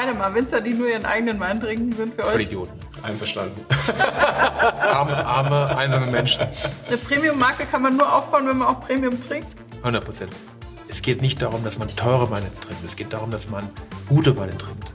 beide 0.00 0.16
mal. 0.16 0.34
Winzer, 0.34 0.60
die 0.60 0.72
nur 0.72 0.88
ihren 0.88 1.04
eigenen 1.04 1.38
Wein 1.40 1.60
trinken, 1.60 1.92
sind 1.92 2.14
für 2.14 2.22
Voll 2.22 2.34
euch 2.34 2.42
Idioten. 2.42 2.72
Einverstanden. 3.02 3.64
Arme, 4.80 5.24
arme, 5.24 5.76
einsame 5.76 6.06
Menschen. 6.06 6.46
eine 6.86 6.96
Premium-Marke 6.96 7.66
kann 7.66 7.82
man 7.82 7.96
nur 7.96 8.12
aufbauen, 8.12 8.46
wenn 8.48 8.58
man 8.58 8.68
auch 8.68 8.80
Premium 8.80 9.20
trinkt. 9.20 9.48
100 9.78 10.04
Prozent. 10.04 10.32
Es 10.88 11.02
geht 11.02 11.22
nicht 11.22 11.40
darum, 11.40 11.64
dass 11.64 11.78
man 11.78 11.88
teure 11.96 12.30
Weine 12.30 12.50
trinkt. 12.60 12.84
Es 12.84 12.96
geht 12.96 13.12
darum, 13.12 13.30
dass 13.30 13.48
man 13.48 13.68
gute 14.08 14.36
Weine 14.36 14.56
trinkt. 14.56 14.92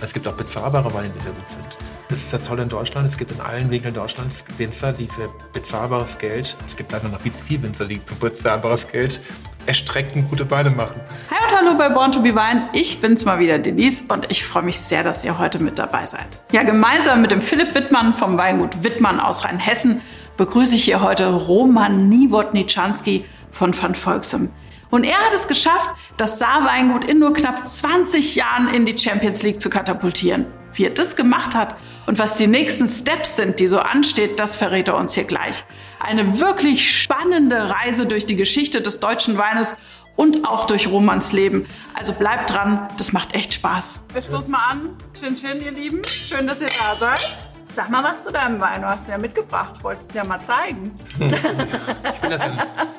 Es 0.00 0.12
gibt 0.12 0.28
auch 0.28 0.34
bezahlbare 0.34 0.92
Weine, 0.94 1.08
die 1.08 1.20
sehr 1.20 1.32
gut 1.32 1.48
sind. 1.48 1.78
Das 2.08 2.20
ist 2.20 2.32
das 2.32 2.42
Tolle 2.44 2.62
in 2.62 2.68
Deutschland. 2.68 3.06
Es 3.06 3.16
gibt 3.16 3.32
in 3.32 3.40
allen 3.40 3.70
Winkeln 3.70 3.94
Deutschlands 3.94 4.44
Winzer, 4.56 4.92
die 4.92 5.06
für 5.06 5.28
bezahlbares 5.52 6.18
Geld, 6.18 6.56
es 6.66 6.76
gibt 6.76 6.92
leider 6.92 7.08
noch 7.08 7.20
viel 7.20 7.32
zu 7.32 7.42
viele 7.42 7.62
Winzer, 7.64 7.86
die 7.86 8.00
für 8.04 8.14
bezahlbares 8.14 8.86
Geld 8.88 9.20
erstreckten 9.68 10.26
gute 10.28 10.50
Weine 10.50 10.70
machen. 10.70 11.00
Hi 11.30 11.36
und 11.46 11.56
hallo 11.56 11.78
bei 11.78 11.90
Born 11.90 12.10
to 12.10 12.20
be 12.20 12.34
Wine. 12.34 12.68
Ich 12.72 13.00
bin's 13.00 13.24
mal 13.24 13.38
wieder, 13.38 13.58
Denise, 13.58 14.04
und 14.08 14.26
ich 14.30 14.44
freue 14.44 14.62
mich 14.62 14.80
sehr, 14.80 15.04
dass 15.04 15.24
ihr 15.24 15.38
heute 15.38 15.62
mit 15.62 15.78
dabei 15.78 16.06
seid. 16.06 16.26
Ja, 16.52 16.62
gemeinsam 16.62 17.20
mit 17.20 17.30
dem 17.30 17.42
Philipp 17.42 17.74
Wittmann 17.74 18.14
vom 18.14 18.38
Weingut 18.38 18.82
Wittmann 18.82 19.20
aus 19.20 19.44
Rheinhessen 19.44 20.00
begrüße 20.38 20.74
ich 20.74 20.84
hier 20.84 21.02
heute 21.02 21.26
Roman 21.26 22.08
Niewodniczanski 22.08 23.26
von 23.50 23.80
Van 23.80 23.94
Volksem. 23.94 24.50
Und 24.90 25.04
er 25.04 25.18
hat 25.18 25.34
es 25.34 25.46
geschafft, 25.46 25.90
das 26.16 26.38
Saar-Weingut 26.38 27.04
in 27.04 27.18
nur 27.18 27.34
knapp 27.34 27.66
20 27.66 28.36
Jahren 28.36 28.68
in 28.68 28.86
die 28.86 28.96
Champions 28.96 29.42
League 29.42 29.60
zu 29.60 29.68
katapultieren. 29.68 30.46
Wie 30.78 30.84
er 30.84 30.90
das 30.90 31.16
gemacht 31.16 31.56
hat 31.56 31.74
und 32.06 32.20
was 32.20 32.36
die 32.36 32.46
nächsten 32.46 32.88
Steps 32.88 33.34
sind, 33.34 33.58
die 33.58 33.66
so 33.66 33.80
ansteht, 33.80 34.38
das 34.38 34.54
verrät 34.54 34.86
er 34.86 34.96
uns 34.96 35.12
hier 35.12 35.24
gleich. 35.24 35.64
Eine 35.98 36.38
wirklich 36.38 37.02
spannende 37.02 37.68
Reise 37.68 38.06
durch 38.06 38.26
die 38.26 38.36
Geschichte 38.36 38.80
des 38.80 39.00
deutschen 39.00 39.36
Weines 39.36 39.76
und 40.14 40.46
auch 40.46 40.68
durch 40.68 40.86
Romans 40.86 41.32
Leben. 41.32 41.66
Also 41.94 42.12
bleibt 42.12 42.54
dran, 42.54 42.86
das 42.96 43.12
macht 43.12 43.34
echt 43.34 43.54
Spaß. 43.54 43.98
Wir 44.12 44.22
stoßen 44.22 44.52
mal 44.52 44.68
an. 44.70 44.90
Chin 45.18 45.34
Chin, 45.34 45.60
ihr 45.60 45.72
Lieben. 45.72 46.00
Schön, 46.04 46.46
dass 46.46 46.60
ihr 46.60 46.68
da 46.68 46.94
seid. 46.96 47.38
Sag 47.74 47.90
mal 47.90 48.04
was 48.04 48.22
zu 48.22 48.30
deinem 48.30 48.60
Wein. 48.60 48.82
Du 48.82 48.88
hast 48.88 49.08
ihn 49.08 49.12
ja 49.12 49.18
mitgebracht. 49.18 49.82
Wolltest 49.82 50.12
du 50.12 50.18
ja 50.18 50.24
mal 50.24 50.40
zeigen. 50.40 50.94
Ich 51.18 51.18
finde, 51.18 52.38
das 52.38 52.42
ein, 52.42 52.52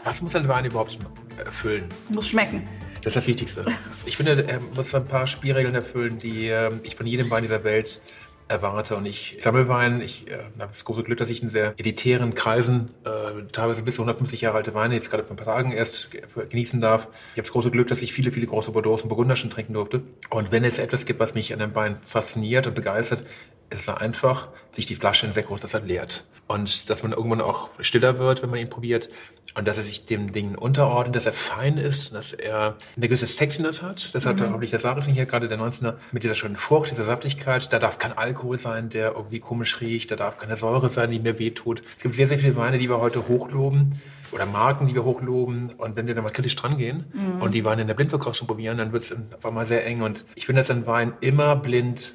was 0.04 0.22
muss 0.22 0.36
ein 0.36 0.50
Wein 0.50 0.66
überhaupt 0.66 0.98
erfüllen? 1.38 1.88
Muss 2.10 2.28
schmecken. 2.28 2.68
Das 3.02 3.12
ist 3.12 3.16
das 3.16 3.28
Wichtigste. 3.28 3.66
Ich 4.06 4.18
finde, 4.18 4.46
er 4.48 4.60
muss 4.76 4.94
ein 4.94 5.06
paar 5.06 5.26
Spielregeln 5.26 5.74
erfüllen, 5.74 6.18
die 6.18 6.50
äh, 6.50 6.72
ich 6.84 6.96
von 6.96 7.08
jedem 7.08 7.30
Wein 7.30 7.44
dieser 7.44 7.64
Welt 7.64 8.02
erwarte. 8.50 8.96
Und 8.98 9.06
ich 9.06 9.38
sammle 9.40 9.70
Wein. 9.70 10.02
Ich 10.02 10.28
äh, 10.28 10.34
habe 10.60 10.72
das 10.72 10.84
große 10.84 11.04
Glück, 11.04 11.18
dass 11.18 11.30
ich 11.30 11.42
in 11.42 11.50
sehr 11.50 11.74
elitären 11.78 12.36
Kreisen 12.36 12.90
äh, 13.06 13.50
teilweise 13.52 13.84
bis 13.84 13.96
zu 13.96 14.02
150 14.02 14.42
Jahre 14.42 14.58
alte 14.58 14.74
Weine 14.74 14.96
jetzt 14.96 15.10
gerade 15.10 15.24
vor 15.24 15.36
ein 15.36 15.38
paar 15.38 15.56
Tagen 15.56 15.72
erst 15.72 16.10
genießen 16.50 16.82
darf. 16.82 17.04
Ich 17.04 17.34
habe 17.34 17.44
das 17.44 17.52
große 17.52 17.72
Glück, 17.72 17.88
dass 17.88 18.02
ich 18.02 18.12
viele, 18.12 18.32
viele 18.32 18.48
große 18.48 18.72
Bordeaux 18.72 19.02
und 19.02 19.08
Burgunder 19.08 19.36
schon 19.36 19.50
trinken 19.50 19.74
durfte. 19.74 20.02
Und 20.30 20.52
wenn 20.52 20.66
es 20.66 20.80
etwas 20.80 21.06
gibt, 21.06 21.20
was 21.20 21.36
mich 21.36 21.54
an 21.54 21.60
dem 21.60 21.76
Wein 21.76 21.98
fasziniert 22.02 22.68
und 22.68 22.76
begeistert, 22.76 23.24
ist 23.70 23.88
es 23.88 23.90
einfach, 23.90 24.50
sich 24.72 24.88
die 24.88 24.96
Flasche 24.96 25.26
in 25.26 25.32
sehr 25.32 25.44
großer 25.44 25.68
Zeit 25.68 25.86
leert. 25.86 26.26
Und 26.48 26.90
dass 26.90 27.04
man 27.04 27.12
irgendwann 27.12 27.42
auch 27.42 27.70
stiller 27.80 28.18
wird, 28.18 28.42
wenn 28.42 28.50
man 28.50 28.60
ihn 28.60 28.72
probiert. 28.72 29.10
Und 29.56 29.68
dass 29.68 29.78
er 29.78 29.84
sich 29.84 30.06
dem 30.06 30.32
Ding 30.32 30.56
unterordnet, 30.56 31.16
dass 31.16 31.26
er 31.26 31.34
fein 31.34 31.78
ist, 31.78 32.14
dass 32.14 32.34
er 32.34 32.78
eine 32.96 33.08
gewisse 33.08 33.26
Sexiness 33.26 33.82
hat. 33.82 34.14
Das 34.14 34.26
hat, 34.26 34.38
glaube 34.38 34.64
ich, 34.64 34.70
der 34.70 34.80
Sarising 34.80 35.16
hier 35.16 35.26
gerade, 35.26 35.48
der 35.48 35.58
19er, 35.58 35.96
mit 36.12 36.24
dieser 36.24 36.36
schönen 36.36 36.56
Frucht, 36.56 36.92
dieser 36.92 37.04
Saftigkeit. 37.04 37.74
Da 37.74 37.80
darf 37.80 37.98
kein 37.98 38.16
Alkohol 38.16 38.60
sein, 38.60 38.90
der 38.90 39.14
irgendwie 39.14 39.40
komisch 39.40 39.82
riecht. 39.82 40.12
Da 40.12 40.16
darf 40.16 40.38
keine 40.38 40.56
Säure 40.56 40.90
sein, 40.90 41.10
die 41.10 41.20
mir 41.20 41.40
wehtut. 41.40 41.82
Es 41.98 42.04
gibt 42.04 42.16
sehr, 42.16 42.28
sehr 42.28 42.38
viele 42.38 42.56
Weine, 42.56 42.78
die 42.78 42.90
wir 42.90 43.00
heute 43.00 43.28
hochloben 43.28 44.00
oder 44.32 44.46
Marken, 44.46 44.88
die 44.88 44.94
wir 44.94 45.04
hochloben. 45.04 45.72
Und 45.78 45.96
wenn 45.96 46.06
wir 46.06 46.14
dann 46.14 46.24
mal 46.24 46.30
kritisch 46.30 46.56
dran 46.56 46.78
gehen 46.78 47.06
und 47.40 47.54
die 47.54 47.66
Weine 47.66 47.82
in 47.82 47.88
der 47.88 47.96
Blindverkostung 47.96 48.48
probieren, 48.48 48.78
dann 48.78 48.94
wird 48.94 49.04
es 49.04 49.16
auf 49.36 49.46
einmal 49.46 49.66
sehr 49.66 49.86
eng. 49.86 50.04
Und 50.04 50.26
ich 50.36 50.46
finde, 50.46 50.62
dass 50.62 50.70
ein 50.70 50.86
Wein 50.86 51.14
immer 51.22 51.56
blind 51.56 52.14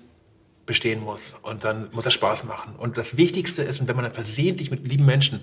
bestehen 0.67 1.01
muss. 1.01 1.37
Und 1.43 1.65
dann 1.65 1.89
muss 1.93 2.07
er 2.07 2.11
Spaß 2.11 2.45
machen. 2.45 2.75
Und 2.77 2.97
das 2.97 3.17
Wichtigste 3.17 3.63
ist, 3.63 3.81
und 3.81 3.89
wenn 3.89 3.97
man 3.97 4.05
dann 4.05 4.15
versehentlich 4.15 4.71
mit 4.71 4.87
lieben 4.87 5.05
Menschen 5.05 5.41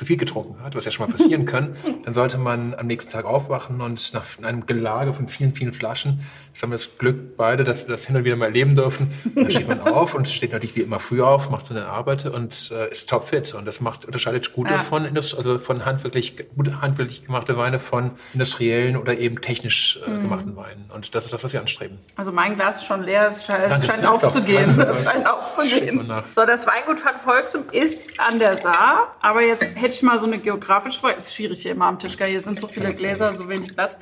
zu 0.00 0.06
viel 0.06 0.16
getrunken 0.16 0.62
hat, 0.62 0.74
was 0.74 0.86
ja 0.86 0.90
schon 0.90 1.06
mal 1.06 1.12
passieren 1.14 1.44
kann, 1.52 1.76
dann 2.06 2.14
sollte 2.14 2.38
man 2.38 2.72
am 2.72 2.86
nächsten 2.86 3.12
Tag 3.12 3.26
aufwachen 3.26 3.82
und 3.82 4.14
nach 4.14 4.24
einem 4.40 4.64
Gelage 4.64 5.12
von 5.12 5.28
vielen, 5.28 5.52
vielen 5.52 5.74
Flaschen, 5.74 6.20
jetzt 6.52 6.62
haben 6.62 6.70
wir 6.70 6.76
das 6.76 6.98
Glück 6.98 7.36
beide, 7.36 7.64
dass 7.64 7.86
wir 7.86 7.92
das 7.94 8.04
hin 8.06 8.16
und 8.16 8.24
wieder 8.24 8.36
mal 8.36 8.46
erleben 8.46 8.74
dürfen, 8.74 9.12
dann 9.34 9.50
steht 9.50 9.68
man 9.68 9.80
auf 9.86 10.14
und 10.14 10.28
steht 10.28 10.52
natürlich 10.52 10.76
wie 10.76 10.80
immer 10.82 11.00
früh 11.00 11.22
auf, 11.22 11.48
macht 11.50 11.66
seine 11.66 11.86
Arbeit 11.86 12.26
und 12.26 12.70
äh, 12.72 12.90
ist 12.90 13.08
topfit. 13.08 13.54
Und 13.54 13.64
das 13.66 13.80
macht, 13.80 14.04
unterscheidet 14.04 14.52
gute 14.52 14.74
Ja. 14.74 14.78
von 14.80 15.04
Indust 15.04 15.36
also 15.36 15.58
von 15.58 15.84
handwerklich, 15.84 16.36
gute 16.56 16.80
handwerklich 16.80 17.24
gemachte 17.24 17.56
Weine 17.56 17.78
von 17.80 18.12
industriellen 18.34 18.96
oder 18.96 19.16
eben 19.18 19.40
technisch 19.40 19.98
äh, 20.06 20.10
gemachten 20.10 20.56
Weinen. 20.56 20.90
Und 20.92 21.14
das 21.14 21.24
ist 21.24 21.32
das, 21.32 21.44
was 21.44 21.52
wir 21.52 21.60
anstreben. 21.60 21.98
Also 22.16 22.32
mein 22.32 22.56
Glas 22.56 22.78
ist 22.78 22.86
schon 22.86 23.02
leer, 23.02 23.30
es 23.30 23.44
scheint, 23.46 23.70
Danke. 23.70 23.86
scheint 23.86 24.06
aufzugehen. 24.06 24.78
Es 24.90 25.04
scheint 25.04 25.26
aufzugehen. 25.30 26.12
So, 26.34 26.44
das 26.44 26.66
Weingut 26.66 27.04
van 27.04 27.16
Volksem 27.18 27.64
ist 27.72 28.18
an 28.18 28.38
der 28.38 28.56
Saar, 28.56 29.14
aber 29.20 29.42
jetzt 29.42 29.64
hätte 29.76 29.94
ich 29.94 30.02
mal 30.02 30.18
so 30.18 30.26
eine 30.26 30.38
geografische 30.38 30.98
Frage. 31.00 31.16
Ist 31.18 31.34
schwierig 31.34 31.62
hier 31.62 31.72
immer 31.72 31.86
am 31.86 31.98
Tisch, 31.98 32.16
gell? 32.16 32.28
hier 32.28 32.40
sind 32.40 32.58
so 32.60 32.66
viele 32.66 32.92
Gläser, 32.94 33.36
so 33.36 33.48
wenig 33.48 33.74
Platz. 33.74 33.96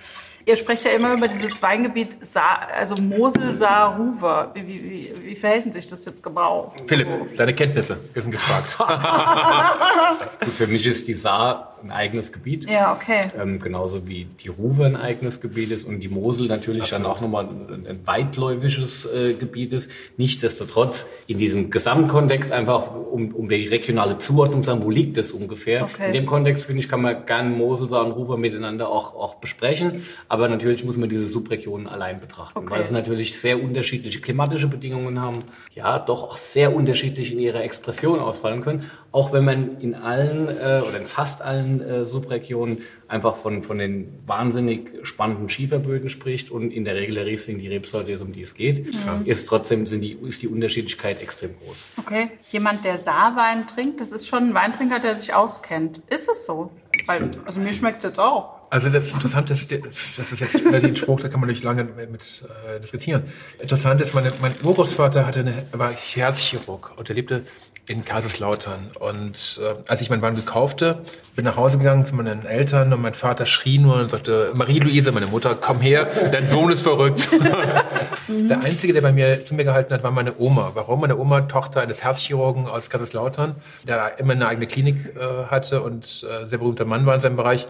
Ihr 0.47 0.57
sprecht 0.57 0.85
ja 0.85 0.93
immer 0.93 1.15
über 1.15 1.29
dieses 1.29 1.63
Weingebiet 1.63 2.17
Saar, 2.25 2.69
also 2.75 2.97
Mosel, 2.97 3.55
Saar, 3.55 3.97
Ruwer. 3.97 4.51
Wie, 4.55 4.67
wie, 4.67 4.83
wie, 4.91 5.15
wie 5.23 5.37
verhält 5.37 5.73
sich 5.73 5.87
das 5.87 6.05
jetzt 6.05 6.23
genau? 6.23 6.75
Philipp, 6.87 7.37
deine 7.37 7.55
Kenntnisse, 7.55 7.99
wir 8.13 8.23
sind 8.23 8.31
gefragt. 8.31 8.79
Gut, 10.41 10.53
für 10.53 10.67
mich 10.67 10.87
ist 10.87 11.07
die 11.09 11.15
Saar 11.15 11.69
ein 11.83 11.91
eigenes 11.91 12.33
Gebiet. 12.33 12.69
Ja, 12.69 12.93
okay. 12.95 13.23
Ähm, 13.39 13.59
genauso 13.59 14.07
wie 14.07 14.25
die 14.25 14.49
Ruwe 14.49 14.87
ein 14.87 14.97
eigenes 14.97 15.41
Gebiet 15.41 15.71
ist 15.71 15.87
und 15.87 16.01
die 16.01 16.09
Mosel 16.09 16.47
natürlich 16.49 16.91
dann 16.91 17.07
auch 17.07 17.21
nochmal 17.21 17.47
ein, 17.47 17.87
ein 17.87 18.07
weitläufisches 18.07 19.07
äh, 19.07 19.35
Gebiet 19.35 19.73
ist. 19.73 19.91
Nichtsdestotrotz 20.17 21.07
in 21.27 21.39
diesem 21.39 21.71
Gesamtkontext 21.71 22.53
einfach, 22.53 22.95
um, 22.95 23.35
um 23.35 23.49
die 23.49 23.67
regionale 23.67 24.19
Zuordnung 24.19 24.65
zu 24.65 24.71
sagen, 24.71 24.83
wo 24.83 24.91
liegt 24.91 25.19
es 25.19 25.33
ungefähr. 25.33 25.85
Okay. 25.85 26.09
In 26.09 26.13
dem 26.13 26.27
Kontext, 26.27 26.65
finde 26.65 26.81
ich, 26.81 26.89
kann 26.89 27.03
man 27.03 27.27
gerne 27.27 27.51
Mosel, 27.51 27.89
Saar 27.89 28.05
und 28.05 28.13
Ruwe 28.13 28.37
miteinander 28.37 28.89
auch, 28.89 29.15
auch 29.15 29.37
besprechen. 29.37 30.05
Aber 30.29 30.38
natürlich 30.47 30.85
muss 30.85 30.97
man 30.97 31.09
diese 31.09 31.27
Subregionen 31.29 31.89
allein 31.89 32.21
betrachten, 32.21 32.59
Okay. 32.59 32.71
weil 32.71 32.81
es 32.81 32.93
natürlich 32.93 33.41
sehr 33.41 33.61
unterschiedliche 33.61 34.21
klimatische 34.21 34.69
Bedingungen 34.69 35.21
haben, 35.21 35.43
ja, 35.75 35.99
doch 35.99 36.23
auch 36.23 36.37
sehr 36.37 36.77
unterschiedlich 36.77 37.33
in 37.33 37.41
ihrer 37.41 37.65
Expression 37.65 38.21
ausfallen 38.21 38.61
können. 38.61 38.91
Auch 39.11 39.33
wenn 39.33 39.45
man 39.45 39.81
in 39.81 39.95
allen 39.95 40.49
äh, 40.49 40.83
oder 40.87 40.99
in 40.99 41.07
fast 41.07 41.41
allen 41.43 41.81
äh, 41.81 42.05
Subregionen 42.07 42.79
einfach 43.09 43.37
von, 43.37 43.63
von 43.63 43.79
den 43.79 44.13
wahnsinnig 44.27 44.91
spannenden 45.03 45.49
Schieferböden 45.49 46.11
spricht 46.11 46.51
und 46.51 46.71
in 46.71 46.85
der 46.85 46.95
Regel 46.95 47.15
der 47.15 47.25
Riesling 47.25 47.59
die 47.59 47.67
Rebsorte 47.69 48.13
ist, 48.13 48.21
um 48.21 48.33
die 48.35 48.43
es 48.43 48.53
geht, 48.53 48.87
ist 49.25 49.49
trotzdem 49.49 49.87
sind 49.87 50.03
die, 50.03 50.13
ist 50.13 50.43
die 50.43 50.49
Unterschiedlichkeit 50.49 51.23
extrem 51.23 51.55
groß. 51.59 51.87
Okay. 51.97 52.29
Jemand, 52.53 52.85
der 52.85 52.99
Saarwein 52.99 53.67
trinkt, 53.67 54.03
das 54.03 54.13
ist 54.13 54.29
schon 54.29 54.51
ein 54.51 54.55
Weintrinker, 54.55 55.01
der 55.01 55.17
sich 55.17 55.33
auskennt. 55.33 56.03
Ist 56.11 56.29
es 56.29 56.45
so? 56.45 56.71
Weil, 57.07 57.31
also 57.47 57.59
mir 57.61 57.73
schmeckt 57.73 58.05
es 58.05 58.11
jetzt 58.11 58.21
auch. 58.21 58.58
Also 58.71 58.91
das 58.91 59.13
Interessante 59.13 59.55
ist, 59.55 59.73
das 59.73 60.33
ist 60.33 60.41
jetzt 60.41 60.55
über 60.61 60.79
den 60.81 60.95
Spruch, 60.95 61.21
da 61.21 61.29
kann 61.29 61.41
man 61.41 61.49
nicht 61.49 61.63
lange 61.65 61.85
mit 61.85 62.45
äh, 62.69 62.81
diskutieren. 62.81 63.23
Interessant 63.61 64.01
ist, 64.01 64.15
meine, 64.15 64.33
mein 64.43 64.55
Urgroßvater 64.63 65.27
hatte 65.27 65.41
eine, 65.41 65.67
war 65.73 65.91
Herzchirurg 65.91 66.93
und 66.97 67.09
er 67.09 67.15
lebte 67.15 67.45
in 67.89 68.05
Kaiserslautern. 68.05 68.91
Und 68.99 69.61
äh, 69.63 69.75
als 69.89 70.03
ich 70.03 70.11
meinen 70.11 70.21
Wein 70.21 70.35
gekaufte, 70.35 70.99
bin 71.35 71.45
nach 71.47 71.57
Hause 71.57 71.79
gegangen 71.79 72.05
zu 72.05 72.15
meinen 72.15 72.45
Eltern 72.45 72.93
und 72.93 73.01
mein 73.01 73.15
Vater 73.15 73.47
schrie 73.47 73.79
nur 73.79 73.97
und 73.97 74.11
sagte, 74.11 74.53
Marie-Louise, 74.55 75.11
meine 75.13 75.27
Mutter, 75.27 75.57
komm 75.59 75.81
her, 75.81 76.07
dein 76.31 76.49
Sohn 76.49 76.71
ist 76.71 76.83
verrückt. 76.83 77.31
Der 78.29 78.61
Einzige, 78.61 78.93
der 78.93 79.01
bei 79.01 79.13
mir 79.13 79.47
zu 79.47 79.55
mir 79.55 79.65
gehalten 79.65 79.95
hat, 79.95 80.03
war 80.03 80.11
meine 80.11 80.39
Oma. 80.39 80.73
Warum? 80.75 81.01
Meine 81.01 81.17
Oma, 81.17 81.43
Tochter 81.43 81.81
eines 81.81 82.05
Herzchirurgen 82.05 82.67
aus 82.67 82.91
Kaiserslautern, 82.91 83.55
der 83.87 84.19
immer 84.19 84.35
eine 84.35 84.47
eigene 84.47 84.67
Klinik 84.67 85.17
äh, 85.17 85.47
hatte 85.47 85.81
und 85.81 86.27
äh, 86.29 86.47
sehr 86.47 86.59
berühmter 86.59 86.85
Mann 86.85 87.07
war 87.07 87.15
in 87.15 87.21
seinem 87.21 87.37
Bereich. 87.37 87.67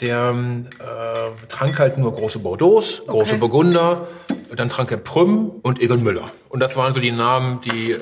Der 0.00 0.30
ähm, 0.30 0.66
äh, 0.78 1.46
trank 1.48 1.78
halt 1.78 1.98
nur 1.98 2.14
große 2.14 2.38
Bordeaux, 2.38 3.02
große 3.06 3.36
Burgunder, 3.36 4.08
dann 4.56 4.68
trank 4.68 4.90
er 4.90 4.96
Prüm 4.96 5.50
und 5.62 5.80
Egon 5.80 6.02
Müller. 6.02 6.30
Und 6.48 6.60
das 6.60 6.76
waren 6.76 6.92
so 6.92 7.00
die 7.00 7.12
Namen, 7.12 7.60
die, 7.60 7.92
äh, 7.92 7.98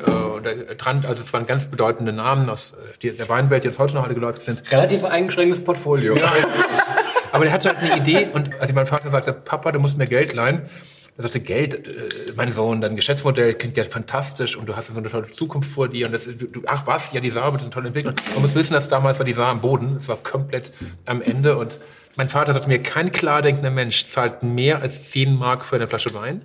also 1.07 1.23
es 1.23 1.33
waren 1.33 1.47
ganz 1.47 1.71
bedeutende 1.71 2.13
Namen 2.13 2.49
aus 2.49 2.75
äh, 3.03 3.13
der 3.13 3.29
Weinwelt, 3.29 3.65
die 3.65 3.69
jetzt 3.69 3.79
heute 3.79 3.95
noch 3.95 4.05
alle 4.05 4.15
geläufig 4.15 4.45
sind. 4.45 4.63
Relativ 4.71 5.05
eingeschränktes 5.05 5.63
Portfolio. 5.63 6.17
Aber 7.33 7.45
der 7.45 7.53
hatte 7.53 7.69
halt 7.69 7.79
eine 7.79 7.97
Idee 7.97 8.29
und 8.33 8.59
als 8.61 8.71
ich 8.71 8.75
meinem 8.75 8.87
Vater 8.87 9.11
sagte, 9.11 9.33
Papa, 9.33 9.73
du 9.73 9.81
musst 9.81 9.99
mir 9.99 10.07
Geld 10.07 10.35
leihen, 10.35 10.63
er 11.19 11.23
sagte, 11.25 11.41
Geld, 11.41 11.87
äh, 11.87 12.09
mein 12.37 12.53
Sohn, 12.53 12.81
dein 12.81 12.97
Geschäftsmodell 12.97 13.55
klingt 13.55 13.77
ja 13.77 13.85
fantastisch 13.85 14.57
und 14.57 14.67
du 14.69 14.77
hast 14.77 14.89
ja 14.89 14.95
so 14.95 15.01
eine 15.01 15.09
tolle 15.09 15.27
Zukunft 15.27 15.71
vor 15.71 15.89
dir 15.89 16.07
und 16.07 16.13
das 16.13 16.27
ist, 16.27 16.41
du, 16.41 16.63
ach 16.67 16.87
was, 16.87 17.13
ja, 17.13 17.21
die 17.21 17.31
Saar 17.31 17.53
wird 17.53 17.63
eine 17.63 17.71
tolle 17.71 17.89
Entwicklung. 17.89 18.15
Man 18.33 18.43
muss 18.43 18.55
wissen, 18.55 18.75
dass 18.75 18.89
damals 18.89 19.19
war 19.19 19.27
die 19.27 19.33
Saar 19.33 19.49
am 19.49 19.61
Boden, 19.61 19.97
es 19.97 20.09
war 20.09 20.17
komplett 20.17 20.73
am 21.07 21.21
Ende 21.21 21.57
und 21.57 21.81
mein 22.17 22.29
Vater 22.29 22.53
sagte 22.53 22.69
mir, 22.69 22.83
kein 22.83 23.13
klardenkender 23.13 23.71
Mensch 23.71 24.07
zahlt 24.07 24.43
mehr 24.43 24.81
als 24.83 25.11
10 25.11 25.37
Mark 25.37 25.65
für 25.65 25.77
eine 25.77 25.87
Flasche 25.89 26.15
Wein 26.15 26.43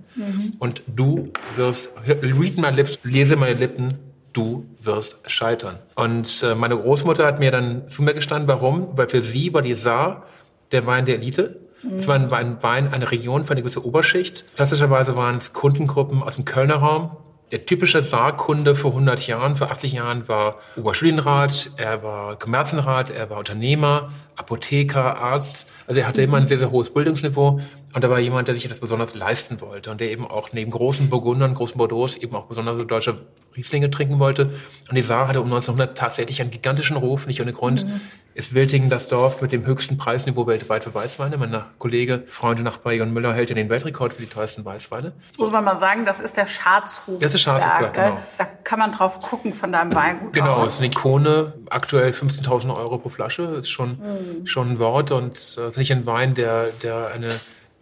und 0.59 0.83
du 0.87 1.31
wirst, 1.55 1.89
read 2.05 2.57
my 2.57 2.69
lips, 2.69 2.99
lese 3.03 3.35
meine 3.35 3.53
Lippen, 3.53 3.95
du 4.33 4.65
wirst 4.81 5.17
scheitern. 5.27 5.79
Und 5.95 6.43
äh, 6.43 6.55
meine 6.55 6.77
Großmutter 6.77 7.25
hat 7.25 7.39
mir 7.39 7.51
dann 7.51 7.87
zu 7.89 8.03
mir 8.03 8.13
gestanden, 8.13 8.47
warum? 8.47 8.89
Weil 8.95 9.07
für 9.09 9.21
sie 9.21 9.53
war 9.53 9.61
die 9.61 9.75
Saar 9.75 10.23
der 10.71 10.85
Wein 10.85 11.05
der 11.05 11.15
Elite. 11.15 11.59
Es 11.97 12.07
war 12.07 12.15
ein, 12.15 12.31
ein 12.31 12.63
Wein, 12.63 12.94
eine 12.94 13.12
Region 13.12 13.45
für 13.45 13.51
eine 13.51 13.62
gewisse 13.62 13.85
Oberschicht. 13.85 14.45
Klassischerweise 14.56 15.15
waren 15.15 15.35
es 15.35 15.53
Kundengruppen 15.53 16.24
aus 16.24 16.35
dem 16.35 16.45
Kölner 16.45 16.75
Raum, 16.75 17.12
der 17.53 17.68
typische 17.68 18.01
Saarkunde 18.01 18.75
vor 18.75 18.91
100 18.91 19.27
Jahren, 19.27 19.56
vor 19.56 19.69
80 19.69 19.94
Jahren 19.94 20.27
war 20.27 20.57
Oberstudienrat, 20.75 21.69
er 21.77 22.01
war 22.01 22.35
Kommerzenrat, 22.39 23.12
er 23.12 23.30
war 23.30 23.38
Unternehmer, 23.38 24.09
Apotheker, 24.35 25.19
Arzt. 25.19 25.68
Also 25.85 26.00
er 26.00 26.07
hatte 26.07 26.24
immer 26.24 26.38
ein 26.38 26.47
sehr, 26.47 26.57
sehr 26.57 26.71
hohes 26.71 26.91
Bildungsniveau 26.91 27.59
und 27.94 28.04
er 28.04 28.10
war 28.10 28.19
jemand, 28.19 28.48
der 28.48 28.56
sich 28.56 28.68
das 28.68 28.80
besonders 28.80 29.13
leisten 29.16 29.62
wollte 29.62 29.92
und 29.92 30.01
der 30.01 30.12
eben 30.12 30.25
auch 30.28 30.51
neben 30.51 30.72
großen 30.72 31.10
Burgundern, 31.10 31.54
großen 31.54 31.78
Bordeaux 31.78 32.16
eben 32.18 32.36
auch 32.36 32.45
besonders 32.45 32.86
deutsche 32.88 33.25
Rieslinge 33.56 33.92
trinken 33.92 34.19
wollte. 34.19 34.54
Und 34.90 34.95
die 34.95 35.04
Saar 35.04 35.28
hatte 35.28 35.42
um 35.42 35.48
1900 35.48 35.98
tatsächlich 35.98 36.42
einen 36.42 36.51
gigantischen 36.51 36.98
Ruf, 36.98 37.28
nicht 37.28 37.42
ohne 37.42 37.54
Grund. 37.54 37.86
Mhm 37.86 38.01
ist 38.36 38.54
Wiltingen 38.54 38.90
das 38.90 39.07
Dorf 39.07 39.42
mit 39.42 39.51
dem 39.51 39.66
höchsten 39.66 39.98
Preisniveau 39.98 40.48
weltweit 40.48 40.84
für 40.84 40.94
Weißweine. 40.94 41.38
Mein 41.38 41.63
Kollege, 41.78 42.24
Freund 42.28 42.60
und 42.60 42.66
Nachbar 42.66 42.94
Egon 42.94 43.13
Müller 43.13 43.34
hält 43.34 43.50
ja 43.50 43.56
den 43.56 43.69
Weltrekord 43.69 44.13
für 44.13 44.24
die 44.24 44.30
teuersten 44.30 44.66
Weißweine. 44.66 45.13
Das 45.28 45.38
muss 45.38 45.51
man 45.51 45.63
mal 45.63 45.78
sagen, 45.78 46.06
das 46.06 46.19
ist 46.19 46.36
der 46.36 46.48
Schatzhof. 46.48 47.19
Das 47.19 47.34
ist 47.34 47.42
Schatzhof, 47.42 47.92
genau. 47.92 48.19
Da 48.38 48.45
kann 48.63 48.80
man 48.80 48.92
drauf 48.92 49.22
gucken 49.22 49.54
von 49.54 49.72
deinem 49.72 49.94
Weingut 49.94 50.34
Genau, 50.34 50.66
es 50.66 50.74
ist 50.74 50.80
eine 50.80 50.88
Ikone, 50.88 51.54
aktuell 51.69 52.12
15.000 52.12 52.75
Euro 52.75 52.98
pro 52.98 53.10
Flasche, 53.10 53.44
ist 53.44 53.69
schon, 53.69 54.00
mhm. 54.00 54.48
schon 54.48 54.72
ein 54.72 54.80
Wort 54.80 55.12
und 55.12 55.38
es 55.38 55.57
äh, 55.57 55.68
ist 55.68 55.78
nicht 55.78 55.92
ein 55.92 56.06
Wein, 56.06 56.34
der, 56.34 56.69
der 56.81 57.12
eine 57.13 57.30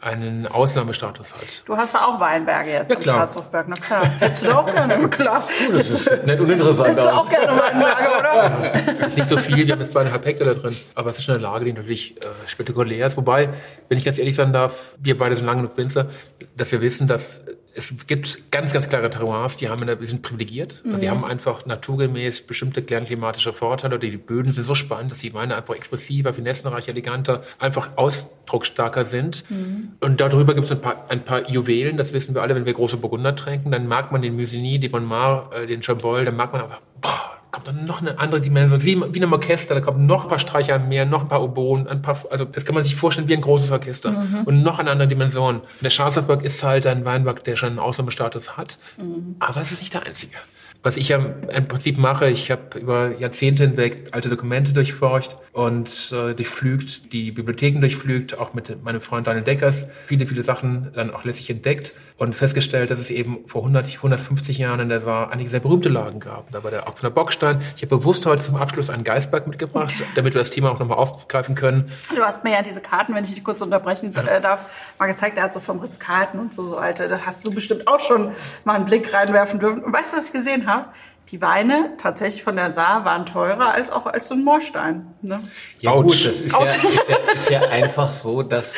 einen 0.01 0.48
Ausnahmestatus 0.48 1.33
hat. 1.33 1.62
Du 1.65 1.77
hast 1.77 1.94
ja 1.94 2.06
auch 2.06 2.19
Weinberge 2.19 2.71
jetzt 2.71 2.92
ja, 2.92 2.98
am 2.98 3.03
Schwarzhofberg, 3.03 3.68
na 3.68 3.75
klar. 3.75 4.06
Hättest 4.19 4.45
du 4.45 4.57
auch 4.57 4.65
gerne, 4.65 5.09
klar. 5.09 5.48
Uh, 5.69 5.74
das 5.74 5.89
ist 5.89 6.25
nicht 6.25 6.39
uninteressant 6.39 6.89
Hättest 6.89 7.07
du 7.07 7.13
auch 7.13 7.30
gerne 7.30 7.59
Weinberge, 7.59 8.19
oder? 8.19 9.00
Es 9.00 9.07
ist 9.07 9.18
nicht 9.18 9.27
so 9.27 9.38
viel, 9.38 9.68
wir 9.68 9.74
haben 9.74 9.81
jetzt 9.81 9.92
zweieinhalb 9.92 10.25
Hektar 10.25 10.48
da 10.48 10.53
drin, 10.56 10.75
aber 10.95 11.09
es 11.09 11.19
ist 11.19 11.25
schon 11.25 11.36
eine 11.36 11.44
Lage, 11.44 11.65
die 11.65 11.74
natürlich 11.74 12.15
äh, 12.18 12.27
spektakulär 12.48 13.06
ist. 13.06 13.18
Wobei, 13.18 13.50
wenn 13.89 13.98
ich 13.98 14.06
ganz 14.06 14.18
ehrlich 14.18 14.36
sein 14.36 14.53
darf, 14.53 14.95
wir 15.00 15.18
beide 15.18 15.36
sind 15.36 15.45
lange 15.45 15.62
genug 15.62 15.77
Winzer, 15.77 16.07
dass 16.56 16.71
wir 16.71 16.81
wissen, 16.81 17.07
dass 17.07 17.44
es 17.73 17.94
gibt 18.07 18.51
ganz, 18.51 18.73
ganz 18.73 18.89
klare 18.89 19.09
Terroirs, 19.09 19.57
die 19.57 19.69
haben 19.69 19.85
die 19.85 20.07
sind 20.07 20.21
privilegiert. 20.21 20.81
Also 20.85 20.97
die 21.00 21.06
mhm. 21.06 21.12
haben 21.12 21.25
einfach 21.25 21.65
naturgemäß 21.65 22.41
bestimmte 22.41 22.81
klimatische 22.81 23.53
Vorteile. 23.53 23.97
Die 23.97 24.18
Böden 24.18 24.51
sind 24.51 24.63
so 24.63 24.75
spannend, 24.75 25.12
dass 25.12 25.19
die 25.19 25.33
Weine 25.33 25.56
einfach 25.56 25.75
expressiver, 25.75 26.33
finessenreicher, 26.33 26.89
eleganter, 26.89 27.44
einfach 27.59 27.91
ausdrucksstarker 27.95 29.06
sind. 29.06 29.50
Mhm. 29.50 29.94
Und 30.01 30.19
darüber 30.19 30.53
gibt 30.53 30.65
es 30.65 30.71
ein 30.71 30.81
paar, 30.81 31.06
ein 31.09 31.23
paar 31.23 31.50
Juwelen. 31.50 31.97
Das 31.97 32.13
wissen 32.13 32.35
wir 32.35 32.41
alle, 32.41 32.56
wenn 32.56 32.65
wir 32.65 32.73
große 32.73 32.97
Burgunder 32.97 33.35
tränken. 33.35 33.71
Dann 33.71 33.88
mag 33.88 34.12
man 34.12 34.21
den 34.21 34.35
Musigny, 34.35 34.79
den 34.79 34.91
Bonmar, 34.91 35.51
äh, 35.53 35.65
den 35.65 35.81
Chambol, 35.81 36.25
dann 36.25 36.35
mag 36.35 36.51
man 36.51 36.62
aber, 36.62 36.79
boah, 37.00 37.31
kommt 37.51 37.68
dann 37.68 37.86
noch 37.86 38.01
eine 38.01 38.18
andere 38.18 38.42
Dimension, 38.42 38.81
wie, 38.83 39.01
wie 39.13 39.21
einem 39.21 39.33
Orchester, 39.33 39.75
da 39.75 39.81
kommen 39.81 40.06
noch 40.06 40.24
ein 40.24 40.30
paar 40.30 40.39
Streicher 40.39 40.80
mehr, 40.80 41.06
noch 41.06 41.24
ein 41.24 41.27
paar 41.27 41.44
Oboen, 41.44 41.88
ein 41.88 42.01
paar, 42.01 42.18
also 42.30 42.45
das 42.45 42.65
kann 42.65 42.75
man 42.75 42.83
sich 42.83 42.95
vorstellen 42.95 43.27
wie 43.27 43.33
ein 43.33 43.42
großes 43.42 43.71
Orchester 43.71 44.12
mhm. 44.12 44.44
und 44.45 44.63
noch 44.63 44.80
eine 44.80 44.92
andere 44.92 45.07
Dimension. 45.07 45.57
Und 45.57 45.65
der 45.81 45.89
Schwarzwaldberg 45.89 46.44
ist 46.44 46.63
halt 46.63 46.88
ein 46.88 47.03
Weinberg, 47.06 47.44
der 47.44 47.56
schon 47.57 47.69
einen 47.69 47.80
Ausnahmestatus 47.80 48.57
hat, 48.57 48.77
mhm. 48.98 49.36
aber 49.39 49.62
es 49.62 49.71
ist 49.71 49.81
nicht 49.81 49.94
der 49.94 50.06
einzige 50.06 50.38
was 50.83 50.98
ich 50.98 51.10
ja 51.10 51.18
im 51.18 51.68
Prinzip 51.68 51.98
mache, 51.98 52.30
ich 52.30 52.50
habe 52.50 52.80
über 52.80 53.18
Jahrzehnte 53.18 53.63
hinweg 53.63 54.10
alte 54.12 54.30
Dokumente 54.30 54.74
durchforscht 54.74 55.36
und 55.54 56.12
äh, 56.12 56.33
durchflügt, 56.33 57.13
die 57.13 57.31
Bibliotheken 57.31 57.81
durchflügt, 57.81 58.38
auch 58.39 58.54
mit 58.54 58.83
meinem 58.83 59.01
Freund 59.01 59.28
Daniel 59.28 59.44
Deckers, 59.44 59.86
viele, 60.07 60.25
viele 60.25 60.44
Sachen 60.44 60.92
dann 60.94 61.13
auch 61.13 61.24
lässig 61.24 61.50
entdeckt 61.50 61.94
und 62.18 62.36
festgestellt, 62.36 62.89
dass 62.89 63.00
es 63.00 63.12
eben 63.12 63.48
vor 63.48 63.62
100, 63.62 63.88
150 63.98 64.57
Jahren 64.57 64.80
in 64.80 64.89
der 64.89 65.01
Saar 65.01 65.31
einige 65.31 65.50
sehr 65.50 65.60
berühmte 65.60 65.89
Lagen 65.89 66.19
gab. 66.19 66.51
Da 66.51 66.63
war 66.63 66.72
der 66.72 66.88
Augner 66.88 67.12
Bockstein. 67.12 67.62
Ich 67.75 67.84
habe 67.84 67.98
bewusst 67.98 68.25
heute 68.25 68.44
zum 68.44 68.56
Abschluss 68.56 68.89
einen 68.89 69.04
Geistberg 69.04 69.48
mitgebracht, 69.48 69.94
damit 70.16 70.34
wir 70.34 70.39
das 70.39 70.50
Thema 70.50 70.72
auch 70.72 70.80
nochmal 70.80 70.98
aufgreifen 70.98 71.54
können. 71.54 71.92
Du 72.16 72.24
hast 72.24 72.44
mir 72.44 72.54
ja 72.54 72.63
diese 72.63 72.81
Karten, 72.81 73.13
wenn 73.13 73.24
ich 73.24 73.34
dich 73.34 73.44
kurz 73.44 73.62
unterbrechen 73.62 74.16
äh, 74.16 74.42
darf, 74.42 74.62
mal 74.98 75.07
gezeigt. 75.07 75.38
Er 75.38 75.44
hat 75.44 75.54
so 75.54 75.60
vom 75.60 75.80
Ritz-Carlton 75.80 76.39
und 76.39 76.54
so, 76.54 76.69
so 76.69 76.77
alte. 76.77 77.07
Da 77.07 77.19
hast 77.25 77.45
du 77.45 77.51
bestimmt 77.51 77.88
auch 77.88 78.00
schon 78.00 78.31
mal 78.63 78.75
einen 78.75 78.86
Blick 78.86 79.13
reinwerfen 79.13 79.60
dürfen. 79.60 79.84
Und 79.84 79.94
weißt 79.94 80.13
du, 80.13 80.18
was 80.18 80.27
ich 80.27 80.34
gesehen 80.34 80.66
habe? 80.66 80.70
Habe, 80.71 80.85
die 81.31 81.41
Weine 81.41 81.94
tatsächlich 81.97 82.44
von 82.44 82.56
der 82.56 82.71
Saar 82.71 83.03
waren 83.06 83.25
teurer 83.25 83.73
als 83.73 83.91
auch 83.91 84.06
als 84.06 84.27
so 84.27 84.35
ein 84.35 84.44
Moorstein. 84.44 85.07
Ne? 85.21 85.39
Ja 85.79 85.91
Ouch. 85.91 86.03
gut, 86.03 86.25
das 86.25 86.41
ist 86.41 86.51
ja, 86.51 86.65
ist, 86.65 86.83
ja, 86.83 86.89
ist 87.33 87.50
ja 87.50 87.62
einfach 87.62 88.12
so, 88.12 88.44
dass 88.44 88.75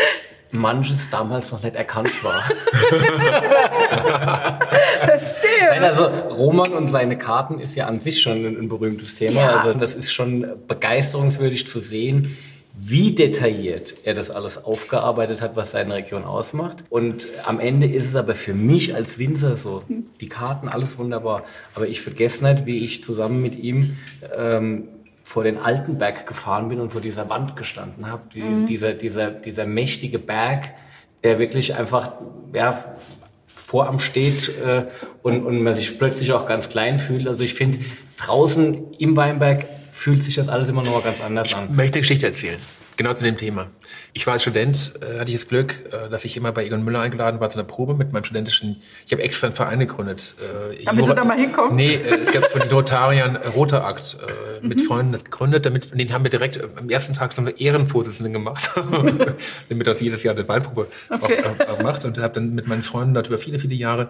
manches 0.51 1.09
damals 1.09 1.51
noch 1.51 1.63
nicht 1.63 1.75
erkannt 1.75 2.23
war. 2.23 2.43
Verstehe. 5.01 5.69
Nein, 5.71 5.83
also 5.83 6.05
Roman 6.05 6.73
und 6.73 6.89
seine 6.89 7.17
Karten 7.17 7.57
ist 7.59 7.75
ja 7.75 7.87
an 7.87 7.99
sich 7.99 8.21
schon 8.21 8.45
ein, 8.45 8.59
ein 8.59 8.69
berühmtes 8.69 9.15
Thema. 9.15 9.41
Ja. 9.41 9.55
Also 9.57 9.73
das 9.73 9.95
ist 9.95 10.13
schon 10.13 10.45
begeisterungswürdig 10.67 11.67
zu 11.67 11.79
sehen, 11.79 12.37
wie 12.85 13.15
detailliert 13.15 13.95
er 14.03 14.13
das 14.13 14.29
alles 14.29 14.63
aufgearbeitet 14.63 15.41
hat, 15.41 15.55
was 15.55 15.71
seine 15.71 15.95
Region 15.95 16.25
ausmacht. 16.25 16.83
Und 16.89 17.27
am 17.45 17.61
Ende 17.61 17.87
ist 17.87 18.05
es 18.05 18.15
aber 18.15 18.35
für 18.35 18.53
mich 18.53 18.93
als 18.93 19.17
Winzer 19.17 19.55
so, 19.55 19.83
die 20.19 20.27
Karten, 20.27 20.67
alles 20.67 20.97
wunderbar. 20.97 21.43
Aber 21.75 21.87
ich 21.87 22.01
vergesse 22.01 22.43
nicht, 22.43 22.65
wie 22.65 22.79
ich 22.79 23.01
zusammen 23.01 23.41
mit 23.41 23.55
ihm 23.55 23.97
ähm, 24.35 24.89
vor 25.23 25.45
den 25.45 25.57
alten 25.57 25.97
Berg 25.97 26.27
gefahren 26.27 26.67
bin 26.67 26.81
und 26.81 26.89
vor 26.89 26.99
dieser 26.99 27.29
Wand 27.29 27.55
gestanden 27.55 28.11
habe. 28.11 28.23
Die, 28.33 28.41
mhm. 28.41 28.67
dieser, 28.67 28.93
dieser, 28.93 29.31
dieser 29.31 29.65
mächtige 29.65 30.19
Berg, 30.19 30.71
der 31.23 31.39
wirklich 31.39 31.75
einfach 31.75 32.11
ja, 32.53 32.95
vor 33.47 33.87
am 33.87 33.99
steht 33.99 34.51
äh, 34.59 34.87
und, 35.21 35.45
und 35.45 35.63
man 35.63 35.73
sich 35.73 35.97
plötzlich 35.97 36.33
auch 36.33 36.45
ganz 36.45 36.67
klein 36.67 36.99
fühlt. 36.99 37.27
Also 37.29 37.43
ich 37.43 37.53
finde, 37.53 37.79
draußen 38.17 38.93
im 38.97 39.15
Weinberg 39.15 39.67
fühlt 39.93 40.23
sich 40.23 40.35
das 40.35 40.49
alles 40.49 40.67
immer 40.67 40.83
noch 40.83 41.03
ganz 41.03 41.21
anders 41.21 41.53
an. 41.53 41.65
Ich 41.65 41.69
möchte 41.69 41.95
eine 41.95 42.01
Geschichte 42.01 42.25
erzählen. 42.27 42.59
Genau 42.97 43.13
zu 43.13 43.23
dem 43.23 43.37
Thema. 43.37 43.67
Ich 44.13 44.27
war 44.27 44.33
als 44.33 44.43
Student, 44.43 44.93
äh, 45.01 45.19
hatte 45.19 45.31
ich 45.31 45.37
das 45.37 45.47
Glück, 45.47 45.73
äh, 45.91 46.09
dass 46.09 46.25
ich 46.25 46.37
immer 46.37 46.51
bei 46.51 46.65
Egon 46.65 46.83
Müller 46.83 46.99
eingeladen 46.99 47.39
war 47.39 47.49
zu 47.49 47.57
einer 47.57 47.67
Probe 47.67 47.95
mit 47.95 48.13
meinem 48.13 48.23
studentischen, 48.23 48.81
ich 49.05 49.11
habe 49.11 49.23
extra 49.23 49.47
einen 49.47 49.55
Verein 49.55 49.79
gegründet. 49.79 50.35
Äh, 50.39 50.83
damit 50.85 51.05
Jura, 51.05 51.15
du 51.15 51.21
da 51.21 51.25
mal 51.25 51.37
hinkommst? 51.37 51.75
Nee, 51.75 51.95
äh, 51.95 52.19
es 52.19 52.31
gab 52.31 52.45
von 52.51 52.61
den 52.61 52.69
Rotariern 52.69 53.35
äh, 53.35 53.47
Roter 53.47 53.85
Akt 53.85 54.17
äh, 54.21 54.65
mit 54.65 54.79
mhm. 54.79 54.83
Freunden 54.83 55.11
das 55.11 55.23
gegründet, 55.23 55.65
damit, 55.65 55.97
den 55.97 56.13
haben 56.13 56.23
wir 56.23 56.29
direkt 56.29 56.57
äh, 56.57 56.67
am 56.75 56.89
ersten 56.89 57.13
Tag 57.13 57.33
so 57.33 57.41
eine 57.41 57.51
Ehrenvorsitzenden 57.51 58.33
gemacht, 58.33 58.69
damit 59.69 59.87
das 59.87 59.99
jedes 59.99 60.21
Jahr 60.21 60.35
eine 60.35 60.47
Weinprobe 60.47 60.87
okay. 61.09 61.43
auch, 61.43 61.67
auch, 61.67 61.81
macht 61.81 62.05
und 62.05 62.19
habe 62.19 62.33
dann 62.35 62.53
mit 62.53 62.67
meinen 62.67 62.83
Freunden 62.83 63.15
dort 63.15 63.27
über 63.27 63.39
viele, 63.39 63.57
viele 63.57 63.73
Jahre 63.73 64.09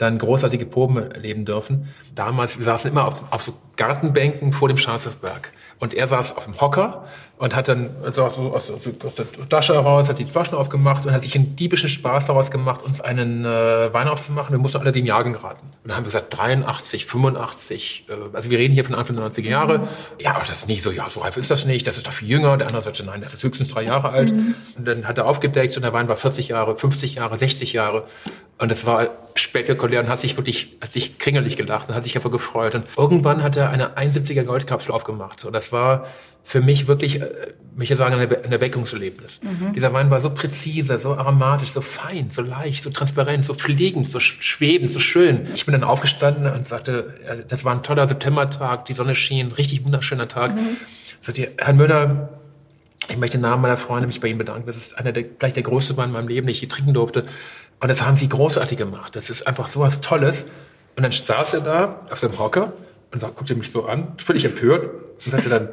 dann 0.00 0.16
großartige 0.16 0.64
Proben 0.64 0.96
erleben 0.96 1.44
dürfen. 1.44 1.88
Damals, 2.14 2.56
wir 2.56 2.64
saßen 2.64 2.90
immer 2.90 3.06
auf, 3.06 3.22
auf 3.30 3.42
so 3.42 3.52
Gartenbänken 3.76 4.52
vor 4.52 4.68
dem 4.68 4.78
Schafsberg. 4.78 5.52
Und 5.80 5.94
er 5.94 6.06
saß 6.06 6.36
auf 6.36 6.44
dem 6.44 6.60
Hocker 6.60 7.04
und 7.40 7.56
hat 7.56 7.68
dann 7.68 7.88
so 8.12 8.24
aus, 8.24 8.38
aus, 8.38 8.70
aus 8.70 9.14
der 9.14 9.48
Tasche 9.48 9.72
heraus, 9.72 10.10
hat 10.10 10.18
die 10.18 10.26
Flaschen 10.26 10.54
aufgemacht 10.54 11.06
und 11.06 11.12
hat 11.12 11.22
sich 11.22 11.34
einen 11.34 11.56
diebischen 11.56 11.88
Spaß 11.88 12.26
daraus 12.26 12.50
gemacht, 12.50 12.82
uns 12.82 13.00
einen 13.00 13.46
äh, 13.46 13.92
Wein 13.94 14.08
aufzumachen. 14.08 14.52
Wir 14.52 14.58
mussten 14.58 14.76
alle 14.76 14.92
den 14.92 15.06
Jagen 15.06 15.34
raten. 15.34 15.66
Und 15.82 15.88
dann 15.88 15.96
haben 15.96 16.04
wir 16.04 16.08
gesagt, 16.08 16.36
83, 16.36 17.06
85, 17.06 18.04
äh, 18.10 18.12
also 18.34 18.50
wir 18.50 18.58
reden 18.58 18.74
hier 18.74 18.84
von 18.84 18.94
Anfang 18.94 19.16
der 19.16 19.24
90er 19.24 19.48
Jahre. 19.48 19.78
Mhm. 19.78 19.88
Ja, 20.20 20.32
aber 20.34 20.44
das 20.46 20.58
ist 20.58 20.68
nicht 20.68 20.82
so, 20.82 20.90
ja, 20.90 21.08
so 21.08 21.20
reif 21.20 21.38
ist 21.38 21.50
das 21.50 21.64
nicht, 21.64 21.86
das 21.86 21.96
ist 21.96 22.06
doch 22.06 22.12
viel 22.12 22.28
jünger. 22.28 22.58
Der 22.58 22.66
andere 22.66 22.82
sagte, 22.82 23.04
nein, 23.04 23.22
das 23.22 23.32
ist 23.32 23.42
höchstens 23.42 23.70
drei 23.70 23.84
Jahre 23.84 24.10
alt. 24.10 24.32
Mhm. 24.32 24.54
Und 24.76 24.86
dann 24.86 25.08
hat 25.08 25.16
er 25.16 25.26
aufgedeckt 25.26 25.74
und 25.76 25.82
der 25.82 25.94
Wein 25.94 26.08
war 26.08 26.16
40 26.16 26.48
Jahre, 26.48 26.76
50 26.76 27.14
Jahre, 27.14 27.38
60 27.38 27.72
Jahre. 27.72 28.04
Und 28.58 28.70
das 28.70 28.84
war 28.84 29.08
spektakulär 29.34 30.00
und 30.00 30.10
hat 30.10 30.20
sich 30.20 30.36
wirklich, 30.36 30.76
hat 30.82 30.92
sich 30.92 31.18
kringelig 31.18 31.56
gelacht 31.56 31.88
und 31.88 31.94
hat 31.94 32.04
sich 32.04 32.14
einfach 32.16 32.30
gefreut. 32.30 32.74
Und 32.74 32.84
irgendwann 32.98 33.42
hat 33.42 33.56
er 33.56 33.70
eine 33.70 33.96
71er 33.96 34.42
Goldkapsel 34.42 34.92
aufgemacht. 34.92 35.46
Und 35.46 35.54
das 35.54 35.69
war 35.72 36.06
für 36.50 36.60
mich 36.60 36.88
wirklich, 36.88 37.20
äh, 37.20 37.54
möchte 37.76 37.96
sagen, 37.96 38.14
ein 38.14 38.52
Erweckungserlebnis. 38.52 39.40
Mhm. 39.42 39.74
Dieser 39.74 39.92
Wein 39.92 40.10
war 40.10 40.20
so 40.20 40.30
präzise, 40.30 40.98
so 40.98 41.14
aromatisch, 41.14 41.70
so 41.70 41.80
fein, 41.80 42.30
so 42.30 42.42
leicht, 42.42 42.82
so 42.82 42.90
transparent, 42.90 43.44
so 43.44 43.54
fliegend, 43.54 44.10
so 44.10 44.18
schwebend, 44.18 44.92
so 44.92 44.98
schön. 44.98 45.46
Ich 45.54 45.64
bin 45.66 45.72
dann 45.72 45.84
aufgestanden 45.84 46.50
und 46.50 46.66
sagte, 46.66 47.14
äh, 47.24 47.44
das 47.48 47.64
war 47.64 47.72
ein 47.72 47.82
toller 47.82 48.08
Septembertag, 48.08 48.86
die 48.86 48.94
Sonne 48.94 49.14
schien, 49.14 49.52
richtig 49.52 49.84
wunderschöner 49.84 50.28
Tag. 50.28 50.54
Mhm. 50.54 50.76
Ich 51.20 51.26
sagte, 51.26 51.52
Herr 51.58 51.74
Müller, 51.74 52.30
ich 53.08 53.16
möchte 53.16 53.36
im 53.36 53.42
Namen 53.42 53.62
meiner 53.62 53.76
Freunde 53.76 54.06
mich 54.06 54.20
bei 54.20 54.28
Ihnen 54.28 54.38
bedanken. 54.38 54.66
Das 54.66 54.76
ist 54.76 54.98
einer 54.98 55.12
der, 55.12 55.24
vielleicht 55.38 55.56
der 55.56 55.62
größte 55.62 55.96
Wein 55.96 56.06
in 56.06 56.12
meinem 56.12 56.28
Leben, 56.28 56.46
den 56.46 56.52
ich 56.52 56.60
hier 56.60 56.68
trinken 56.68 56.94
durfte. 56.94 57.26
Und 57.80 57.88
das 57.88 58.02
haben 58.02 58.16
Sie 58.16 58.28
großartig 58.28 58.76
gemacht. 58.76 59.16
Das 59.16 59.30
ist 59.30 59.46
einfach 59.46 59.68
so 59.68 59.80
was 59.80 60.00
Tolles. 60.00 60.46
Und 60.96 61.02
dann 61.04 61.12
saß 61.12 61.54
er 61.54 61.60
da 61.60 62.00
auf 62.10 62.18
seinem 62.18 62.38
Hocker 62.38 62.72
und 63.12 63.20
guckte 63.20 63.54
mich 63.54 63.70
so 63.70 63.86
an, 63.86 64.14
völlig 64.18 64.44
empört 64.44 64.90
und 65.24 65.32
sagte 65.32 65.48
dann, 65.48 65.68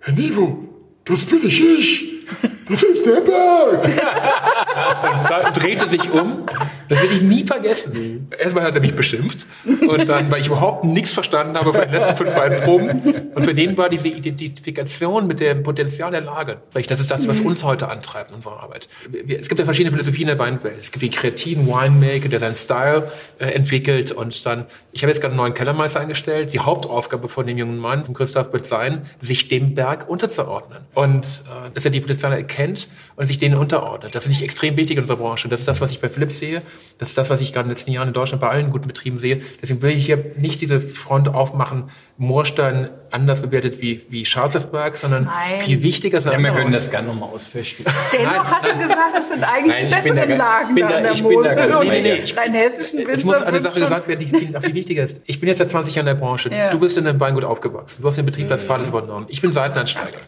Herr 0.00 0.14
Nivo, 0.14 0.64
das 1.04 1.24
bin 1.24 1.46
ich 1.46 1.64
ich. 1.64 2.26
Das 2.68 2.82
ist 2.82 3.06
der 3.06 3.20
Berg. 3.20 3.84
und 5.46 5.62
drehte 5.62 5.88
sich 5.88 6.10
um 6.10 6.44
Das 6.88 7.00
werde 7.00 7.14
ich 7.14 7.22
nie 7.22 7.44
vergessen. 7.44 8.28
Erstmal 8.38 8.64
hat 8.64 8.74
er 8.74 8.80
mich 8.80 8.94
beschimpft 8.94 9.46
und 9.64 10.08
dann, 10.08 10.30
weil 10.30 10.40
ich 10.40 10.46
überhaupt 10.46 10.84
nichts 10.84 11.12
verstanden 11.12 11.56
habe 11.56 11.72
von 11.72 11.82
den 11.82 11.92
letzten 11.92 12.16
fünf 12.16 12.34
Weinproben. 12.34 13.30
Und 13.34 13.44
für 13.44 13.54
den 13.54 13.76
war 13.76 13.88
diese 13.88 14.08
Identifikation 14.08 15.26
mit 15.26 15.40
dem 15.40 15.62
Potenzial 15.62 16.10
der 16.10 16.22
Lage. 16.22 16.58
Das 16.88 17.00
ist 17.00 17.10
das, 17.10 17.28
was 17.28 17.40
uns 17.40 17.64
heute 17.64 17.88
antreibt 17.88 18.30
in 18.30 18.36
unserer 18.36 18.62
Arbeit. 18.62 18.88
Es 19.28 19.48
gibt 19.48 19.58
ja 19.58 19.64
verschiedene 19.64 19.90
Philosophien 19.90 20.28
der 20.28 20.38
Weinwelt. 20.38 20.78
Es 20.78 20.90
gibt 20.90 21.02
den 21.02 21.10
kreativen 21.10 21.66
Winemaker, 21.66 22.28
der 22.28 22.38
seinen 22.40 22.54
Style 22.54 23.10
äh, 23.38 23.46
entwickelt 23.46 24.12
und 24.12 24.44
dann, 24.46 24.66
ich 24.92 25.02
habe 25.02 25.10
jetzt 25.10 25.20
gerade 25.20 25.32
einen 25.32 25.38
neuen 25.38 25.54
Kellermeister 25.54 26.00
eingestellt. 26.00 26.52
Die 26.52 26.60
Hauptaufgabe 26.60 27.28
von 27.28 27.46
dem 27.46 27.58
jungen 27.58 27.78
Mann, 27.78 28.04
von 28.04 28.14
Christoph, 28.14 28.52
wird 28.52 28.66
sein, 28.66 29.02
sich 29.20 29.48
dem 29.48 29.74
Berg 29.74 30.08
unterzuordnen. 30.08 30.80
Und 30.94 31.24
äh, 31.24 31.70
dass 31.74 31.84
er 31.84 31.90
die 31.90 32.00
Potenziale 32.00 32.36
erkennt 32.36 32.88
und 33.16 33.26
sich 33.26 33.38
denen 33.38 33.56
unterordnet. 33.56 34.14
Das 34.14 34.24
finde 34.24 34.38
ich 34.38 34.44
extrem 34.44 34.76
wichtig 34.76 34.96
in 34.96 35.02
unserer 35.02 35.18
Branche. 35.18 35.48
Das 35.48 35.60
ist 35.60 35.68
das, 35.68 35.80
was 35.80 35.90
ich 35.90 36.00
bei 36.00 36.08
Philips 36.08 36.38
sehe. 36.38 36.62
Das 36.98 37.10
ist 37.10 37.18
das, 37.18 37.30
was 37.30 37.40
ich 37.40 37.52
gerade 37.52 37.64
in 37.64 37.68
den 37.68 37.76
letzten 37.76 37.92
Jahren 37.92 38.08
in 38.08 38.14
Deutschland 38.14 38.40
bei 38.40 38.48
allen 38.48 38.70
guten 38.70 38.88
Betrieben 38.88 39.18
sehe. 39.18 39.40
Deswegen 39.62 39.80
will 39.82 39.90
ich 39.90 40.06
hier 40.06 40.32
nicht 40.36 40.60
diese 40.60 40.80
Front 40.80 41.28
aufmachen, 41.28 41.84
Moorstein 42.16 42.90
anders 43.10 43.40
bewertet 43.42 43.80
wie, 43.80 44.02
wie 44.10 44.24
Schafsberg, 44.24 44.96
sondern 44.96 45.24
Nein. 45.24 45.60
viel 45.60 45.82
wichtiger. 45.82 46.18
Ja, 46.18 46.38
wir 46.38 46.52
können 46.52 46.72
das 46.72 46.90
gerne 46.90 47.06
nochmal 47.08 47.28
ausfechten. 47.30 47.84
Dennoch 48.12 48.44
hast 48.44 48.66
du 48.68 48.76
gesagt, 48.78 48.98
es 49.18 49.28
sind 49.28 49.44
eigentlich 49.44 49.74
Nein, 49.76 49.86
die 49.86 49.90
da 49.90 49.96
besseren 49.98 50.36
Lagen 50.38 50.74
bin 50.74 50.84
da 50.84 50.90
da- 50.90 50.96
an 50.96 51.02
der 51.04 51.12
ich 51.12 51.22
bin 51.22 51.30
da 51.30 51.36
Mosel. 51.36 51.54
ganz 51.56 51.76
und 51.76 51.88
bei 51.88 52.00
dir. 52.02 52.16
die 52.16 52.32
kleinen 52.32 52.54
hessischen 52.54 53.08
Es 53.08 53.24
muss 53.24 53.42
eine 53.42 53.60
Sache 53.60 53.80
gesagt 53.80 54.08
werden, 54.08 54.20
die 54.20 54.26
viel, 54.38 54.50
noch 54.50 54.62
viel 54.62 54.74
wichtiger 54.74 55.02
ist. 55.04 55.22
Ich 55.26 55.40
bin 55.40 55.48
jetzt 55.48 55.58
seit 55.58 55.70
20 55.70 55.94
Jahren 55.94 56.06
in 56.08 56.14
der 56.16 56.20
Branche. 56.20 56.50
Ja. 56.52 56.70
Du 56.70 56.78
bist 56.80 56.98
in 56.98 57.06
einem 57.06 57.20
Weingut 57.20 57.44
aufgewachsen. 57.44 58.02
Du 58.02 58.08
hast 58.08 58.16
den 58.16 58.26
Betrieb 58.26 58.50
als 58.50 58.64
Vater 58.64 58.86
übernommen. 58.86 59.26
Ich 59.28 59.40
bin 59.40 59.52
Seiteneinsteiger. 59.52 60.18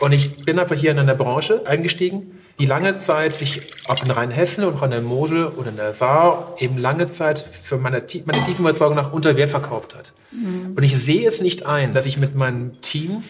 Und 0.00 0.12
ich 0.12 0.44
bin 0.44 0.58
einfach 0.58 0.76
hier 0.76 0.90
in 0.90 0.98
einer 0.98 1.14
Branche 1.14 1.62
eingestiegen, 1.66 2.38
die 2.58 2.66
lange 2.66 2.96
Zeit 2.98 3.34
sich, 3.34 3.70
ob 3.86 4.02
in 4.02 4.10
Rheinhessen 4.10 4.64
oder 4.64 4.76
auch 4.76 4.82
in 4.82 4.90
der 4.90 5.02
Mosel 5.02 5.46
oder 5.48 5.68
in 5.68 5.76
der 5.76 5.92
Saar, 5.94 6.54
eben 6.58 6.78
lange 6.78 7.06
Zeit 7.06 7.38
für 7.38 7.76
meine, 7.76 7.98
meine 8.24 8.44
tiefen 8.46 8.60
Überzeugung 8.60 8.96
nach 8.96 9.12
unter 9.12 9.36
Wert 9.36 9.50
verkauft 9.50 9.94
hat. 9.94 10.12
Und 10.76 10.82
ich 10.82 10.96
sehe 10.96 11.28
es 11.28 11.40
nicht 11.40 11.66
ein, 11.66 11.92
dass 11.92 12.06
ich 12.06 12.16
mit 12.16 12.34
meinem 12.34 12.80
Team 12.80 13.22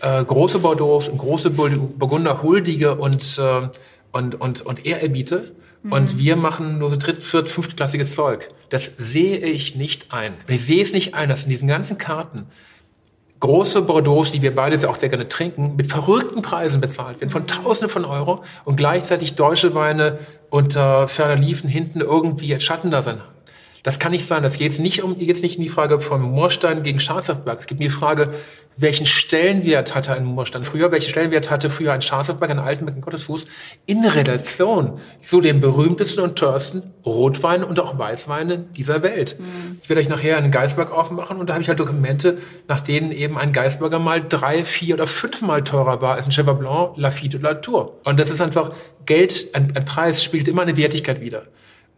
äh, 0.00 0.24
große 0.24 0.58
Bordeaux 0.58 1.08
und 1.08 1.18
große 1.18 1.50
Bur- 1.50 1.70
Burgunder 1.70 2.42
huldige 2.42 2.96
und, 2.96 3.38
äh, 3.38 3.68
und, 4.10 4.40
und, 4.40 4.62
und 4.62 4.84
ehrerbiete. 4.84 5.52
Und 5.90 6.16
wir 6.16 6.36
machen 6.36 6.78
nur 6.78 6.90
so 6.90 6.96
dritt-, 6.96 7.24
viert-, 7.24 7.48
fünftklassiges 7.48 8.14
Zeug. 8.14 8.50
Das 8.70 8.90
sehe 8.98 9.38
ich 9.38 9.74
nicht 9.74 10.12
ein. 10.12 10.34
Und 10.46 10.54
ich 10.54 10.64
sehe 10.64 10.80
es 10.80 10.92
nicht 10.92 11.14
ein, 11.14 11.28
dass 11.28 11.42
in 11.42 11.50
diesen 11.50 11.66
ganzen 11.66 11.98
Karten 11.98 12.46
große 13.42 13.82
Bordeaux, 13.82 14.22
die 14.22 14.40
wir 14.40 14.54
beide 14.54 14.88
auch 14.88 14.94
sehr 14.94 15.08
gerne 15.08 15.28
trinken, 15.28 15.74
mit 15.76 15.88
verrückten 15.88 16.42
Preisen 16.42 16.80
bezahlt 16.80 17.20
werden, 17.20 17.30
von 17.30 17.46
Tausenden 17.46 17.90
von 17.90 18.04
Euro 18.04 18.44
und 18.64 18.76
gleichzeitig 18.76 19.34
deutsche 19.34 19.74
Weine 19.74 20.18
unter 20.48 21.08
ferner 21.08 21.36
Liefen 21.36 21.68
hinten 21.68 22.00
irgendwie 22.00 22.58
Schatten 22.60 22.90
da 22.90 23.02
sein 23.02 23.20
haben. 23.20 23.31
Das 23.82 23.98
kann 23.98 24.12
nicht 24.12 24.26
sein. 24.26 24.42
Das 24.42 24.54
geht 24.54 24.70
jetzt 24.70 24.78
nicht 24.78 25.02
um, 25.02 25.18
jetzt 25.18 25.42
nicht 25.42 25.56
in 25.56 25.62
die 25.62 25.68
Frage 25.68 26.00
von 26.00 26.22
Moorstein 26.22 26.82
gegen 26.82 27.00
Schafsberg. 27.00 27.58
Es 27.60 27.66
geht 27.66 27.78
um 27.78 27.82
die 27.82 27.90
Frage, 27.90 28.32
welchen 28.76 29.06
Stellenwert 29.06 29.94
hatte 29.94 30.12
ein 30.12 30.24
Moorstein 30.24 30.64
früher, 30.64 30.90
welchen 30.92 31.10
Stellenwert 31.10 31.50
hatte 31.50 31.68
früher 31.68 31.92
ein 31.92 32.00
Schafsberg, 32.00 32.50
ein 32.50 32.58
Altenberg, 32.58 32.96
ein 32.96 33.00
Gottesfuß 33.00 33.46
in 33.86 34.04
Relation 34.04 34.98
zu 35.20 35.40
den 35.40 35.60
berühmtesten 35.60 36.22
und 36.22 36.36
teuersten 36.36 36.94
Rotweinen 37.04 37.64
und 37.64 37.80
auch 37.80 37.98
Weißweinen 37.98 38.72
dieser 38.72 39.02
Welt. 39.02 39.36
Ich 39.82 39.88
werde 39.88 40.00
euch 40.00 40.08
nachher 40.08 40.38
einen 40.38 40.50
Geisberg 40.50 40.90
aufmachen 40.90 41.38
und 41.38 41.48
da 41.48 41.54
habe 41.54 41.62
ich 41.62 41.68
halt 41.68 41.80
Dokumente, 41.80 42.38
nach 42.68 42.80
denen 42.80 43.12
eben 43.12 43.36
ein 43.36 43.52
Geisberger 43.52 43.98
mal 43.98 44.24
drei, 44.26 44.64
vier 44.64 44.94
oder 44.94 45.06
fünfmal 45.06 45.64
teurer 45.64 46.00
war 46.00 46.14
als 46.14 46.26
ein 46.26 46.32
Cheval 46.32 46.54
Blanc, 46.54 46.96
Lafitte 46.96 47.38
oder 47.38 47.54
Latour. 47.54 47.98
Und 48.04 48.18
das 48.18 48.30
ist 48.30 48.40
einfach 48.40 48.72
Geld, 49.04 49.48
ein, 49.54 49.76
ein 49.76 49.84
Preis 49.84 50.22
spielt 50.22 50.48
immer 50.48 50.62
eine 50.62 50.76
Wertigkeit 50.76 51.20
wieder. 51.20 51.42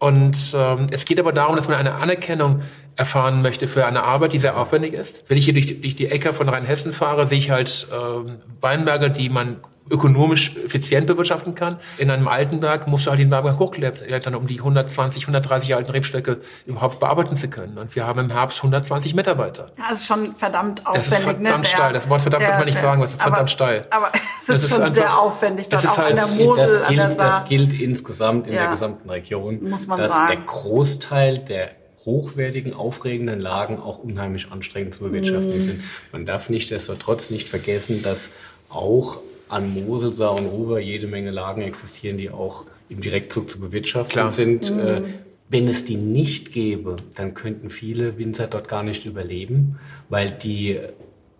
Und 0.04 0.36
ähm, 0.54 0.86
es 0.90 1.06
geht 1.06 1.18
aber 1.18 1.32
darum, 1.32 1.56
dass 1.56 1.66
man 1.66 1.78
eine 1.78 1.94
Anerkennung 1.94 2.60
erfahren 2.94 3.40
möchte 3.40 3.66
für 3.68 3.86
eine 3.86 4.02
Arbeit, 4.02 4.34
die 4.34 4.38
sehr 4.38 4.58
aufwendig 4.58 4.92
ist. 4.92 5.24
Wenn 5.30 5.38
ich 5.38 5.46
hier 5.46 5.54
durch, 5.54 5.66
die- 5.66 5.80
durch 5.80 5.96
die 5.96 6.10
Äcker 6.10 6.34
von 6.34 6.46
Rheinhessen 6.50 6.92
fahre, 6.92 7.26
sehe 7.26 7.38
ich 7.38 7.50
halt 7.50 7.86
ähm, 7.90 8.36
Weinberge, 8.60 9.08
die 9.10 9.30
man 9.30 9.56
ökonomisch 9.90 10.56
effizient 10.64 11.06
bewirtschaften 11.06 11.54
kann. 11.54 11.78
In 11.98 12.10
einem 12.10 12.26
Altenberg 12.28 12.86
musst 12.86 13.06
du 13.06 13.10
halt 13.10 13.20
den 13.20 13.30
Weinberg 13.30 13.58
hochklettern, 13.58 14.34
um 14.34 14.46
die 14.46 14.58
120, 14.58 15.24
130 15.24 15.74
alten 15.74 15.90
Rebstöcke 15.90 16.40
überhaupt 16.66 17.00
bearbeiten 17.00 17.36
zu 17.36 17.48
können. 17.48 17.76
Und 17.76 17.94
wir 17.94 18.06
haben 18.06 18.18
im 18.20 18.30
Herbst 18.30 18.58
120 18.58 19.14
Mitarbeiter. 19.14 19.70
Ja, 19.76 19.84
das 19.90 20.00
ist 20.00 20.06
schon 20.06 20.34
verdammt 20.36 20.78
Das 20.80 20.86
aufwendig. 20.86 21.12
ist 21.18 21.24
verdammt 21.24 21.64
ne? 21.64 21.68
steil. 21.68 21.92
Das 21.92 22.08
Wort 22.08 22.22
verdammt 22.22 22.46
darf 22.46 22.56
man 22.58 22.64
nicht 22.66 22.78
sagen, 22.78 23.02
was 23.02 23.10
ist 23.12 23.20
verdammt 23.20 23.38
aber, 23.40 23.48
steil. 23.48 23.86
Aber 23.90 24.10
es 24.40 24.46
Das 24.46 24.56
ist, 24.56 24.64
ist 24.64 24.70
schon 24.70 24.82
einfach- 24.82 24.94
sehr 24.94 25.18
aufwendig, 25.18 25.68
das 25.68 25.84
ist 25.84 25.96
halt- 25.98 26.18
an 26.18 26.36
der 26.38 26.46
Mosel, 26.46 26.66
das, 26.66 26.78
der 26.78 26.96
gilt, 27.06 27.20
das 27.20 27.44
gilt 27.48 27.72
insgesamt 27.80 28.46
in 28.46 28.54
Ja. 28.54 28.62
der 28.62 28.70
gesamten 28.70 29.10
Region, 29.10 29.68
Muss 29.68 29.86
man 29.86 29.98
dass 29.98 30.10
sagen. 30.10 30.28
der 30.28 30.36
Großteil 30.46 31.38
der 31.40 31.70
hochwertigen, 32.06 32.74
aufregenden 32.74 33.40
Lagen 33.40 33.80
auch 33.80 33.98
unheimlich 33.98 34.50
anstrengend 34.50 34.94
zu 34.94 35.04
bewirtschaften 35.04 35.56
Mhm. 35.58 35.62
sind. 35.62 35.84
Man 36.12 36.26
darf 36.26 36.50
nichtsdestotrotz 36.50 37.30
nicht 37.30 37.48
vergessen, 37.48 38.02
dass 38.02 38.28
auch 38.68 39.18
an 39.48 39.72
Mosel, 39.72 40.12
Saar 40.12 40.38
und 40.38 40.46
Ruhr 40.46 40.78
jede 40.78 41.06
Menge 41.06 41.30
Lagen 41.30 41.62
existieren, 41.62 42.18
die 42.18 42.30
auch 42.30 42.64
im 42.88 43.00
Direktzug 43.00 43.50
zu 43.50 43.60
bewirtschaften 43.60 44.12
Klar. 44.12 44.30
sind. 44.30 44.70
Mhm. 44.70 44.80
Äh, 44.80 45.02
Wenn 45.48 45.68
es 45.68 45.84
die 45.84 45.96
nicht 45.96 46.52
gäbe, 46.52 46.96
dann 47.14 47.34
könnten 47.34 47.70
viele 47.70 48.18
Winzer 48.18 48.46
dort 48.46 48.66
gar 48.66 48.82
nicht 48.82 49.04
überleben, 49.04 49.78
weil 50.08 50.30
die 50.30 50.80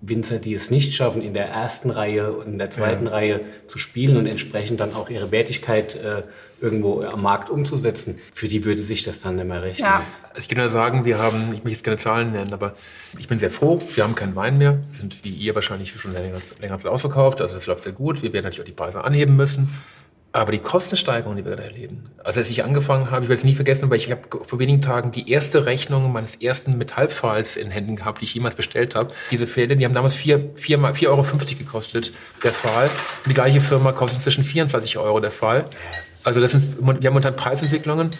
Winzer, 0.09 0.39
die 0.39 0.55
es 0.55 0.71
nicht 0.71 0.95
schaffen, 0.95 1.23
in 1.23 1.35
der 1.35 1.47
ersten 1.47 1.91
Reihe 1.91 2.33
und 2.33 2.47
in 2.47 2.59
der 2.59 2.71
zweiten 2.71 3.07
Reihe 3.07 3.41
zu 3.67 3.79
spielen 3.79 4.17
und 4.17 4.27
entsprechend 4.27 4.81
dann 4.81 4.95
auch 4.95 5.11
ihre 5.11 5.31
Wertigkeit 5.31 5.95
äh, 5.97 6.23
irgendwo 6.61 7.03
am 7.03 7.23
Markt 7.23 7.51
umzusetzen, 7.51 8.19
für 8.33 8.49
die 8.49 8.65
würde 8.65 8.83
sich 8.83 9.03
das 9.03 9.21
dann 9.21 9.37
nicht 9.37 9.47
mehr 9.47 9.63
rechnen. 9.63 9.87
Ja. 9.87 10.03
Also 10.31 10.41
ich 10.41 10.49
kann 10.49 10.59
nur 10.59 10.71
sagen, 10.71 11.05
wir 11.05 11.19
haben, 11.19 11.49
ich 11.49 11.63
möchte 11.63 11.71
jetzt 11.71 11.85
keine 11.85 11.97
Zahlen 11.99 12.33
nennen, 12.33 12.53
aber 12.53 12.75
ich 13.19 13.29
bin 13.29 13.39
sehr 13.39 13.51
froh. 13.51 13.81
Wir 13.95 14.05
haben 14.05 14.15
keinen 14.15 14.35
Wein 14.35 14.59
mehr. 14.59 14.79
Wir 14.91 15.01
sind 15.01 15.25
wie 15.25 15.31
ihr 15.31 15.55
wahrscheinlich 15.55 15.93
schon 15.93 16.13
länger, 16.13 16.39
länger 16.61 16.79
ausverkauft. 16.91 17.41
Also 17.41 17.57
es 17.57 17.67
läuft 17.67 17.85
sehr 17.85 17.93
gut. 17.93 18.23
Wir 18.23 18.33
werden 18.33 18.45
natürlich 18.45 18.63
auch 18.63 18.67
die 18.67 18.73
Preise 18.73 19.05
anheben 19.05 19.37
müssen. 19.37 19.69
Aber 20.35 20.50
die 20.50 20.59
Kostensteigerung, 20.59 21.37
die 21.37 21.45
wir 21.45 21.53
gerade 21.53 21.69
erleben. 21.69 22.03
Also 22.25 22.41
als 22.41 22.50
ich 22.50 22.64
angefangen 22.64 23.12
habe, 23.12 23.23
ich 23.23 23.29
werde 23.29 23.38
es 23.38 23.45
nie 23.45 23.55
vergessen, 23.55 23.88
weil 23.88 23.99
ich 23.99 24.11
habe 24.11 24.23
vor 24.45 24.59
wenigen 24.59 24.83
Tagen 24.83 25.12
die 25.12 25.31
erste 25.31 25.64
Rechnung 25.64 26.12
meines 26.12 26.35
ersten 26.35 26.76
Metallpfahls 26.76 27.57
in 27.57 27.71
Händen 27.71 27.95
gehabt, 27.95 28.21
die 28.21 28.25
ich 28.25 28.35
jemals 28.35 28.57
bestellt 28.57 28.97
habe. 28.97 29.12
Diese 29.31 29.47
Pfähle, 29.47 29.76
die 29.76 29.85
haben 29.85 29.95
damals 29.95 30.14
4, 30.17 30.50
4, 30.57 30.79
mal- 30.79 30.93
4,50 30.93 31.07
Euro 31.09 31.25
gekostet, 31.57 32.12
der 32.43 32.53
Pfahl. 32.53 32.87
Und 32.87 33.31
die 33.31 33.35
gleiche 33.35 33.61
Firma 33.61 33.93
kostet 33.93 34.19
inzwischen 34.19 34.43
24 34.43 34.99
Euro 34.99 35.21
der 35.21 35.31
Pfahl. 35.31 35.67
Also 36.25 36.41
das 36.41 36.50
sind, 36.50 36.79
wir 36.81 36.88
haben 36.95 37.05
momentan 37.05 37.37
Preisentwicklungen. 37.37 38.11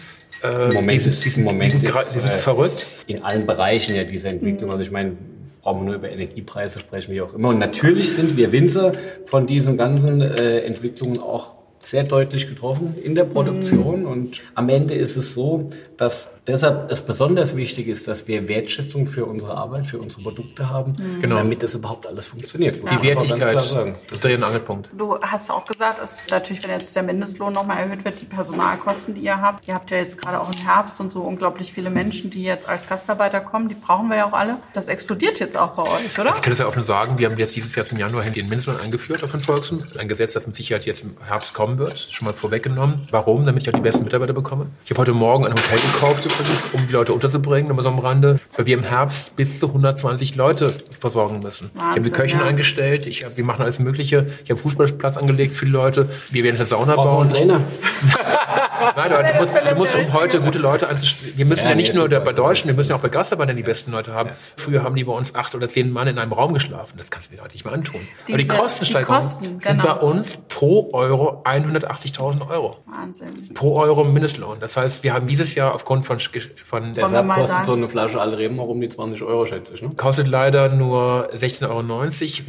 Äh, 0.41 0.73
Moment 0.73 0.91
die 0.91 1.11
sind, 1.11 1.25
die 1.25 1.29
sind, 1.29 1.43
Moment 1.43 1.73
die 1.73 1.77
sind, 1.79 1.93
die 2.15 2.19
sind 2.19 2.29
äh, 2.29 2.37
verrückt. 2.37 2.87
in 3.07 3.23
allen 3.23 3.45
Bereichen 3.45 3.93
ja 3.93 4.05
diese 4.05 4.29
Entwicklung. 4.29 4.71
Also 4.71 4.83
ich 4.83 4.91
meine, 4.91 5.17
brauchen 5.61 5.81
wir 5.81 5.85
nur 5.87 5.95
über 5.95 6.09
Energiepreise 6.09 6.79
sprechen, 6.79 7.11
wie 7.13 7.19
auch 7.19 7.33
immer. 7.33 7.49
Und 7.49 7.59
natürlich 7.59 8.13
sind 8.15 8.37
wir 8.37 8.53
Winzer 8.53 8.93
von 9.25 9.45
diesen 9.47 9.75
ganzen 9.75 10.21
äh, 10.21 10.59
Entwicklungen 10.59 11.19
auch 11.19 11.64
sehr 11.85 12.03
deutlich 12.03 12.47
getroffen 12.47 12.95
in 13.01 13.15
der 13.15 13.25
Produktion. 13.25 14.05
Und 14.05 14.41
am 14.55 14.69
Ende 14.69 14.95
ist 14.95 15.15
es 15.15 15.33
so, 15.33 15.69
dass 15.97 16.29
deshalb 16.47 16.91
es 16.91 17.01
besonders 17.01 17.55
wichtig 17.55 17.87
ist, 17.87 18.07
dass 18.07 18.27
wir 18.27 18.47
Wertschätzung 18.47 19.07
für 19.07 19.25
unsere 19.25 19.53
Arbeit, 19.55 19.87
für 19.87 19.99
unsere 19.99 20.21
Produkte 20.23 20.69
haben, 20.69 20.93
Genau. 21.21 21.37
damit 21.37 21.63
das 21.63 21.75
überhaupt 21.75 22.07
alles 22.07 22.27
funktioniert. 22.27 22.81
Muss 22.81 22.91
Die 22.91 23.01
Wertigkeit 23.07 23.61
sagen. 23.61 23.93
ist 24.11 24.23
der 24.23 24.43
Angelpunkt. 24.43 24.89
Du 24.97 25.19
hast 25.21 25.49
auch 25.49 25.63
gesagt, 25.65 25.99
dass 25.99 26.25
natürlich, 26.29 26.63
wenn 26.63 26.71
jetzt 26.71 26.95
der 26.95 27.03
Mindestlohn 27.03 27.53
nochmal 27.53 27.77
erhöht 27.79 28.03
wird, 28.03 28.19
die 28.21 28.25
Personalkosten, 28.25 29.15
die 29.15 29.21
ihr 29.21 29.41
habt. 29.41 29.67
Ihr 29.67 29.73
habt 29.73 29.91
ja 29.91 29.97
jetzt 29.97 30.19
gerade 30.21 30.39
auch 30.41 30.51
im 30.51 30.57
Herbst 30.65 30.99
und 30.99 31.11
so 31.11 31.21
unglaublich 31.21 31.71
viele 31.71 31.89
Menschen, 31.89 32.29
die 32.29 32.43
jetzt 32.43 32.67
als 32.67 32.87
Gastarbeiter 32.87 33.41
kommen. 33.41 33.69
Die 33.69 33.75
brauchen 33.75 34.09
wir 34.09 34.17
ja 34.17 34.25
auch 34.27 34.33
alle. 34.33 34.57
Das 34.73 34.87
explodiert 34.87 35.39
jetzt 35.39 35.57
auch 35.57 35.71
bei 35.73 35.83
euch, 35.83 36.19
oder? 36.19 36.31
Ich 36.35 36.41
kann 36.41 36.51
das 36.51 36.59
ja 36.59 36.67
offen 36.67 36.83
sagen, 36.83 37.17
wir 37.17 37.29
haben 37.29 37.37
jetzt 37.37 37.55
dieses 37.55 37.75
Jahr 37.75 37.85
zum 37.85 37.97
Januar 37.97 38.23
hin 38.23 38.33
den 38.33 38.47
Mindestlohn 38.49 38.77
eingeführt 38.79 39.23
auf 39.23 39.31
den 39.31 39.41
Volksen. 39.41 39.83
Ein 39.97 40.07
Gesetz, 40.07 40.33
das 40.33 40.45
mit 40.47 40.55
Sicherheit 40.55 40.85
jetzt 40.85 41.03
im 41.03 41.15
Herbst 41.25 41.53
kommen 41.75 41.89
wird. 41.89 41.97
Schon 42.11 42.25
mal 42.27 42.33
vorweggenommen. 42.33 43.01
Warum? 43.11 43.45
Damit 43.45 43.63
ich 43.63 43.69
auch 43.69 43.73
die 43.73 43.81
besten 43.81 44.03
Mitarbeiter 44.03 44.33
bekomme. 44.33 44.67
Ich 44.83 44.91
habe 44.91 45.01
heute 45.01 45.13
Morgen 45.13 45.45
ein 45.45 45.53
Hotel 45.53 45.79
gekauft 45.79 46.25
übrigens, 46.25 46.67
um 46.73 46.87
die 46.87 46.93
Leute 46.93 47.13
unterzubringen, 47.13 47.67
nur 47.67 47.75
mal 47.77 47.83
so 47.83 47.89
am 47.89 47.99
Rande, 47.99 48.39
weil 48.55 48.65
wir 48.65 48.77
im 48.77 48.83
Herbst 48.83 49.35
bis 49.35 49.59
zu 49.59 49.67
120 49.67 50.35
Leute 50.35 50.73
versorgen 50.99 51.39
müssen. 51.39 51.71
ich 51.75 51.81
habe 51.81 51.93
die 52.01 52.05
Wahnsinn, 52.05 52.13
Köchin 52.13 52.39
ja. 52.39 52.45
eingestellt, 52.45 53.05
ich 53.05 53.25
hab, 53.25 53.37
wir 53.37 53.43
machen 53.43 53.61
alles 53.61 53.79
Mögliche. 53.79 54.27
Ich 54.43 54.49
habe 54.49 54.51
einen 54.51 54.57
Fußballplatz 54.59 55.17
angelegt 55.17 55.55
für 55.55 55.65
die 55.65 55.71
Leute. 55.71 56.09
Wir 56.29 56.43
werden 56.43 56.55
jetzt 56.57 56.71
eine 56.73 56.81
Sauna 56.81 56.95
Brauchst 56.95 57.11
du 57.11 57.15
bauen. 57.15 57.27
einen 57.27 57.33
Trainer? 57.35 57.61
Nein, 58.95 59.11
aber 59.13 59.23
du 59.23 59.39
musst, 59.39 59.55
du 59.55 59.75
musst 59.75 59.95
um 59.95 60.13
heute 60.13 60.41
gute 60.41 60.59
Leute 60.59 60.87
einzustellen. 60.87 61.33
Wir 61.35 61.45
müssen 61.45 61.63
ja, 61.63 61.69
Ja, 61.71 61.75
nicht 61.75 61.93
nur 61.93 62.07
bei 62.07 62.33
Deutschen, 62.33 62.67
wir 62.67 62.75
müssen 62.75 62.91
ja 62.91 62.95
auch 62.97 63.01
bei 63.01 63.09
Gastarbeitern 63.09 63.55
die 63.55 63.63
besten 63.63 63.91
Leute 63.91 64.13
haben. 64.13 64.31
Früher 64.57 64.83
haben 64.83 64.95
die 64.95 65.03
bei 65.03 65.13
uns 65.13 65.33
acht 65.35 65.55
oder 65.55 65.67
zehn 65.67 65.91
Mann 65.91 66.07
in 66.07 66.17
einem 66.19 66.33
Raum 66.33 66.53
geschlafen. 66.53 66.93
Das 66.97 67.09
kannst 67.09 67.31
du 67.31 67.35
dir 67.35 67.41
heute 67.41 67.53
nicht 67.53 67.65
mehr 67.65 67.73
antun. 67.73 68.01
aber 68.27 68.37
die 68.37 68.43
Diese- 68.43 68.55
Kostensteigerungen 68.57 69.21
die 69.21 69.27
Kosten, 69.27 69.59
sind 69.61 69.81
genau. 69.81 69.95
bei 69.95 70.01
uns 70.01 70.37
pro 70.49 70.89
Euro 70.93 71.41
180.000 71.65 72.49
Euro. 72.49 72.77
Wahnsinn. 72.85 73.27
Pro 73.53 73.79
Euro 73.79 74.03
Mindestlohn. 74.03 74.57
Das 74.59 74.77
heißt, 74.77 75.03
wir 75.03 75.13
haben 75.13 75.27
dieses 75.27 75.55
Jahr 75.55 75.73
aufgrund 75.73 76.05
von, 76.05 76.19
von 76.19 76.93
Deshalb 76.93 77.25
mal 77.25 77.35
kostet 77.35 77.55
sagen- 77.55 77.65
so 77.65 77.73
eine 77.73 77.89
Flasche 77.89 78.19
alte 78.21 78.37
Reben 78.37 78.59
auch 78.59 78.67
um 78.67 78.79
die 78.81 78.87
20 78.87 79.21
Euro, 79.23 79.45
schätze 79.45 79.73
ich. 79.73 79.81
Ne? 79.81 79.91
kostet 79.95 80.27
leider 80.27 80.69
nur 80.69 81.29
16,90 81.33 81.69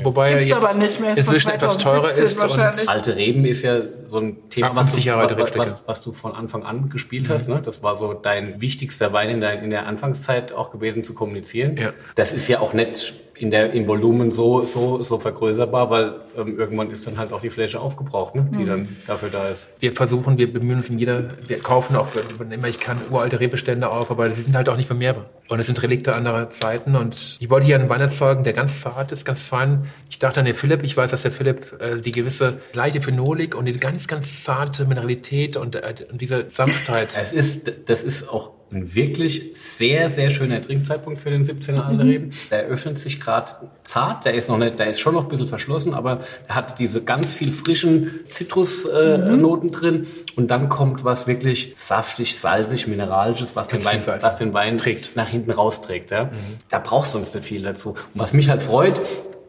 Euro, 0.00 0.04
wobei 0.04 0.30
er 0.30 0.38
Gibt's 0.38 0.50
jetzt 0.50 0.64
aber 0.64 0.74
nicht 0.74 1.00
mehr, 1.00 1.16
inzwischen 1.16 1.50
etwas 1.50 1.78
teurer 1.78 2.10
2017 2.12 2.60
ist. 2.70 2.88
Alte 2.88 3.16
Reben 3.16 3.44
ist 3.44 3.62
ja 3.62 3.80
so 4.06 4.18
ein 4.18 4.48
Thema, 4.48 4.74
was 4.74 4.94
du, 4.94 5.58
was, 5.58 5.82
was, 5.86 6.00
du 6.00 6.12
von 6.12 6.34
Anfang 6.34 6.64
an 6.64 6.88
gespielt 6.88 7.28
mhm. 7.28 7.32
hast. 7.32 7.48
Ne? 7.48 7.60
Das 7.62 7.82
war 7.82 7.96
so 7.96 8.14
dein 8.14 8.60
wichtigster 8.60 9.12
Wein 9.12 9.30
in 9.30 9.40
der, 9.40 9.62
in 9.62 9.70
der 9.70 9.86
Anfangszeit 9.86 10.52
auch 10.52 10.70
gewesen 10.70 11.04
zu 11.04 11.14
kommunizieren. 11.14 11.76
Ja. 11.76 11.92
Das 12.14 12.32
ist 12.32 12.48
ja 12.48 12.60
auch 12.60 12.72
nicht 12.72 13.14
in 13.38 13.50
der 13.50 13.72
in 13.72 13.86
Volumen 13.86 14.30
so 14.30 14.64
so 14.64 15.02
so 15.02 15.18
vergrößerbar, 15.18 15.90
weil 15.90 16.14
ähm, 16.36 16.58
irgendwann 16.58 16.90
ist 16.90 17.06
dann 17.06 17.18
halt 17.18 17.32
auch 17.32 17.40
die 17.40 17.50
Fläche 17.50 17.80
aufgebraucht, 17.80 18.34
ne, 18.34 18.48
die 18.52 18.62
mhm. 18.62 18.66
dann 18.66 18.96
dafür 19.06 19.28
da 19.28 19.48
ist. 19.48 19.68
Wir 19.78 19.92
versuchen, 19.92 20.38
wir 20.38 20.50
bemühen 20.52 20.76
uns 20.76 20.88
in 20.88 20.98
jeder, 20.98 21.30
wir 21.46 21.58
kaufen 21.58 21.96
auch, 21.96 22.08
wenn 22.38 22.50
immer 22.50 22.68
ich 22.68 22.80
kann, 22.80 22.98
uralte 23.10 23.38
Rebestände 23.38 23.90
auf, 23.90 24.10
aber 24.10 24.30
sie 24.32 24.42
sind 24.42 24.56
halt 24.56 24.68
auch 24.68 24.76
nicht 24.76 24.86
vermehrbar. 24.86 25.26
Und 25.48 25.60
es 25.60 25.66
sind 25.66 25.80
Relikte 25.82 26.14
anderer 26.14 26.50
Zeiten. 26.50 26.96
Und 26.96 27.36
ich 27.38 27.50
wollte 27.50 27.66
hier 27.66 27.76
einen 27.76 27.88
Wein 27.88 28.00
erzeugen, 28.00 28.42
der 28.42 28.52
ganz 28.52 28.80
zart 28.80 29.12
ist, 29.12 29.24
ganz 29.24 29.42
fein. 29.42 29.84
Ich 30.10 30.18
dachte 30.18 30.40
an 30.40 30.46
den 30.46 30.54
Philipp. 30.54 30.82
Ich 30.82 30.96
weiß, 30.96 31.10
dass 31.10 31.22
der 31.22 31.30
Philipp 31.30 31.80
äh, 31.80 32.00
die 32.00 32.10
gewisse 32.10 32.58
leichte 32.72 33.00
Phenolik 33.00 33.54
und 33.54 33.66
diese 33.66 33.78
ganz, 33.78 33.95
ganz 34.08 34.44
zarte 34.44 34.84
Mineralität 34.84 35.56
und, 35.56 35.74
äh, 35.74 35.94
und 36.10 36.20
diese 36.20 36.46
Sanftheit. 36.48 37.16
Es 37.18 37.32
ist, 37.32 37.72
das 37.86 38.02
ist 38.02 38.28
auch 38.28 38.52
ein 38.72 38.94
wirklich 38.94 39.52
sehr, 39.54 40.10
sehr 40.10 40.30
schöner 40.30 40.60
Trinkzeitpunkt 40.60 41.20
für 41.20 41.30
den 41.30 41.44
17er 41.44 41.82
Alderreben. 41.82 42.26
Mhm. 42.26 42.32
Der 42.50 42.64
öffnet 42.64 42.98
sich 42.98 43.20
gerade 43.20 43.52
zart, 43.84 44.24
der 44.24 44.34
ist 44.34 44.48
noch 44.48 44.58
nicht, 44.58 44.78
der 44.78 44.88
ist 44.88 44.98
schon 44.98 45.14
noch 45.14 45.24
ein 45.24 45.28
bisschen 45.28 45.46
verschlossen, 45.46 45.94
aber 45.94 46.20
er 46.48 46.56
hat 46.56 46.78
diese 46.80 47.02
ganz 47.02 47.32
viel 47.32 47.52
frischen 47.52 48.10
Zitrusnoten 48.28 49.68
äh, 49.68 49.70
mhm. 49.70 49.72
drin 49.72 50.06
und 50.34 50.50
dann 50.50 50.68
kommt 50.68 51.04
was 51.04 51.28
wirklich 51.28 51.74
saftig, 51.76 52.38
salzig, 52.38 52.88
mineralisches, 52.88 53.54
was 53.54 53.68
den 53.68 53.84
Wein, 53.84 54.02
was 54.04 54.38
den 54.38 54.52
Wein 54.52 54.78
trägt. 54.78 55.14
nach 55.14 55.28
hinten 55.28 55.52
rausträgt. 55.52 56.10
Ja? 56.10 56.24
Mhm. 56.24 56.30
Da 56.68 56.80
brauchst 56.80 57.14
du 57.14 57.18
uns 57.18 57.32
nicht 57.34 57.46
viel 57.46 57.62
dazu. 57.62 57.90
Und 57.90 57.96
was 58.14 58.32
mich 58.32 58.48
halt 58.48 58.62
freut, 58.62 58.94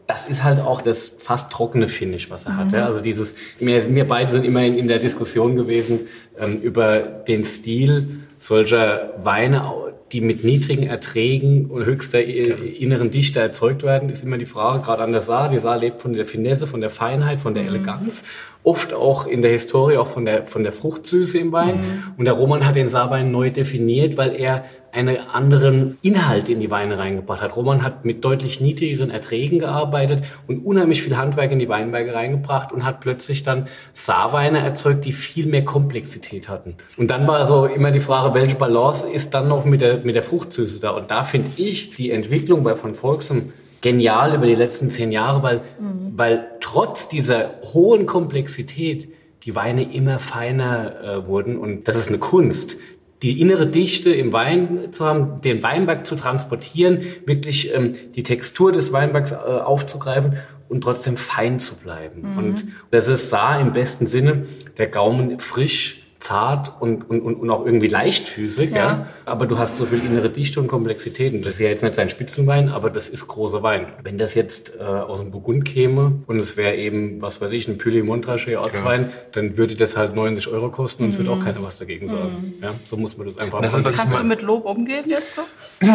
das 0.08 0.26
ist 0.26 0.42
halt 0.42 0.58
auch 0.58 0.80
das 0.80 1.12
fast 1.18 1.52
trockene 1.52 1.86
Finish, 1.86 2.30
was 2.30 2.46
er 2.46 2.52
mhm. 2.52 2.56
hat. 2.56 2.72
Ja? 2.72 2.86
Also 2.86 3.00
dieses, 3.00 3.34
wir, 3.60 3.94
wir 3.94 4.08
beide 4.08 4.32
sind 4.32 4.44
immerhin 4.44 4.76
in 4.76 4.88
der 4.88 4.98
Diskussion 4.98 5.54
gewesen 5.54 6.08
ähm, 6.40 6.60
über 6.60 7.00
den 7.00 7.44
Stil 7.44 8.20
solcher 8.38 9.12
Weine, 9.18 9.70
die 10.10 10.22
mit 10.22 10.44
niedrigen 10.44 10.84
Erträgen 10.84 11.66
und 11.66 11.84
höchster 11.84 12.24
inneren 12.24 13.10
Dichte 13.10 13.40
erzeugt 13.40 13.82
werden, 13.82 14.08
ist 14.08 14.24
immer 14.24 14.38
die 14.38 14.46
Frage, 14.46 14.82
gerade 14.82 15.02
an 15.02 15.12
der 15.12 15.20
Saar. 15.20 15.50
Die 15.50 15.58
Saar 15.58 15.76
lebt 15.76 16.00
von 16.00 16.14
der 16.14 16.24
Finesse, 16.24 16.66
von 16.66 16.80
der 16.80 16.88
Feinheit, 16.88 17.42
von 17.42 17.52
der 17.52 17.64
mhm. 17.64 17.68
Eleganz 17.68 18.24
oft 18.68 18.92
auch 18.92 19.26
in 19.26 19.40
der 19.40 19.50
Historie 19.50 19.96
auch 19.96 20.08
von 20.08 20.24
der, 20.24 20.44
von 20.44 20.62
der 20.62 20.72
Fruchtsüße 20.72 21.38
im 21.38 21.52
Wein. 21.52 21.80
Mhm. 21.80 22.02
Und 22.18 22.24
der 22.24 22.34
Roman 22.34 22.66
hat 22.66 22.76
den 22.76 22.88
Saarwein 22.88 23.30
neu 23.30 23.50
definiert, 23.50 24.16
weil 24.16 24.34
er 24.36 24.64
einen 24.92 25.16
anderen 25.16 25.98
Inhalt 26.02 26.48
in 26.48 26.60
die 26.60 26.70
Weine 26.70 26.98
reingebracht 26.98 27.42
hat. 27.42 27.56
Roman 27.56 27.82
hat 27.82 28.04
mit 28.04 28.24
deutlich 28.24 28.60
niedrigeren 28.60 29.10
Erträgen 29.10 29.58
gearbeitet 29.58 30.24
und 30.46 30.64
unheimlich 30.64 31.02
viel 31.02 31.16
Handwerk 31.16 31.52
in 31.52 31.58
die 31.58 31.68
Weinberge 31.68 32.14
reingebracht 32.14 32.72
und 32.72 32.84
hat 32.84 33.00
plötzlich 33.00 33.42
dann 33.42 33.68
Saarweine 33.92 34.60
erzeugt, 34.60 35.04
die 35.04 35.12
viel 35.12 35.46
mehr 35.46 35.64
Komplexität 35.64 36.48
hatten. 36.48 36.76
Und 36.96 37.10
dann 37.10 37.26
war 37.26 37.46
so 37.46 37.66
immer 37.66 37.90
die 37.90 38.00
Frage, 38.00 38.34
welche 38.34 38.56
Balance 38.56 39.08
ist 39.08 39.34
dann 39.34 39.48
noch 39.48 39.64
mit 39.64 39.80
der, 39.80 39.98
mit 39.98 40.14
der 40.14 40.22
Fruchtsüße 40.22 40.80
da? 40.80 40.90
Und 40.90 41.10
da 41.10 41.24
finde 41.24 41.50
ich 41.56 41.94
die 41.96 42.10
Entwicklung 42.10 42.62
bei 42.62 42.74
von 42.74 42.94
Volksem 42.94 43.52
genial 43.80 44.34
über 44.34 44.46
die 44.46 44.54
letzten 44.54 44.90
zehn 44.90 45.12
Jahre, 45.12 45.42
weil, 45.42 45.60
mhm. 45.78 46.12
weil 46.16 46.46
trotz 46.60 47.08
dieser 47.08 47.50
hohen 47.72 48.06
Komplexität 48.06 49.08
die 49.44 49.54
Weine 49.54 49.94
immer 49.94 50.18
feiner 50.18 51.02
äh, 51.02 51.26
wurden 51.26 51.56
und 51.58 51.86
das 51.88 51.96
ist 51.96 52.08
eine 52.08 52.18
Kunst. 52.18 52.76
Die 53.22 53.40
innere 53.40 53.66
Dichte 53.66 54.10
im 54.10 54.32
Wein 54.32 54.92
zu 54.92 55.04
haben, 55.04 55.40
den 55.40 55.62
Weinberg 55.62 56.06
zu 56.06 56.14
transportieren, 56.14 57.00
wirklich 57.26 57.74
ähm, 57.74 57.94
die 58.14 58.22
Textur 58.22 58.72
des 58.72 58.92
Weinbergs 58.92 59.32
äh, 59.32 59.34
aufzugreifen 59.34 60.38
und 60.68 60.82
trotzdem 60.82 61.16
fein 61.16 61.58
zu 61.58 61.74
bleiben. 61.74 62.32
Mhm. 62.32 62.38
Und 62.38 62.64
das 62.90 63.08
ist 63.08 63.30
sah 63.30 63.58
im 63.58 63.72
besten 63.72 64.06
Sinne 64.06 64.44
der 64.76 64.86
Gaumen 64.86 65.40
frisch 65.40 66.07
zart 66.20 66.72
und, 66.80 67.08
und, 67.08 67.20
und 67.22 67.50
auch 67.50 67.64
irgendwie 67.64 67.86
leichtfüßig, 67.86 68.70
ja. 68.72 68.76
ja. 68.76 69.06
Aber 69.24 69.46
du 69.46 69.58
hast 69.58 69.76
so 69.76 69.86
viel 69.86 70.04
innere 70.04 70.30
Dichte 70.30 70.58
und 70.60 70.66
Komplexität. 70.66 71.32
Und 71.32 71.44
das 71.44 71.54
ist 71.54 71.60
ja 71.60 71.68
jetzt 71.68 71.82
nicht 71.82 71.94
sein 71.94 72.08
Spitzenwein, 72.08 72.68
aber 72.68 72.90
das 72.90 73.08
ist 73.08 73.28
großer 73.28 73.62
Wein. 73.62 73.86
Wenn 74.02 74.18
das 74.18 74.34
jetzt 74.34 74.74
äh, 74.76 74.82
aus 74.82 75.20
dem 75.20 75.30
Burgund 75.30 75.64
käme 75.64 76.20
und 76.26 76.38
es 76.38 76.56
wäre 76.56 76.74
eben, 76.76 77.22
was 77.22 77.40
weiß 77.40 77.52
ich, 77.52 77.68
ein 77.68 77.78
Pully 77.78 78.02
Montrachet 78.02 78.56
Ortswein, 78.56 79.02
ja. 79.02 79.08
dann 79.32 79.56
würde 79.56 79.76
das 79.76 79.96
halt 79.96 80.16
90 80.16 80.48
Euro 80.48 80.70
kosten 80.70 81.04
und 81.04 81.10
mhm. 81.10 81.18
würde 81.18 81.30
auch 81.30 81.44
keiner 81.44 81.62
was 81.62 81.78
dagegen 81.78 82.08
sagen. 82.08 82.54
Mhm. 82.58 82.64
Ja, 82.64 82.74
so 82.86 82.96
muss 82.96 83.16
man 83.16 83.28
das 83.28 83.38
einfach 83.38 83.60
das 83.62 83.72
machen. 83.72 83.94
Kannst 83.94 84.18
du 84.18 84.24
mit 84.24 84.42
Lob 84.42 84.64
umgehen 84.64 85.04
jetzt 85.06 85.34
so? 85.34 85.42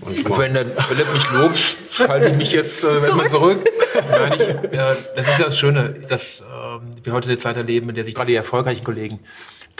Und 0.00 0.38
wenn 0.38 0.54
der 0.54 0.64
Philipp 0.66 1.12
mich 1.12 1.30
lobt, 1.30 1.58
schalte 1.90 2.28
ich 2.28 2.36
mich 2.36 2.52
jetzt 2.52 2.82
äh, 2.84 2.96
erstmal 2.96 3.28
zurück. 3.28 3.68
Nein, 4.10 4.32
ich, 4.34 4.74
ja, 4.74 4.88
das 4.88 5.28
ist 5.28 5.38
ja 5.38 5.44
das 5.44 5.58
Schöne, 5.58 5.94
dass 6.08 6.40
ähm, 6.40 6.80
wir 7.02 7.12
heute 7.12 7.28
eine 7.28 7.36
Zeit 7.36 7.56
erleben, 7.56 7.90
in 7.90 7.94
der 7.94 8.04
sich 8.04 8.14
gerade 8.14 8.28
die 8.28 8.34
erfolgreichen 8.34 8.82
Kollegen 8.82 9.20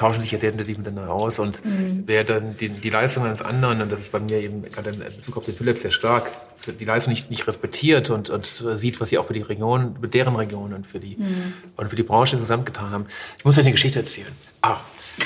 tauschen 0.00 0.22
sich 0.22 0.32
ja 0.32 0.38
sehr 0.38 0.50
intensiv 0.50 0.78
miteinander 0.78 1.12
aus 1.12 1.38
und 1.38 1.62
mhm. 1.62 2.04
wer 2.06 2.24
dann 2.24 2.56
die, 2.56 2.70
die 2.70 2.88
Leistung 2.88 3.26
eines 3.26 3.42
anderen, 3.42 3.82
und 3.82 3.92
das 3.92 4.00
ist 4.00 4.12
bei 4.12 4.18
mir 4.18 4.38
eben 4.38 4.62
gerade 4.62 4.90
in 4.90 4.98
Bezug 4.98 5.36
auf 5.36 5.44
den 5.44 5.54
Philipp 5.54 5.76
sehr 5.76 5.90
stark, 5.90 6.30
die 6.80 6.84
Leistung 6.86 7.12
nicht, 7.12 7.30
nicht 7.30 7.46
respektiert 7.46 8.08
und, 8.08 8.30
und 8.30 8.46
sieht, 8.46 8.98
was 8.98 9.10
sie 9.10 9.18
auch 9.18 9.26
für 9.26 9.34
die 9.34 9.42
Region, 9.42 9.96
mit 10.00 10.14
deren 10.14 10.36
Region 10.36 10.72
und 10.72 10.86
für 10.86 11.00
die, 11.00 11.16
mhm. 11.16 11.52
und 11.76 11.90
für 11.90 11.96
die 11.96 12.02
Branche 12.02 12.36
insgesamt 12.36 12.64
getan 12.64 12.92
haben. 12.92 13.06
Ich 13.36 13.44
muss 13.44 13.58
euch 13.58 13.64
eine 13.64 13.72
Geschichte 13.72 13.98
erzählen. 13.98 14.32
Ah, 14.62 14.78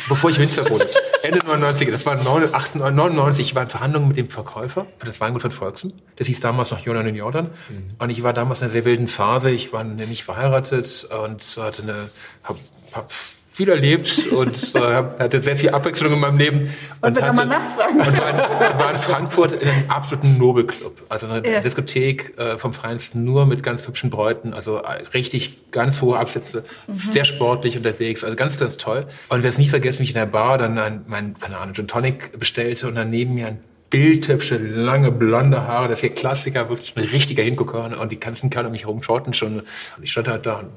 bevor 0.09 0.31
ich 0.31 0.41
Winzer 0.41 0.69
wurde. 0.69 0.89
Ende 1.23 1.39
99, 1.39 1.91
das 1.93 2.05
war 2.05 2.17
99, 2.17 3.47
ich 3.47 3.55
war 3.55 3.63
in 3.63 3.69
Verhandlungen 3.69 4.09
mit 4.09 4.17
dem 4.17 4.29
Verkäufer 4.29 4.87
für 4.99 5.07
das 5.07 5.21
Weingut 5.21 5.43
von 5.43 5.53
Volksen. 5.53 5.93
Das 6.17 6.27
hieß 6.27 6.41
damals 6.41 6.73
noch 6.73 6.81
Jordan 6.81 7.07
und 7.07 7.15
Jordan. 7.15 7.45
Mhm. 7.45 7.89
Und 7.97 8.11
ich 8.11 8.25
war 8.25 8.33
damals 8.33 8.59
in 8.59 8.65
einer 8.65 8.73
sehr 8.73 8.85
wilden 8.85 9.07
Phase. 9.07 9.51
Ich 9.51 9.73
war 9.73 9.85
nämlich 9.85 10.25
verheiratet 10.25 11.09
und 11.23 11.43
hatte 11.59 11.83
eine, 11.83 12.11
hab, 12.43 12.57
hab 12.93 13.13
viel 13.55 13.69
erlebt 13.69 14.27
und 14.33 14.75
äh, 14.75 14.81
hatte 14.81 15.41
sehr 15.41 15.57
viel 15.57 15.71
Abwechslung 15.71 16.13
in 16.13 16.19
meinem 16.19 16.39
Leben. 16.39 16.75
Und, 17.01 17.17
und, 17.17 17.23
hatte, 17.23 17.43
und 17.43 17.51
war, 17.51 17.89
in, 17.89 18.79
war, 18.79 18.91
in, 18.91 18.99
Frankfurt 18.99 19.53
in 19.53 19.69
einem 19.69 19.89
absoluten 19.89 20.39
Nobelclub. 20.39 21.05
Also 21.09 21.29
eine 21.29 21.49
ja. 21.49 21.61
Diskothek 21.61 22.37
äh, 22.37 22.59
vom 22.59 22.73
Feinsten, 22.73 23.23
nur 23.23 23.47
mit 23.47 23.63
ganz 23.63 23.87
hübschen 23.87 24.11
Bräuten. 24.11 24.55
Also 24.55 24.79
äh, 24.79 25.05
richtig 25.15 25.71
ganz 25.71 26.03
hohe 26.03 26.19
Absätze, 26.19 26.65
mhm. 26.89 26.97
sehr 26.97 27.25
sportlich 27.25 27.77
unterwegs. 27.77 28.25
Also 28.25 28.35
ganz, 28.35 28.59
ganz 28.59 28.77
toll. 28.77 29.07
Und 29.29 29.45
wer 29.45 29.51
es 29.51 29.59
nie 29.59 29.69
vergessen, 29.69 30.01
wie 30.01 30.05
ich 30.05 30.11
in 30.11 30.17
der 30.17 30.27
Bar 30.27 30.59
dann 30.59 30.77
ein, 30.77 31.05
mein, 31.07 31.39
keine 31.39 31.59
Ahnung, 31.59 31.75
Gin 31.75 31.87
Tonic 31.87 32.37
bestellte 32.37 32.89
und 32.89 32.97
dann 32.97 33.11
neben 33.11 33.35
mir 33.35 33.47
ein 33.47 33.61
bildhübsche, 33.89 34.57
lange, 34.57 35.13
blonde 35.13 35.69
Haare, 35.69 35.87
das 35.87 35.99
ist 35.99 36.01
hier 36.01 36.15
Klassiker, 36.15 36.69
wirklich 36.69 36.97
ein 36.97 37.05
richtiger 37.05 37.45
Hingucker 37.45 38.01
und 38.01 38.11
die 38.11 38.19
ganzen 38.19 38.51
Kerle 38.51 38.67
um 38.67 38.73
mich 38.73 38.83
herum 38.83 39.01
schauten 39.01 39.33
schon. 39.33 39.61
Und 39.61 40.03
ich 40.03 40.11
stand 40.11 40.27
halt 40.27 40.45
da 40.45 40.57
und 40.57 40.71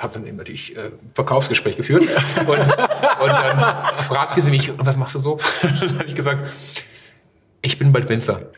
habe 0.00 0.14
dann 0.14 0.26
eben 0.26 0.36
natürlich 0.36 0.76
äh, 0.76 0.90
Verkaufsgespräch 1.14 1.76
geführt. 1.76 2.02
Und, 2.38 2.48
und 2.48 2.68
dann 2.68 3.58
fragte 4.08 4.40
sie 4.42 4.50
mich, 4.50 4.72
was 4.78 4.96
machst 4.96 5.14
du 5.14 5.18
so? 5.18 5.38
dann 5.62 5.98
habe 5.98 6.08
ich 6.08 6.14
gesagt, 6.14 6.48
ich 7.62 7.78
bin 7.78 7.92
bald 7.92 8.08
Winzer. 8.08 8.50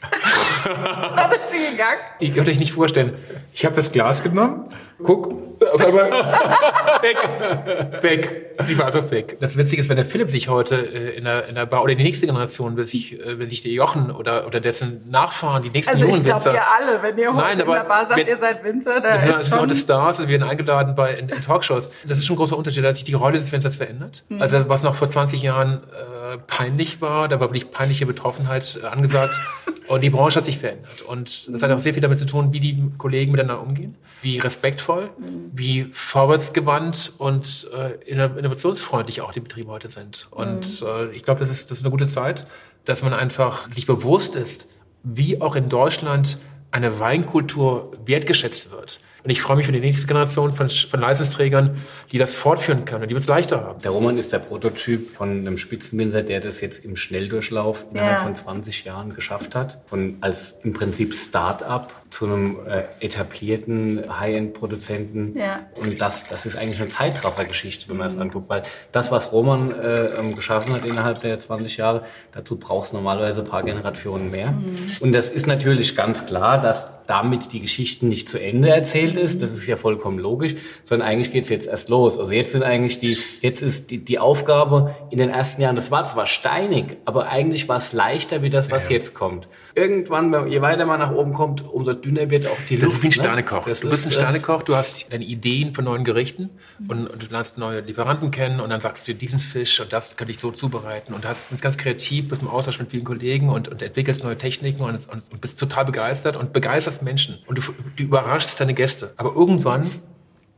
Wann 0.65 1.33
ist 1.33 1.51
sie 1.51 1.73
gegangen? 1.73 1.99
Ich 2.21 2.33
konnte 2.33 2.51
euch 2.51 2.61
nicht 2.61 2.73
vorstellen. 2.73 3.15
Ich 3.53 3.65
habe 3.65 3.75
das 3.75 3.91
Glas 3.91 4.23
genommen, 4.23 4.69
guck, 5.03 5.33
auf 5.71 5.85
einmal 5.85 6.11
weg, 7.03 8.03
weg. 8.03 8.57
Sie 8.67 8.79
war 8.79 8.87
einfach 8.87 9.11
weg. 9.11 9.37
Das 9.41 9.57
Witzige 9.57 9.83
ist, 9.83 9.89
wenn 9.89 9.97
der 9.97 10.05
Philipp 10.05 10.31
sich 10.31 10.49
heute 10.49 10.77
äh, 10.77 11.17
in, 11.17 11.25
der, 11.25 11.49
in 11.49 11.55
der 11.55 11.67
Bar 11.67 11.83
oder 11.83 11.95
die 11.95 12.03
nächste 12.03 12.27
Generation, 12.27 12.77
wenn 12.77 12.85
sich, 12.85 13.21
äh, 13.21 13.39
wenn 13.39 13.49
sich 13.49 13.63
der 13.63 13.73
Jochen 13.73 14.11
oder, 14.11 14.47
oder 14.47 14.61
dessen 14.61 15.09
Nachfahren, 15.11 15.63
die 15.63 15.71
nächsten 15.71 15.95
also 15.95 16.07
jungen 16.07 16.25
Winzer. 16.25 16.35
Also 16.35 16.51
ich 16.51 16.57
glaube, 16.57 16.67
ihr 16.81 16.89
alle, 16.89 17.03
wenn 17.03 17.19
ihr 17.19 17.29
heute 17.29 17.39
Nein, 17.39 17.61
aber, 17.61 17.77
in 17.77 17.83
der 17.83 17.89
Bar 17.89 18.07
sagt, 18.07 18.21
wenn, 18.21 18.27
ihr 18.27 18.37
seid 18.37 18.65
Winzer, 18.65 19.01
da 19.01 19.15
ist 19.15 19.39
sind 19.41 19.49
schon... 19.49 19.61
heute 19.61 19.75
Stars 19.75 20.21
und 20.21 20.29
wir 20.29 20.39
werden 20.39 20.49
eingeladen 20.49 20.95
bei 20.95 21.15
in, 21.15 21.29
in, 21.29 21.41
Talkshows. 21.41 21.91
Das 22.07 22.19
ist 22.19 22.27
schon 22.27 22.35
ein 22.35 22.39
großer 22.39 22.57
Unterschied, 22.57 22.85
da 22.85 22.89
hat 22.89 22.97
sich 22.97 23.05
die 23.05 23.15
Rolle 23.15 23.39
des 23.39 23.51
Winzers 23.53 23.77
verändert. 23.77 24.25
Mhm. 24.29 24.43
Also 24.43 24.69
was 24.69 24.83
noch 24.83 24.95
vor 24.95 25.09
20 25.09 25.43
Jahren 25.43 25.83
äh, 25.93 26.39
peinlich 26.47 27.01
war, 27.01 27.29
da 27.29 27.41
war 27.41 27.49
wirklich 27.49 27.71
peinliche 27.71 28.07
Betroffenheit 28.07 28.79
äh, 28.83 28.87
angesagt. 28.87 29.41
und 29.89 30.03
die 30.03 30.11
Branche 30.11 30.37
hat 30.37 30.45
sich 30.45 30.59
verändert. 30.59 31.03
Und 31.03 31.53
das 31.53 31.63
hat 31.63 31.71
auch 31.71 31.79
sehr 31.79 31.93
viel 31.93 32.03
damit 32.03 32.19
zu 32.19 32.27
tun, 32.27 32.53
wie 32.53 32.61
die 32.61 32.91
Kollegen 32.99 33.33
miteinander 33.33 33.63
umgehen, 33.63 33.97
wie 34.23 34.39
respektvoll, 34.39 35.11
mhm. 35.19 35.51
wie 35.53 35.85
vorwärtsgewandt 35.93 37.13
und 37.19 37.69
äh, 37.75 37.95
innovationsfreundlich 38.09 39.21
auch 39.21 39.33
die 39.33 39.41
Betriebe 39.41 39.71
heute 39.71 39.91
sind. 39.91 40.29
Und 40.31 40.81
mhm. 40.81 40.87
äh, 40.87 41.11
ich 41.11 41.25
glaube, 41.25 41.41
das 41.41 41.51
ist, 41.51 41.71
das 41.71 41.79
ist 41.79 41.85
eine 41.85 41.91
gute 41.91 42.07
Zeit, 42.07 42.47
dass 42.85 43.03
man 43.03 43.13
einfach 43.13 43.71
sich 43.71 43.87
bewusst 43.87 44.37
ist, 44.37 44.69
wie 45.03 45.41
auch 45.41 45.57
in 45.57 45.69
Deutschland 45.69 46.39
eine 46.71 46.99
Weinkultur 47.01 47.93
wertgeschätzt 48.07 48.71
wird. 48.71 49.01
Und 49.25 49.31
ich 49.31 49.41
freue 49.41 49.57
mich 49.57 49.67
für 49.67 49.73
die 49.73 49.81
nächste 49.81 50.07
Generation 50.07 50.55
von, 50.55 50.69
von 50.69 51.01
Leistungsträgern, 51.01 51.77
die 52.11 52.19
das 52.19 52.35
fortführen 52.35 52.85
können 52.85 53.03
und 53.03 53.09
die 53.09 53.15
es 53.15 53.29
leichter 53.29 53.63
haben. 53.63 53.81
Der 53.83 53.93
Roman 53.93 54.19
ist 54.19 54.33
der 54.33 54.41
Prototyp 54.41 55.15
von 55.15 55.31
einem 55.31 55.59
Spitzenwinzer, 55.59 56.23
der 56.23 56.41
das 56.41 56.61
jetzt 56.61 56.85
im 56.85 56.97
Schnelldurchlauf 56.97 57.87
innerhalb 57.91 58.19
ja. 58.19 58.23
von 58.25 58.35
20 58.35 58.85
Jahren 58.85 59.15
geschafft 59.15 59.55
hat. 59.55 59.79
Von 59.87 60.17
als 60.23 60.55
im 60.65 60.73
Prinzip 60.73 61.15
Start-up 61.15 62.02
zu 62.13 62.27
einem 62.27 62.59
äh, 62.67 62.83
etablierten 63.01 64.05
High-End-Produzenten. 64.21 65.37
Ja. 65.37 65.67
Und 65.81 66.01
das, 66.01 66.27
das 66.27 66.45
ist 66.45 66.57
eigentlich 66.57 66.81
eine 66.81 66.91
Zeitraffer-Geschichte, 66.91 67.89
wenn 67.89 67.97
man 67.97 68.07
es 68.07 68.15
mhm. 68.15 68.23
anguckt. 68.23 68.51
Weil 68.51 68.63
das, 68.93 69.11
was 69.11 69.33
Roman 69.33 69.73
äh, 69.73 70.05
ähm, 70.19 70.37
geschaffen 70.37 70.75
hat 70.75 70.85
innerhalb 70.85 71.23
der 71.23 71.39
20 71.39 71.79
Jahre, 71.79 72.05
dazu 72.33 72.59
brauchst 72.59 72.93
du 72.93 72.97
normalerweise 72.97 73.41
ein 73.41 73.49
paar 73.49 73.63
Generationen 73.63 74.31
mehr. 74.31 74.53
Mhm. 74.53 74.91
Und 75.01 75.13
das 75.13 75.31
ist 75.31 75.47
natürlich 75.47 75.97
ganz 75.97 76.27
klar, 76.27 76.61
dass 76.61 76.91
damit 77.07 77.53
die 77.53 77.61
Geschichte 77.61 78.07
nicht 78.07 78.29
zu 78.29 78.39
Ende 78.39 78.71
erzählt 78.71 79.17
ist. 79.17 79.43
Das 79.43 79.53
ist 79.53 79.67
ja 79.67 79.77
vollkommen 79.77 80.19
logisch, 80.19 80.55
sondern 80.85 81.09
eigentlich 81.09 81.33
geht's 81.33 81.49
jetzt 81.49 81.67
erst 81.67 81.89
los. 81.89 82.19
Also 82.19 82.33
jetzt 82.33 82.53
sind 82.53 82.63
eigentlich 82.63 82.99
die, 82.99 83.19
jetzt 83.41 83.63
ist 83.63 83.91
die, 83.91 83.99
die 83.99 84.19
Aufgabe 84.19 84.95
in 85.11 85.19
den 85.19 85.29
ersten 85.29 85.63
Jahren, 85.63 85.77
das 85.77 85.91
war 85.91 86.05
zwar 86.05 86.27
steinig, 86.27 86.97
aber 87.05 87.29
eigentlich 87.29 87.69
war 87.69 87.77
es 87.77 87.93
leichter 87.93 88.43
wie 88.43 88.51
das, 88.51 88.71
was 88.71 88.89
ja. 88.89 88.97
jetzt 88.97 89.15
kommt. 89.15 89.49
Irgendwann, 89.75 90.51
je 90.51 90.61
weiter 90.61 90.87
man 90.87 91.01
nach 91.01 91.13
oben 91.13 91.33
kommt, 91.33 91.65
umso 91.67 91.93
dünner 92.05 92.31
wird 92.31 92.47
auch 92.47 92.57
die 92.69 92.77
Luft. 92.77 92.87
Das 92.87 92.95
ist 92.95 93.03
wie 93.03 93.07
ein 93.07 93.11
ne? 93.11 93.15
Sternekoch. 93.15 93.67
Ne? 93.67 93.75
Du 93.75 93.89
bist 93.91 94.07
ein 94.07 94.11
äh, 94.11 94.15
Sternekoch, 94.15 94.63
du 94.63 94.77
hast 94.77 95.13
deine 95.13 95.25
Ideen 95.25 95.75
von 95.75 95.85
neuen 95.85 96.05
Gerichten 96.05 96.51
und, 96.89 97.07
und, 97.07 97.23
du 97.23 97.27
lernst 97.31 97.59
neue 97.59 97.81
Lieferanten 97.81 98.31
kennen 98.31 98.61
und 98.61 98.71
dann 98.71 98.81
sagst 98.81 99.07
du, 99.09 99.15
diesen 99.15 99.39
Fisch 99.39 99.81
und 99.81 99.93
das 99.93 100.17
könnte 100.17 100.33
ich 100.33 100.39
so 100.39 100.51
zubereiten 100.51 101.15
und 101.15 101.27
hast 101.27 101.51
bist 101.51 101.63
ganz 101.63 101.79
kreativ, 101.79 102.29
bist 102.29 102.43
im 102.43 102.49
Austausch 102.49 102.79
mit 102.79 102.91
vielen 102.91 103.05
Kollegen 103.05 103.49
und, 103.49 103.69
und 103.69 103.83
entwickelst 103.83 104.25
neue 104.25 104.37
Techniken 104.39 104.83
und, 104.83 105.09
und, 105.09 105.23
und 105.31 105.41
bist 105.41 105.59
total 105.59 105.85
begeistert 105.85 106.37
und 106.37 106.53
begeisterst 106.53 107.03
Menschen 107.03 107.39
und 107.47 107.59
du, 107.59 107.63
du 107.97 108.03
überraschst 108.03 108.61
deine 108.61 108.75
Gäste. 108.75 109.13
Aber 109.17 109.35
irgendwann 109.35 109.89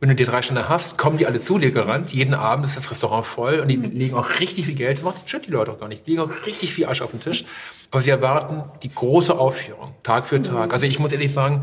wenn 0.04 0.10
du 0.10 0.16
die 0.16 0.26
drei 0.26 0.42
Stunden 0.42 0.68
hast, 0.68 0.98
kommen 0.98 1.16
die 1.16 1.26
alle 1.26 1.40
zu 1.40 1.58
dir 1.58 1.70
gerannt. 1.70 2.12
Jeden 2.12 2.34
Abend 2.34 2.66
ist 2.66 2.76
das 2.76 2.90
Restaurant 2.90 3.24
voll 3.24 3.60
und 3.60 3.68
die 3.68 3.78
mhm. 3.78 3.96
legen 3.96 4.14
auch 4.14 4.38
richtig 4.38 4.66
viel 4.66 4.74
Geld. 4.74 4.98
Das 4.98 5.02
macht 5.02 5.16
die 5.46 5.50
Leute 5.50 5.72
auch 5.72 5.80
gar 5.80 5.88
nicht. 5.88 6.06
Die 6.06 6.10
legen 6.10 6.24
auch 6.24 6.46
richtig 6.46 6.74
viel 6.74 6.84
Asche 6.84 7.04
auf 7.04 7.12
den 7.12 7.20
Tisch. 7.20 7.46
Aber 7.90 8.02
sie 8.02 8.10
erwarten 8.10 8.64
die 8.82 8.90
große 8.90 9.34
Aufführung, 9.34 9.94
Tag 10.02 10.28
für 10.28 10.42
Tag. 10.42 10.74
Also 10.74 10.84
ich 10.84 10.98
muss 10.98 11.12
ehrlich 11.12 11.32
sagen, 11.32 11.62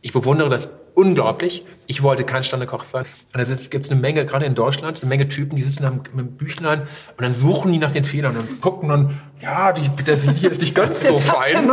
ich 0.00 0.12
bewundere 0.12 0.48
das 0.48 0.70
unglaublich. 0.94 1.64
Ich 1.86 2.02
wollte 2.02 2.24
kein 2.24 2.42
Standekoch 2.42 2.82
sein. 2.82 3.04
Und 3.32 3.40
da 3.40 3.54
gibt 3.70 3.86
es 3.86 3.92
eine 3.92 4.00
Menge, 4.00 4.26
gerade 4.26 4.44
in 4.44 4.56
Deutschland, 4.56 5.00
eine 5.00 5.08
Menge 5.08 5.28
Typen, 5.28 5.54
die 5.54 5.62
sitzen 5.62 5.88
mit 6.14 6.18
dem 6.18 6.32
Büchlein 6.32 6.80
und 7.16 7.22
dann 7.22 7.32
suchen 7.32 7.72
die 7.72 7.78
nach 7.78 7.92
den 7.92 8.04
Fehlern 8.04 8.36
und 8.36 8.60
gucken 8.60 8.88
dann, 8.88 9.20
ja, 9.40 9.72
die 9.72 9.88
Petersilie 9.88 10.50
ist 10.50 10.60
nicht 10.60 10.74
ganz 10.74 11.06
so 11.06 11.16
fein. 11.16 11.70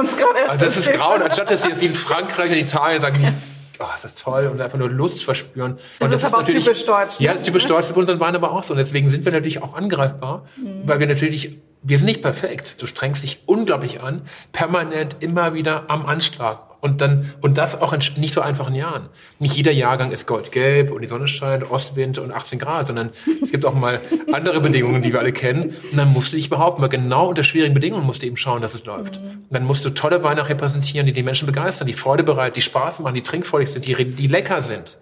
Also 0.49 0.65
das 0.65 0.77
ist 0.77 0.91
grau. 0.91 1.15
Und 1.15 1.23
anstatt 1.23 1.49
dass 1.49 1.63
sie 1.63 1.69
jetzt 1.69 1.81
in 1.81 1.95
Frankreich, 1.95 2.51
in 2.51 2.59
Italien 2.59 3.01
sagen, 3.01 3.33
oh, 3.79 3.85
ist 3.95 4.03
das 4.03 4.15
toll 4.15 4.47
und 4.47 4.61
einfach 4.61 4.77
nur 4.77 4.89
Lust 4.89 5.23
verspüren. 5.23 5.77
Das, 5.99 6.11
das 6.11 6.23
ist, 6.23 6.33
aber 6.33 6.43
auch 6.43 6.45
typisch 6.45 6.85
deutsch. 6.85 7.19
Ne? 7.19 7.25
Ja, 7.25 7.33
das 7.33 7.41
ist 7.41 7.45
typisch 7.45 7.65
deutsch, 7.65 7.87
das 7.87 7.91
ist 7.91 7.97
unseren 7.97 8.19
Wein 8.19 8.35
aber 8.35 8.51
auch 8.51 8.63
so. 8.63 8.73
Und 8.73 8.77
deswegen 8.79 9.09
sind 9.09 9.25
wir 9.25 9.31
natürlich 9.31 9.61
auch 9.61 9.75
angreifbar, 9.75 10.45
mhm. 10.57 10.81
weil 10.85 10.99
wir 10.99 11.07
natürlich, 11.07 11.57
wir 11.81 11.97
sind 11.97 12.07
nicht 12.07 12.21
perfekt. 12.21 12.81
Du 12.81 12.85
strengst 12.85 13.23
dich 13.23 13.43
unglaublich 13.45 14.01
an, 14.01 14.23
permanent 14.51 15.17
immer 15.19 15.53
wieder 15.53 15.89
am 15.89 16.05
Anschlag. 16.05 16.68
Und 16.81 17.01
dann, 17.01 17.33
und 17.41 17.57
das 17.57 17.81
auch 17.81 17.91
in 17.91 17.99
nicht 18.17 18.33
so 18.33 18.41
einfachen 18.41 18.73
Jahren. 18.73 19.09
Nicht 19.39 19.55
jeder 19.55 19.71
Jahrgang 19.71 20.11
ist 20.11 20.27
goldgelb 20.27 20.91
und 20.91 21.01
die 21.01 21.07
Sonne 21.07 21.27
scheint, 21.27 21.69
Ostwind 21.69 22.17
und 22.19 22.31
18 22.31 22.57
Grad, 22.57 22.87
sondern 22.87 23.09
es 23.41 23.51
gibt 23.51 23.65
auch 23.65 23.73
mal 23.73 23.99
andere 24.31 24.61
Bedingungen, 24.61 25.01
die 25.01 25.11
wir 25.11 25.19
alle 25.19 25.33
kennen. 25.33 25.75
Und 25.91 25.97
dann 25.97 26.13
musst 26.13 26.31
du 26.31 26.37
dich 26.37 26.49
behaupten, 26.49 26.81
weil 26.81 26.89
genau 26.89 27.27
unter 27.27 27.43
schwierigen 27.43 27.73
Bedingungen 27.73 28.05
musst 28.05 28.21
du 28.21 28.27
eben 28.27 28.37
schauen, 28.37 28.61
dass 28.61 28.73
es 28.73 28.85
läuft. 28.85 29.19
Mhm. 29.21 29.45
dann 29.49 29.65
musst 29.65 29.83
du 29.83 29.89
tolle 29.89 30.23
Weine 30.23 30.47
repräsentieren, 30.47 31.05
die 31.05 31.13
die 31.13 31.23
Menschen 31.23 31.45
begeistern, 31.45 31.87
die 31.87 31.93
Freude 31.93 32.23
bereit, 32.23 32.55
die 32.55 32.61
Spaß 32.61 32.99
machen, 32.99 33.15
die 33.15 33.23
trinkfreudig 33.23 33.69
sind, 33.69 33.85
die, 33.85 34.05
die 34.05 34.27
lecker 34.27 34.61
sind. 34.61 34.97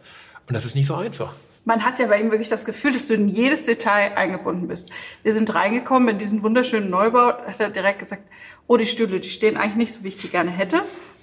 Und 0.48 0.56
das 0.56 0.66
ist 0.66 0.76
nicht 0.76 0.88
so 0.88 0.96
einfach 0.96 1.34
man 1.68 1.84
hat 1.84 2.00
ja 2.00 2.08
bei 2.08 2.22
ihm 2.22 2.32
wirklich 2.32 2.48
das 2.48 2.64
Gefühl, 2.64 2.94
dass 2.94 3.08
du 3.08 3.14
in 3.14 3.28
jedes 3.28 3.66
Detail 3.66 4.16
eingebunden 4.16 4.70
bist. 4.70 4.90
Wir 5.24 5.34
sind 5.34 5.54
reingekommen 5.54 6.08
in 6.08 6.18
diesen 6.18 6.42
wunderschönen 6.42 6.90
Neubau, 6.90 7.34
hat 7.46 7.60
er 7.60 7.70
direkt 7.70 8.00
gesagt, 8.00 8.24
oh, 8.68 8.78
die 8.78 8.86
Stühle, 8.86 9.20
die 9.20 9.28
stehen 9.28 9.58
eigentlich 9.58 9.76
nicht 9.76 9.94
so, 9.94 10.04
wie 10.06 10.08
ich 10.08 10.16
die 10.16 10.30
gerne 10.30 10.50
hätte 10.50 10.82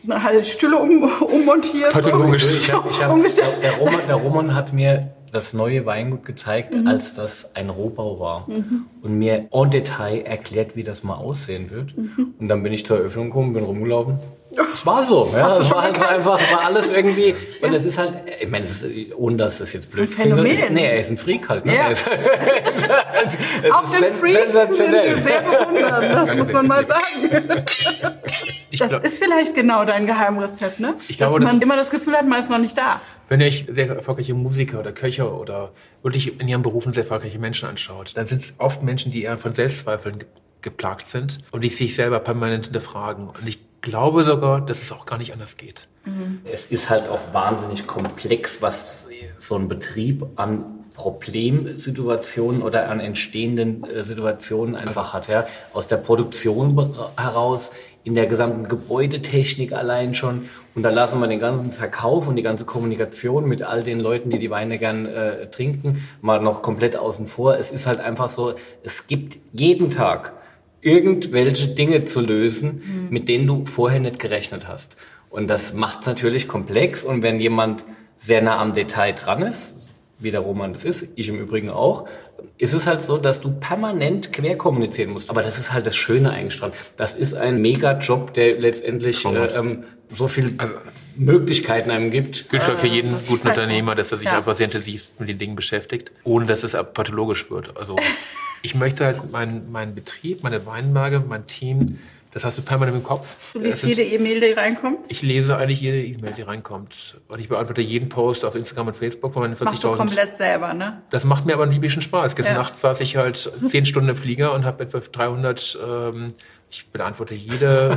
halt 0.08 0.46
Stühle 0.46 0.78
um, 0.78 1.04
ummontiert. 1.20 1.92
Pathologisch. 1.92 2.44
So. 2.44 2.56
Ich 2.58 2.72
hab, 2.72 2.88
ich 2.90 3.02
hab, 3.02 3.60
der, 3.60 3.72
Roman, 3.72 4.00
der 4.06 4.16
Roman 4.16 4.54
hat 4.54 4.72
mir 4.72 5.14
das 5.32 5.52
neue 5.52 5.84
Weingut 5.84 6.24
gezeigt, 6.24 6.74
mhm. 6.74 6.86
als 6.86 7.14
das 7.14 7.54
ein 7.54 7.68
Rohbau 7.68 8.20
war. 8.20 8.48
Mhm. 8.48 8.86
Und 9.02 9.18
mir 9.18 9.48
en 9.52 9.70
Detail 9.70 10.22
erklärt, 10.22 10.76
wie 10.76 10.84
das 10.84 11.02
mal 11.02 11.16
aussehen 11.16 11.70
wird. 11.70 11.96
Mhm. 11.96 12.34
Und 12.38 12.48
dann 12.48 12.62
bin 12.62 12.72
ich 12.72 12.86
zur 12.86 12.98
Eröffnung 12.98 13.26
gekommen, 13.26 13.52
bin 13.52 13.64
rumgelaufen 13.64 14.18
es 14.72 14.86
war 14.86 15.02
so, 15.02 15.30
ja. 15.32 15.48
Es 15.48 15.70
war 15.70 15.82
halt 15.82 16.02
einfach, 16.02 16.40
war 16.52 16.64
alles 16.64 16.88
irgendwie. 16.88 17.34
Und 17.62 17.74
es 17.74 17.84
ist 17.84 17.98
halt, 17.98 18.12
ich 18.40 18.48
meine, 18.48 18.64
es 18.64 18.82
ist, 18.82 19.14
ohne 19.16 19.36
dass 19.36 19.58
das 19.58 19.72
jetzt 19.72 19.90
blöd 19.90 20.10
klingt. 20.14 20.38
Ist, 20.38 20.70
nee, 20.70 20.84
er 20.84 20.98
ist 20.98 21.10
ein 21.10 21.16
Freak 21.16 21.48
halt. 21.48 21.64
Ne? 21.64 21.74
Ja. 21.74 21.88
Ist, 21.94 22.06
halt, 22.06 23.72
Auf 23.72 23.98
den 23.98 24.12
Freak 24.12 24.32
sensationell. 24.32 25.14
sind 25.14 25.24
wir 25.24 25.32
sehr 25.32 25.42
bewundern, 25.42 26.12
das 26.12 26.34
muss 26.34 26.52
man 26.52 26.66
mal 26.66 26.86
sagen. 26.86 27.64
das 28.78 28.92
ist 28.92 29.18
vielleicht 29.18 29.54
genau 29.54 29.84
dein 29.84 30.06
Geheimrezept, 30.06 30.80
ne? 30.80 30.94
Ich 31.08 31.16
glaube, 31.18 31.34
Dass 31.34 31.44
man 31.44 31.56
das 31.56 31.62
immer 31.62 31.76
das 31.76 31.90
Gefühl 31.90 32.14
hat, 32.14 32.26
man 32.26 32.40
ist 32.40 32.50
noch 32.50 32.58
nicht 32.58 32.76
da. 32.76 33.00
Wenn 33.28 33.40
ihr 33.40 33.46
euch 33.46 33.66
sehr 33.68 33.88
erfolgreiche 33.88 34.34
Musiker 34.34 34.80
oder 34.80 34.92
Köche 34.92 35.32
oder 35.32 35.72
wirklich 36.02 36.40
in 36.40 36.48
ihren 36.48 36.62
Berufen 36.62 36.92
sehr 36.92 37.04
erfolgreiche 37.04 37.38
Menschen 37.38 37.68
anschaut, 37.68 38.12
dann 38.16 38.26
sind 38.26 38.42
es 38.42 38.54
oft 38.58 38.82
Menschen, 38.82 39.12
die 39.12 39.22
eher 39.22 39.38
von 39.38 39.54
Selbstzweifeln 39.54 40.24
geplagt 40.64 41.08
sind 41.08 41.40
und 41.52 41.62
die 41.62 41.68
sich 41.68 41.94
selber 41.94 42.18
permanent 42.18 42.66
hinterfragen. 42.66 43.28
Und 43.28 43.46
ich 43.46 43.60
glaube 43.84 44.24
sogar, 44.24 44.62
dass 44.62 44.82
es 44.82 44.90
auch 44.90 45.06
gar 45.06 45.18
nicht 45.18 45.32
anders 45.32 45.56
geht. 45.56 45.86
Mhm. 46.04 46.40
Es 46.44 46.66
ist 46.66 46.88
halt 46.88 47.08
auch 47.08 47.20
wahnsinnig 47.32 47.86
komplex, 47.86 48.62
was 48.62 49.06
so 49.38 49.56
ein 49.56 49.68
Betrieb 49.68 50.24
an 50.36 50.64
Problemsituationen 50.94 52.62
oder 52.62 52.88
an 52.88 53.00
entstehenden 53.00 53.84
äh, 53.84 54.02
Situationen 54.02 54.74
einfach 54.74 55.12
hat. 55.12 55.28
Ja. 55.28 55.46
Aus 55.72 55.86
der 55.86 55.98
Produktion 55.98 56.94
heraus, 57.16 57.72
in 58.04 58.14
der 58.14 58.26
gesamten 58.26 58.68
Gebäudetechnik 58.68 59.72
allein 59.72 60.14
schon. 60.14 60.48
Und 60.74 60.82
da 60.82 60.90
lassen 60.90 61.20
wir 61.20 61.26
den 61.26 61.40
ganzen 61.40 61.72
Verkauf 61.72 62.26
und 62.26 62.36
die 62.36 62.42
ganze 62.42 62.64
Kommunikation 62.64 63.46
mit 63.46 63.62
all 63.62 63.82
den 63.82 64.00
Leuten, 64.00 64.30
die 64.30 64.38
die 64.38 64.50
Weine 64.50 64.78
gern 64.78 65.06
äh, 65.06 65.46
trinken, 65.48 66.04
mal 66.20 66.40
noch 66.40 66.62
komplett 66.62 66.96
außen 66.96 67.26
vor. 67.26 67.56
Es 67.56 67.70
ist 67.70 67.86
halt 67.86 68.00
einfach 68.00 68.30
so, 68.30 68.54
es 68.82 69.06
gibt 69.06 69.38
jeden 69.52 69.90
Tag 69.90 70.32
irgendwelche 70.84 71.68
Dinge 71.68 72.04
zu 72.04 72.20
lösen, 72.20 72.82
mhm. 72.84 73.08
mit 73.10 73.28
denen 73.28 73.46
du 73.46 73.64
vorher 73.64 74.00
nicht 74.00 74.18
gerechnet 74.18 74.68
hast. 74.68 74.96
Und 75.30 75.48
das 75.48 75.72
macht 75.72 76.02
es 76.02 76.06
natürlich 76.06 76.46
komplex. 76.46 77.02
Und 77.02 77.22
wenn 77.22 77.40
jemand 77.40 77.84
sehr 78.16 78.42
nah 78.42 78.58
am 78.58 78.74
Detail 78.74 79.12
dran 79.12 79.42
ist, 79.42 79.92
wie 80.18 80.30
der 80.30 80.40
Roman 80.40 80.72
das 80.72 80.84
ist, 80.84 81.08
ich 81.16 81.28
im 81.28 81.40
Übrigen 81.40 81.70
auch, 81.70 82.06
ist 82.58 82.72
es 82.72 82.86
halt 82.86 83.02
so, 83.02 83.16
dass 83.16 83.40
du 83.40 83.50
permanent 83.50 84.32
quer 84.32 84.56
kommunizieren 84.56 85.10
musst. 85.10 85.30
Aber 85.30 85.42
das 85.42 85.58
ist 85.58 85.72
halt 85.72 85.86
das 85.86 85.96
Schöne 85.96 86.30
eigentlich 86.30 86.58
dran. 86.58 86.72
Das 86.96 87.14
ist 87.14 87.34
ein 87.34 87.60
Mega-Job, 87.60 88.34
der 88.34 88.60
letztendlich 88.60 89.24
äh, 89.24 89.46
ähm, 89.56 89.84
so 90.10 90.28
viel 90.28 90.54
also, 90.58 90.74
Möglichkeiten 91.16 91.90
einem 91.90 92.10
gibt. 92.10 92.50
Gilt 92.50 92.62
äh, 92.62 92.76
für 92.76 92.86
jeden 92.86 93.10
guten 93.26 93.48
halt 93.48 93.58
Unternehmer, 93.58 93.94
dass 93.94 94.12
er 94.12 94.18
sich 94.18 94.26
ja. 94.26 94.36
einfach 94.36 94.54
sehr 94.54 94.66
intensiv 94.66 95.08
mit 95.18 95.28
den 95.28 95.38
Dingen 95.38 95.56
beschäftigt, 95.56 96.12
ohne 96.22 96.46
dass 96.46 96.62
es 96.62 96.72
pathologisch 96.72 97.50
wird. 97.50 97.76
Also 97.76 97.96
ich 98.64 98.74
möchte 98.74 99.04
halt 99.04 99.30
meinen 99.30 99.70
mein 99.70 99.94
Betrieb, 99.94 100.42
meine 100.42 100.64
Weinberge, 100.64 101.20
mein 101.20 101.46
Team, 101.46 101.98
das 102.32 102.44
hast 102.44 102.58
du 102.58 102.62
permanent 102.62 102.96
im 102.96 103.04
Kopf. 103.04 103.52
Du 103.52 103.60
liest 103.60 103.80
sind, 103.80 103.90
jede 103.90 104.02
E-Mail, 104.02 104.40
die 104.40 104.52
reinkommt? 104.52 105.00
Ich 105.08 105.22
lese 105.22 105.56
eigentlich 105.56 105.80
jede 105.82 106.02
E-Mail, 106.02 106.32
die 106.32 106.42
reinkommt. 106.42 107.20
Und 107.28 107.38
ich 107.38 107.48
beantworte 107.48 107.82
jeden 107.82 108.08
Post 108.08 108.44
auf 108.44 108.56
Instagram 108.56 108.88
und 108.88 108.96
Facebook 108.96 109.34
von 109.34 109.42
meinen 109.42 109.54
40.000. 109.54 109.64
Machst 109.64 109.84
du 109.84 109.92
komplett 109.94 110.34
selber, 110.34 110.74
ne? 110.74 111.02
Das 111.10 111.24
macht 111.24 111.44
mir 111.44 111.52
aber 111.52 111.64
ein 111.64 111.80
bisschen 111.80 112.02
Spaß. 112.02 112.34
Gestern 112.34 112.54
ja. 112.54 112.62
Nacht 112.62 112.76
saß 112.76 113.00
ich 113.00 113.16
halt 113.16 113.52
zehn 113.64 113.86
Stunden 113.86 114.08
im 114.08 114.16
Flieger 114.16 114.52
und 114.54 114.64
habe 114.64 114.82
etwa 114.82 114.98
300 114.98 115.78
ähm, 115.86 116.28
ich 116.74 116.86
beantworte 116.88 117.36
jede, 117.36 117.96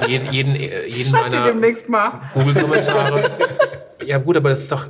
äh, 0.00 0.08
jeden, 0.08 0.32
jeden, 0.32 0.54
jeden 0.54 1.10
meiner 1.10 1.52
Google-Kommentare. 2.32 3.38
Ja 4.04 4.18
gut, 4.18 4.36
aber 4.36 4.50
das 4.50 4.62
ist 4.62 4.70
doch, 4.70 4.88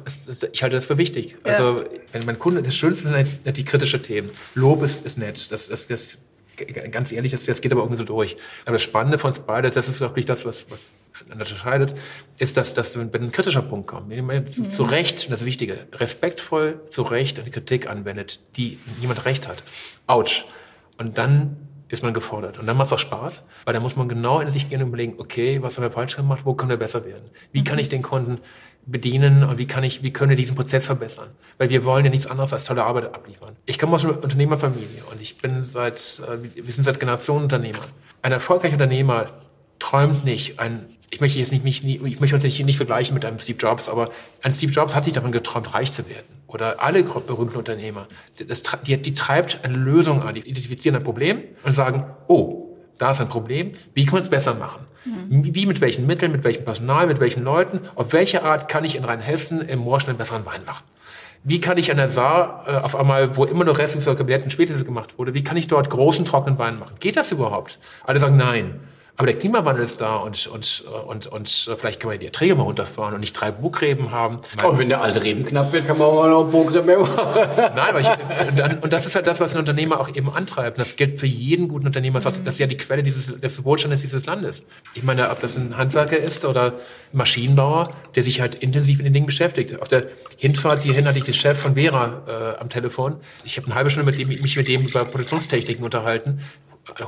ich 0.53 0.63
halte 0.63 0.77
das 0.77 0.85
für 0.85 0.99
wichtig. 0.99 1.37
Ja. 1.45 1.53
Also 1.53 1.85
wenn 2.13 2.27
mein 2.27 2.39
Kunde, 2.39 2.63
das 2.63 2.77
Schönste 2.77 3.09
sind 3.09 3.17
halt 3.17 3.57
die 3.57 3.65
kritischen 3.65 4.03
Themen. 4.03 4.31
Lob 4.55 4.83
ist, 4.83 5.07
ist 5.07 5.17
nett. 5.17 5.51
Das, 5.51 5.69
das, 5.69 5.87
das, 5.87 6.19
ganz 6.91 7.13
ehrlich, 7.13 7.33
das, 7.33 7.47
das 7.47 7.63
geht 7.63 7.73
aber 7.73 7.81
irgendwie 7.81 7.99
so 7.99 8.05
durch. 8.05 8.37
Aber 8.67 8.75
das 8.75 8.83
Spannende 8.83 9.19
von 9.19 9.29
uns 9.29 9.39
beide, 9.39 9.71
das 9.71 9.89
ist 9.89 10.01
wirklich 10.01 10.27
das, 10.27 10.45
was, 10.45 10.71
was 10.71 10.91
unterscheidet, 11.33 11.95
ist, 12.39 12.59
dass, 12.59 12.75
dass 12.75 12.99
wenn 12.99 13.11
ein 13.15 13.33
kritischer 13.33 13.63
Punkt 13.63 13.87
kommt, 13.87 14.13
zu, 14.53 14.61
mhm. 14.61 14.71
zu 14.71 14.83
Recht, 14.83 15.33
das 15.33 15.47
Wichtige, 15.47 15.79
respektvoll 15.95 16.83
zu 16.91 17.01
Recht 17.01 17.41
eine 17.41 17.51
Kritik 17.51 17.89
anwendet, 17.89 18.41
die 18.57 18.79
niemand 19.01 19.25
Recht 19.25 19.49
hat. 19.49 19.63
Autsch. 20.07 20.45
Und 20.99 21.17
dann 21.17 21.57
ist 21.89 22.03
man 22.03 22.15
gefordert. 22.15 22.59
Und 22.59 22.67
dann 22.67 22.77
macht 22.77 22.89
es 22.89 22.93
auch 22.93 22.99
Spaß, 22.99 23.43
weil 23.65 23.75
dann 23.75 23.83
muss 23.83 23.97
man 23.97 24.09
genau 24.09 24.41
in 24.41 24.51
sich 24.51 24.69
gehen 24.69 24.83
und 24.83 24.89
überlegen, 24.89 25.15
okay, 25.19 25.63
was 25.63 25.77
haben 25.77 25.85
wir 25.85 25.91
falsch 25.91 26.17
gemacht, 26.17 26.41
wo 26.45 26.55
können 26.55 26.71
wir 26.71 26.77
besser 26.77 27.05
werden? 27.05 27.31
Wie 27.53 27.65
kann 27.65 27.79
ich 27.79 27.89
den 27.89 28.03
Kunden 28.03 28.39
bedienen 28.87 29.45
und 29.45 29.59
wie 29.59 29.67
kann 29.67 29.85
ich, 29.85 30.03
wie 30.03 30.13
können 30.13 30.31
wir 30.31 30.37
diesen 30.37 30.57
Prozess 30.57 30.87
verbessern? 30.87 31.31
Weil 31.59 31.71
wir 31.71 31.85
wollen 31.85 32.05
ja 32.05 32.11
nichts 32.11 32.27
anderes 32.27 32.53
als 32.53 32.65
tolle 32.65 32.85
Arbeit 32.85 33.15
abliefern. 33.15 33.57
Ich 33.67 33.79
komme 33.79 33.95
aus 33.95 34.05
einer 34.05 34.23
Unternehmerfamilie 34.23 35.03
und 35.13 35.21
ich 35.21 35.39
bin 35.39 35.65
seit, 35.65 36.23
äh, 36.27 36.39
wir 36.55 36.73
sind 36.73 36.85
seit 36.85 36.99
Generationen 36.99 37.45
Unternehmer. 37.45 37.81
Ein 38.23 38.33
erfolgreicher 38.33 38.75
Unternehmer 38.75 39.31
träumt 39.79 40.25
nicht, 40.25 40.59
ein, 40.59 40.87
ich 41.11 41.21
möchte 41.21 41.39
jetzt 41.39 41.53
nicht, 41.53 41.65
nicht 41.65 41.85
ich 41.85 42.21
möchte 42.21 42.35
uns 42.35 42.45
nicht, 42.45 42.65
nicht 42.65 42.77
vergleichen 42.77 43.15
mit 43.15 43.25
einem 43.25 43.39
Steve 43.39 43.59
Jobs, 43.59 43.89
aber 43.89 44.11
ein 44.43 44.55
Steve 44.55 44.73
Jobs 44.73 44.95
hat 44.95 45.05
nicht 45.05 45.17
davon 45.17 45.33
geträumt, 45.33 45.73
reich 45.75 45.93
zu 45.93 46.09
werden. 46.09 46.36
Oder 46.47 46.81
alle 46.81 47.03
berühmten 47.03 47.57
Unternehmer. 47.57 48.07
Das, 48.47 48.63
die, 48.87 48.97
die 49.01 49.15
treibt 49.15 49.61
eine 49.65 49.77
Lösung 49.77 50.23
an. 50.23 50.35
Die 50.35 50.43
identifizieren 50.43 50.97
ein 50.97 51.03
Problem 51.03 51.43
und 51.65 51.73
sagen, 51.73 52.05
oh, 52.29 52.67
Da 52.99 53.11
ist 53.11 53.21
ein 53.21 53.29
Problem. 53.29 53.73
Wie 53.95 54.05
kann 54.05 54.15
man 54.15 54.23
es 54.23 54.31
besser 54.31 54.55
machen? 54.55 54.87
Mhm. 55.05 55.55
Wie, 55.55 55.67
mit 55.67 55.81
welchen 55.81 56.07
Mitteln, 56.07 56.33
mit 56.33 56.45
welchem 56.45 56.65
Personal, 56.65 57.07
mit 57.07 57.21
welchen 57.21 57.45
Leuten? 57.45 57.81
Auf 57.95 58.13
welche 58.13 58.43
Art 58.43 58.69
kann 58.69 58.85
ich 58.85 58.97
in 58.97 59.05
Rheinhessen 59.05 59.61
im 59.69 59.81
Moorschen 59.81 60.11
einen 60.11 60.19
besseren 60.19 60.47
Wein 60.47 60.65
machen? 60.65 60.85
Wie 61.45 61.61
kann 61.61 61.79
ich 61.79 61.91
an 61.91 61.97
der 61.97 62.09
Saar 62.09 62.65
äh, 62.67 62.77
auf 62.79 62.97
einmal, 62.97 63.37
wo 63.37 63.45
immer 63.45 63.65
noch 63.65 63.79
oder 63.79 64.15
Kabinett 64.17 64.51
spätestens 64.51 64.85
gemacht 64.85 65.19
wurde, 65.19 65.35
wie 65.35 65.45
kann 65.45 65.57
ich 65.57 65.69
dort 65.69 65.91
großen 65.91 66.25
trockenen 66.25 66.59
Wein 66.59 66.79
machen? 66.79 66.97
Geht 66.99 67.17
das 67.17 67.31
überhaupt? 67.31 67.79
Alle 68.05 68.19
sagen 68.19 68.37
nein. 68.37 68.81
Aber 69.17 69.27
der 69.27 69.39
Klimawandel 69.39 69.83
ist 69.83 70.01
da 70.01 70.17
und, 70.17 70.47
und, 70.47 70.85
und, 71.07 71.27
und 71.27 71.49
vielleicht 71.79 72.01
kann 72.01 72.11
man 72.11 72.19
die 72.19 72.27
Erträge 72.27 72.55
mal 72.55 72.65
runterfahren 72.65 73.15
und 73.15 73.21
nicht 73.21 73.33
drei 73.33 73.51
Burggräben 73.51 74.11
haben. 74.11 74.41
Und 74.63 74.79
wenn 74.79 74.91
der 74.91 75.01
alte 75.01 75.23
Reben 75.23 75.45
knapp 75.45 75.73
wird, 75.73 75.87
kann 75.87 75.97
man 75.97 76.07
auch 76.07 76.27
noch 76.27 76.45
Burggräben 76.51 76.87
mehr 76.87 76.99
machen. 76.99 77.17
Nein, 77.57 77.79
aber 77.79 78.01
ich, 78.01 78.83
und 78.83 78.93
das 78.93 79.07
ist 79.07 79.15
halt 79.15 79.27
das, 79.27 79.41
was 79.41 79.55
ein 79.55 79.61
Unternehmer 79.61 80.01
auch 80.01 80.15
eben 80.15 80.31
antreibt. 80.31 80.79
Das 80.79 80.97
gilt 80.97 81.19
für 81.19 81.27
jeden 81.27 81.69
guten 81.69 81.87
Unternehmer. 81.87 82.21
Das 82.21 82.39
ist 82.39 82.59
ja 82.59 82.67
die 82.67 82.77
Quelle 82.77 83.03
dieses, 83.03 83.27
des 83.41 83.65
Wohlstandes 83.65 84.03
dieses 84.03 84.27
Landes. 84.27 84.65
Ich 84.93 85.03
meine, 85.03 85.31
ob 85.31 85.41
das 85.41 85.57
ein 85.57 85.79
Handwerker 85.79 86.19
ist 86.19 86.45
oder 86.45 86.75
Maschinenbauer, 87.13 87.95
der 88.15 88.23
sich 88.23 88.43
halt 88.43 88.57
intensiv 88.57 88.99
mit 88.99 89.07
den 89.07 89.15
Dingen 89.15 89.27
beschäftigt. 89.27 89.81
Auf 89.81 89.89
der 89.89 90.05
Hinfahrt 90.37 90.83
hierhin 90.83 91.07
hatte 91.07 91.19
ich 91.19 91.25
den 91.25 91.35
Chef 91.35 91.59
von 91.59 91.75
Vera 91.75 92.23
äh, 92.27 92.61
am 92.61 92.69
Telefon. 92.69 93.17
Ich 93.45 93.57
habe 93.57 93.67
eine 93.67 93.77
halbe 93.77 93.89
Stunde 93.89 94.11
mit 94.11 94.21
dem, 94.21 94.29
mich 94.29 94.57
mit 94.57 94.69
dem 94.69 94.83
über 94.83 95.07
Produktionstechniken 95.07 95.83
unterhalten 95.83 96.41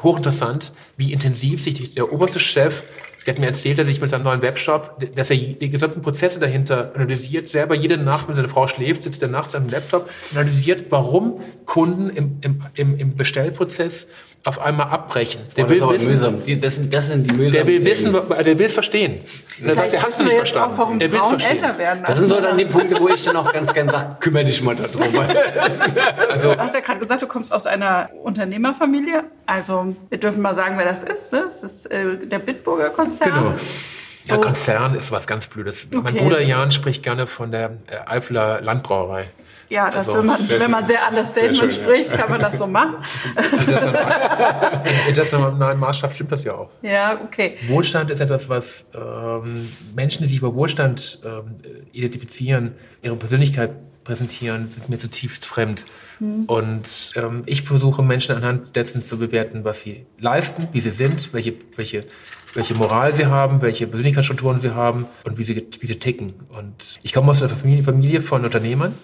hochinteressant, 0.02 0.72
wie 0.96 1.12
intensiv 1.12 1.62
sich 1.62 1.94
der 1.94 2.12
oberste 2.12 2.40
Chef, 2.40 2.82
der 3.26 3.34
hat 3.34 3.40
mir 3.40 3.48
erzählt, 3.48 3.78
dass 3.78 3.86
sich 3.86 4.00
mit 4.00 4.08
seinem 4.08 4.24
neuen 4.24 4.40
Webshop, 4.40 5.04
dass 5.14 5.30
er 5.30 5.36
die 5.36 5.68
gesamten 5.68 6.00
Prozesse 6.00 6.38
dahinter 6.38 6.92
analysiert, 6.94 7.48
selber 7.48 7.74
jede 7.74 7.98
Nacht, 7.98 8.26
wenn 8.26 8.34
seine 8.34 8.48
Frau 8.48 8.66
schläft, 8.68 9.02
sitzt 9.02 9.20
er 9.20 9.28
nachts 9.28 9.54
am 9.54 9.68
Laptop, 9.68 10.08
analysiert, 10.32 10.86
warum 10.88 11.40
Kunden 11.66 12.08
im, 12.08 12.40
im, 12.74 12.96
im 12.96 13.16
Bestellprozess 13.16 14.06
auf 14.48 14.58
einmal 14.60 14.88
abbrechen. 14.88 15.42
Der 15.56 15.66
oh, 15.66 15.68
will 15.68 15.80
wissen. 15.90 16.42
Die, 16.44 16.58
das, 16.58 16.76
sind, 16.76 16.94
das 16.94 17.08
sind 17.08 17.30
die 17.30 17.36
mühsamen 17.36 17.52
Der 17.52 17.66
will 17.66 17.84
wissen, 17.84 18.12
der 18.12 18.58
will 18.58 18.66
es 18.66 18.72
verstehen. 18.72 19.20
Und 19.60 19.68
er 19.68 19.74
sagt, 19.74 19.92
er 19.92 20.02
hat 20.02 20.10
es 20.10 20.18
nicht 20.18 20.32
verstanden. 20.32 20.74
Auch, 20.74 20.78
warum 20.78 21.00
er 21.00 21.12
will 21.12 21.18
Frauen 21.18 21.40
älter 21.40 21.76
werden. 21.76 22.04
Das 22.06 22.18
sind 22.18 22.28
so 22.28 22.40
dann 22.40 22.56
die 22.56 22.64
Punkte, 22.64 22.98
wo 22.98 23.08
ich 23.08 23.22
dann 23.22 23.36
auch 23.36 23.52
ganz 23.52 23.72
gerne 23.72 23.90
sage, 23.90 24.16
kümmere 24.20 24.44
dich 24.44 24.62
mal 24.62 24.74
darum. 24.74 25.18
also, 26.30 26.54
du 26.54 26.58
hast 26.58 26.74
ja 26.74 26.80
gerade 26.80 26.98
gesagt, 26.98 27.22
du 27.22 27.26
kommst 27.26 27.52
aus 27.52 27.66
einer 27.66 28.08
Unternehmerfamilie. 28.22 29.24
Also 29.46 29.94
wir 30.08 30.18
dürfen 30.18 30.42
mal 30.42 30.54
sagen, 30.54 30.78
wer 30.78 30.86
das 30.86 31.02
ist. 31.02 31.32
Ne? 31.32 31.42
Das 31.44 31.62
ist 31.62 31.86
äh, 31.90 32.26
der 32.26 32.38
Bitburger 32.38 32.90
Konzern. 32.90 33.44
Genau. 33.44 33.54
So. 34.22 34.34
Ja, 34.34 34.40
Konzern 34.40 34.94
ist 34.94 35.10
was 35.10 35.26
ganz 35.26 35.46
Blödes. 35.46 35.86
Okay. 35.86 36.00
Mein 36.02 36.16
Bruder 36.16 36.42
Jan 36.42 36.70
spricht 36.70 37.02
gerne 37.02 37.26
von 37.26 37.50
der 37.50 37.78
äh, 37.90 38.10
Eifler 38.10 38.60
Landbrauerei. 38.60 39.28
Ja, 39.70 39.90
das, 39.90 40.08
also, 40.08 40.20
wenn, 40.20 40.26
man, 40.26 40.48
wenn 40.48 40.70
man 40.70 40.86
sehr 40.86 41.06
understatement 41.06 41.56
schön, 41.56 41.70
spricht, 41.70 42.10
ja. 42.10 42.16
kann 42.16 42.30
man 42.30 42.40
das 42.40 42.58
so 42.58 42.66
machen. 42.66 42.96
In 44.84 45.08
internationalen 45.08 45.78
Maßstab 45.78 46.12
stimmt 46.14 46.32
das 46.32 46.44
ja 46.44 46.54
auch. 46.54 46.70
Ja, 46.82 47.20
okay. 47.22 47.56
Wohlstand 47.68 48.10
ist 48.10 48.20
etwas, 48.20 48.48
was 48.48 48.86
ähm, 48.94 49.70
Menschen, 49.94 50.22
die 50.22 50.28
sich 50.28 50.38
über 50.38 50.54
Wohlstand 50.54 51.20
ähm, 51.24 51.56
identifizieren, 51.92 52.74
ihre 53.02 53.16
Persönlichkeit 53.16 53.72
präsentieren, 54.04 54.70
sind 54.70 54.88
mir 54.88 54.96
zutiefst 54.96 55.44
fremd. 55.44 55.84
Mhm. 56.18 56.44
Und 56.46 57.12
ähm, 57.14 57.42
ich 57.44 57.62
versuche 57.62 58.02
Menschen 58.02 58.34
anhand 58.34 58.74
dessen 58.74 59.04
zu 59.04 59.18
bewerten, 59.18 59.64
was 59.64 59.82
sie 59.82 60.06
leisten, 60.18 60.68
wie 60.72 60.80
sie 60.80 60.90
sind, 60.90 61.34
welche, 61.34 61.52
welche, 61.76 62.06
welche 62.54 62.74
Moral 62.74 63.12
sie 63.12 63.26
haben, 63.26 63.60
welche 63.60 63.86
Persönlichkeitsstrukturen 63.86 64.60
sie 64.60 64.74
haben 64.74 65.06
und 65.24 65.36
wie 65.36 65.44
sie, 65.44 65.68
wie 65.78 65.86
sie 65.86 65.98
ticken. 65.98 66.32
Und 66.48 66.98
ich 67.02 67.12
komme 67.12 67.30
aus 67.30 67.42
einer 67.42 67.50
Familie, 67.50 67.84
Familie 67.84 68.22
von 68.22 68.46
Unternehmern 68.46 68.94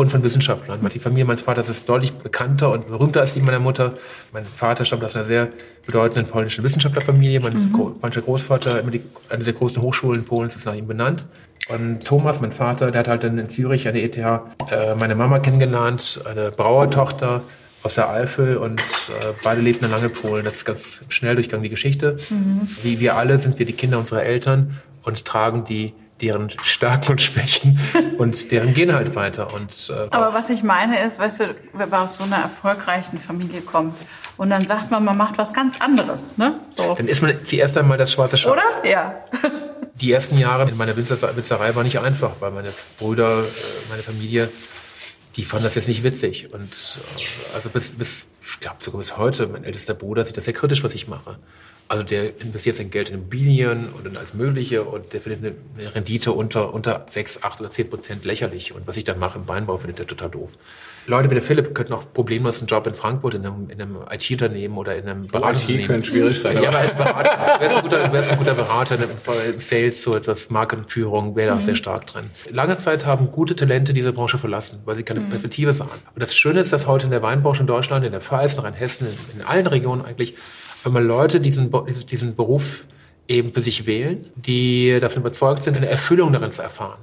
und 0.00 0.10
von 0.10 0.22
Wissenschaftlern. 0.22 0.80
Die 0.92 0.98
Familie 0.98 1.24
meines 1.24 1.42
Vaters 1.42 1.68
ist 1.68 1.88
deutlich 1.88 2.12
bekannter 2.12 2.70
und 2.70 2.88
berühmter 2.88 3.20
als 3.20 3.34
die 3.34 3.40
meiner 3.40 3.58
Mutter. 3.58 3.94
Mein 4.32 4.44
Vater 4.44 4.84
stammt 4.84 5.04
aus 5.04 5.14
einer 5.14 5.24
sehr 5.24 5.48
bedeutenden 5.86 6.26
polnischen 6.26 6.64
Wissenschaftlerfamilie. 6.64 7.40
Mein 7.40 7.70
mhm. 7.70 7.72
polnischer 8.00 8.22
Großvater, 8.22 8.82
eine 9.28 9.44
der 9.44 9.52
größten 9.52 9.82
Hochschulen 9.82 10.24
Polens, 10.24 10.56
ist 10.56 10.66
nach 10.66 10.74
ihm 10.74 10.86
benannt. 10.86 11.26
Und 11.68 12.04
Thomas, 12.04 12.40
mein 12.40 12.52
Vater, 12.52 12.90
der 12.90 13.00
hat 13.00 13.08
halt 13.08 13.24
dann 13.24 13.38
in 13.38 13.48
Zürich 13.48 13.86
an 13.86 13.94
der 13.94 14.04
ETH 14.04 14.16
äh, 14.16 14.30
meine 14.98 15.14
Mama 15.14 15.38
kennengelernt, 15.38 16.20
eine 16.24 16.50
Brauertochter 16.50 17.42
aus 17.82 17.94
der 17.94 18.10
Eifel 18.10 18.56
und 18.56 18.80
äh, 18.80 19.32
beide 19.42 19.60
lebten 19.60 19.84
in 19.84 19.90
Langepolen. 19.90 20.44
Das 20.44 20.56
ist 20.56 20.64
ganz 20.64 21.00
schnell 21.08 21.34
durchgang 21.34 21.62
die 21.62 21.68
Geschichte. 21.68 22.16
Mhm. 22.28 22.62
Wie 22.82 23.00
wir 23.00 23.16
alle 23.16 23.38
sind 23.38 23.58
wir 23.58 23.66
die 23.66 23.72
Kinder 23.72 23.98
unserer 23.98 24.22
Eltern 24.22 24.80
und 25.02 25.24
tragen 25.24 25.64
die 25.64 25.94
deren 26.20 26.50
Stärken 26.62 27.12
und 27.12 27.20
Schwächen 27.20 27.78
und 28.18 28.50
deren 28.50 28.74
gehen 28.74 28.92
halt 28.92 29.14
weiter. 29.14 29.52
Und, 29.54 29.90
äh, 29.90 30.08
Aber 30.10 30.34
was 30.34 30.50
ich 30.50 30.62
meine 30.62 31.04
ist, 31.04 31.18
weißt 31.18 31.40
du, 31.40 31.54
wenn 31.72 31.88
man 31.88 32.04
aus 32.04 32.16
so 32.16 32.24
einer 32.24 32.36
erfolgreichen 32.36 33.18
Familie 33.18 33.60
kommt 33.62 33.94
und 34.36 34.50
dann 34.50 34.66
sagt 34.66 34.90
man, 34.90 35.04
man 35.04 35.16
macht 35.16 35.38
was 35.38 35.52
ganz 35.52 35.80
anderes, 35.80 36.38
ne? 36.38 36.60
So. 36.70 36.94
Dann 36.94 37.08
ist 37.08 37.22
man 37.22 37.44
zuerst 37.44 37.76
einmal 37.76 37.98
das 37.98 38.12
schwarze 38.12 38.36
Schaf. 38.36 38.52
Oder? 38.52 38.88
Ja. 38.88 39.14
Die 40.00 40.12
ersten 40.12 40.38
Jahre 40.38 40.68
in 40.68 40.78
meiner 40.78 40.96
Winzerei 40.96 41.74
war 41.74 41.82
nicht 41.82 41.98
einfach, 41.98 42.32
weil 42.40 42.52
meine 42.52 42.72
Brüder, 42.98 43.42
äh, 43.42 43.90
meine 43.90 44.02
Familie, 44.02 44.48
die 45.36 45.44
fanden 45.44 45.64
das 45.64 45.74
jetzt 45.74 45.88
nicht 45.88 46.02
witzig. 46.02 46.52
Und 46.52 46.72
äh, 46.72 47.54
also 47.54 47.68
bis, 47.68 47.90
bis 47.90 48.24
ich 48.46 48.60
glaube 48.60 48.76
sogar 48.80 48.98
bis 48.98 49.16
heute, 49.16 49.46
mein 49.46 49.64
ältester 49.64 49.94
Bruder 49.94 50.24
sieht 50.24 50.36
das 50.36 50.44
sehr 50.44 50.54
kritisch, 50.54 50.82
was 50.82 50.94
ich 50.94 51.06
mache. 51.06 51.38
Also 51.90 52.04
der 52.04 52.40
investiert 52.40 52.76
sein 52.76 52.88
Geld 52.88 53.08
in 53.08 53.16
Immobilien 53.16 53.88
und 53.88 54.06
in 54.06 54.16
alles 54.16 54.32
Mögliche 54.32 54.84
und 54.84 55.12
der 55.12 55.20
findet 55.20 55.56
eine 55.76 55.92
Rendite 55.92 56.30
unter, 56.30 56.72
unter 56.72 57.04
6, 57.08 57.42
8 57.42 57.60
oder 57.60 57.68
10 57.68 57.90
Prozent 57.90 58.24
lächerlich. 58.24 58.72
Und 58.72 58.86
was 58.86 58.96
ich 58.96 59.02
dann 59.02 59.18
mache 59.18 59.40
im 59.40 59.48
Weinbau, 59.48 59.76
findet 59.76 59.98
er 59.98 60.06
total 60.06 60.30
doof. 60.30 60.50
Leute 61.08 61.28
wie 61.30 61.34
der 61.34 61.42
Philipp 61.42 61.74
könnten 61.74 61.92
auch 61.92 62.04
problemlos 62.14 62.60
einen 62.60 62.68
Job 62.68 62.86
in 62.86 62.94
Frankfurt 62.94 63.34
in 63.34 63.44
einem, 63.44 63.70
in 63.70 63.82
einem 63.82 63.96
IT-Unternehmen 64.08 64.78
oder 64.78 64.94
in 64.94 65.08
einem 65.08 65.26
Beratungsunternehmen. 65.26 65.82
IT 65.82 65.86
könnte 65.88 66.10
schwierig 66.10 66.40
sein. 66.40 66.62
Ja, 66.62 66.68
aber 66.68 66.78
als 66.78 66.94
Berater, 66.94 67.60
wärst 67.60 67.76
ein 67.76 67.82
guter, 67.82 68.12
wärst 68.12 68.30
ein 68.30 68.38
guter 68.38 68.54
Berater 68.54 68.94
im 68.94 69.60
Sales, 69.60 70.00
so 70.00 70.14
etwas 70.14 70.48
Markenführung, 70.48 71.34
wäre 71.34 71.48
da 71.48 71.54
mhm. 71.56 71.60
sehr 71.62 71.74
stark 71.74 72.06
drin. 72.06 72.30
Lange 72.50 72.78
Zeit 72.78 73.04
haben 73.04 73.32
gute 73.32 73.56
Talente 73.56 73.92
diese 73.94 74.12
Branche 74.12 74.38
verlassen, 74.38 74.78
weil 74.84 74.94
sie 74.94 75.02
keine 75.02 75.18
mhm. 75.18 75.30
Perspektive 75.30 75.72
sahen. 75.72 75.88
Und 76.14 76.22
das 76.22 76.36
Schöne 76.36 76.60
ist, 76.60 76.72
dass 76.72 76.86
heute 76.86 77.06
in 77.06 77.10
der 77.10 77.22
Weinbranche 77.22 77.62
in 77.62 77.66
Deutschland, 77.66 78.06
in 78.06 78.12
der 78.12 78.20
Pfalz, 78.20 78.54
in 78.54 78.60
Rheinhessen, 78.60 79.08
in, 79.08 79.40
in 79.40 79.44
allen 79.44 79.66
Regionen 79.66 80.04
eigentlich 80.04 80.36
wenn 80.84 80.92
man 80.92 81.06
Leute 81.06 81.40
diesen, 81.40 81.70
diesen 82.10 82.36
Beruf 82.36 82.86
eben 83.28 83.52
für 83.52 83.62
sich 83.62 83.86
wählen, 83.86 84.26
die 84.34 84.98
davon 85.00 85.22
überzeugt 85.22 85.62
sind, 85.62 85.76
eine 85.76 85.88
Erfüllung 85.88 86.32
darin 86.32 86.50
zu 86.50 86.62
erfahren. 86.62 86.98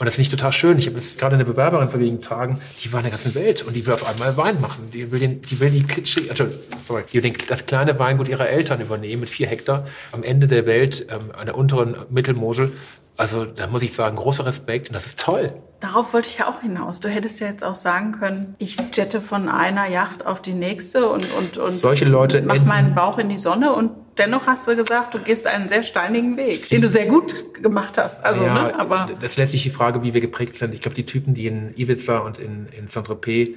Und 0.00 0.06
das 0.06 0.14
ist 0.14 0.18
nicht 0.18 0.30
total 0.30 0.50
schön. 0.50 0.78
Ich 0.78 0.86
habe 0.86 0.96
jetzt 0.96 1.18
gerade 1.18 1.34
eine 1.34 1.44
Bewerberin 1.44 1.90
vor 1.90 2.00
wenigen 2.00 2.22
Tagen, 2.22 2.58
die 2.82 2.90
war 2.90 3.00
in 3.00 3.04
der 3.04 3.10
ganzen 3.10 3.34
Welt 3.34 3.62
und 3.62 3.76
die 3.76 3.84
will 3.84 3.92
auf 3.92 4.06
einmal 4.06 4.34
Wein 4.38 4.58
machen. 4.58 4.90
Die 4.90 5.12
will, 5.12 5.20
den, 5.20 5.42
die, 5.42 5.60
will 5.60 5.70
die, 5.70 5.84
also, 6.30 6.46
sorry, 6.82 7.02
die 7.12 7.14
will 7.14 7.20
den, 7.20 7.34
das 7.48 7.66
kleine 7.66 7.98
Weingut 7.98 8.26
ihrer 8.26 8.48
Eltern 8.48 8.80
übernehmen 8.80 9.20
mit 9.20 9.28
vier 9.28 9.46
Hektar 9.46 9.86
am 10.12 10.22
Ende 10.22 10.48
der 10.48 10.64
Welt, 10.64 11.06
ähm, 11.10 11.30
an 11.36 11.44
der 11.44 11.54
unteren 11.54 11.96
Mittelmosel. 12.08 12.72
Also 13.20 13.44
da 13.44 13.66
muss 13.66 13.82
ich 13.82 13.92
sagen, 13.92 14.16
großer 14.16 14.46
Respekt 14.46 14.88
und 14.88 14.94
das 14.94 15.04
ist 15.04 15.20
toll. 15.20 15.52
Darauf 15.80 16.14
wollte 16.14 16.30
ich 16.30 16.38
ja 16.38 16.48
auch 16.48 16.62
hinaus. 16.62 17.00
Du 17.00 17.10
hättest 17.10 17.38
ja 17.38 17.48
jetzt 17.48 17.62
auch 17.62 17.74
sagen 17.74 18.12
können, 18.12 18.54
ich 18.56 18.78
jette 18.94 19.20
von 19.20 19.50
einer 19.50 19.86
Yacht 19.88 20.24
auf 20.24 20.40
die 20.40 20.54
nächste 20.54 21.06
und, 21.10 21.26
und, 21.36 21.58
und 21.58 21.70
Solche 21.72 22.06
Leute 22.06 22.40
mach 22.40 22.64
meinen 22.64 22.94
Bauch 22.94 23.18
in 23.18 23.28
die 23.28 23.36
Sonne 23.36 23.74
und 23.74 23.90
dennoch 24.16 24.46
hast 24.46 24.66
du 24.66 24.74
gesagt, 24.74 25.12
du 25.12 25.18
gehst 25.18 25.46
einen 25.46 25.68
sehr 25.68 25.82
steinigen 25.82 26.38
Weg, 26.38 26.70
den 26.70 26.80
du 26.80 26.88
sehr 26.88 27.04
gut 27.04 27.62
gemacht 27.62 27.98
hast. 27.98 28.24
Also, 28.24 28.42
ja, 28.42 28.54
ne, 28.54 28.80
aber 28.80 29.10
das 29.20 29.36
lässt 29.36 29.52
sich 29.52 29.64
die 29.64 29.70
Frage, 29.70 30.02
wie 30.02 30.14
wir 30.14 30.22
geprägt 30.22 30.54
sind. 30.54 30.72
Ich 30.72 30.80
glaube, 30.80 30.94
die 30.94 31.04
Typen, 31.04 31.34
die 31.34 31.46
in 31.46 31.74
Ibiza 31.76 32.20
und 32.20 32.38
in, 32.38 32.68
in 32.68 32.88
Saint-Tropez 32.88 33.50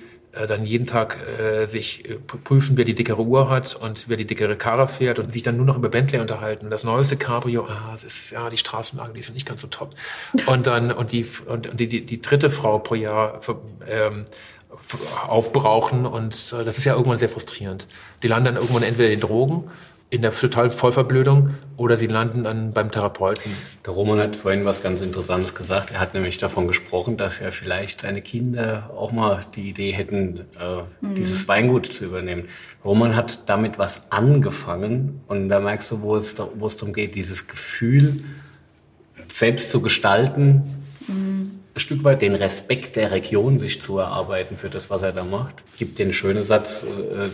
dann 0.48 0.65
jeden 0.65 0.88
Tag 0.88 1.17
äh, 1.39 1.67
sich 1.67 2.10
äh, 2.10 2.15
prüfen, 2.15 2.76
wer 2.76 2.86
die 2.86 2.96
dickere 2.96 3.22
Uhr 3.22 3.50
hat 3.50 3.76
und 3.76 4.10
wer 4.10 4.17
die 4.17 4.26
dickere 4.26 4.56
Karre 4.56 4.88
fährt 4.88 5.19
und 5.19 5.32
sich 5.32 5.43
dann 5.43 5.58
nur 5.58 5.65
noch 5.65 5.78
über 5.78 5.89
Bentley 5.89 6.19
unterhalten. 6.19 6.65
Und 6.65 6.72
das 6.72 6.84
neueste 6.84 7.17
Cabrio, 7.17 7.65
ah, 7.69 7.91
das 7.93 8.04
ist, 8.04 8.32
ja, 8.32 8.50
die 8.50 8.58
Straßenwagen, 8.58 9.13
die 9.13 9.22
sind 9.22 9.36
nicht 9.36 9.48
ganz 9.48 9.62
so 9.62 9.67
top. 9.67 9.93
Und 10.48 10.67
dann, 10.67 10.91
und 10.91 11.12
die, 11.12 11.26
und 11.46 11.80
die, 11.80 11.88
die, 11.88 12.06
die 12.06 12.22
dritte 12.22 12.50
Frau 12.50 12.80
pro 12.80 12.96
Jahr 12.96 13.39
ähm, 13.88 14.26
aufbrauchen 15.28 16.06
und 16.06 16.54
äh, 16.60 16.63
das 16.63 16.78
ist 16.78 16.86
ja 16.86 16.93
irgendwann 16.93 17.17
sehr 17.17 17.30
frustrierend. 17.30 17.88
Die 18.22 18.28
landen 18.28 18.46
dann 18.46 18.56
irgendwann 18.56 18.84
entweder 18.84 19.12
in 19.12 19.19
Drogen 19.19 19.69
in 20.13 20.21
der 20.21 20.32
totalen 20.32 20.69
Vollverblödung 20.69 21.56
oder 21.76 21.97
sie 21.97 22.06
landen 22.06 22.43
dann 22.43 22.71
beim 22.71 22.91
Therapeuten. 22.91 23.52
Der 23.84 23.93
Roman 23.93 24.19
hat 24.19 24.36
vorhin 24.36 24.63
was 24.63 24.84
ganz 24.84 25.02
Interessantes 25.02 25.56
gesagt. 25.56 25.89
Er 25.89 25.99
hat 25.99 26.13
nämlich 26.13 26.38
davon 26.38 26.67
gesprochen, 26.67 27.17
dass 27.17 27.39
ja 27.39 27.49
vielleicht 27.49 28.02
seine 28.02 28.21
Kinder 28.21 28.91
auch 28.95 29.12
mal 29.12 29.43
die 29.56 29.69
Idee 29.69 29.91
hätten, 29.91 30.41
äh, 30.60 30.84
mhm. 31.02 31.15
dieses 31.15 31.47
Weingut 31.47 31.88
zu 31.88 32.06
übernehmen. 32.06 32.45
Roman 32.86 33.15
hat 33.15 33.49
damit 33.49 33.80
was 33.80 34.12
angefangen 34.12 35.21
und 35.28 35.49
da 35.49 35.60
merkst 35.60 35.89
du, 35.89 36.02
wo 36.02 36.15
es, 36.15 36.36
wo 36.56 36.67
es 36.67 36.78
darum 36.78 36.93
geht, 36.93 37.15
dieses 37.15 37.47
Gefühl 37.47 38.23
selbst 39.32 39.71
zu 39.71 39.82
gestalten, 39.82 40.86
mhm. 41.08 41.60
ein 41.73 41.80
Stück 41.80 42.04
weit 42.04 42.21
den 42.21 42.36
Respekt 42.36 42.97
der 42.97 43.12
Region 43.12 43.58
sich 43.58 43.82
zu 43.82 43.97
erarbeiten 43.97 44.58
für 44.58 44.69
das, 44.69 44.91
was 44.91 45.02
er 45.02 45.12
da 45.12 45.23
macht. 45.23 45.56
Gibt 45.80 45.97
den 45.97 46.13
schönen 46.13 46.43
Satz, 46.43 46.84
äh, 46.84 47.30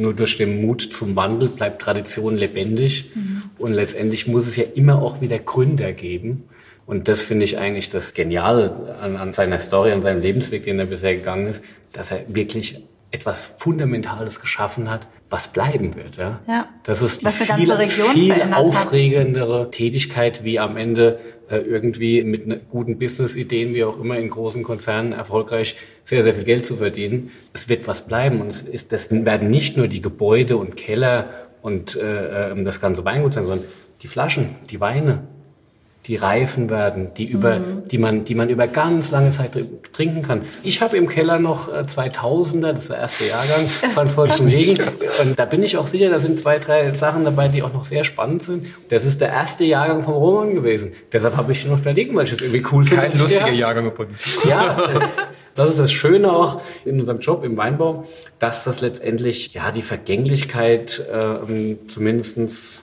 nur 0.00 0.14
durch 0.14 0.36
den 0.36 0.62
Mut 0.62 0.80
zum 0.92 1.14
Wandel 1.14 1.48
bleibt 1.48 1.82
Tradition 1.82 2.36
lebendig. 2.36 3.10
Mhm. 3.14 3.42
Und 3.58 3.72
letztendlich 3.74 4.26
muss 4.26 4.46
es 4.46 4.56
ja 4.56 4.64
immer 4.74 5.00
auch 5.00 5.20
wieder 5.20 5.38
Gründer 5.38 5.92
geben. 5.92 6.44
Und 6.86 7.06
das 7.06 7.22
finde 7.22 7.44
ich 7.44 7.58
eigentlich 7.58 7.90
das 7.90 8.14
Geniale 8.14 8.96
an, 9.00 9.16
an 9.16 9.32
seiner 9.32 9.60
Story, 9.60 9.92
an 9.92 10.02
seinem 10.02 10.22
Lebensweg, 10.22 10.64
den 10.64 10.80
er 10.80 10.86
bisher 10.86 11.14
gegangen 11.14 11.46
ist, 11.46 11.62
dass 11.92 12.10
er 12.10 12.24
wirklich 12.26 12.82
etwas 13.10 13.44
Fundamentales 13.44 14.40
geschaffen 14.40 14.90
hat, 14.90 15.06
was 15.30 15.48
bleiben 15.48 15.96
wird. 15.96 16.16
Ja? 16.16 16.40
Ja. 16.46 16.68
Das 16.84 17.02
ist 17.02 17.24
Was 17.24 17.38
eine 17.40 17.48
ganze 17.48 17.78
Region 17.78 18.12
viel 18.12 18.32
verändert 18.32 18.58
hat. 18.58 18.64
aufregendere 18.64 19.70
Tätigkeit, 19.70 20.44
wie 20.44 20.58
am 20.58 20.76
Ende 20.76 21.18
äh, 21.50 21.58
irgendwie 21.58 22.22
mit 22.22 22.46
ne, 22.46 22.60
guten 22.70 22.98
Business-Ideen, 22.98 23.74
wie 23.74 23.84
auch 23.84 23.98
immer 23.98 24.18
in 24.18 24.30
großen 24.30 24.62
Konzernen 24.62 25.12
erfolgreich 25.12 25.76
sehr, 26.04 26.22
sehr 26.22 26.34
viel 26.34 26.44
Geld 26.44 26.66
zu 26.66 26.76
verdienen. 26.76 27.30
Es 27.52 27.68
wird 27.68 27.86
was 27.88 28.06
bleiben 28.06 28.40
und 28.40 28.48
es 28.48 28.62
ist, 28.62 28.92
das 28.92 29.10
werden 29.10 29.50
nicht 29.50 29.76
nur 29.76 29.88
die 29.88 30.02
Gebäude 30.02 30.56
und 30.56 30.76
Keller 30.76 31.48
und 31.62 31.96
äh, 31.96 32.50
ähm, 32.50 32.64
das 32.64 32.80
ganze 32.80 33.04
Weingut 33.04 33.32
sein, 33.32 33.46
sondern 33.46 33.66
die 34.02 34.08
Flaschen, 34.08 34.56
die 34.70 34.80
Weine, 34.80 35.24
die 36.06 36.16
reifen 36.16 36.70
werden, 36.70 37.12
die 37.16 37.24
über, 37.26 37.58
Mhm. 37.58 37.88
die 37.88 37.98
man, 37.98 38.24
die 38.24 38.34
man 38.34 38.48
über 38.48 38.66
ganz 38.66 39.10
lange 39.10 39.30
Zeit 39.30 39.54
tr- 39.54 39.66
trinken 39.92 40.22
kann. 40.22 40.42
Ich 40.62 40.80
habe 40.80 40.96
im 40.96 41.08
Keller 41.08 41.38
noch 41.38 41.68
äh, 41.68 41.82
2000er, 41.86 42.72
das 42.72 42.84
ist 42.84 42.90
der 42.90 42.98
erste 42.98 43.24
Jahrgang 43.26 43.66
von 43.94 44.06
Volkswagen. 44.06 44.78
Und 45.22 45.38
da 45.38 45.44
bin 45.44 45.62
ich 45.62 45.76
auch 45.76 45.86
sicher, 45.86 46.08
da 46.08 46.18
sind 46.18 46.40
zwei, 46.40 46.58
drei 46.58 46.92
Sachen 46.94 47.24
dabei, 47.24 47.48
die 47.48 47.62
auch 47.62 47.72
noch 47.74 47.84
sehr 47.84 48.04
spannend 48.04 48.42
sind. 48.42 48.66
Das 48.88 49.04
ist 49.04 49.20
der 49.20 49.28
erste 49.28 49.64
Jahrgang 49.64 50.02
vom 50.02 50.14
Roman 50.14 50.54
gewesen. 50.54 50.92
Deshalb 51.12 51.36
habe 51.36 51.52
ich 51.52 51.64
ihn 51.64 51.70
noch 51.70 51.80
da 51.80 51.90
liegen, 51.90 52.16
weil 52.16 52.24
ich 52.24 52.32
es 52.32 52.40
irgendwie 52.40 52.64
cool 52.72 52.84
finde. 52.84 53.02
Kein 53.08 53.18
lustiger 53.18 53.44
der- 53.44 53.54
Jahrgang 53.54 53.86
übrigens. 53.86 54.38
ja, 54.48 54.78
äh, 54.90 55.00
das 55.54 55.70
ist 55.70 55.78
das 55.80 55.92
Schöne 55.92 56.32
auch 56.32 56.62
in 56.86 56.98
unserem 56.98 57.18
Job 57.20 57.44
im 57.44 57.56
Weinbau, 57.58 58.04
dass 58.38 58.64
das 58.64 58.80
letztendlich 58.80 59.52
ja 59.52 59.70
die 59.70 59.82
Vergänglichkeit 59.82 61.04
äh, 61.12 61.76
zumindest 61.88 62.82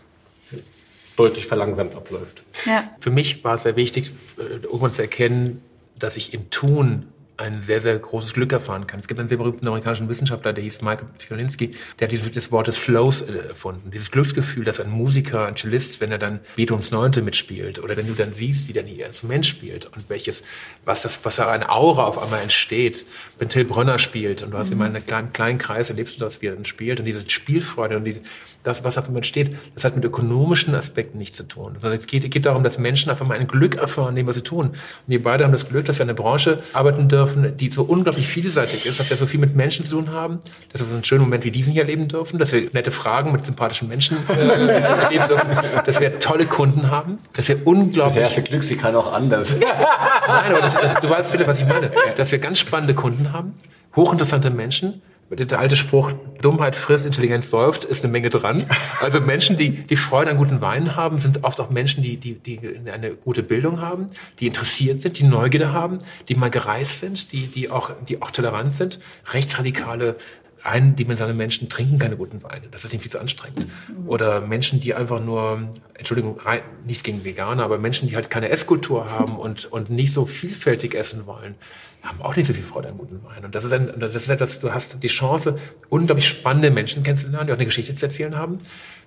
deutlich 1.18 1.48
verlangsamt 1.48 1.96
abläuft. 1.96 2.44
Ja. 2.66 2.90
Für 3.02 3.12
mich 3.12 3.44
war 3.44 3.56
es 3.56 3.64
sehr 3.64 3.76
wichtig, 3.76 4.12
äh, 4.38 4.64
irgendwann 4.64 4.94
zu 4.94 5.02
erkennen, 5.02 5.62
dass 6.00 6.16
ich 6.16 6.34
im 6.34 6.50
Tun 6.50 7.08
ein 7.38 7.62
sehr, 7.62 7.82
sehr 7.82 7.98
großes 7.98 8.34
Glück 8.34 8.52
erfahren 8.52 8.88
kann. 8.88 9.00
Es 9.00 9.08
gibt 9.08 9.20
einen 9.20 9.30
sehr 9.30 9.38
berühmten 9.38 9.68
amerikanischen 9.68 10.10
Wissenschaftler, 10.10 10.54
der 10.54 10.64
hieß 10.64 10.82
Michael 10.82 11.08
Zielinski, 11.18 11.76
der 12.00 12.08
hat 12.08 12.12
dieses, 12.12 12.32
das 12.32 12.52
Wort 12.52 12.68
des 12.68 12.78
Flows 12.78 13.22
äh, 13.22 13.50
erfunden. 13.50 13.92
Dieses 13.92 14.10
Glücksgefühl, 14.10 14.64
dass 14.64 14.80
ein 14.80 14.90
Musiker, 14.90 15.46
ein 15.46 15.56
Cellist, 15.56 16.02
wenn 16.02 16.12
er 16.12 16.18
dann 16.18 16.40
Beethovens 16.56 16.92
Neunte 16.92 17.22
mitspielt 17.22 17.80
oder 17.80 17.96
wenn 17.96 18.08
du 18.08 18.14
dann 18.14 18.34
siehst, 18.34 18.68
wie 18.68 18.74
dann 18.74 18.88
die 18.88 19.02
Instrument 19.02 19.46
spielt 19.46 19.86
und 19.86 20.10
welches, 20.10 20.42
was 20.84 21.04
das, 21.04 21.20
was 21.24 21.36
da 21.36 21.50
eine 21.50 21.70
Aura 21.70 22.06
auf 22.06 22.18
einmal 22.18 22.42
entsteht, 22.42 23.06
wenn 23.38 23.50
Till 23.50 23.66
Brönner 23.66 24.00
spielt 24.00 24.42
und 24.42 24.52
du 24.52 24.58
hast 24.58 24.72
immer 24.72 24.88
in 24.88 24.96
einem 24.96 25.06
kleinen, 25.06 25.32
kleinen 25.32 25.60
Kreis 25.60 25.90
erlebst 25.90 26.16
du 26.16 26.26
das, 26.26 26.42
wie 26.42 26.48
er 26.48 26.56
dann 26.56 26.66
spielt 26.66 27.00
und 27.00 27.06
diese 27.06 27.30
Spielfreude 27.30 27.98
und 27.98 28.06
diese, 28.06 28.22
das, 28.68 28.84
was 28.84 28.98
auf 28.98 29.06
einmal 29.06 29.20
entsteht, 29.20 29.56
das 29.74 29.84
hat 29.84 29.96
mit 29.96 30.04
ökonomischen 30.04 30.76
Aspekten 30.76 31.18
nichts 31.18 31.38
zu 31.38 31.44
tun. 31.44 31.78
Sondern 31.82 31.98
es 31.98 32.08
geht, 32.08 32.30
geht 32.30 32.46
darum, 32.46 32.64
dass 32.64 32.78
Menschen 32.78 33.12
auf 33.12 33.22
einmal 33.22 33.40
ein 33.40 33.48
Glück 33.48 33.76
erfahren, 33.76 34.16
dem, 34.16 34.28
was 34.28 34.36
sie 34.36 34.44
tun. 34.44 34.68
Und 34.68 34.76
wir 35.08 35.24
beide 35.24 35.44
haben 35.44 35.52
das 35.52 35.70
Glück, 35.70 35.86
dass 35.86 36.00
wir 36.00 36.04
in 36.04 36.10
einer 36.10 36.18
Branche 36.18 36.60
arbeiten 36.74 37.08
dürfen, 37.08 37.56
die 37.58 37.72
so 37.72 37.84
unglaublich 37.84 38.28
vielseitig 38.28 38.86
ist, 38.86 39.00
dass 39.00 39.10
wir 39.10 39.18
so 39.18 39.26
viel 39.26 39.40
mit 39.40 39.56
Menschen 39.56 39.86
zu 39.86 39.96
tun 39.96 40.12
haben, 40.12 40.40
dass 40.72 40.82
wir 40.82 40.88
so 40.88 40.96
einen 40.96 41.04
schönen 41.04 41.22
Moment 41.22 41.46
wie 41.46 41.52
diesen 41.52 41.74
hier 41.74 41.84
erleben 41.84 42.08
dürfen, 42.08 42.40
dass 42.40 42.52
wir 42.52 42.70
nette 42.74 42.92
Fragen 42.92 43.32
mit 43.32 43.44
sympathischen 43.44 43.88
Menschen 43.88 44.18
äh, 44.30 44.34
erleben 44.38 45.28
dürfen, 45.28 45.50
dass 45.86 46.00
wir 46.00 46.20
tolle 46.20 46.46
Kunden 46.46 46.92
haben, 46.92 47.18
dass 47.34 47.48
wir 47.48 47.56
Das 47.56 47.66
unglaublich... 47.66 48.24
erste 48.24 48.44
Glück, 48.44 48.64
sie 48.64 48.76
kann 48.76 48.96
auch 48.96 49.12
anders. 49.12 49.54
Nein, 50.28 50.52
aber 50.52 50.62
das, 50.62 50.76
das, 50.76 50.96
du 50.96 51.10
weißt, 51.10 51.32
Philipp, 51.32 51.48
was 51.48 51.60
ich 51.60 51.66
meine. 51.66 51.92
Dass 52.18 52.32
wir 52.32 52.40
ganz 52.40 52.60
spannende 52.60 52.94
Kunden 52.94 53.32
haben, 53.32 53.54
hochinteressante 53.96 54.50
Menschen. 54.50 55.02
Der 55.30 55.60
alte 55.60 55.76
Spruch, 55.76 56.14
Dummheit 56.42 56.76
frisst, 56.76 57.06
Intelligenz 57.06 57.50
säuft, 57.50 57.84
ist 57.84 58.04
eine 58.04 58.12
Menge 58.12 58.30
dran. 58.30 58.66
Also 59.02 59.20
Menschen, 59.20 59.58
die, 59.58 59.72
die 59.72 59.98
Freude 59.98 60.32
an 60.32 60.38
guten 60.38 60.62
Weinen 60.62 60.96
haben, 60.96 61.20
sind 61.20 61.44
oft 61.44 61.60
auch 61.60 61.70
Menschen, 61.70 62.02
die, 62.02 62.16
die, 62.16 62.36
die 62.36 62.60
eine 62.90 63.12
gute 63.12 63.44
Bildung 63.44 63.82
haben, 63.82 64.10
die 64.40 64.48
interessiert 64.48 65.02
sind, 65.02 65.20
die 65.20 65.24
Neugierde 65.24 65.74
haben, 65.74 65.98
die 66.30 66.36
mal 66.36 66.50
gereist 66.50 67.02
sind, 67.02 67.34
die, 67.34 67.48
die, 67.48 67.70
auch, 67.70 67.92
die 68.08 68.22
auch 68.22 68.32
tolerant 68.32 68.74
sind. 68.74 69.00
Rechtsradikale 69.34 70.16
eindimensionale 70.64 71.36
Menschen 71.36 71.70
trinken 71.70 71.98
keine 72.00 72.18
guten 72.18 72.44
Weine. 72.44 72.68
Das 72.72 72.84
ist 72.84 72.92
viel 72.92 73.12
zu 73.12 73.20
anstrengend. 73.20 73.68
Oder 74.06 74.42
Menschen, 74.42 74.80
die 74.82 74.94
einfach 74.94 75.22
nur, 75.22 75.70
Entschuldigung, 75.94 76.40
rein, 76.40 76.62
nichts 76.86 77.04
gegen 77.04 77.24
Veganer, 77.24 77.64
aber 77.64 77.78
Menschen, 77.78 78.08
die 78.08 78.16
halt 78.16 78.30
keine 78.30 78.50
Esskultur 78.50 79.10
haben 79.10 79.38
und, 79.38 79.66
und 79.66 79.90
nicht 79.90 80.14
so 80.14 80.26
vielfältig 80.26 80.96
essen 80.96 81.26
wollen, 81.26 81.56
haben 82.04 82.22
auch 82.22 82.36
nicht 82.36 82.48
so 82.48 82.54
viel 82.54 82.64
Freude 82.64 82.90
an 82.90 82.98
guten 82.98 83.22
Wein. 83.26 83.44
Und 83.46 83.54
das 83.56 83.64
ist, 83.64 83.74
ein, 83.74 83.92
das 84.00 84.16
ist 84.16 84.30
etwas, 84.30 84.60
du 84.60 84.74
hast 84.74 85.02
die 85.04 85.08
Chance, 85.08 85.56
unglaublich 85.90 86.28
spannende 86.28 86.72
Menschen 86.72 87.04
kennenzulernen, 87.04 87.48
die 87.48 87.54
auch 87.54 87.58
eine 87.58 87.66
Geschichte 87.66 87.94
zu 87.96 88.06
erzählen 88.06 88.38
haben. 88.38 88.60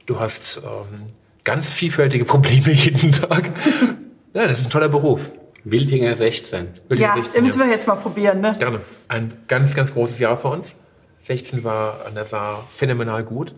Du 0.07 0.21
hast 0.21 0.59
ähm, 0.65 1.07
ganz 1.45 1.69
vielfältige 1.69 2.25
Probleme 2.25 2.73
jeden 2.73 3.13
Tag. 3.13 3.51
Ja, 4.35 4.47
das 4.47 4.61
ist 4.61 4.67
ein 4.67 4.71
toller 4.71 4.89
Beruf. 4.89 5.21
Wildhinger 5.65 6.15
16. 6.15 6.69
Ja, 6.95 7.15
16, 7.15 7.33
den 7.35 7.43
müssen 7.43 7.59
wir 7.61 7.69
jetzt 7.69 7.87
mal 7.87 7.97
probieren, 7.97 8.41
ne? 8.41 8.57
Gerne. 8.59 8.81
Ein 9.09 9.33
ganz, 9.47 9.75
ganz 9.75 9.93
großes 9.93 10.19
Jahr 10.19 10.39
für 10.39 10.49
uns. 10.49 10.77
16 11.19 11.65
war 11.65 12.07
an 12.07 12.15
der 12.15 12.25
Saar 12.25 12.65
phänomenal 12.71 13.25
gut. 13.25 13.55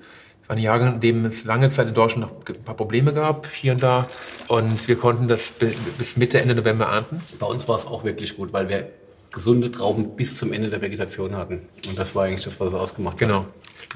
War 0.49 0.57
ein 0.57 0.63
Jahrgang, 0.63 0.95
in 0.95 1.01
dem 1.01 1.25
es 1.27 1.45
lange 1.45 1.71
Zeit 1.71 1.87
in 1.87 1.95
Deutschland 1.95 2.29
noch 2.33 2.45
ein 2.57 2.65
paar 2.65 2.75
Probleme 2.77 3.13
gab, 3.15 3.47
hier 3.53 3.73
und 3.75 3.83
da. 3.85 4.09
Und 4.49 4.89
wir 4.89 4.97
konnten 4.97 5.29
das 5.29 5.47
bi- 5.51 5.73
bis 5.97 6.17
Mitte, 6.17 6.41
Ende 6.41 6.57
November 6.57 6.87
ernten. 6.87 7.21
Bei 7.39 7.47
uns 7.47 7.69
war 7.69 7.77
es 7.77 7.87
auch 7.87 8.03
wirklich 8.03 8.37
gut, 8.37 8.53
weil 8.53 8.69
wir 8.69 8.89
gesunde 9.33 9.73
Trauben 9.73 10.17
bis 10.17 10.37
zum 10.37 10.53
Ende 10.53 10.71
der 10.71 10.81
Vegetation 10.81 11.37
hatten. 11.37 11.63
Und 11.89 11.99
das 11.99 12.15
war 12.15 12.25
eigentlich 12.25 12.45
das, 12.45 12.61
was 12.61 12.69
es 12.69 12.75
ausgemacht 12.75 13.15
hat. 13.15 13.21
Genau. 13.21 13.47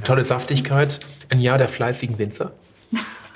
Tolle 0.05 0.25
Saftigkeit. 0.25 1.01
Ein 1.29 1.41
Jahr 1.41 1.59
der 1.59 1.69
fleißigen 1.69 2.19
Winzer. 2.19 2.53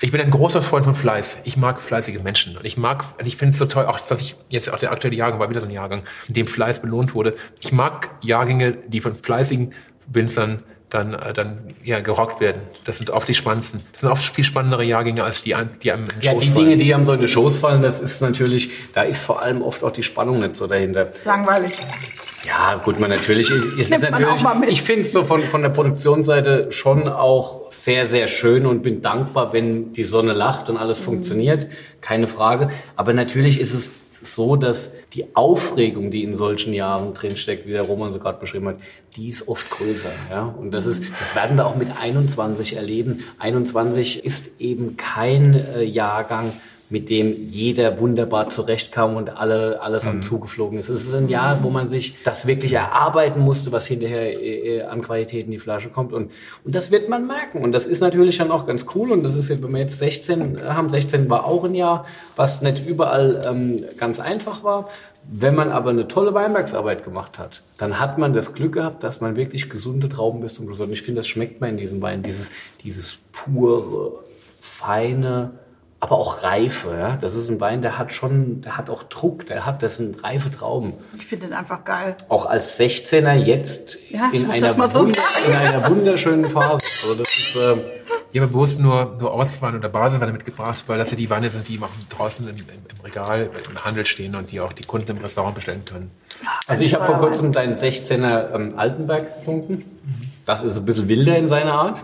Ich 0.03 0.11
bin 0.11 0.19
ein 0.19 0.31
großer 0.31 0.63
Freund 0.63 0.83
von 0.83 0.95
Fleiß. 0.95 1.39
Ich 1.43 1.57
mag 1.57 1.79
fleißige 1.79 2.23
Menschen. 2.23 2.57
Und 2.57 2.65
ich 2.65 2.75
mag, 2.75 3.05
ich 3.23 3.37
finde 3.37 3.53
es 3.53 3.59
so 3.59 3.65
toll, 3.67 3.85
auch, 3.85 3.99
dass 3.99 4.19
ich, 4.19 4.35
jetzt 4.49 4.71
auch 4.71 4.79
der 4.79 4.91
aktuelle 4.91 5.15
Jahrgang 5.15 5.39
war 5.39 5.49
wieder 5.49 5.61
so 5.61 5.67
ein 5.67 5.73
Jahrgang, 5.73 6.03
in 6.27 6.33
dem 6.33 6.47
Fleiß 6.47 6.81
belohnt 6.81 7.13
wurde. 7.13 7.35
Ich 7.59 7.71
mag 7.71 8.09
Jahrgänge, 8.21 8.71
die 8.87 8.99
von 8.99 9.15
fleißigen 9.15 9.73
Winzern 10.07 10.63
dann, 10.91 11.13
äh, 11.13 11.33
dann 11.33 11.73
ja, 11.83 12.01
gerockt 12.01 12.39
werden. 12.41 12.61
Das 12.83 12.97
sind 12.97 13.09
oft 13.09 13.27
die 13.27 13.33
spannendsten. 13.33 13.81
Das 13.93 14.01
sind 14.01 14.11
oft 14.11 14.23
viel 14.23 14.43
spannendere 14.43 14.83
Jahrgänge 14.83 15.23
als 15.23 15.41
die, 15.41 15.55
die 15.81 15.91
einem 15.91 16.03
in 16.03 16.09
den 16.09 16.21
Ja, 16.21 16.31
Schoß 16.33 16.43
die 16.43 16.49
fallen. 16.49 16.65
Dinge, 16.65 16.77
die 16.83 16.93
einem 16.93 17.05
so 17.05 17.13
in 17.13 17.21
die 17.21 17.27
Schoß 17.27 17.57
fallen, 17.57 17.81
das 17.81 17.99
ist 17.99 18.21
natürlich, 18.21 18.69
da 18.93 19.03
ist 19.03 19.21
vor 19.21 19.41
allem 19.41 19.61
oft 19.61 19.83
auch 19.83 19.91
die 19.91 20.03
Spannung 20.03 20.41
nicht 20.41 20.57
so 20.57 20.67
dahinter. 20.67 21.11
Langweilig. 21.25 21.73
Ja, 22.45 22.75
gut, 22.83 22.99
man 22.99 23.09
natürlich, 23.11 23.49
es 23.51 23.91
ist 23.91 24.01
natürlich, 24.01 24.43
ich 24.67 24.81
finde 24.81 25.01
es 25.01 25.11
so 25.11 25.23
von, 25.23 25.43
von 25.43 25.61
der 25.61 25.69
Produktionsseite 25.69 26.71
schon 26.71 27.07
auch 27.07 27.71
sehr, 27.71 28.07
sehr 28.07 28.27
schön 28.27 28.65
und 28.65 28.81
bin 28.81 29.01
dankbar, 29.01 29.53
wenn 29.53 29.93
die 29.93 30.03
Sonne 30.03 30.33
lacht 30.33 30.69
und 30.69 30.77
alles 30.77 30.99
funktioniert. 30.99 31.67
Keine 32.01 32.27
Frage. 32.27 32.71
Aber 32.95 33.13
natürlich 33.13 33.59
ist 33.59 33.73
es 33.73 33.91
so, 34.23 34.55
dass 34.55 34.91
die 35.13 35.35
Aufregung, 35.35 36.09
die 36.09 36.23
in 36.23 36.35
solchen 36.35 36.73
Jahren 36.73 37.13
drinsteckt, 37.13 37.67
wie 37.67 37.71
der 37.71 37.81
Roman 37.81 38.11
so 38.11 38.19
gerade 38.19 38.39
beschrieben 38.39 38.67
hat, 38.67 38.77
die 39.15 39.29
ist 39.29 39.47
oft 39.47 39.69
größer. 39.69 40.11
Ja? 40.29 40.43
Und 40.43 40.71
das 40.71 40.85
ist, 40.85 41.03
das 41.19 41.35
werden 41.35 41.57
wir 41.57 41.65
auch 41.65 41.75
mit 41.75 41.89
21 41.99 42.75
erleben. 42.75 43.23
21 43.39 44.23
ist 44.23 44.51
eben 44.59 44.95
kein 44.95 45.53
äh, 45.75 45.83
Jahrgang, 45.83 46.53
mit 46.91 47.09
dem 47.09 47.47
jeder 47.47 47.99
wunderbar 47.99 48.49
zurechtkam 48.49 49.15
und 49.15 49.37
alle, 49.37 49.81
alles 49.81 50.05
am 50.05 50.21
Zug 50.21 50.41
geflogen 50.41 50.77
ist. 50.77 50.89
Es 50.89 51.05
ist 51.05 51.15
ein 51.15 51.29
Jahr, 51.29 51.63
wo 51.63 51.69
man 51.69 51.87
sich 51.87 52.21
das 52.25 52.45
wirklich 52.47 52.73
erarbeiten 52.73 53.39
musste, 53.39 53.71
was 53.71 53.87
hinterher 53.87 54.37
äh, 54.37 54.79
äh, 54.79 54.81
an 54.83 55.01
Qualität 55.01 55.45
in 55.45 55.51
die 55.51 55.57
Flasche 55.57 55.87
kommt. 55.87 56.11
Und, 56.11 56.31
und 56.65 56.75
das 56.75 56.91
wird 56.91 57.07
man 57.07 57.27
merken. 57.27 57.63
Und 57.63 57.71
das 57.71 57.85
ist 57.85 58.01
natürlich 58.01 58.39
dann 58.39 58.51
auch 58.51 58.67
ganz 58.67 58.85
cool. 58.93 59.13
Und 59.13 59.23
das 59.23 59.35
ist 59.35 59.47
jetzt, 59.47 59.63
wenn 59.63 59.71
wir 59.71 59.79
jetzt 59.79 59.99
16 59.99 60.61
haben, 60.65 60.89
16 60.89 61.29
war 61.29 61.45
auch 61.45 61.63
ein 61.63 61.75
Jahr, 61.75 62.05
was 62.35 62.61
nicht 62.61 62.85
überall 62.85 63.41
ähm, 63.47 63.85
ganz 63.97 64.19
einfach 64.19 64.65
war. 64.65 64.89
Wenn 65.23 65.55
man 65.55 65.71
aber 65.71 65.91
eine 65.91 66.09
tolle 66.09 66.33
Weinbergsarbeit 66.33 67.05
gemacht 67.05 67.39
hat, 67.39 67.61
dann 67.77 68.01
hat 68.01 68.17
man 68.17 68.33
das 68.33 68.53
Glück 68.53 68.73
gehabt, 68.73 69.03
dass 69.03 69.21
man 69.21 69.37
wirklich 69.37 69.69
gesunde 69.69 70.09
Trauben 70.09 70.41
bis 70.41 70.55
zum 70.55 70.65
Schluss 70.65 70.81
hat. 70.81 70.87
Und 70.87 70.93
ich 70.93 71.03
finde, 71.03 71.19
das 71.19 71.27
schmeckt 71.27 71.61
man 71.61 71.69
in 71.69 71.77
diesem 71.77 72.01
Wein, 72.01 72.21
dieses, 72.21 72.51
dieses 72.83 73.17
pure, 73.31 74.11
feine, 74.59 75.51
aber 76.01 76.17
auch 76.17 76.43
Reife. 76.43 76.97
Ja? 76.99 77.17
Das 77.21 77.35
ist 77.35 77.49
ein 77.49 77.61
Wein, 77.61 77.83
der 77.83 77.97
hat 77.97 78.11
schon, 78.11 78.61
der 78.63 78.75
hat 78.75 78.89
auch 78.89 79.03
Druck, 79.03 79.45
der 79.45 79.65
hat, 79.65 79.83
das 79.83 79.97
sind 79.97 80.23
reife 80.23 80.51
Trauben. 80.51 80.93
Ich 81.15 81.27
finde 81.27 81.47
den 81.47 81.53
einfach 81.53 81.85
geil. 81.85 82.17
Auch 82.27 82.47
als 82.47 82.79
16er 82.79 83.35
jetzt 83.35 83.97
Ja, 84.09 84.29
ich 84.33 84.41
in, 84.41 84.49
einer 84.49 84.67
das 84.67 84.77
mal 84.77 84.89
so 84.89 85.05
in 85.05 85.53
einer 85.53 85.87
wunderschönen 85.89 86.49
Phase. 86.49 86.81
Also 87.03 87.15
das 87.15 87.27
ist, 87.27 87.55
äh, 87.55 87.77
Ich 88.31 88.41
habe 88.41 88.51
bewusst 88.51 88.79
nur, 88.79 89.15
nur 89.19 89.31
Ortsweine 89.31 89.77
oder 89.77 89.89
Basisweine 89.89 90.31
mitgebracht, 90.31 90.83
weil 90.87 90.97
das 90.97 91.11
ja 91.11 91.17
die 91.17 91.29
Weine 91.29 91.51
sind, 91.51 91.69
die 91.69 91.79
auch 91.79 91.87
draußen 92.09 92.49
im, 92.49 92.55
im, 92.55 92.65
im 92.65 93.05
Regal, 93.05 93.51
im 93.69 93.85
Handel 93.85 94.05
stehen 94.07 94.35
und 94.35 94.51
die 94.51 94.59
auch 94.59 94.73
die 94.73 94.83
Kunden 94.83 95.11
im 95.11 95.17
Restaurant 95.19 95.53
bestellen 95.53 95.85
können. 95.85 96.09
Also 96.65 96.81
ich 96.81 96.95
habe 96.95 97.05
vor 97.05 97.19
kurzem 97.19 97.51
deinen 97.51 97.77
16er 97.77 98.55
ähm, 98.55 98.73
Altenberg 98.75 99.37
getrunken. 99.37 99.85
Das 100.47 100.63
ist 100.63 100.75
ein 100.77 100.85
bisschen 100.85 101.07
wilder 101.07 101.37
in 101.37 101.47
seiner 101.47 101.73
Art. 101.73 102.03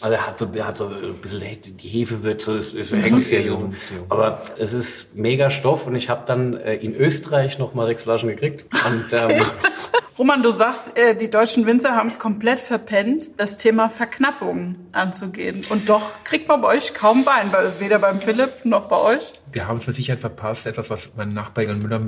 Also 0.00 0.14
er 0.14 0.26
hat 0.26 0.38
so, 0.38 0.48
er 0.54 0.66
hat 0.66 0.76
so 0.76 0.88
ein 0.88 1.14
bisschen 1.20 1.40
die 1.76 1.88
Hefewürze, 1.88 2.56
ist, 2.56 2.74
ist, 2.74 2.92
ist 2.92 3.28
sehr 3.28 3.42
jung, 3.42 3.72
sehr 3.72 3.98
jung. 3.98 4.06
Aber 4.08 4.42
es 4.58 4.72
ist 4.72 5.14
mega 5.14 5.50
Stoff 5.50 5.86
und 5.86 5.96
ich 5.96 6.08
habe 6.08 6.24
dann 6.26 6.54
äh, 6.54 6.74
in 6.74 6.94
Österreich 6.94 7.58
noch 7.58 7.74
mal 7.74 7.86
sechs 7.86 8.02
Flaschen 8.02 8.28
gekriegt. 8.28 8.64
Und 8.84 9.12
ähm, 9.12 9.40
Roman, 10.18 10.42
du 10.42 10.50
sagst, 10.50 10.96
äh, 10.96 11.16
die 11.16 11.30
deutschen 11.30 11.66
Winzer 11.66 11.96
haben 11.96 12.08
es 12.08 12.18
komplett 12.18 12.60
verpennt, 12.60 13.30
das 13.38 13.56
Thema 13.56 13.88
Verknappung 13.88 14.76
anzugehen. 14.92 15.62
Und 15.70 15.88
doch 15.88 16.02
kriegt 16.24 16.48
man 16.48 16.60
bei 16.60 16.68
euch 16.68 16.92
kaum 16.94 17.24
Wein, 17.24 17.50
weder 17.78 17.98
beim 17.98 18.20
Philipp 18.20 18.64
noch 18.64 18.88
bei 18.88 18.96
euch. 18.96 19.32
Wir 19.50 19.68
haben 19.68 19.78
es 19.78 19.86
mit 19.86 19.96
Sicherheit 19.96 20.20
verpasst, 20.20 20.66
etwas, 20.66 20.90
was 20.90 21.10
mein 21.16 21.30
Nachbar 21.30 21.64
Egon 21.64 21.80
Müller 21.80 22.00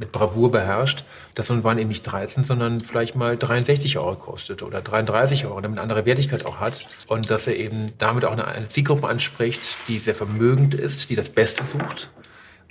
mit, 0.00 0.12
Bravour 0.12 0.50
beherrscht, 0.50 1.04
dass 1.34 1.46
so 1.46 1.54
ein 1.54 1.62
Wein 1.62 1.78
eben 1.78 1.88
nicht 1.88 2.02
13, 2.02 2.42
sondern 2.42 2.80
vielleicht 2.80 3.14
mal 3.14 3.36
63 3.36 3.98
Euro 3.98 4.16
kostet 4.16 4.62
oder 4.62 4.80
33 4.80 5.46
Euro, 5.46 5.60
damit 5.60 5.78
eine 5.78 5.82
andere 5.82 6.06
Wertigkeit 6.06 6.46
auch 6.46 6.58
hat 6.58 6.86
und 7.06 7.30
dass 7.30 7.46
er 7.46 7.56
eben 7.56 7.92
damit 7.98 8.24
auch 8.24 8.36
eine 8.36 8.68
Zielgruppe 8.68 9.06
anspricht, 9.06 9.76
die 9.86 9.98
sehr 9.98 10.14
vermögend 10.14 10.74
ist, 10.74 11.10
die 11.10 11.16
das 11.16 11.28
Beste 11.28 11.64
sucht. 11.64 12.10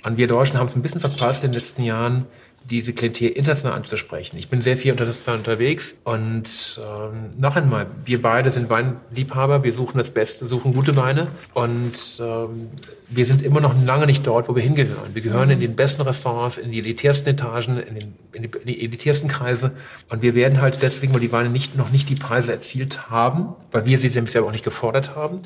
Und 0.02 0.16
wir 0.16 0.26
Deutschen 0.26 0.58
haben 0.58 0.66
es 0.66 0.76
ein 0.76 0.82
bisschen 0.82 1.00
verpasst 1.00 1.44
in 1.44 1.52
den 1.52 1.60
letzten 1.60 1.82
Jahren, 1.82 2.26
diese 2.64 2.92
Klientel 2.92 3.28
international 3.28 3.76
anzusprechen. 3.76 4.36
Ich 4.36 4.48
bin 4.48 4.60
sehr 4.60 4.76
viel 4.76 4.92
international 4.92 5.38
unterwegs 5.38 5.94
und 6.04 6.78
ähm, 6.78 7.30
noch 7.38 7.56
einmal, 7.56 7.86
wir 8.04 8.20
beide 8.20 8.52
sind 8.52 8.68
Weinliebhaber, 8.68 9.64
wir 9.64 9.72
suchen 9.72 9.98
das 9.98 10.10
Beste, 10.10 10.48
suchen 10.48 10.74
gute 10.74 10.94
Weine 10.94 11.28
und 11.54 11.92
ähm, 12.20 12.68
wir 13.08 13.26
sind 13.26 13.42
immer 13.42 13.60
noch 13.60 13.74
lange 13.84 14.06
nicht 14.06 14.26
dort, 14.26 14.48
wo 14.48 14.54
wir 14.54 14.62
hingehören. 14.62 15.14
Wir 15.14 15.22
gehören 15.22 15.50
in 15.50 15.60
den 15.60 15.74
besten 15.74 16.02
Restaurants, 16.02 16.58
in 16.58 16.70
die 16.70 16.78
elitärsten 16.78 17.32
Etagen, 17.32 17.78
in, 17.78 17.94
den, 17.94 18.14
in, 18.32 18.42
die, 18.42 18.58
in 18.58 18.66
die 18.66 18.84
elitärsten 18.84 19.28
Kreise 19.28 19.72
und 20.10 20.22
wir 20.22 20.34
werden 20.34 20.60
halt 20.60 20.82
deswegen, 20.82 21.12
weil 21.14 21.20
die 21.20 21.32
Weine 21.32 21.48
nicht, 21.48 21.76
noch 21.76 21.90
nicht 21.90 22.08
die 22.08 22.14
Preise 22.14 22.52
erzielt 22.52 23.10
haben, 23.10 23.54
weil 23.72 23.86
wir 23.86 23.98
sie 23.98 24.08
bisher 24.20 24.44
auch 24.44 24.52
nicht 24.52 24.64
gefordert 24.64 25.16
haben, 25.16 25.40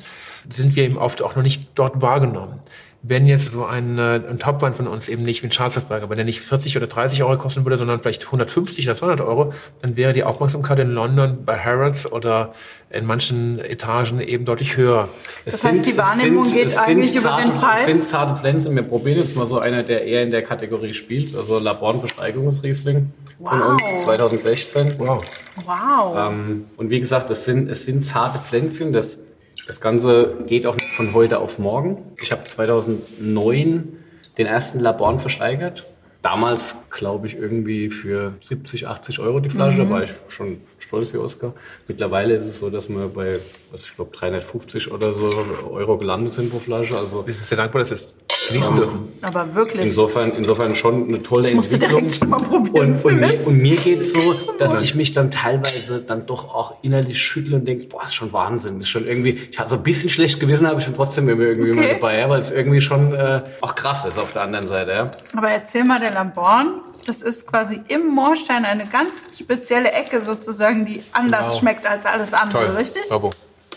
sind 0.49 0.75
wir 0.75 0.83
eben 0.83 0.97
oft 0.97 1.21
auch 1.21 1.35
noch 1.35 1.43
nicht 1.43 1.69
dort 1.75 2.01
wahrgenommen 2.01 2.59
wenn 3.07 3.27
jetzt 3.27 3.51
so 3.51 3.65
ein, 3.65 3.99
äh, 3.99 4.19
ein 4.27 4.39
Topwein 4.39 4.73
von 4.73 4.87
uns 4.87 5.07
eben 5.09 5.23
nicht 5.23 5.43
wie 5.43 5.47
ein 5.47 5.51
Schwarzwaldberger, 5.51 6.09
wenn 6.09 6.17
der 6.17 6.25
nicht 6.25 6.41
40 6.41 6.75
oder 6.75 6.87
30 6.87 7.23
Euro 7.23 7.37
kosten 7.37 7.63
würde, 7.63 7.77
sondern 7.77 7.99
vielleicht 7.99 8.25
150 8.25 8.87
oder 8.87 8.95
200 8.95 9.21
Euro, 9.21 9.53
dann 9.81 9.95
wäre 9.95 10.11
die 10.11 10.23
Aufmerksamkeit 10.23 10.79
in 10.79 10.91
London 10.91 11.45
bei 11.45 11.57
Harrods 11.57 12.11
oder 12.11 12.53
in 12.89 13.05
manchen 13.05 13.59
Etagen 13.59 14.21
eben 14.21 14.45
deutlich 14.45 14.75
höher. 14.77 15.07
Das 15.43 15.55
es 15.55 15.63
heißt, 15.63 15.85
die 15.85 15.95
Wahrnehmung 15.97 16.45
sind, 16.45 16.57
geht 16.57 16.77
eigentlich 16.77 17.11
zarte, 17.11 17.43
über 17.43 17.51
den 17.51 17.59
Preis? 17.59 17.81
Es 17.81 17.85
sind 17.87 18.07
zarte 18.07 18.39
Pflänzen. 18.39 18.75
Wir 18.75 18.83
probieren 18.83 19.19
jetzt 19.19 19.35
mal 19.35 19.45
so 19.45 19.59
einer, 19.59 19.83
der 19.83 20.05
eher 20.05 20.23
in 20.23 20.31
der 20.31 20.41
Kategorie 20.41 20.95
spielt, 20.95 21.35
also 21.35 21.59
Laborn 21.59 21.99
Versteigerungsriesling 21.99 23.13
wow. 23.37 23.49
von 23.51 23.61
uns 23.61 24.03
2016. 24.03 24.95
Wow. 24.97 25.23
Wow. 25.63 26.31
Ähm, 26.31 26.65
und 26.77 26.89
wie 26.89 26.99
gesagt, 26.99 27.29
es 27.29 27.45
sind, 27.45 27.69
es 27.69 27.85
sind 27.85 28.03
zarte 28.03 28.39
Pflänzchen, 28.39 28.93
das 28.93 29.19
das 29.67 29.81
Ganze 29.81 30.35
geht 30.47 30.65
auch 30.65 30.75
nicht 30.75 30.93
von 30.93 31.13
heute 31.13 31.39
auf 31.39 31.59
morgen. 31.59 31.97
Ich 32.21 32.31
habe 32.31 32.43
2009 32.43 33.97
den 34.37 34.45
ersten 34.45 34.79
Laborn 34.79 35.19
versteigert. 35.19 35.85
Damals, 36.21 36.75
glaube 36.89 37.27
ich, 37.27 37.35
irgendwie 37.35 37.89
für 37.89 38.33
70, 38.41 38.87
80 38.87 39.19
Euro 39.19 39.39
die 39.39 39.49
Flasche. 39.49 39.77
Mhm. 39.77 39.83
Da 39.83 39.89
war 39.89 40.03
ich 40.03 40.09
schon 40.27 40.57
stolz 40.79 41.13
wie 41.13 41.17
Oscar. 41.17 41.53
Mittlerweile 41.87 42.35
ist 42.35 42.45
es 42.45 42.59
so, 42.59 42.69
dass 42.69 42.89
wir 42.89 43.07
bei, 43.09 43.39
was 43.71 43.85
ich 43.85 43.95
glaube, 43.95 44.15
350 44.15 44.91
oder 44.91 45.13
so 45.13 45.29
Euro 45.71 45.97
gelandet 45.97 46.33
sind 46.33 46.49
pro 46.49 46.59
Flasche. 46.59 46.97
Also, 46.97 47.25
wir 47.25 47.33
sind 47.33 47.45
sehr 47.45 47.57
dankbar, 47.57 47.81
dass 47.81 47.91
es 47.91 48.15
genießen 48.47 48.75
dürfen. 48.75 49.13
Aber 49.21 49.55
wirklich. 49.55 49.85
Insofern, 49.85 50.31
insofern 50.31 50.75
schon 50.75 51.07
eine 51.07 51.23
tolle 51.23 51.49
ich 51.49 51.55
musste 51.55 51.75
Entwicklung. 51.75 52.01
Direkt 52.01 52.19
schon 52.19 52.29
mal 52.29 52.39
probieren 52.39 52.93
und, 52.93 53.05
und, 53.05 53.15
mir, 53.19 53.47
und 53.47 53.57
mir 53.57 53.75
geht's 53.77 54.13
so, 54.13 54.35
dass 54.57 54.75
ich 54.75 54.95
mich 54.95 55.13
dann 55.13 55.31
teilweise 55.31 56.01
dann 56.01 56.25
doch 56.25 56.53
auch 56.53 56.75
innerlich 56.83 57.21
schüttle 57.21 57.57
und 57.57 57.65
denke, 57.65 57.85
boah, 57.85 58.03
ist 58.03 58.13
schon 58.13 58.33
Wahnsinn. 58.33 58.79
Ist 58.81 58.89
schon 58.89 59.07
irgendwie, 59.07 59.39
ich 59.51 59.59
habe 59.59 59.69
so 59.69 59.75
ein 59.75 59.83
bisschen 59.83 60.09
schlecht 60.09 60.39
gewissen, 60.39 60.67
habe 60.67 60.79
ich 60.79 60.85
schon 60.85 60.93
trotzdem 60.95 61.27
immer 61.29 61.43
irgendwie 61.43 61.71
okay. 61.71 61.79
mal 61.79 61.93
dabei, 61.95 62.19
ja, 62.19 62.29
weil 62.29 62.41
es 62.41 62.51
irgendwie 62.51 62.81
schon 62.81 63.13
äh, 63.13 63.41
auch 63.61 63.75
krass 63.75 64.05
ist 64.05 64.17
auf 64.17 64.33
der 64.33 64.43
anderen 64.43 64.67
Seite. 64.67 64.91
Ja. 64.91 65.11
Aber 65.35 65.49
erzähl 65.49 65.83
mal 65.83 65.99
der 65.99 66.11
Lamborn. 66.11 66.81
Das 67.07 67.21
ist 67.21 67.45
quasi 67.45 67.81
im 67.87 68.07
Moorstein 68.07 68.65
eine 68.65 68.87
ganz 68.87 69.37
spezielle 69.39 69.91
Ecke 69.91 70.23
sozusagen, 70.23 70.87
die 70.87 71.03
anders 71.13 71.49
wow. 71.49 71.59
schmeckt 71.59 71.85
als 71.85 72.07
alles 72.07 72.33
andere, 72.33 72.65
Toll. 72.65 72.75
richtig? 72.77 73.03
Bravo. 73.09 73.29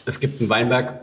Es 0.06 0.18
gibt 0.18 0.40
einen 0.40 0.48
Weinberg, 0.48 1.00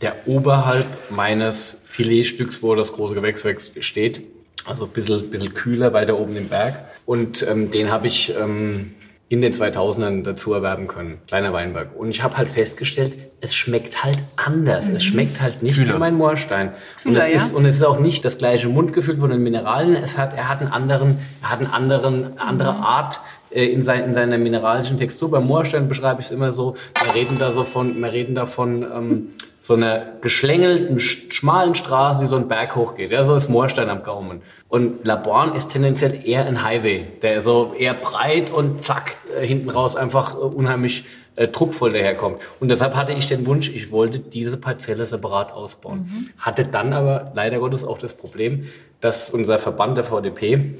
der 0.00 0.26
oberhalb 0.26 0.86
meines 1.10 1.76
Filetstücks, 1.82 2.62
wo 2.62 2.74
das 2.74 2.92
große 2.92 3.14
Gewächs 3.14 3.44
steht. 3.80 4.22
Also 4.64 4.84
ein 4.84 4.90
bisschen, 4.90 5.30
bisschen 5.30 5.54
kühler 5.54 5.92
weiter 5.92 6.18
oben 6.18 6.36
im 6.36 6.48
Berg. 6.48 6.74
Und 7.06 7.42
ähm, 7.42 7.70
den 7.70 7.90
habe 7.90 8.06
ich 8.06 8.34
ähm, 8.36 8.94
in 9.30 9.42
den 9.42 9.52
2000ern 9.52 10.22
dazu 10.22 10.52
erwerben 10.52 10.86
können. 10.86 11.18
Kleiner 11.26 11.52
Weinberg. 11.52 11.94
Und 11.96 12.10
ich 12.10 12.22
habe 12.22 12.36
halt 12.36 12.50
festgestellt, 12.50 13.12
es 13.40 13.54
schmeckt 13.54 14.02
halt 14.02 14.18
anders. 14.36 14.88
Mhm. 14.88 14.96
Es 14.96 15.04
schmeckt 15.04 15.40
halt 15.40 15.62
nicht 15.62 15.76
Kühler. 15.76 15.94
wie 15.94 15.98
mein 15.98 16.14
Moorstein. 16.14 16.72
Und, 17.04 17.12
Kühler, 17.12 17.28
es 17.28 17.42
ist, 17.42 17.50
ja? 17.50 17.56
und 17.56 17.64
es 17.66 17.76
ist 17.76 17.82
auch 17.82 17.98
nicht 17.98 18.24
das 18.24 18.38
gleiche 18.38 18.68
Mundgefühl 18.68 19.18
von 19.18 19.30
den 19.30 19.42
Mineralien. 19.42 19.96
Es 19.96 20.16
hat, 20.16 20.34
er 20.34 20.48
hat 20.48 20.60
einen 20.60 20.70
anderen, 20.70 21.18
er 21.42 21.50
hat 21.50 21.58
einen 21.58 21.70
anderen, 21.70 22.38
andere 22.38 22.74
mhm. 22.74 22.82
Art 22.82 23.20
äh, 23.50 23.66
in, 23.66 23.82
sein, 23.82 24.04
in 24.04 24.14
seiner 24.14 24.38
mineralischen 24.38 24.96
Textur. 24.96 25.30
Beim 25.30 25.46
Moorstein 25.46 25.88
beschreibe 25.88 26.20
ich 26.20 26.26
es 26.26 26.32
immer 26.32 26.52
so, 26.52 26.76
wir 27.04 27.14
reden 27.14 27.38
da 27.38 27.52
so 27.52 27.64
von, 27.64 28.00
wir 28.00 28.12
reden 28.12 28.34
da 28.34 28.46
von 28.46 28.82
ähm, 28.82 29.28
so 29.58 29.74
einer 29.74 30.04
geschlängelten, 30.20 31.00
schmalen 31.00 31.74
Straße, 31.74 32.20
die 32.20 32.26
so 32.26 32.36
einen 32.36 32.48
Berg 32.48 32.76
hochgeht. 32.76 33.10
Ja, 33.10 33.22
so 33.24 33.34
ist 33.34 33.48
Moorstein 33.48 33.90
am 33.90 34.02
Gaumen. 34.02 34.40
Und 34.68 35.04
Laborn 35.04 35.54
ist 35.54 35.70
tendenziell 35.70 36.20
eher 36.24 36.46
ein 36.46 36.62
Highway, 36.62 37.06
der 37.22 37.40
so 37.40 37.74
eher 37.76 37.94
breit 37.94 38.50
und 38.50 38.86
zack, 38.86 39.16
äh, 39.36 39.44
hinten 39.44 39.70
raus 39.70 39.96
einfach 39.96 40.34
äh, 40.34 40.38
unheimlich 40.38 41.04
äh, 41.36 41.48
druckvoll 41.48 41.92
daherkommt. 41.92 42.40
Und 42.60 42.68
deshalb 42.68 42.94
hatte 42.94 43.12
ich 43.12 43.26
den 43.26 43.46
Wunsch, 43.46 43.68
ich 43.68 43.90
wollte 43.90 44.18
diese 44.18 44.56
Parzelle 44.56 45.06
separat 45.06 45.52
ausbauen. 45.52 45.98
Mhm. 45.98 46.30
Hatte 46.38 46.64
dann 46.64 46.92
aber 46.92 47.32
leider 47.34 47.58
Gottes 47.58 47.84
auch 47.84 47.98
das 47.98 48.14
Problem, 48.14 48.68
dass 49.00 49.30
unser 49.30 49.58
Verband 49.58 49.96
der 49.96 50.04
VDP 50.04 50.74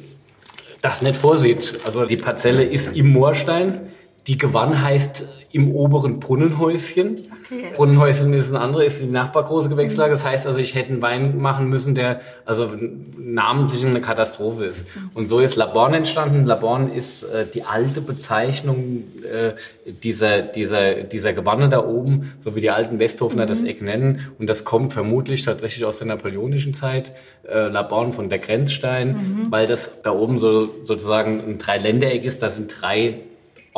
das 0.82 1.02
nicht 1.02 1.16
vorsieht. 1.16 1.80
Also 1.84 2.06
die 2.06 2.16
Parzelle 2.16 2.64
ist 2.64 2.94
im 2.96 3.10
Moorstein. 3.10 3.92
Die 4.28 4.36
Gewann 4.36 4.82
heißt 4.82 5.26
im 5.52 5.74
oberen 5.74 6.20
Brunnenhäuschen. 6.20 7.16
Okay. 7.46 7.72
Brunnenhäuschen 7.74 8.34
ist 8.34 8.50
ein 8.50 8.56
anderes, 8.56 8.96
ist 8.96 9.04
die 9.04 9.10
nachbargroße 9.10 9.70
Gewächslage. 9.70 10.10
Das 10.10 10.26
heißt 10.26 10.46
also, 10.46 10.58
ich 10.58 10.74
hätte 10.74 10.92
einen 10.92 11.00
Wein 11.00 11.38
machen 11.38 11.70
müssen, 11.70 11.94
der 11.94 12.20
also 12.44 12.68
namentlich 13.16 13.86
eine 13.86 14.02
Katastrophe 14.02 14.66
ist. 14.66 14.86
Und 15.14 15.28
so 15.28 15.40
ist 15.40 15.56
Laborn 15.56 15.94
entstanden. 15.94 16.44
Laborn 16.44 16.92
ist 16.92 17.22
äh, 17.22 17.46
die 17.52 17.62
alte 17.62 18.02
Bezeichnung 18.02 19.04
äh, 19.24 19.52
dieser, 19.90 20.42
dieser, 20.42 21.04
dieser 21.04 21.32
Gewanne 21.32 21.70
da 21.70 21.82
oben, 21.82 22.34
so 22.38 22.54
wie 22.54 22.60
die 22.60 22.70
alten 22.70 22.98
Westhofener 22.98 23.44
mhm. 23.44 23.48
das 23.48 23.62
Eck 23.62 23.80
nennen. 23.80 24.28
Und 24.38 24.50
das 24.50 24.64
kommt 24.64 24.92
vermutlich 24.92 25.42
tatsächlich 25.42 25.86
aus 25.86 25.96
der 25.98 26.06
napoleonischen 26.06 26.74
Zeit. 26.74 27.14
Äh, 27.48 27.68
Laborn 27.68 28.12
von 28.12 28.28
der 28.28 28.40
Grenzstein, 28.40 29.08
mhm. 29.08 29.46
weil 29.50 29.66
das 29.66 30.02
da 30.02 30.10
oben 30.10 30.38
so 30.38 30.68
sozusagen 30.84 31.40
ein 31.40 31.56
Dreiländereck 31.56 32.24
ist. 32.24 32.42
Da 32.42 32.50
sind 32.50 32.74
drei 32.78 33.20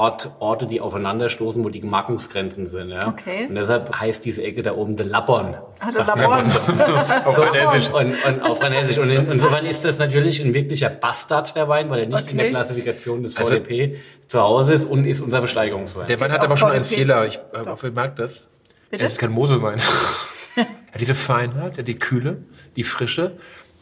Ort, 0.00 0.30
Orte, 0.38 0.66
die 0.66 0.80
aufeinanderstoßen, 0.80 1.62
wo 1.62 1.68
die 1.68 1.82
Gemarkungsgrenzen 1.82 2.66
sind. 2.66 2.88
Ja? 2.88 3.08
Okay. 3.08 3.46
Und 3.50 3.54
deshalb 3.54 3.94
heißt 3.94 4.24
diese 4.24 4.42
Ecke 4.42 4.62
da 4.62 4.74
oben 4.74 4.96
de 4.96 5.06
Lappern. 5.06 5.58
Ah, 5.78 5.90
de 5.90 6.02
Lappern. 6.02 6.46
auf 7.26 7.34
so, 7.34 7.42
Französisch. 7.42 7.90
Und, 7.90 8.14
und, 8.24 8.40
auf 8.40 8.58
Französisch. 8.60 8.96
Und 8.96 9.10
in, 9.10 9.30
insofern 9.30 9.66
ist 9.66 9.84
das 9.84 9.98
natürlich 9.98 10.40
ein 10.40 10.54
wirklicher 10.54 10.88
Bastard, 10.88 11.54
der 11.54 11.68
Wein, 11.68 11.90
weil 11.90 12.00
er 12.00 12.06
nicht 12.06 12.22
okay. 12.22 12.30
in 12.30 12.38
der 12.38 12.48
Klassifikation 12.48 13.22
des 13.22 13.34
VDP 13.34 13.82
also, 13.82 13.94
zu 14.26 14.40
Hause 14.40 14.72
ist 14.72 14.84
und 14.86 15.04
ist 15.04 15.20
unser 15.20 15.40
Versteigerungswein. 15.40 16.06
Der 16.06 16.18
Wein 16.18 16.32
hat 16.32 16.42
aber 16.42 16.56
schon 16.56 16.70
einen 16.70 16.86
Fehler. 16.86 17.26
Ich 17.26 17.38
hoffe, 17.66 17.88
ihr 17.88 17.92
merkt 17.92 18.18
das. 18.18 18.48
Bitte? 18.88 19.04
Es 19.04 19.12
ist 19.12 19.18
kein 19.18 19.32
Moselwein. 19.32 19.80
ja, 20.56 20.64
diese 20.98 21.14
Feinheit, 21.14 21.86
die 21.86 21.98
Kühle, 21.98 22.38
die 22.74 22.84
Frische, 22.84 23.32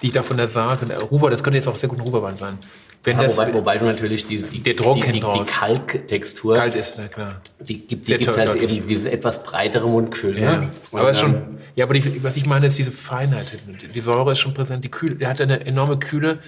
die 0.03 0.09
ich 0.09 0.13
da 0.13 0.25
von 0.25 0.37
der 0.37 0.49
Saat, 0.49 0.81
von 0.81 0.89
der 0.89 1.01
Ruwer, 1.01 1.31
das 1.31 1.45
könnte 1.45 1.59
jetzt 1.59 1.69
auch 1.69 1.77
sehr 1.77 1.89
gut 1.89 1.99
ein 1.99 2.03
Ruwerwein 2.03 2.35
sein. 2.35 2.59
Wenn 3.05 3.21
ja, 3.21 3.31
wobei, 3.31 3.55
wobei 3.55 3.79
du 3.79 3.85
natürlich 3.85 4.27
die, 4.27 4.43
die, 4.43 4.61
der 4.61 4.75
Druck 4.75 4.97
die, 4.97 5.13
die, 5.13 5.21
die 5.21 5.45
Kalktextur, 5.45 6.57
Kalt 6.57 6.75
ist, 6.75 6.99
na 6.99 7.07
klar. 7.07 7.41
Die 7.61 7.79
gibt, 7.79 8.09
die 8.09 8.17
gibt 8.17 8.37
halt 8.37 8.57
eben 8.57 8.87
dieses 8.89 9.07
etwas 9.07 9.43
breitere 9.45 9.89
Mundgefühl. 9.89 10.39
Ja, 10.39 10.57
ne? 10.59 10.69
aber 10.93 11.15
schon, 11.15 11.59
ja, 11.77 11.85
aber 11.85 11.95
die, 11.95 12.23
was 12.23 12.37
ich 12.37 12.47
meine, 12.47 12.67
ist 12.67 12.77
diese 12.77 12.91
Feinheit. 12.91 13.47
Die 13.95 14.01
Säure 14.01 14.33
ist 14.33 14.41
schon 14.41 14.53
präsent, 14.53 14.85
die 14.85 14.91
Kühle, 14.91 15.15
der 15.15 15.29
hat 15.29 15.41
eine 15.41 15.65
enorme 15.65 15.99
Kühle, 15.99 16.41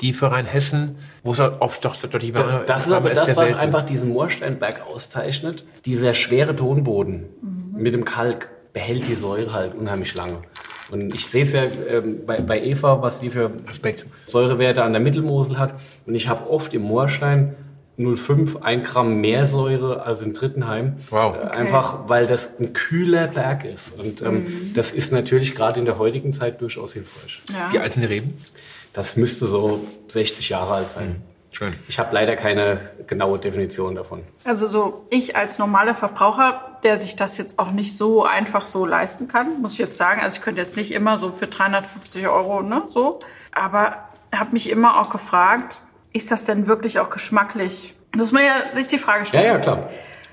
die 0.00 0.12
für 0.12 0.30
Rhein 0.30 0.46
Hessen, 0.46 0.96
wo 1.22 1.32
es 1.32 1.38
halt 1.38 1.60
oft 1.60 1.84
doch 1.84 1.96
deutlich 1.96 2.34
war. 2.34 2.64
Das 2.66 2.86
ist 2.86 2.92
aber, 2.92 3.10
aber 3.10 3.14
das, 3.14 3.28
was 3.28 3.36
selten. 3.36 3.58
einfach 3.58 3.84
diesen 3.84 4.08
Moorsteinberg 4.10 4.86
auszeichnet. 4.86 5.64
Dieser 5.84 6.14
schwere 6.14 6.56
Tonboden 6.56 7.28
mhm. 7.42 7.82
mit 7.82 7.92
dem 7.92 8.04
Kalk 8.04 8.48
behält 8.72 9.06
die 9.08 9.14
Säure 9.14 9.52
halt 9.52 9.74
unheimlich 9.74 10.14
lange. 10.14 10.38
Und 10.90 11.14
ich 11.14 11.26
sehe 11.26 11.42
es 11.42 11.52
ja 11.52 11.64
ähm, 11.88 12.26
bei, 12.26 12.40
bei 12.40 12.62
Eva, 12.62 13.00
was 13.02 13.20
sie 13.20 13.30
für 13.30 13.52
Aspekt. 13.68 14.06
Säurewerte 14.26 14.82
an 14.82 14.92
der 14.92 15.00
Mittelmosel 15.00 15.58
hat. 15.58 15.74
Und 16.06 16.14
ich 16.14 16.28
habe 16.28 16.50
oft 16.50 16.74
im 16.74 16.82
Moorstein 16.82 17.54
0,5, 17.98 18.62
1 18.62 18.88
Gramm 18.88 19.20
mehr 19.20 19.46
Säure 19.46 20.04
als 20.04 20.22
im 20.22 20.32
Drittenheim. 20.32 20.96
Wow. 21.10 21.34
Äh, 21.34 21.38
okay. 21.38 21.56
Einfach, 21.56 22.08
weil 22.08 22.26
das 22.26 22.58
ein 22.58 22.72
kühler 22.72 23.26
Berg 23.26 23.64
ist. 23.64 23.98
Und 23.98 24.22
ähm, 24.22 24.34
mhm. 24.34 24.74
das 24.74 24.90
ist 24.90 25.12
natürlich 25.12 25.54
gerade 25.54 25.78
in 25.78 25.84
der 25.84 25.98
heutigen 25.98 26.32
Zeit 26.32 26.60
durchaus 26.60 26.94
hilfreich. 26.94 27.40
Ja. 27.52 27.72
Wie 27.72 27.78
alt 27.78 27.92
sind 27.92 28.02
die 28.02 28.08
Reben? 28.08 28.34
Das 28.92 29.16
müsste 29.16 29.46
so 29.46 29.84
60 30.08 30.48
Jahre 30.48 30.74
alt 30.74 30.90
sein. 30.90 31.08
Mhm. 31.08 31.16
Schön. 31.52 31.74
Ich 31.88 31.98
habe 31.98 32.14
leider 32.14 32.36
keine 32.36 32.80
genaue 33.06 33.38
Definition 33.38 33.94
davon. 33.94 34.22
Also 34.44 34.68
so 34.68 35.06
ich 35.10 35.36
als 35.36 35.58
normaler 35.58 35.94
Verbraucher, 35.94 36.69
der 36.82 36.96
sich 36.98 37.16
das 37.16 37.38
jetzt 37.38 37.58
auch 37.58 37.70
nicht 37.70 37.96
so 37.96 38.24
einfach 38.24 38.64
so 38.64 38.86
leisten 38.86 39.28
kann, 39.28 39.60
muss 39.60 39.72
ich 39.74 39.78
jetzt 39.78 39.96
sagen. 39.96 40.20
Also 40.20 40.36
ich 40.38 40.42
könnte 40.42 40.60
jetzt 40.60 40.76
nicht 40.76 40.92
immer 40.92 41.18
so 41.18 41.32
für 41.32 41.46
350 41.46 42.28
Euro, 42.28 42.62
ne, 42.62 42.82
so. 42.88 43.18
Aber 43.52 43.96
habe 44.34 44.52
mich 44.52 44.70
immer 44.70 45.00
auch 45.00 45.10
gefragt, 45.10 45.78
ist 46.12 46.30
das 46.30 46.44
denn 46.44 46.66
wirklich 46.66 46.98
auch 46.98 47.10
geschmacklich? 47.10 47.94
Muss 48.16 48.32
man 48.32 48.44
ja 48.44 48.72
sich 48.74 48.86
die 48.88 48.98
Frage 48.98 49.26
stellen. 49.26 49.44
Ja, 49.44 49.52
ja, 49.54 49.58
klar. 49.58 49.90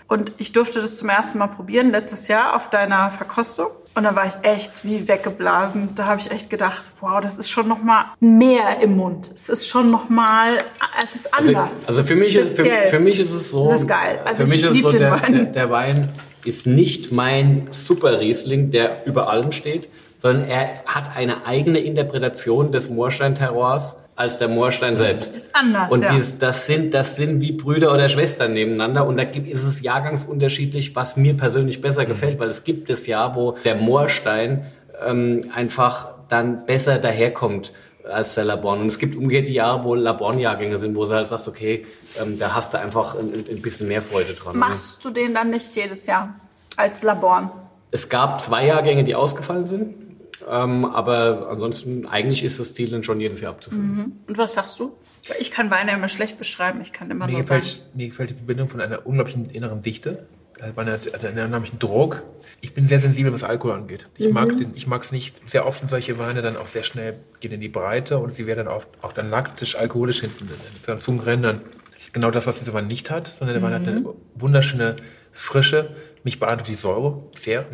Und 0.08 0.32
ich 0.38 0.54
durfte 0.54 0.82
das 0.82 0.98
zum 0.98 1.10
ersten 1.10 1.38
Mal 1.38 1.48
probieren 1.48 1.92
letztes 1.92 2.28
Jahr 2.28 2.56
auf 2.56 2.70
deiner 2.70 3.12
Verkostung. 3.12 3.68
Und 3.94 4.04
da 4.04 4.16
war 4.16 4.28
ich 4.28 4.34
echt 4.44 4.86
wie 4.86 5.08
weggeblasen. 5.08 5.96
Da 5.96 6.06
habe 6.06 6.22
ich 6.22 6.30
echt 6.32 6.50
gedacht, 6.50 6.84
wow, 7.02 7.20
das 7.20 7.38
ist 7.38 7.50
schon 7.50 7.68
noch 7.68 7.82
mal 7.82 8.06
mehr 8.20 8.80
im 8.82 8.96
Mund. 8.96 9.32
Es 9.36 9.50
ist 9.50 9.68
schon 9.68 9.90
noch 9.90 10.08
mal, 10.08 10.60
es 11.04 11.16
ist 11.16 11.34
Also, 11.34 11.50
anders. 11.50 11.72
also 11.88 12.02
Es 12.02 12.08
für, 12.08 12.16
mich 12.16 12.36
ist, 12.36 12.56
für, 12.56 12.88
für 12.88 13.00
mich 13.00 13.20
ist 13.20 13.32
es 13.32 13.50
so. 13.50 13.68
Das 13.68 13.82
ist 13.82 13.88
geil. 13.88 14.22
Also 14.24 14.46
für 14.46 14.54
ich 14.54 14.62
mich 14.62 14.72
ist 14.72 14.78
es 14.78 14.82
so, 14.84 14.92
der. 14.92 15.18
Der, 15.20 15.46
der 15.46 15.70
Wein 15.72 16.14
ist 16.48 16.66
nicht 16.66 17.12
mein 17.12 17.68
Super 17.70 18.20
Riesling, 18.20 18.72
der 18.72 19.06
über 19.06 19.30
allem 19.30 19.52
steht, 19.52 19.88
sondern 20.18 20.48
er 20.50 20.84
hat 20.86 21.16
eine 21.16 21.46
eigene 21.46 21.80
Interpretation 21.80 22.72
des 22.72 22.90
Moorstein-Terroirs 22.90 23.98
als 24.16 24.40
der 24.40 24.48
Moorstein 24.48 24.96
selbst. 24.96 25.38
Ist 25.38 25.56
anders, 25.56 25.92
Und 25.92 26.02
ja. 26.02 26.14
dies, 26.14 26.40
das, 26.40 26.66
sind, 26.66 26.94
das 26.94 27.16
sind 27.16 27.40
wie 27.40 27.52
Brüder 27.52 27.94
oder 27.94 28.10
Schwestern 28.10 28.54
nebeneinander. 28.54 29.06
Und 29.06 29.18
da 29.18 29.26
gibt, 29.26 29.48
ist 29.48 29.64
es 29.64 29.82
jahrgangsunterschiedlich, 29.82 30.96
was 30.96 31.18
mir 31.18 31.36
persönlich 31.38 31.82
besser 31.82 32.04
Mhm. 32.04 32.08
gefällt, 32.08 32.40
weil 32.40 32.50
es 32.50 32.64
gibt 32.64 32.90
es 32.90 33.06
ja, 33.06 33.36
wo 33.36 33.58
der 33.64 33.76
Moorstein 33.76 34.66
ähm, 35.06 35.52
einfach 35.54 36.08
dann 36.30 36.66
besser 36.66 36.98
daherkommt 36.98 37.72
als 38.10 38.36
der 38.36 38.46
Laborn. 38.46 38.82
Und 38.82 38.88
es 38.88 39.00
gibt 39.00 39.16
umgekehrt 39.16 39.48
die 39.48 39.54
Jahre, 39.54 39.84
wo 39.84 39.96
Laborn-Jahrgänge 39.96 40.78
sind, 40.78 40.96
wo 40.96 41.06
du 41.06 41.12
halt 41.12 41.28
sagst, 41.28 41.48
okay, 41.48 41.86
ähm, 42.22 42.40
da 42.40 42.54
hast 42.56 42.74
du 42.74 42.80
einfach 42.80 43.16
ein, 43.16 43.46
ein 43.50 43.62
bisschen 43.62 43.88
mehr 43.88 44.02
Freude 44.02 44.34
dran. 44.34 44.58
Machst 44.58 45.04
du 45.04 45.10
den 45.10 45.34
dann 45.34 45.52
nicht 45.52 45.76
jedes 45.76 46.06
Jahr 46.06 46.36
als 46.76 47.04
Laborn? 47.04 47.52
Es 47.92 48.10
gab 48.10 48.42
zwei 48.42 48.66
Jahrgänge, 48.66 49.04
die 49.04 49.16
ausgefallen 49.16 49.68
sind. 49.68 49.96
Ähm, 50.50 50.86
aber 50.86 51.48
ansonsten, 51.50 52.06
eigentlich 52.06 52.44
ist 52.44 52.60
das 52.60 52.74
Ziel 52.74 52.90
dann 52.90 53.04
schon 53.04 53.20
jedes 53.20 53.42
Jahr 53.42 53.52
abzufüllen. 53.52 54.24
Und 54.28 54.38
was 54.38 54.54
sagst 54.54 54.80
du? 54.80 54.94
Ich 55.40 55.52
kann 55.52 55.70
Weine 55.72 55.92
immer 55.92 56.10
schlecht 56.10 56.38
beschreiben. 56.38 56.80
Ich 56.82 56.94
kann 56.94 57.12
immer 57.12 57.26
Mir 57.26 57.34
nur 57.34 57.42
gefällt, 57.42 57.84
mir 57.94 58.08
gefällt 58.08 58.30
die 58.30 58.36
Verbindung 58.36 58.70
von 58.70 58.80
einer 58.80 59.06
unglaublichen 59.06 59.50
inneren 59.50 59.82
Dichte, 59.82 60.28
bei 60.76 60.82
einer, 60.82 61.00
einer 61.24 61.46
unheimlichen 61.46 61.80
Druck. 61.80 62.24
Ich 62.62 62.74
bin 62.74 62.86
sehr 62.86 63.00
sensibel, 63.00 63.32
was 63.34 63.44
Alkohol 63.44 63.74
angeht. 63.74 64.08
Ich 64.18 64.32
mag 64.32 64.50
den, 64.58 64.72
ich 64.76 64.88
mag 64.88 65.04
es 65.04 65.12
nicht. 65.12 65.36
Sehr 65.50 65.66
oft 65.66 65.80
sind 65.80 65.90
solche 65.90 66.18
Weine 66.20 66.42
dann 66.42 66.58
auch 66.58 66.68
sehr 66.68 66.84
schnell 66.84 67.20
gehen 67.40 67.52
in 67.52 67.62
die 67.62 67.70
Breite 67.70 68.18
und 68.18 68.34
sie 68.34 68.48
werden 68.48 68.66
dann 68.66 68.74
auch, 68.74 68.84
auch 69.02 69.14
dann 69.14 69.30
laktisch, 69.30 69.76
alkoholisch 69.76 70.22
hinten, 70.22 70.50
so 70.86 70.92
an 70.92 71.02
Zungenrändern. 71.02 71.62
Das 71.94 72.04
ist 72.04 72.14
genau 72.14 72.32
das, 72.32 72.48
was 72.48 72.60
dieser 72.60 72.74
Wein 72.74 72.88
nicht 72.88 73.10
hat, 73.10 73.28
sondern 73.28 73.60
der 73.60 73.64
Wein 73.64 73.74
hat 73.74 73.88
eine 73.88 74.04
wunderschöne 74.36 74.96
Frische. 75.32 75.96
Mich 76.24 76.40
beeindruckt 76.40 76.70
die 76.70 76.76
Säure 76.76 77.24
sehr. 77.38 77.66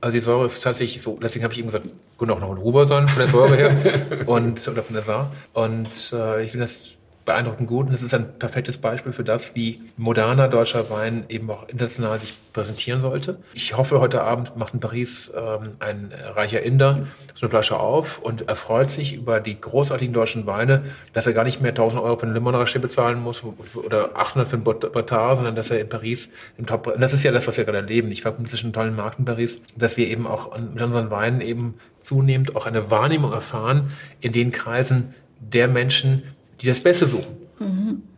Also 0.00 0.14
die 0.14 0.20
Säure 0.20 0.46
ist 0.46 0.62
tatsächlich 0.62 1.02
so, 1.02 1.18
deswegen 1.20 1.44
habe 1.44 1.52
ich 1.52 1.58
eben 1.58 1.68
gesagt, 1.68 1.88
könnte 2.18 2.34
auch 2.34 2.40
noch 2.40 2.56
ein 2.56 2.86
sein 2.86 3.08
von 3.08 3.18
der 3.18 3.28
Säure 3.28 3.56
her 3.56 3.76
und 4.26 4.66
oder 4.68 4.82
von 4.82 4.94
der 4.94 5.02
Saar. 5.02 5.32
Und 5.54 6.12
äh, 6.12 6.44
ich 6.44 6.52
finde 6.52 6.66
das 6.66 6.97
beeindruckend 7.28 7.68
gut. 7.68 7.86
Und 7.86 7.92
das 7.92 8.02
ist 8.02 8.14
ein 8.14 8.38
perfektes 8.38 8.78
Beispiel 8.78 9.12
für 9.12 9.22
das, 9.22 9.54
wie 9.54 9.82
moderner 9.98 10.48
deutscher 10.48 10.88
Wein 10.88 11.24
eben 11.28 11.50
auch 11.50 11.68
international 11.68 12.18
sich 12.18 12.32
präsentieren 12.54 13.02
sollte. 13.02 13.36
Ich 13.52 13.76
hoffe, 13.76 14.00
heute 14.00 14.22
Abend 14.22 14.56
macht 14.56 14.72
in 14.72 14.80
Paris 14.80 15.30
ähm, 15.36 15.72
ein 15.78 16.10
reicher 16.34 16.62
Inder 16.62 17.06
so 17.34 17.44
eine 17.44 17.50
Flasche 17.50 17.78
auf 17.78 18.18
und 18.18 18.48
erfreut 18.48 18.90
sich 18.90 19.14
über 19.14 19.40
die 19.40 19.60
großartigen 19.60 20.14
deutschen 20.14 20.46
Weine, 20.46 20.84
dass 21.12 21.26
er 21.26 21.34
gar 21.34 21.44
nicht 21.44 21.60
mehr 21.60 21.72
1000 21.72 22.02
Euro 22.02 22.16
für 22.16 22.24
eine 22.24 22.32
Limonacher 22.32 22.78
bezahlen 22.78 23.20
muss 23.20 23.44
oder 23.74 24.16
800 24.16 24.48
für 24.48 24.56
ein 24.56 24.64
Botard, 24.64 25.36
sondern 25.36 25.54
dass 25.54 25.70
er 25.70 25.80
in 25.80 25.88
Paris 25.90 26.30
im 26.56 26.64
Top... 26.64 26.96
Das 26.98 27.12
ist 27.12 27.24
ja 27.24 27.30
das, 27.30 27.46
was 27.46 27.58
wir 27.58 27.64
gerade 27.64 27.78
erleben. 27.78 28.10
Ich 28.10 28.22
verbinde 28.22 28.48
zwischen 28.48 28.72
tollen 28.72 28.96
Markt 28.96 29.18
in 29.18 29.26
Paris, 29.26 29.60
dass 29.76 29.98
wir 29.98 30.08
eben 30.08 30.26
auch 30.26 30.58
mit 30.58 30.80
unseren 30.80 31.10
Weinen 31.10 31.42
eben 31.42 31.74
zunehmend 32.00 32.56
auch 32.56 32.64
eine 32.64 32.90
Wahrnehmung 32.90 33.32
erfahren 33.32 33.92
in 34.20 34.32
den 34.32 34.50
Kreisen 34.50 35.14
der 35.40 35.68
Menschen, 35.68 36.22
die 36.60 36.66
das 36.66 36.80
Beste 36.80 37.06
suchen. 37.06 37.36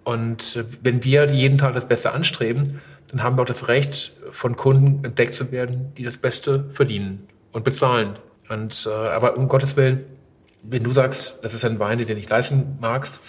Und 0.05 0.57
äh, 0.57 0.64
wenn 0.82 1.03
wir 1.05 1.30
jeden 1.30 1.57
Tag 1.59 1.74
das 1.74 1.86
Beste 1.88 2.12
anstreben, 2.12 2.80
dann 3.09 3.22
haben 3.22 3.36
wir 3.36 3.43
auch 3.43 3.47
das 3.47 3.68
Recht, 3.68 4.12
von 4.30 4.57
Kunden 4.57 5.05
entdeckt 5.05 5.34
zu 5.34 5.51
werden, 5.51 5.93
die 5.97 6.05
das 6.05 6.18
Beste 6.18 6.66
verdienen 6.74 7.26
und 7.53 7.64
bezahlen. 7.64 8.16
Und, 8.49 8.86
äh, 8.88 8.91
aber 8.93 9.36
um 9.36 9.49
Gottes 9.49 9.76
Willen, 9.76 10.05
wenn 10.62 10.84
du 10.84 10.91
sagst, 10.91 11.34
das 11.43 11.55
ist 11.55 11.64
ein 11.64 11.78
Wein, 11.78 11.99
den 11.99 12.07
du 12.07 12.14
nicht 12.14 12.28
leisten 12.30 12.78
magst, 12.80 13.20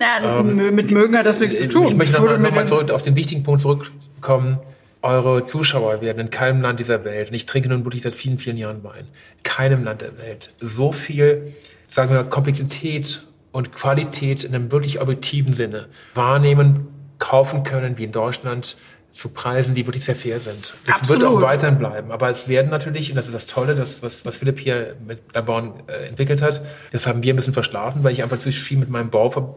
Ja, 0.00 0.18
mö- 0.42 0.70
mit 0.72 0.90
mögen 0.90 1.16
hat 1.16 1.26
das 1.26 1.40
nichts 1.40 1.58
zu 1.58 1.68
tun. 1.68 1.88
ich 1.88 1.96
möchte 1.96 2.14
nochmal 2.14 2.38
noch 2.38 2.50
mal 2.52 2.66
zurück 2.66 2.90
auf 2.90 3.02
den 3.02 3.14
wichtigen 3.14 3.42
Punkt 3.44 3.60
zurückkommen. 3.62 4.58
Eure 5.00 5.44
Zuschauer 5.44 6.00
werden 6.00 6.18
in 6.20 6.30
keinem 6.30 6.60
Land 6.60 6.78
dieser 6.80 7.04
Welt, 7.04 7.28
und 7.28 7.34
ich 7.34 7.46
trinke 7.46 7.68
nun 7.68 7.84
wirklich 7.84 8.02
seit 8.02 8.14
vielen, 8.14 8.38
vielen 8.38 8.56
Jahren 8.56 8.82
Wein, 8.84 9.06
in 9.36 9.42
keinem 9.42 9.84
Land 9.84 10.00
der 10.02 10.16
Welt 10.18 10.50
so 10.60 10.92
viel, 10.92 11.54
sagen 11.88 12.10
wir, 12.12 12.24
Komplexität 12.24 13.22
und 13.52 13.72
Qualität 13.74 14.44
in 14.44 14.54
einem 14.54 14.72
wirklich 14.72 15.00
objektiven 15.00 15.52
Sinne 15.54 15.86
wahrnehmen, 16.14 16.88
kaufen 17.18 17.62
können, 17.62 17.98
wie 17.98 18.04
in 18.04 18.12
Deutschland, 18.12 18.76
zu 19.12 19.28
Preisen, 19.28 19.74
die 19.74 19.86
wirklich 19.86 20.04
sehr 20.06 20.16
fair 20.16 20.40
sind. 20.40 20.72
Das 20.86 21.06
wird 21.08 21.22
Absolut. 21.22 21.24
auch 21.24 21.40
weiterhin 21.42 21.76
bleiben. 21.78 22.10
Aber 22.10 22.30
es 22.30 22.48
werden 22.48 22.70
natürlich, 22.70 23.10
und 23.10 23.16
das 23.16 23.26
ist 23.26 23.34
das 23.34 23.44
Tolle, 23.46 23.74
das, 23.74 24.02
was, 24.02 24.24
was 24.24 24.36
Philipp 24.36 24.58
hier 24.58 24.96
mit 25.06 25.18
Laborn 25.34 25.74
äh, 25.86 26.08
entwickelt 26.08 26.40
hat, 26.40 26.62
das 26.92 27.06
haben 27.06 27.22
wir 27.22 27.32
ein 27.34 27.36
bisschen 27.36 27.52
verschlafen, 27.52 28.02
weil 28.02 28.14
ich 28.14 28.22
einfach 28.22 28.38
zu 28.38 28.50
viel 28.50 28.78
mit 28.78 28.88
meinem 28.88 29.10
Bau 29.10 29.28
ver 29.30 29.54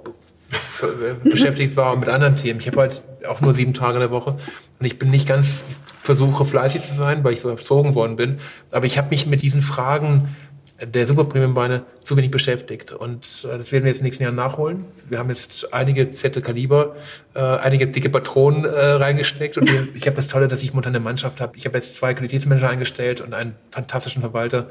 ver- 0.51 0.87
äh, 0.89 1.13
beschäftigt 1.29 1.77
war 1.77 1.93
und 1.93 2.01
mit 2.01 2.09
anderen 2.09 2.35
Themen. 2.35 2.59
Ich 2.59 2.67
habe 2.67 2.81
halt 2.81 3.01
auch 3.29 3.39
nur 3.39 3.53
sieben 3.55 3.73
Tage 3.73 3.93
in 3.93 4.01
der 4.01 4.11
Woche 4.11 4.31
und 4.79 4.85
ich 4.85 4.99
bin 4.99 5.09
nicht 5.09 5.25
ganz 5.27 5.63
versuche 6.03 6.45
fleißig 6.45 6.81
zu 6.81 6.93
sein, 6.93 7.23
weil 7.23 7.33
ich 7.33 7.39
so 7.39 7.49
erzogen 7.49 7.95
worden 7.95 8.17
bin. 8.17 8.37
Aber 8.71 8.85
ich 8.85 8.97
habe 8.97 9.09
mich 9.09 9.25
mit 9.25 9.41
diesen 9.41 9.61
Fragen 9.61 10.35
der 10.81 11.07
Superpremium-Weine 11.07 11.83
zu 12.03 12.17
wenig 12.17 12.31
beschäftigt. 12.31 12.91
Und 12.91 13.45
äh, 13.45 13.57
das 13.57 13.71
werden 13.71 13.85
wir 13.85 13.91
jetzt 13.91 13.99
in 13.99 14.03
den 14.03 14.05
nächsten 14.05 14.23
Jahren 14.23 14.35
nachholen. 14.35 14.85
Wir 15.07 15.19
haben 15.19 15.29
jetzt 15.29 15.73
einige 15.73 16.11
fette 16.11 16.41
Kaliber, 16.41 16.95
äh, 17.33 17.39
einige 17.39 17.87
dicke 17.87 18.09
Patronen 18.09 18.65
äh, 18.65 18.69
reingesteckt. 18.69 19.57
Und 19.57 19.71
wir, 19.71 19.87
ich 19.95 20.05
habe 20.05 20.15
das 20.15 20.27
Tolle, 20.27 20.47
dass 20.47 20.61
ich 20.63 20.71
momentan 20.73 20.95
eine 20.95 21.03
Mannschaft 21.03 21.39
habe. 21.39 21.55
Ich 21.55 21.65
habe 21.65 21.77
jetzt 21.77 21.95
zwei 21.95 22.13
Qualitätsmanager 22.13 22.69
eingestellt 22.69 23.21
und 23.21 23.33
einen 23.33 23.55
fantastischen 23.71 24.21
Verwalter. 24.21 24.67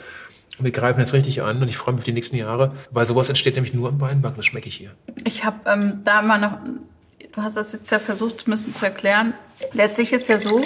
Und 0.59 0.65
wir 0.65 0.73
greifen 0.73 1.01
jetzt 1.01 1.13
richtig 1.15 1.43
an 1.43 1.61
und 1.61 1.69
ich 1.69 1.77
freue 1.77 1.95
mich 1.95 2.03
auf 2.03 2.05
die 2.05 2.13
nächsten 2.13 2.37
Jahre, 2.37 2.73
weil 2.91 3.07
sowas 3.07 3.29
entsteht 3.29 3.55
nämlich 3.55 3.75
nur 3.75 3.89
im 3.89 4.01
Weinbank. 4.01 4.37
Das 4.37 4.47
schmecke 4.47 4.69
ich 4.69 4.77
hier. 4.77 4.91
Ich 5.25 5.45
habe 5.45 5.59
ähm, 5.67 6.03
da 6.05 6.23
mal 6.23 6.39
noch, 6.39 6.59
du 7.33 7.43
hast 7.43 7.57
das 7.57 7.73
jetzt 7.73 7.91
ja 7.91 7.99
versucht, 7.99 8.47
ein 8.47 8.53
bisschen 8.53 8.75
zu 8.75 8.85
erklären. 8.85 9.35
Letztlich 9.73 10.13
ist 10.13 10.29
ja 10.29 10.39
so, 10.39 10.63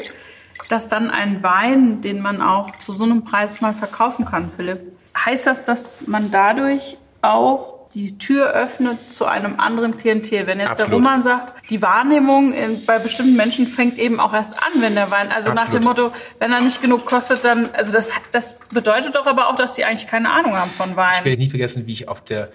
dass 0.68 0.88
dann 0.88 1.10
ein 1.10 1.42
Wein, 1.42 2.02
den 2.02 2.20
man 2.20 2.42
auch 2.42 2.76
zu 2.78 2.92
so 2.92 3.04
einem 3.04 3.24
Preis 3.24 3.62
mal 3.62 3.72
verkaufen 3.72 4.26
kann, 4.26 4.50
Philipp, 4.56 4.97
heißt 5.26 5.46
das, 5.46 5.64
dass 5.64 6.06
man 6.06 6.30
dadurch 6.30 6.96
auch 7.22 7.78
die 7.94 8.18
Tür 8.18 8.52
öffnet 8.52 9.12
zu 9.12 9.24
einem 9.24 9.58
anderen 9.58 9.96
Klientel. 9.96 10.46
Wenn 10.46 10.58
jetzt 10.60 10.78
der 10.78 10.86
Absolut. 10.86 10.92
Roman 10.92 11.22
sagt, 11.22 11.70
die 11.70 11.80
Wahrnehmung 11.80 12.52
in, 12.52 12.84
bei 12.84 12.98
bestimmten 12.98 13.34
Menschen 13.36 13.66
fängt 13.66 13.98
eben 13.98 14.20
auch 14.20 14.34
erst 14.34 14.54
an, 14.54 14.80
wenn 14.80 14.94
der 14.94 15.10
Wein, 15.10 15.32
also 15.32 15.52
nach 15.52 15.70
dem 15.70 15.86
Absolut. 15.86 16.12
Motto, 16.12 16.16
wenn 16.38 16.52
er 16.52 16.60
nicht 16.60 16.82
genug 16.82 17.06
kostet, 17.06 17.44
dann, 17.44 17.70
also 17.72 17.92
das, 17.92 18.10
das 18.32 18.56
bedeutet 18.70 19.14
doch 19.14 19.26
aber 19.26 19.48
auch, 19.48 19.56
dass 19.56 19.74
die 19.74 19.84
eigentlich 19.84 20.06
keine 20.06 20.30
Ahnung 20.30 20.56
haben 20.56 20.70
von 20.70 20.90
Ich 20.90 20.96
Wein. 20.96 21.24
werde 21.24 21.38
nie 21.38 21.48
vergessen, 21.48 21.86
wie 21.86 21.92
ich 21.92 22.08
auf 22.08 22.22
der 22.22 22.50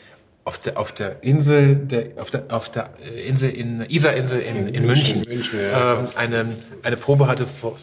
auf 0.46 0.58
der 0.58 0.78
auf 0.78 0.92
der 0.92 1.24
Insel 1.24 1.76
der 1.76 2.22
auf 2.22 2.30
der 2.30 2.44
auf 2.50 2.70
der 2.70 2.90
Insel 3.26 3.50
in 3.50 3.82
Isarinsel 3.88 4.42
in, 4.42 4.68
in 4.68 4.86
München, 4.86 5.22
München, 5.26 5.58
ja. 5.58 5.94
ähm, 5.94 6.08
eine 6.18 6.46
eine 6.84 6.98
Probe 6.98 7.28
hatte 7.28 7.48
vor 7.48 7.76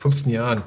15 0.00 0.32
Jahren 0.32 0.62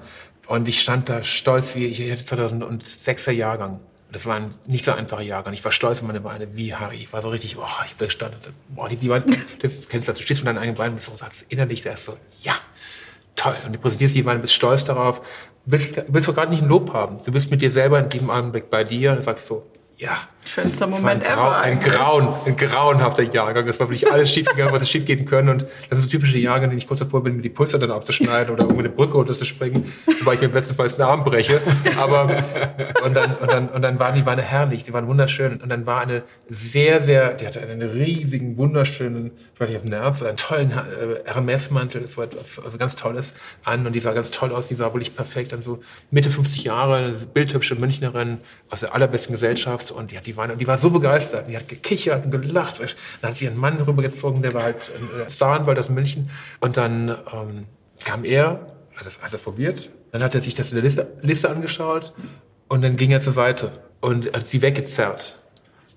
und 0.47 0.67
ich 0.67 0.81
stand 0.81 1.09
da 1.09 1.23
stolz 1.23 1.75
wie 1.75 1.85
ich 1.85 2.11
hatte 2.11 2.23
2006er 2.23 3.31
Jahrgang. 3.31 3.79
Das 4.11 4.27
war 4.27 4.35
ein 4.35 4.51
nicht 4.67 4.85
so 4.85 4.91
einfacher 4.91 5.23
Jahrgang. 5.23 5.53
Ich 5.53 5.63
war 5.65 5.71
stolz 5.71 5.97
auf 5.99 6.03
meine 6.03 6.23
Weine, 6.23 6.55
wie 6.55 6.75
Harry. 6.75 6.97
Ich 6.97 7.13
war 7.13 7.21
so 7.21 7.29
richtig, 7.29 7.57
oh, 7.57 7.65
ich 7.85 7.95
bin 7.95 8.07
gestanden. 8.07 8.39
Boah, 8.69 8.87
die, 8.87 8.95
die 8.95 9.09
Weine, 9.09 9.25
das 9.61 9.87
kennst 9.89 10.07
du 10.07 10.11
das, 10.11 10.19
du 10.19 10.23
stehst 10.23 10.41
von 10.41 10.45
deinen 10.45 10.59
eigenen 10.59 10.77
Weinen 10.77 10.93
und 10.93 11.01
sagst 11.01 11.45
innerlich, 11.49 11.81
der 11.81 11.95
ist 11.95 12.05
so, 12.05 12.17
ja, 12.41 12.53
toll. 13.35 13.55
Und 13.65 13.73
du 13.73 13.79
präsentierst 13.79 14.13
die 14.13 14.23
Weine, 14.23 14.39
bist 14.39 14.53
stolz 14.53 14.83
darauf. 14.83 15.21
Du 15.65 15.71
willst, 15.71 16.03
willst 16.07 16.27
doch 16.27 16.35
gerade 16.35 16.51
nicht 16.51 16.61
ein 16.61 16.69
Lob 16.69 16.93
haben. 16.93 17.23
Du 17.23 17.31
bist 17.31 17.49
mit 17.49 17.61
dir 17.63 17.71
selber 17.71 17.97
in 17.99 18.09
diesem 18.09 18.29
Augenblick 18.29 18.69
bei 18.69 18.83
dir 18.83 19.13
und 19.13 19.23
sagst 19.23 19.47
so, 19.47 19.65
ja. 19.97 20.15
Schönster 20.45 20.87
Das 20.87 21.01
war 21.03 21.11
ein, 21.11 21.19
Moment 21.19 21.23
Grau, 21.23 21.47
ever. 21.47 21.57
ein. 21.57 21.79
Grauen, 21.79 22.27
ein 22.45 22.55
grauenhafter 22.55 23.23
Jahrgang. 23.23 23.67
Es 23.67 23.79
war 23.79 23.87
wirklich 23.87 24.11
alles 24.11 24.31
schief 24.31 24.47
gegangen, 24.47 24.71
was 24.73 24.81
es 24.81 24.89
schief 24.89 25.05
gehen 25.05 25.25
können. 25.25 25.49
Und 25.49 25.65
das 25.89 25.99
ist 25.99 26.05
ein 26.05 26.09
typischer 26.09 26.37
Jahrgang, 26.37 26.69
den 26.69 26.77
ich 26.77 26.87
kurz 26.87 26.99
davor 26.99 27.23
bin, 27.23 27.35
mir 27.35 27.41
die 27.41 27.49
Pulse 27.49 27.79
dann 27.79 27.91
abzuschneiden 27.91 28.53
oder 28.53 28.63
irgendwo 28.63 28.79
eine 28.81 28.89
Brücke 28.89 29.13
runterzuspringen, 29.13 29.91
wobei 30.19 30.35
ich 30.35 30.41
mir 30.41 30.49
bestenfalls 30.49 30.95
den 30.95 31.05
Arm 31.05 31.23
breche. 31.23 31.61
Aber, 31.97 32.43
und 33.03 33.13
dann, 33.15 33.35
und 33.35 33.51
dann, 33.51 33.69
und 33.69 33.81
dann 33.81 33.99
waren 33.99 34.15
die 34.15 34.25
Weine 34.25 34.41
herrlich, 34.41 34.83
die 34.83 34.93
waren 34.93 35.07
wunderschön. 35.07 35.61
Und 35.61 35.69
dann 35.69 35.85
war 35.85 36.01
eine 36.01 36.23
sehr, 36.49 37.01
sehr, 37.01 37.33
die 37.33 37.47
hatte 37.47 37.61
einen 37.61 37.81
riesigen, 37.81 38.57
wunderschönen, 38.57 39.31
ich 39.53 39.59
weiß 39.59 39.69
nicht, 39.69 39.79
ob 39.79 39.85
Nerz, 39.85 40.23
einen 40.23 40.37
tollen 40.37 40.71
äh, 40.71 41.29
Hermes-Mantel, 41.31 42.01
das 42.01 42.17
war 42.17 42.25
etwas, 42.25 42.59
also 42.63 42.77
ganz 42.77 42.95
Tolles 42.95 43.33
an. 43.63 43.85
Und 43.85 43.93
die 43.93 43.99
sah 43.99 44.13
ganz 44.13 44.31
toll 44.31 44.51
aus, 44.51 44.67
die 44.67 44.75
sah 44.75 44.93
wirklich 44.93 45.15
perfekt, 45.15 45.53
dann 45.53 45.61
so 45.61 45.79
Mitte 46.11 46.29
50 46.29 46.63
Jahre, 46.63 46.97
eine 46.97 47.13
bildhübsche 47.13 47.75
Münchnerin 47.75 48.39
aus 48.69 48.81
der 48.81 48.93
allerbesten 48.93 49.33
Gesellschaft. 49.33 49.91
Und 49.91 50.11
die 50.11 50.17
hat 50.17 50.25
die 50.25 50.32
Weine, 50.37 50.53
und 50.53 50.59
die 50.59 50.67
war 50.67 50.77
so 50.77 50.89
begeistert. 50.89 51.47
Die 51.47 51.55
hat 51.55 51.67
gekichert 51.67 52.25
und 52.25 52.31
gelacht. 52.31 52.79
Dann 52.79 53.31
hat 53.31 53.37
sie 53.37 53.45
ihren 53.45 53.57
Mann 53.57 53.77
rübergezogen, 53.77 54.41
der 54.41 54.53
war 54.53 54.63
halt 54.63 54.91
ein 55.21 55.29
Staranwalt 55.29 55.79
aus 55.79 55.89
München. 55.89 56.29
Und 56.59 56.77
dann 56.77 57.09
ähm, 57.09 57.65
kam 58.03 58.23
er, 58.23 58.67
hat 58.95 59.05
das, 59.05 59.21
hat 59.21 59.33
das 59.33 59.41
probiert. 59.41 59.89
Dann 60.11 60.23
hat 60.23 60.35
er 60.35 60.41
sich 60.41 60.55
das 60.55 60.69
in 60.69 60.75
der 60.75 60.83
Liste, 60.83 61.07
Liste 61.21 61.49
angeschaut 61.49 62.13
und 62.67 62.83
dann 62.83 62.95
ging 62.95 63.11
er 63.11 63.21
zur 63.21 63.33
Seite 63.33 63.71
und 64.01 64.33
hat 64.33 64.47
sie 64.47 64.61
weggezerrt. 64.61 65.39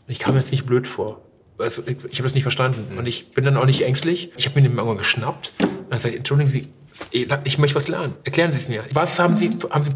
Und 0.06 0.12
ich 0.12 0.18
kam 0.18 0.34
mir 0.34 0.40
jetzt 0.40 0.52
nicht 0.52 0.66
blöd 0.66 0.88
vor. 0.88 1.22
Also 1.58 1.82
ich, 1.86 1.96
ich 2.04 2.18
habe 2.18 2.24
das 2.24 2.34
nicht 2.34 2.42
verstanden. 2.42 2.98
Und 2.98 3.06
ich 3.06 3.32
bin 3.32 3.44
dann 3.44 3.56
auch 3.56 3.66
nicht 3.66 3.82
ängstlich. 3.82 4.30
Ich 4.36 4.46
habe 4.46 4.60
mir 4.60 4.68
den 4.68 4.76
irgendwann 4.76 4.98
geschnappt 4.98 5.52
und 5.58 5.68
dann 5.90 5.98
gesagt, 5.98 6.14
entschuldigen 6.14 6.48
Sie, 6.48 6.68
ich 7.10 7.58
möchte 7.58 7.74
was 7.74 7.88
lernen. 7.88 8.14
Erklären 8.24 8.52
Sie 8.52 8.58
es 8.58 8.68
mir. 8.68 8.84
Was 8.92 9.18
haben 9.18 9.36
Sie, 9.36 9.50
haben 9.70 9.84
Sie 9.84 9.90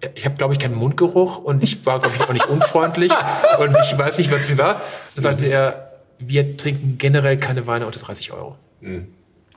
ich 0.00 0.10
ich 0.14 0.24
habe, 0.24 0.36
glaube 0.36 0.52
ich, 0.52 0.58
keinen 0.58 0.74
Mundgeruch 0.74 1.38
und 1.38 1.62
ich 1.62 1.84
war, 1.86 2.00
glaube 2.00 2.16
ich, 2.16 2.22
auch 2.22 2.32
nicht 2.32 2.46
unfreundlich 2.46 3.12
und 3.58 3.76
ich 3.84 3.96
weiß 3.96 4.18
nicht, 4.18 4.30
was 4.30 4.46
sie 4.46 4.58
war. 4.58 4.82
Dann 5.14 5.22
sagte 5.22 5.46
er, 5.46 5.92
wir 6.18 6.56
trinken 6.56 6.98
generell 6.98 7.38
keine 7.38 7.66
Weine 7.66 7.86
unter 7.86 8.00
30 8.00 8.32
Euro. 8.32 8.56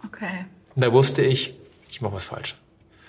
Okay. 0.05 0.45
Und 0.75 0.83
da 0.83 0.91
wusste 0.91 1.21
ich, 1.21 1.55
ich 1.89 2.01
mache 2.01 2.13
was 2.13 2.23
falsch. 2.23 2.55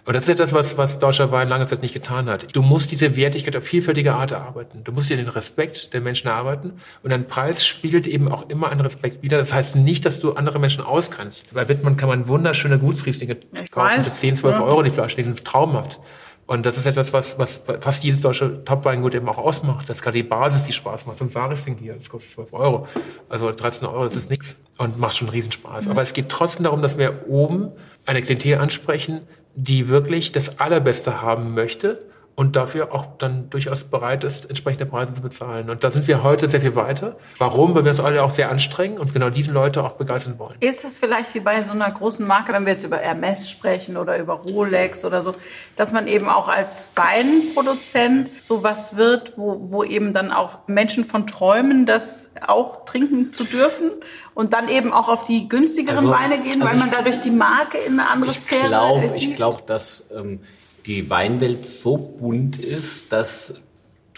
Und 0.09 0.15
das 0.15 0.23
ist 0.23 0.31
etwas, 0.31 0.55
was, 0.55 0.79
was 0.79 0.99
deutscher 0.99 1.33
Wein 1.33 1.51
lange 1.51 1.67
Zeit 1.67 1.83
nicht 1.83 1.93
getan 1.93 2.31
hat. 2.31 2.57
Du 2.57 2.63
musst 2.63 2.91
diese 2.93 3.15
Wertigkeit 3.15 3.55
auf 3.55 3.65
vielfältige 3.65 4.15
Art 4.15 4.31
erarbeiten. 4.31 4.83
Du 4.83 4.91
musst 4.91 5.11
dir 5.11 5.19
den 5.19 5.29
Respekt 5.29 5.93
der 5.93 6.01
Menschen 6.01 6.29
erarbeiten. 6.29 6.73
Und 7.03 7.13
ein 7.13 7.27
Preis 7.27 7.67
spiegelt 7.67 8.07
eben 8.07 8.33
auch 8.33 8.49
immer 8.49 8.71
einen 8.71 8.81
Respekt 8.81 9.23
wider. 9.23 9.37
Das 9.37 9.53
heißt 9.53 9.77
nicht, 9.77 10.07
dass 10.07 10.19
du 10.19 10.33
andere 10.33 10.61
Menschen 10.61 10.83
ausgrenzt. 10.83 11.53
Bei 11.53 11.69
Wittmann 11.69 11.99
kann 11.99 12.09
man 12.09 12.27
wunderschöne 12.27 12.79
Gutsrieslinge 12.79 13.37
kaufen 13.71 14.03
für 14.03 14.11
10, 14.11 14.37
12 14.37 14.57
ja. 14.57 14.65
Euro 14.65 14.83
die 14.83 14.89
Flasche. 14.89 15.17
Die 15.17 15.25
sind 15.25 15.45
traumhaft. 15.45 16.01
Und 16.47 16.65
das 16.65 16.79
ist 16.79 16.87
etwas, 16.87 17.13
was, 17.13 17.39
was 17.39 17.61
fast 17.83 18.03
jedes 18.03 18.23
deutsche 18.23 18.65
Topweingut 18.65 19.15
eben 19.15 19.29
auch 19.29 19.37
ausmacht. 19.37 19.91
Das 19.91 19.99
ist 19.99 20.03
gerade 20.03 20.17
die 20.17 20.23
Basis, 20.23 20.65
die 20.65 20.73
Spaß 20.73 21.05
macht. 21.05 21.19
So 21.19 21.27
ein 21.27 21.29
Sarisling 21.29 21.77
hier, 21.77 21.93
das 21.93 22.09
kostet 22.09 22.33
12 22.33 22.55
Euro. 22.55 22.89
Also 23.29 23.53
13 23.53 23.87
Euro, 23.87 24.05
das 24.05 24.17
ist 24.17 24.31
nichts 24.31 24.57
und 24.79 24.99
macht 24.99 25.19
schon 25.19 25.29
Riesenspaß. 25.29 25.89
Aber 25.89 26.01
es 26.01 26.15
geht 26.15 26.31
trotzdem 26.31 26.65
darum, 26.65 26.81
dass 26.81 26.97
wir 26.97 27.29
oben 27.29 27.73
eine 28.07 28.23
Klientel 28.23 28.57
ansprechen, 28.57 29.21
die 29.61 29.89
wirklich 29.89 30.31
das 30.31 30.61
Allerbeste 30.61 31.21
haben 31.21 31.53
möchte 31.53 32.01
und 32.39 32.55
dafür 32.55 32.95
auch 32.95 33.05
dann 33.19 33.51
durchaus 33.51 33.83
bereit 33.83 34.23
ist, 34.23 34.45
entsprechende 34.49 34.87
Preise 34.87 35.13
zu 35.13 35.23
bezahlen. 35.23 35.71
Und 35.71 35.83
da 35.83 35.91
sind 35.91 36.07
wir 36.07 36.23
heute 36.23 36.49
sehr 36.49 36.61
viel 36.61 36.77
weiter. 36.77 37.17
Warum? 37.39 37.75
Weil 37.75 37.83
wir 37.83 37.91
uns 37.91 37.99
alle 37.99 38.23
auch 38.23 38.31
sehr 38.31 38.49
anstrengen 38.49 38.99
und 38.99 39.13
genau 39.13 39.29
diese 39.29 39.51
Leute 39.51 39.83
auch 39.83 39.95
begeistern 39.95 40.39
wollen. 40.39 40.55
Ist 40.61 40.85
es 40.85 40.99
vielleicht 40.99 41.35
wie 41.35 41.41
bei 41.41 41.61
so 41.63 41.73
einer 41.73 41.91
großen 41.91 42.25
Marke, 42.25 42.53
wenn 42.53 42.65
wir 42.65 42.75
jetzt 42.75 42.85
über 42.85 42.99
Hermes 42.99 43.51
sprechen 43.51 43.97
oder 43.97 44.17
über 44.19 44.35
Rolex 44.35 45.05
oder 45.05 45.21
so, 45.21 45.35
dass 45.75 45.91
man 45.93 46.07
eben 46.07 46.29
auch 46.29 46.47
als 46.49 46.87
Weinproduzent 46.95 48.31
sowas 48.41 48.97
wird, 48.97 49.33
wo, 49.37 49.73
wo 49.73 49.83
eben 49.83 50.15
dann 50.15 50.31
auch 50.31 50.59
Menschen 50.69 51.05
von 51.05 51.27
träumen, 51.27 51.87
das 51.87 52.31
auch 52.47 52.85
trinken 52.85 53.33
zu 53.33 53.43
dürfen 53.43 53.91
und 54.35 54.53
dann 54.53 54.69
eben 54.69 54.93
auch 54.93 55.09
auf 55.09 55.25
die 55.25 55.49
günstigeren 55.49 55.99
Also- 55.99 56.11
Weine 56.11 56.39
gehen, 56.41 56.63
also 56.63 56.67
weil 56.73 56.79
man 56.79 56.91
dadurch 56.93 57.19
die 57.21 57.31
Marke 57.33 57.79
in 57.79 57.99
eine 57.99 58.09
andere 58.11 58.31
Ich 58.31 58.41
Sphäre 58.41 58.69
glaube, 58.69 59.01
hieft? 59.01 59.15
ich 59.17 59.35
glaube, 59.35 59.63
dass 59.67 60.05
ähm, 60.17 60.41
die 60.87 61.11
Weinwelt 61.11 61.67
so 61.67 61.97
bunt 61.97 62.59
ist, 62.59 63.13
dass 63.13 63.55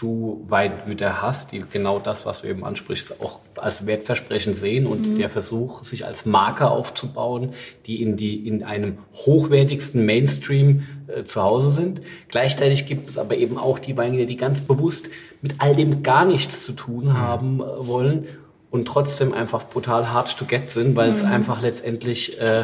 du 0.01 0.43
Weingüter 0.49 1.21
hast, 1.21 1.51
die 1.51 1.63
genau 1.71 1.99
das, 1.99 2.25
was 2.25 2.41
du 2.41 2.47
eben 2.47 2.65
ansprichst, 2.65 3.21
auch 3.21 3.39
als 3.55 3.85
Wertversprechen 3.85 4.55
sehen 4.55 4.87
und 4.87 5.19
der 5.19 5.29
Versuch, 5.29 5.83
sich 5.83 6.05
als 6.05 6.25
Marke 6.25 6.71
aufzubauen, 6.71 7.53
die 7.85 8.01
in 8.01 8.17
die 8.17 8.47
in 8.47 8.63
einem 8.63 8.97
hochwertigsten 9.13 10.03
Mainstream 10.03 10.87
äh, 11.07 11.23
zu 11.23 11.43
Hause 11.43 11.69
sind. 11.69 12.01
Gleichzeitig 12.29 12.87
gibt 12.87 13.09
es 13.09 13.19
aber 13.19 13.37
eben 13.37 13.59
auch 13.59 13.77
die 13.77 13.95
Weingüter, 13.95 14.25
die 14.25 14.37
ganz 14.37 14.61
bewusst 14.61 15.07
mit 15.43 15.55
all 15.59 15.75
dem 15.75 16.01
gar 16.01 16.25
nichts 16.25 16.63
zu 16.63 16.71
tun 16.71 17.13
haben 17.13 17.59
äh, 17.59 17.87
wollen 17.87 18.27
und 18.71 18.87
trotzdem 18.87 19.33
einfach 19.33 19.65
brutal 19.65 20.11
hard 20.11 20.35
to 20.37 20.45
get 20.45 20.69
sind, 20.69 20.95
weil 20.95 21.11
es 21.11 21.23
einfach 21.23 21.61
letztendlich 21.61 22.39
äh, 22.39 22.63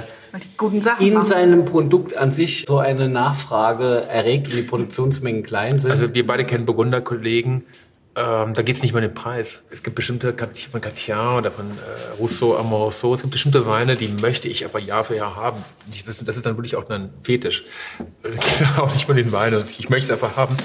in 1.00 1.14
machen. 1.14 1.26
seinem 1.26 1.66
Produkt 1.66 2.16
an 2.16 2.32
sich 2.32 2.64
so 2.66 2.78
eine 2.80 3.10
Nachfrage 3.10 4.04
erregt, 4.04 4.52
wie 4.52 4.58
die 4.58 4.62
Produktionsmengen 4.62 5.44
klein 5.44 5.78
sind. 5.80 5.92
Also 5.92 6.14
wir 6.14 6.26
beide 6.26 6.46
kennen 6.46 6.66
Burgunder-Kollegen. 6.66 7.66
Ähm, 8.18 8.56
da 8.56 8.64
geht 8.64 8.76
es 8.76 8.82
nicht 8.82 8.94
mehr 8.94 9.04
um 9.04 9.08
den 9.08 9.14
Preis. 9.14 9.62
Es 9.70 9.84
gibt 9.84 9.96
bestimmte 9.96 10.34
von 10.72 10.82
Catien 10.82 11.38
oder 11.38 11.52
von 11.52 11.66
äh, 11.66 12.20
Rousseau, 12.20 12.58
Amoroso, 12.58 13.14
es 13.14 13.22
gibt 13.22 13.32
bestimmte 13.32 13.68
Weine, 13.68 13.96
die 13.96 14.08
möchte 14.08 14.48
ich 14.48 14.66
aber 14.66 14.80
Jahr 14.80 15.04
für 15.04 15.16
Jahr 15.16 15.36
haben. 15.36 15.64
Das 15.86 16.08
ist, 16.08 16.28
das 16.28 16.36
ist 16.36 16.46
dann 16.46 16.58
wirklich 16.58 16.76
auch 16.76 16.90
ein 16.90 17.12
Fetisch. 17.22 17.64
Da 18.24 18.30
geht 18.32 18.42
es 18.44 18.64
auch 18.80 18.92
nicht 18.92 19.08
um 19.08 19.16
den 19.16 19.32
Wein. 19.32 19.54
Also 19.54 19.68
Ich 19.78 19.90
möchte 19.90 20.12
es 20.12 20.20
einfach 20.20 20.36
haben. 20.36 20.58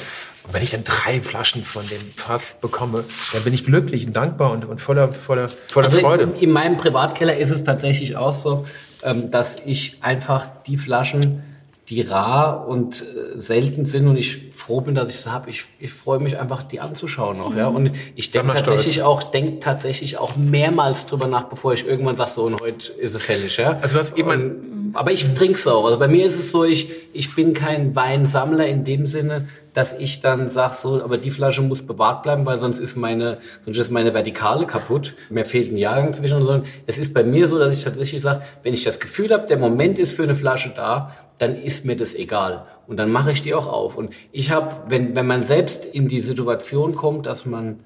Und 0.45 0.55
wenn 0.55 0.63
ich 0.63 0.71
dann 0.71 0.83
drei 0.83 1.21
Flaschen 1.21 1.63
von 1.63 1.87
dem 1.89 2.01
Fass 2.17 2.57
bekomme, 2.59 3.05
dann 3.35 3.43
bin 3.43 3.53
ich 3.53 3.67
glücklich 3.67 4.07
und 4.07 4.17
dankbar 4.17 4.53
und, 4.53 4.65
und 4.65 4.81
voller, 4.81 5.13
voller, 5.13 5.51
voller 5.69 5.89
also 5.89 6.01
Freude. 6.01 6.25
in, 6.25 6.35
in 6.35 6.51
meinem 6.53 6.79
Privatkeller 6.79 7.37
ist 7.37 7.51
es 7.51 7.65
tatsächlich 7.65 8.17
auch 8.17 8.35
so, 8.35 8.67
ähm, 9.03 9.31
dass 9.31 9.59
ich 9.65 9.99
einfach 10.01 10.47
die 10.67 10.79
Flaschen, 10.79 11.43
die 11.89 12.01
rar 12.03 12.69
und 12.69 13.03
äh, 13.03 13.39
selten 13.41 13.87
sind 13.87 14.07
und 14.07 14.17
ich 14.17 14.51
froh 14.53 14.81
bin, 14.81 14.95
dass 14.95 15.09
ich 15.09 15.17
es 15.17 15.27
habe. 15.27 15.51
Ich, 15.51 15.65
ich 15.81 15.93
freue 15.93 16.21
mich 16.21 16.39
einfach, 16.39 16.63
die 16.63 16.79
anzuschauen 16.81 17.39
noch. 17.39 17.57
Ja? 17.57 17.67
Und 17.69 17.91
ich 18.15 18.31
denke 18.31 18.55
tatsächlich 18.55 19.03
auch, 19.03 19.25
denk 19.25 19.61
tatsächlich 19.63 20.17
auch 20.17 20.37
mehrmals 20.37 21.07
drüber 21.07 21.27
nach, 21.27 21.45
bevor 21.45 21.73
ich 21.73 21.87
irgendwann 21.87 22.15
sage, 22.17 22.31
so 22.31 22.45
und 22.45 22.61
heute 22.61 22.93
ist 22.93 23.15
es 23.15 23.23
fällig. 23.23 23.57
Ja? 23.57 23.73
Also 23.83 23.95
du 23.95 23.99
hast 24.01 24.17
eben 24.17 24.31
Und- 24.31 24.93
aber 24.95 25.11
ich 25.11 25.25
trinke 25.35 25.55
es 25.55 25.67
auch. 25.67 25.85
Also 25.87 25.99
bei 25.99 26.07
mir 26.07 26.25
ist 26.25 26.39
es 26.39 26.53
so, 26.53 26.65
ich, 26.65 26.89
ich 27.13 27.35
bin 27.35 27.53
kein 27.53 27.97
Weinsammler 27.97 28.67
in 28.69 28.85
dem 28.85 29.05
Sinne, 29.07 29.49
dass 29.73 29.99
ich 29.99 30.21
dann 30.21 30.51
sage, 30.51 30.75
so, 30.75 31.03
aber 31.03 31.17
die 31.17 31.31
Flasche 31.31 31.63
muss 31.63 31.83
bewahrt 31.83 32.23
bleiben, 32.23 32.45
weil 32.47 32.59
sonst 32.59 32.79
ist 32.79 32.95
meine, 32.95 33.39
sonst 33.65 33.79
ist 33.79 33.91
meine 33.91 34.13
Vertikale 34.15 34.67
kaputt. 34.67 35.15
Mir 35.31 35.47
fehlt 35.47 35.73
ein 35.73 35.79
Jahrgang 35.79 36.13
zwischen, 36.13 36.39
sondern 36.45 36.65
es 36.87 36.99
ist 36.99 37.13
bei 37.15 37.25
mir 37.25 37.49
so, 37.49 37.59
dass 37.59 37.77
ich 37.77 37.83
tatsächlich 37.83 38.21
sage, 38.23 38.43
wenn 38.63 38.75
ich 38.75 38.85
das 38.85 39.01
Gefühl 39.01 39.31
habe, 39.33 39.47
der 39.47 39.57
Moment 39.57 39.99
ist 39.99 40.13
für 40.13 40.23
eine 40.25 40.37
Flasche 40.37 40.73
da, 40.77 41.17
dann 41.39 41.61
ist 41.61 41.85
mir 41.85 41.97
das 41.97 42.15
egal. 42.15 42.67
Und 42.87 42.97
dann 42.97 43.11
mache 43.11 43.33
ich 43.33 43.43
die 43.43 43.55
auch 43.55 43.67
auf. 43.67 43.97
Und 43.97 44.13
ich 44.33 44.51
habe, 44.51 44.77
wenn, 44.89 45.15
wenn 45.17 45.27
man 45.27 45.45
selbst 45.45 45.85
in 45.85 46.09
die 46.09 46.21
Situation 46.21 46.95
kommt, 46.95 47.27
dass 47.27 47.47
man 47.47 47.81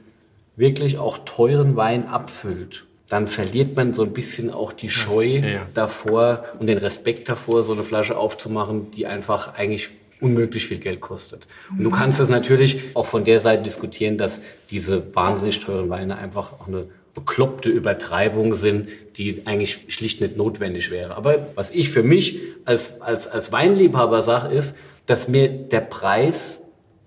wirklich 0.56 0.98
auch 0.98 1.18
teuren 1.18 1.76
Wein 1.76 2.08
abfüllt, 2.08 2.86
dann 3.08 3.26
verliert 3.28 3.76
man 3.76 3.94
so 3.94 4.02
ein 4.02 4.12
bisschen 4.12 4.50
auch 4.50 4.72
die 4.72 4.90
Scheu 4.90 5.26
ja. 5.26 5.66
davor 5.74 6.44
und 6.58 6.66
den 6.66 6.78
Respekt 6.78 7.28
davor, 7.28 7.62
so 7.62 7.72
eine 7.72 7.82
Flasche 7.82 8.16
aufzumachen, 8.16 8.90
die 8.90 9.06
einfach 9.06 9.54
eigentlich 9.54 9.90
unmöglich 10.20 10.66
viel 10.66 10.78
Geld 10.78 11.00
kostet. 11.00 11.46
Und 11.70 11.84
du 11.84 11.90
kannst 11.90 12.20
es 12.20 12.30
natürlich 12.30 12.80
auch 12.94 13.06
von 13.06 13.24
der 13.24 13.40
Seite 13.40 13.62
diskutieren, 13.62 14.18
dass 14.18 14.40
diese 14.70 15.14
wahnsinnig 15.14 15.60
teuren 15.60 15.88
Weine 15.90 16.16
einfach 16.16 16.52
auch 16.54 16.66
eine 16.66 16.86
bekloppte 17.16 17.70
Übertreibung 17.70 18.54
sind, 18.56 18.88
die 19.16 19.46
eigentlich 19.46 19.86
schlicht 19.88 20.20
nicht 20.20 20.36
notwendig 20.36 20.90
wäre. 20.90 21.16
Aber 21.16 21.48
was 21.54 21.70
ich 21.70 21.88
für 21.88 22.02
mich 22.02 22.40
als, 22.66 23.00
als, 23.00 23.26
als 23.26 23.50
Weinliebhaber 23.50 24.20
sage, 24.20 24.54
ist, 24.54 24.76
dass 25.06 25.26
mir 25.26 25.48
der 25.48 25.80
Preis 25.80 26.62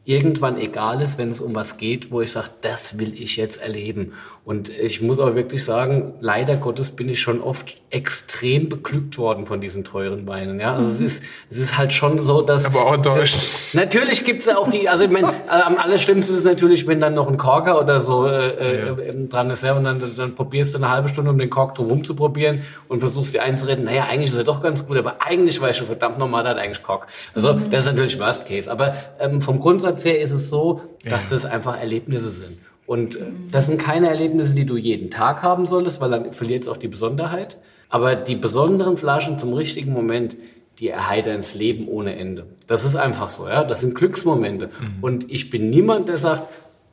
irgendwann 0.06 0.58
egal 0.58 1.04
ist, 1.04 1.20
wenn 1.20 1.30
es 1.30 1.40
um 1.40 1.54
was 1.54 1.78
geht, 1.78 2.10
wo 2.10 2.22
ich 2.22 2.32
sage, 2.32 2.50
das 2.62 2.98
will 2.98 3.14
ich 3.14 3.38
jetzt 3.38 3.62
erleben. 3.62 4.14
Und 4.50 4.68
ich 4.68 5.00
muss 5.00 5.20
auch 5.20 5.36
wirklich 5.36 5.64
sagen, 5.64 6.16
leider 6.22 6.56
Gottes 6.56 6.90
bin 6.90 7.08
ich 7.08 7.22
schon 7.22 7.40
oft 7.40 7.78
extrem 7.92 8.68
beglückt 8.68 9.20
worden 9.20 9.46
von 9.46 9.62
diesen 9.62 9.84
teuren 9.84 10.26
Weinen. 10.26 10.60
Ja, 10.60 10.74
also 10.74 10.90
es 10.90 11.00
ist, 11.00 11.24
es 11.52 11.60
ist 11.60 11.78
halt 11.78 11.94
schon 11.94 12.18
so, 12.18 12.42
dass 12.42 12.66
Aber 12.66 12.88
auch 12.88 12.96
enttäuscht. 12.96 13.38
Natürlich 13.74 14.26
gibt's 14.26 14.48
ja 14.48 14.58
auch 14.58 14.68
die, 14.68 14.90
also 14.90 15.04
ich 15.04 15.12
meine, 15.12 15.28
äh, 15.28 15.50
am 15.64 15.78
allerschlimmsten 15.78 16.34
ist 16.34 16.40
es 16.40 16.46
natürlich, 16.46 16.88
wenn 16.88 17.00
dann 17.00 17.14
noch 17.14 17.30
ein 17.30 17.38
Korker 17.38 17.80
oder 17.80 18.00
so 18.00 18.26
äh, 18.26 18.88
Ja. 18.88 18.98
äh, 18.98 19.28
dran 19.28 19.52
ist, 19.52 19.64
ja, 19.64 19.78
und 19.78 19.84
dann, 19.84 20.02
dann 20.18 20.34
probierst 20.34 20.74
du 20.74 20.80
eine 20.80 20.90
halbe 20.90 21.10
Stunde, 21.10 21.30
um 21.30 21.38
den 21.38 21.52
Kork 21.52 21.76
drum 21.76 22.04
zu 22.04 22.16
probieren 22.16 22.64
und 22.88 23.02
versuchst 23.02 23.36
dir 23.36 23.44
einzureden, 23.44 23.86
naja, 23.86 24.08
eigentlich 24.10 24.32
ist 24.32 24.38
er 24.38 24.46
doch 24.46 24.64
ganz 24.64 24.88
gut, 24.88 24.98
aber 24.98 25.18
eigentlich 25.20 25.62
war 25.62 25.70
ich 25.70 25.78
schon 25.78 25.86
verdammt 25.86 26.18
normal, 26.18 26.42
der 26.42 26.56
hat 26.56 26.60
eigentlich 26.60 26.82
Kork. 26.82 27.06
Also 27.36 27.54
das 27.54 27.82
ist 27.82 27.92
natürlich 27.92 28.20
Worst 28.20 28.48
Case. 28.48 28.72
Aber 28.72 28.96
ähm, 29.20 29.42
vom 29.42 29.60
Grundsatz 29.60 30.04
her 30.04 30.20
ist 30.20 30.32
es 30.32 30.50
so, 30.50 30.82
dass 31.08 31.30
das 31.30 31.46
einfach 31.46 31.80
Erlebnisse 31.80 32.32
sind. 32.32 32.58
Und 32.90 33.18
äh, 33.18 33.20
das 33.52 33.68
sind 33.68 33.80
keine 33.80 34.10
Erlebnisse, 34.10 34.56
die 34.56 34.66
du 34.66 34.76
jeden 34.76 35.12
Tag 35.12 35.44
haben 35.44 35.68
solltest, 35.68 36.02
weil 36.02 36.10
dann 36.10 36.32
verliert 36.34 36.64
es 36.64 36.68
auch 36.68 36.78
die 36.78 36.88
Besonderheit. 36.88 37.58
Aber 37.88 38.16
die 38.16 38.36
besonderen 38.36 38.98
Flaschen 38.98 39.38
zum 39.38 39.54
richtigen 39.54 39.94
Moment, 39.94 40.36
die 40.80 40.90
erheitern 40.90 41.38
das 41.38 41.54
Leben 41.54 41.88
ohne 41.88 42.16
Ende. 42.16 42.48
Das 42.66 42.86
ist 42.86 42.96
einfach 42.96 43.30
so, 43.30 43.48
ja. 43.48 43.64
Das 43.64 43.82
sind 43.82 43.94
Glücksmomente. 43.94 44.72
Und 45.02 45.30
ich 45.32 45.52
bin 45.52 45.70
niemand, 45.70 46.10
der 46.10 46.18
sagt, 46.18 46.50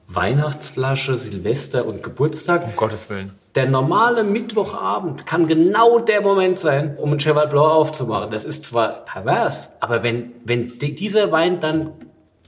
Weihnachtsflasche, 0.09 1.17
Silvester 1.17 1.87
und 1.87 2.03
Geburtstag. 2.03 2.65
Um 2.65 2.77
Gottes 2.77 3.09
Willen. 3.09 3.33
Der 3.55 3.67
normale 3.69 4.23
Mittwochabend 4.23 5.25
kann 5.25 5.49
genau 5.49 5.99
der 5.99 6.21
Moment 6.21 6.59
sein, 6.59 6.97
um 6.99 7.13
ein 7.13 7.19
Cheval 7.19 7.49
Blanc 7.49 7.71
aufzumachen. 7.71 8.31
Das 8.31 8.45
ist 8.45 8.65
zwar 8.65 9.05
pervers, 9.07 9.71
aber 9.81 10.03
wenn, 10.03 10.33
wenn 10.45 10.69
di- 10.79 10.95
dieser 10.95 11.33
Wein 11.33 11.59
dann 11.61 11.93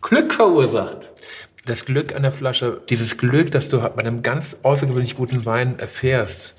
Glück 0.03 0.35
verursacht, 0.35 1.11
das 1.69 1.85
Glück 1.85 2.15
an 2.15 2.23
der 2.23 2.33
Flasche, 2.33 2.81
dieses 2.89 3.17
Glück, 3.17 3.51
das 3.51 3.69
du 3.69 3.79
bei 3.79 3.99
einem 3.99 4.23
ganz 4.23 4.57
außergewöhnlich 4.63 5.17
guten 5.17 5.45
Wein 5.45 5.79
erfährst, 5.79 6.55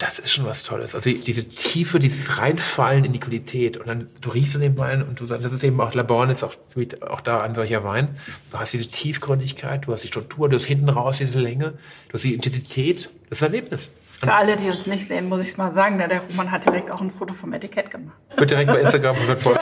das 0.00 0.18
ist 0.18 0.32
schon 0.32 0.46
was 0.46 0.62
Tolles. 0.62 0.94
Also 0.94 1.10
diese 1.10 1.46
Tiefe, 1.46 1.98
dieses 1.98 2.38
Reinfallen 2.38 3.04
in 3.04 3.12
die 3.12 3.20
Qualität 3.20 3.76
und 3.76 3.86
dann 3.86 4.08
du 4.22 4.30
riechst 4.30 4.56
an 4.56 4.62
dem 4.62 4.78
Wein 4.78 5.02
und 5.02 5.20
du 5.20 5.26
sagst, 5.26 5.44
das 5.44 5.52
ist 5.52 5.62
eben 5.62 5.78
auch 5.78 5.92
Laborn 5.92 6.30
ist 6.30 6.42
auch, 6.42 6.56
auch 7.02 7.20
da 7.20 7.42
ein 7.42 7.54
solcher 7.54 7.84
Wein. 7.84 8.08
Du 8.50 8.58
hast 8.58 8.72
diese 8.72 8.88
Tiefgründigkeit, 8.88 9.86
du 9.86 9.92
hast 9.92 10.02
die 10.02 10.08
Struktur, 10.08 10.48
du 10.48 10.56
hast 10.56 10.64
hinten 10.64 10.88
raus 10.88 11.18
diese 11.18 11.38
Länge, 11.38 11.74
du 12.08 12.14
hast 12.14 12.24
die 12.24 12.32
Intensität, 12.32 13.10
das 13.28 13.38
ist 13.38 13.42
ein 13.42 13.52
Erlebnis. 13.52 13.90
Für 14.20 14.34
alle, 14.34 14.56
die 14.56 14.68
uns 14.68 14.86
nicht 14.86 15.06
sehen, 15.06 15.30
muss 15.30 15.40
ich 15.40 15.48
es 15.48 15.56
mal 15.56 15.72
sagen, 15.72 15.96
ne, 15.96 16.06
der 16.06 16.20
Roman 16.20 16.50
hat 16.50 16.66
direkt 16.66 16.90
auch 16.90 17.00
ein 17.00 17.10
Foto 17.10 17.32
vom 17.32 17.54
Etikett 17.54 17.90
gemacht. 17.90 18.14
Wird 18.36 18.50
direkt 18.50 18.70
bei 18.70 18.80
Instagram 18.80 19.16
verfolgt. 19.26 19.60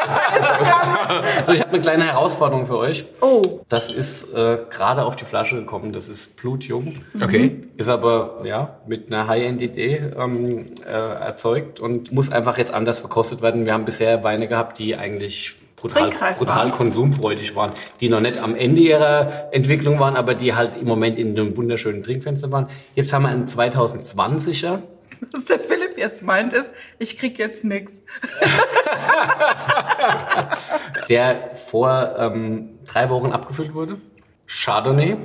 Also 1.36 1.52
ich 1.52 1.60
habe 1.60 1.70
eine 1.70 1.80
kleine 1.80 2.04
Herausforderung 2.04 2.66
für 2.66 2.78
euch. 2.78 3.04
Oh, 3.20 3.60
Das 3.68 3.92
ist 3.92 4.32
äh, 4.34 4.58
gerade 4.68 5.04
auf 5.04 5.14
die 5.14 5.24
Flasche 5.24 5.56
gekommen. 5.56 5.92
Das 5.92 6.08
ist 6.08 6.34
blutjung. 6.36 7.04
Okay. 7.22 7.68
Ist 7.76 7.88
aber 7.88 8.40
ja 8.42 8.78
mit 8.86 9.12
einer 9.12 9.28
High-End-Idee 9.28 10.12
ähm, 10.18 10.66
äh, 10.84 10.90
erzeugt 10.90 11.78
und 11.78 12.10
muss 12.10 12.32
einfach 12.32 12.58
jetzt 12.58 12.72
anders 12.74 12.98
verkostet 12.98 13.42
werden. 13.42 13.64
Wir 13.64 13.74
haben 13.74 13.84
bisher 13.84 14.24
Weine 14.24 14.48
gehabt, 14.48 14.80
die 14.80 14.96
eigentlich 14.96 15.54
brutal, 15.80 16.10
brutal 16.36 16.70
konsumfreudig 16.70 17.54
waren, 17.54 17.72
die 18.00 18.08
noch 18.08 18.20
nicht 18.20 18.42
am 18.42 18.54
Ende 18.54 18.80
ihrer 18.80 19.48
Entwicklung 19.52 19.98
waren, 19.98 20.16
aber 20.16 20.34
die 20.34 20.54
halt 20.54 20.72
im 20.80 20.86
Moment 20.86 21.18
in 21.18 21.38
einem 21.38 21.56
wunderschönen 21.56 22.02
Trinkfenster 22.02 22.50
waren. 22.50 22.68
Jetzt 22.94 23.12
haben 23.12 23.22
wir 23.22 23.28
einen 23.28 23.46
2020er. 23.46 24.80
Was 25.32 25.46
der 25.46 25.58
Philipp 25.58 25.98
jetzt 25.98 26.22
meint 26.22 26.52
ist, 26.52 26.70
ich 26.98 27.18
krieg 27.18 27.38
jetzt 27.38 27.64
nix. 27.64 28.02
der 31.08 31.34
vor 31.56 32.14
ähm, 32.18 32.78
drei 32.86 33.10
Wochen 33.10 33.32
abgefüllt 33.32 33.74
wurde. 33.74 33.96
Chardonnay. 34.46 35.16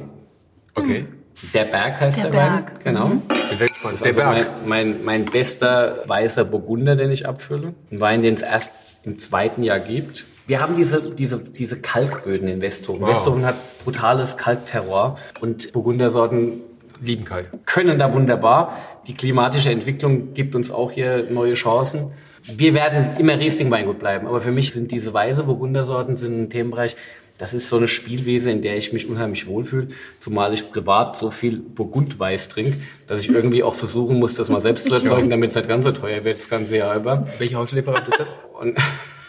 Okay. 0.76 1.06
Der 1.54 1.66
Berg 1.66 1.99
heißt 1.99 2.18
der, 2.18 2.26
der 2.26 2.32
Berg. 2.32 2.72
Wein, 2.72 2.80
genau. 2.84 3.08
Mhm. 3.08 3.22
Der 3.60 3.89
also 3.89 4.04
Berg. 4.04 4.49
Mein, 4.66 4.66
mein, 4.66 5.04
mein 5.04 5.26
bester 5.26 6.04
weißer 6.08 6.45
Burgunder, 6.45 6.95
den 6.95 7.12
ich 7.12 7.28
abfülle. 7.28 7.74
Ein 7.91 7.99
Wein, 7.99 8.22
den 8.22 8.36
es 8.36 8.41
erst 8.41 8.72
im 9.04 9.20
zweiten 9.20 9.64
Jahr 9.64 9.80
gibt. 9.80 10.26
Wir 10.46 10.60
haben 10.60 10.76
diese, 10.76 11.02
diese, 11.02 11.39
diese 11.39 11.80
Kalkböden 11.80 12.48
in 12.48 12.62
Westhofen. 12.62 13.02
Wow. 13.02 13.10
Westhofen 13.10 13.46
hat 13.46 13.56
brutales 13.84 14.36
Kalkterror 14.36 15.18
und 15.39 15.72
Burgundersorten 15.72 16.62
lieben 17.02 17.24
Kalk. 17.26 17.66
Können 17.66 18.00
da 18.00 18.14
wunderbar. 18.14 18.78
Die 19.08 19.14
klimatische 19.14 19.70
Entwicklung 19.70 20.34
gibt 20.34 20.56
uns 20.56 20.72
auch 20.72 20.91
hier 20.91 21.28
neue 21.30 21.54
Chancen. 21.54 22.12
Wir 22.46 22.74
werden 22.74 23.08
immer 23.20 23.39
Riesling-Weingut 23.39 24.00
bleiben, 24.00 24.28
aber 24.28 24.41
für 24.41 24.52
mich 24.52 24.74
sind 24.74 24.91
diese 24.91 25.14
weiße 25.14 25.44
Burgundersorten 25.44 26.18
sind 26.18 26.41
ein 26.41 26.50
Themenbereich, 26.50 26.98
das 27.38 27.54
ist 27.54 27.68
so 27.68 27.78
eine 27.78 27.88
Spielwiese, 27.88 28.52
in 28.52 28.62
der 28.62 28.78
ich 28.78 28.94
mich 28.94 29.10
unheimlich 29.10 29.48
wohlfühle, 29.48 29.88
zumal 30.20 30.54
ich 30.54 30.70
privat 30.72 31.16
so 31.16 31.32
viel 31.32 31.58
Burgundweiß 31.58 32.50
trinke, 32.50 32.78
dass 33.08 33.20
ich 33.20 33.30
irgendwie 33.30 33.64
auch 33.64 33.76
versuchen 33.76 34.20
muss, 34.20 34.36
das 34.36 34.50
mal 34.50 34.60
selbst 34.60 34.88
zu 34.88 34.94
erzeugen, 34.94 35.30
damit 35.30 35.50
es 35.50 35.56
nicht 35.56 35.68
ganz 35.68 35.86
so 35.86 35.91
teuer 35.91 36.24
wird 36.26 36.38
das 36.38 36.50
ganze 36.50 36.78
Jahr 36.78 36.96
über. 36.96 37.28
Welche 37.39 37.56
Hauslieferant 37.56 38.08
ist 38.10 38.20
das? 38.20 38.39
Und 38.60 38.78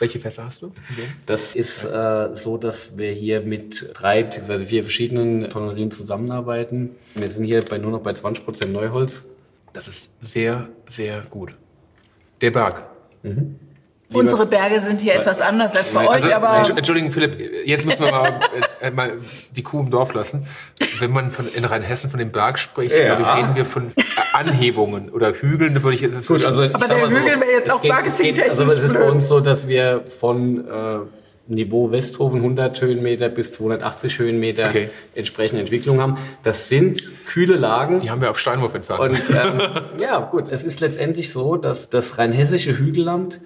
welche 0.04 0.20
Fässer 0.20 0.44
hast 0.44 0.60
du? 0.60 0.72
Das 1.24 1.54
ist 1.54 1.82
äh, 1.84 2.28
so, 2.34 2.58
dass 2.58 2.98
wir 2.98 3.12
hier 3.12 3.40
mit 3.40 3.90
drei 3.94 4.22
bzw. 4.22 4.66
vier 4.66 4.82
verschiedenen 4.82 5.48
Tonnerien 5.48 5.90
zusammenarbeiten. 5.90 6.90
Wir 7.14 7.28
sind 7.30 7.44
hier 7.44 7.64
bei 7.64 7.78
nur 7.78 7.90
noch 7.90 8.02
bei 8.02 8.10
20% 8.10 8.68
Neuholz. 8.68 9.24
Das 9.72 9.88
ist 9.88 10.10
sehr, 10.20 10.68
sehr 10.88 11.22
gut. 11.30 11.56
Der 12.42 12.50
Berg. 12.50 12.86
Mhm. 13.22 13.58
Unsere 14.14 14.46
Berge 14.46 14.80
sind 14.80 15.00
hier 15.00 15.14
etwas 15.14 15.40
anders 15.40 15.76
als 15.76 15.90
bei 15.90 16.08
also, 16.08 16.26
euch, 16.26 16.34
aber. 16.34 16.68
Entschuldigen, 16.76 17.12
Philipp, 17.12 17.38
jetzt 17.66 17.84
müssen 17.84 18.04
wir 18.04 18.12
mal, 18.12 18.40
äh, 18.80 18.90
mal 18.90 19.12
die 19.54 19.62
Kuh 19.62 19.80
im 19.80 19.90
Dorf 19.90 20.14
lassen. 20.14 20.46
Wenn 20.98 21.12
man 21.12 21.30
von, 21.30 21.46
in 21.52 21.64
Rheinhessen 21.64 22.10
von 22.10 22.18
dem 22.18 22.30
Berg 22.30 22.58
spricht, 22.58 22.96
ja. 22.96 23.14
glaube 23.14 23.22
ich, 23.22 23.44
reden 23.44 23.54
wir 23.56 23.66
von 23.66 23.92
Anhebungen 24.32 25.10
oder 25.10 25.32
Hügeln. 25.32 25.82
Würde 25.82 25.94
ich 25.94 26.00
jetzt 26.00 26.26
Gut, 26.26 26.44
also 26.44 26.62
aber 26.62 26.86
der 26.86 27.08
Hügel 27.08 27.34
so, 27.34 27.40
wäre 27.40 27.52
jetzt 27.52 27.70
auch 27.70 27.82
marketingtechnisch. 27.82 28.50
Also 28.50 28.64
es 28.70 28.82
ist 28.82 28.94
bei 28.94 29.08
uns 29.08 29.28
so, 29.28 29.40
dass 29.40 29.68
wir 29.68 30.04
von 30.08 30.66
äh, 30.68 30.98
Niveau 31.46 31.90
Westhofen 31.90 32.40
100 32.40 32.80
Höhenmeter 32.80 33.28
bis 33.28 33.52
280 33.52 34.18
Höhenmeter 34.18 34.68
okay. 34.68 34.88
entsprechende 35.14 35.60
Entwicklung 35.60 36.00
haben. 36.00 36.16
Das 36.42 36.68
sind 36.68 37.02
kühle 37.26 37.56
Lagen. 37.56 38.00
Die 38.00 38.10
haben 38.10 38.22
wir 38.22 38.30
auf 38.30 38.38
Steinwurf 38.38 38.74
entfernt. 38.74 39.00
Und 39.00 39.22
ähm, 39.30 39.60
ja, 40.00 40.20
gut, 40.20 40.48
es 40.50 40.64
ist 40.64 40.80
letztendlich 40.80 41.32
so, 41.32 41.56
dass 41.56 41.90
das 41.90 42.16
rheinhessische 42.18 42.78
Hügelland 42.78 43.40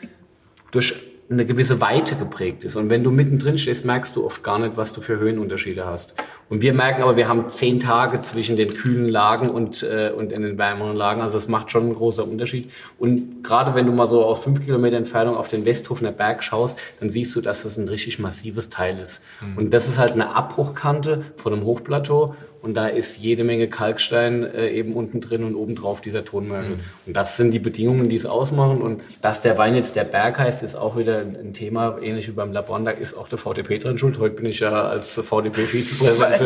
durch 0.71 0.95
eine 1.31 1.45
gewisse 1.45 1.81
Weite 1.81 2.17
geprägt 2.17 2.65
ist. 2.65 2.77
Und 2.77 2.89
wenn 2.91 3.05
du 3.05 3.11
mittendrin 3.11 3.59
stehst, 3.59 3.85
merkst 3.85 4.17
du 4.17 4.25
oft 4.25 4.43
gar 4.43 4.59
nicht, 4.59 4.77
was 4.77 4.93
du 4.93 5.01
für 5.01 5.19
Höhenunterschiede 5.19 5.85
hast. 5.85 6.15
Und 6.49 6.63
wir 6.63 6.73
merken 6.73 7.03
aber, 7.03 7.17
wir 7.17 7.29
haben 7.29 7.51
zehn 7.51 7.79
Tage 7.79 8.23
zwischen 8.23 8.57
den 8.57 8.73
kühlen 8.73 9.09
Lagen 9.09 9.51
und, 9.51 9.83
äh, 9.83 10.11
und 10.11 10.33
in 10.33 10.43
den 10.43 10.57
wärmeren 10.57 10.97
Lagen. 10.97 11.21
Also 11.21 11.37
es 11.37 11.47
macht 11.47 11.71
schon 11.71 11.85
einen 11.85 11.95
großen 11.95 12.25
Unterschied. 12.25 12.73
Und 12.99 13.45
gerade 13.45 13.75
wenn 13.75 13.87
du 13.87 13.93
mal 13.93 14.09
so 14.09 14.25
aus 14.25 14.41
fünf 14.41 14.65
Kilometer 14.65 14.97
Entfernung 14.97 15.37
auf 15.37 15.49
den 15.49 15.65
Westhofener 15.65 16.13
Berg 16.13 16.43
schaust, 16.43 16.79
dann 17.01 17.11
siehst 17.11 17.37
du, 17.37 17.41
dass 17.41 17.65
das 17.65 17.77
ein 17.77 17.89
richtig 17.89 18.19
massives 18.19 18.71
Teil 18.71 18.99
ist. 18.99 19.21
Mhm. 19.41 19.59
Und 19.59 19.75
das 19.75 19.89
ist 19.89 19.99
halt 19.99 20.13
eine 20.13 20.35
Abbruchkante 20.35 21.25
von 21.37 21.53
einem 21.53 21.65
Hochplateau. 21.65 22.35
Und 22.61 22.75
da 22.75 22.89
ist 22.89 23.19
jede 23.19 23.45
Menge 23.45 23.69
Kalkstein 23.69 24.43
äh, 24.43 24.71
eben 24.71 24.95
unten 24.95 25.21
drin 25.21 25.45
und 25.45 25.55
obendrauf 25.55 26.01
dieser 26.01 26.25
Tonmörgel. 26.25 26.71
Mhm. 26.77 26.81
Und 27.07 27.17
das 27.17 27.37
sind 27.37 27.53
die 27.53 27.61
Bedingungen, 27.61 28.09
die 28.09 28.17
es 28.17 28.27
ausmachen. 28.27 28.83
Und 28.83 29.03
dass 29.23 29.43
der 29.43 29.57
Wein 29.59 29.77
jetzt 29.77 29.95
der 29.95 30.05
Berg 30.05 30.39
heißt, 30.39 30.63
ist 30.65 30.75
auch 30.75 30.99
wieder 30.99 31.21
ein 31.21 31.55
Thema, 31.55 31.99
ähnlich 32.03 32.27
wie 32.27 32.33
beim 32.33 32.53
Labron. 32.53 32.87
ist 32.87 33.17
auch 33.17 33.29
der 33.29 33.39
VDP 33.39 33.79
drin 33.79 33.97
schuld. 33.97 34.19
Heute 34.19 34.35
bin 34.35 34.47
ich 34.47 34.61
ja 34.61 34.89
als 34.89 35.13
VDP-Vizepräsident 35.13 36.38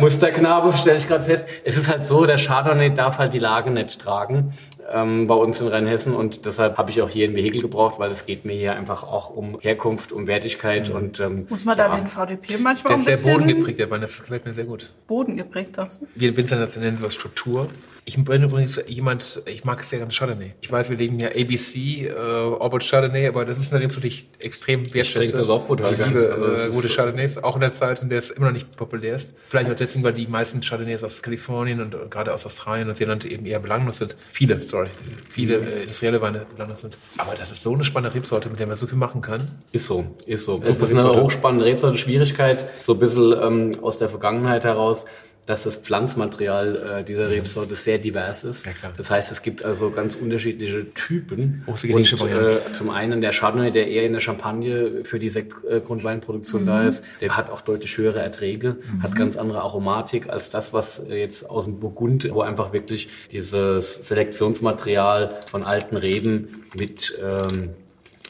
Musterknabe, 0.00 0.76
stelle 0.76 0.98
ich 0.98 1.08
gerade 1.08 1.24
fest. 1.24 1.44
Es 1.64 1.76
ist 1.76 1.88
halt 1.88 2.06
so, 2.06 2.26
der 2.26 2.38
Chardonnay 2.38 2.94
darf 2.94 3.18
halt 3.18 3.34
die 3.34 3.38
Lage 3.38 3.70
nicht 3.70 4.00
tragen 4.00 4.52
ähm, 4.92 5.26
bei 5.26 5.34
uns 5.34 5.60
in 5.60 5.68
Rheinhessen 5.68 6.14
und 6.14 6.44
deshalb 6.44 6.78
habe 6.78 6.90
ich 6.90 7.02
auch 7.02 7.08
hier 7.08 7.28
ein 7.28 7.34
Vehikel 7.34 7.62
gebraucht, 7.62 7.98
weil 7.98 8.10
es 8.10 8.26
geht 8.26 8.44
mir 8.44 8.54
hier 8.54 8.74
einfach 8.74 9.02
auch 9.02 9.30
um 9.30 9.58
Herkunft, 9.60 10.12
um 10.12 10.26
Wertigkeit 10.26 10.88
mhm. 10.88 10.96
und 10.96 11.20
ähm, 11.20 11.46
muss 11.48 11.64
man 11.64 11.76
da 11.76 11.88
ja. 11.88 11.96
den 11.96 12.06
VDP 12.06 12.58
manchmal 12.58 12.94
der 12.94 12.98
ein 12.98 13.04
bisschen... 13.04 13.04
Der 13.04 13.14
ist 13.14 13.22
sehr 13.24 13.34
bodengeprägt, 13.34 13.78
der 13.78 13.90
Wein, 13.90 14.00
das 14.00 14.20
gefällt 14.20 14.44
mir 14.44 14.54
sehr 14.54 14.64
gut. 14.64 14.92
Bodengeprägt, 15.06 15.76
sagst 15.76 16.02
du? 16.02 16.06
Wir 16.14 16.36
Winzer 16.36 16.56
nennen 16.78 16.98
sowas 16.98 17.14
Struktur. 17.14 17.68
Ich 18.08 18.24
bin 18.24 18.40
übrigens 18.40 18.80
jemand, 18.86 19.42
ich 19.46 19.64
mag 19.64 19.82
sehr 19.82 19.98
gerne 19.98 20.12
Chardonnay. 20.12 20.52
Ich 20.60 20.70
weiß, 20.70 20.90
wir 20.90 20.96
legen 20.96 21.18
ja 21.18 21.30
ABC, 21.30 22.06
äh, 22.06 22.12
Orbit 22.12 22.88
Chardonnay, 22.88 23.26
aber 23.26 23.44
das 23.44 23.58
ist 23.58 23.72
eine 23.72 23.82
Rebsorte, 23.82 24.02
die 24.02 24.14
ich 24.14 24.28
extrem 24.38 24.94
wertschätze. 24.94 25.24
Ich 25.24 25.32
das 25.32 25.48
auch 25.48 25.66
brutal 25.66 25.92
ich 25.92 25.98
liebe 25.98 26.32
also, 26.32 26.68
äh, 26.68 26.70
gute 26.70 26.88
Chardonnays, 26.88 27.36
auch 27.38 27.56
in 27.56 27.62
der 27.62 27.74
Zeit, 27.74 28.00
in 28.02 28.08
der 28.08 28.20
es 28.20 28.30
immer 28.30 28.46
noch 28.46 28.52
nicht 28.52 28.76
populär 28.76 29.16
ist. 29.16 29.32
Vielleicht 29.48 29.68
auch 29.68 29.74
deswegen, 29.74 30.04
weil 30.04 30.12
die 30.12 30.28
meisten 30.28 30.60
Chardonnays 30.60 31.02
aus 31.02 31.20
Kalifornien 31.20 31.80
und 31.80 31.96
gerade 32.08 32.32
aus 32.32 32.46
Australien 32.46 32.86
und 32.86 32.90
Neuseeland 32.90 33.24
eben 33.24 33.44
eher 33.44 33.58
belanglos 33.58 33.98
sind. 33.98 34.14
Viele, 34.30 34.62
sorry, 34.62 34.88
viele 35.28 35.56
äh, 35.56 35.82
industrielle 35.82 36.20
Weine 36.20 36.46
belanglos 36.54 36.82
sind. 36.82 36.96
Aber 37.18 37.34
das 37.34 37.50
ist 37.50 37.64
so 37.64 37.74
eine 37.74 37.82
spannende 37.82 38.14
Rebsorte, 38.14 38.48
mit 38.48 38.60
der 38.60 38.68
man 38.68 38.76
so 38.76 38.86
viel 38.86 38.98
machen 38.98 39.20
kann. 39.20 39.48
Ist 39.72 39.86
so, 39.86 40.14
ist 40.26 40.44
so. 40.44 40.60
Es 40.62 40.80
ist 40.80 40.92
eine 40.92 41.10
hochspannende 41.10 41.66
Rebsorte. 41.66 41.98
Schwierigkeit, 41.98 42.66
so 42.82 42.92
ein 42.92 43.00
bisschen 43.00 43.34
ähm, 43.42 43.78
aus 43.82 43.98
der 43.98 44.08
Vergangenheit 44.08 44.62
heraus 44.62 45.06
dass 45.46 45.62
das 45.62 45.76
Pflanzmaterial 45.76 47.00
äh, 47.00 47.04
dieser 47.04 47.30
Rebsorte 47.30 47.76
sehr 47.76 47.98
divers 47.98 48.42
ist. 48.44 48.66
Ja, 48.66 48.72
das 48.96 49.10
heißt, 49.10 49.30
es 49.30 49.42
gibt 49.42 49.64
also 49.64 49.90
ganz 49.90 50.16
unterschiedliche 50.16 50.92
Typen. 50.92 51.62
Und, 51.66 51.84
äh, 51.84 52.72
zum 52.72 52.90
einen 52.90 53.20
der 53.20 53.30
Chardonnay, 53.30 53.70
der 53.70 53.86
eher 53.88 54.04
in 54.04 54.12
der 54.12 54.20
Champagne 54.20 55.04
für 55.04 55.20
die 55.20 55.30
Sektgrundweinproduktion 55.30 56.62
mhm. 56.62 56.66
da 56.66 56.82
ist, 56.82 57.04
der 57.20 57.36
hat 57.36 57.48
auch 57.50 57.60
deutlich 57.60 57.96
höhere 57.96 58.20
Erträge, 58.20 58.76
mhm. 58.80 59.02
hat 59.02 59.14
ganz 59.14 59.36
andere 59.36 59.60
Aromatik 59.62 60.28
als 60.28 60.50
das, 60.50 60.72
was 60.72 61.06
jetzt 61.08 61.48
aus 61.48 61.64
dem 61.64 61.78
Burgund, 61.78 62.28
wo 62.32 62.42
einfach 62.42 62.72
wirklich 62.72 63.08
dieses 63.30 63.94
Selektionsmaterial 64.08 65.40
von 65.46 65.62
alten 65.62 65.96
Reben 65.96 66.48
mit 66.74 67.16
ähm, 67.24 67.70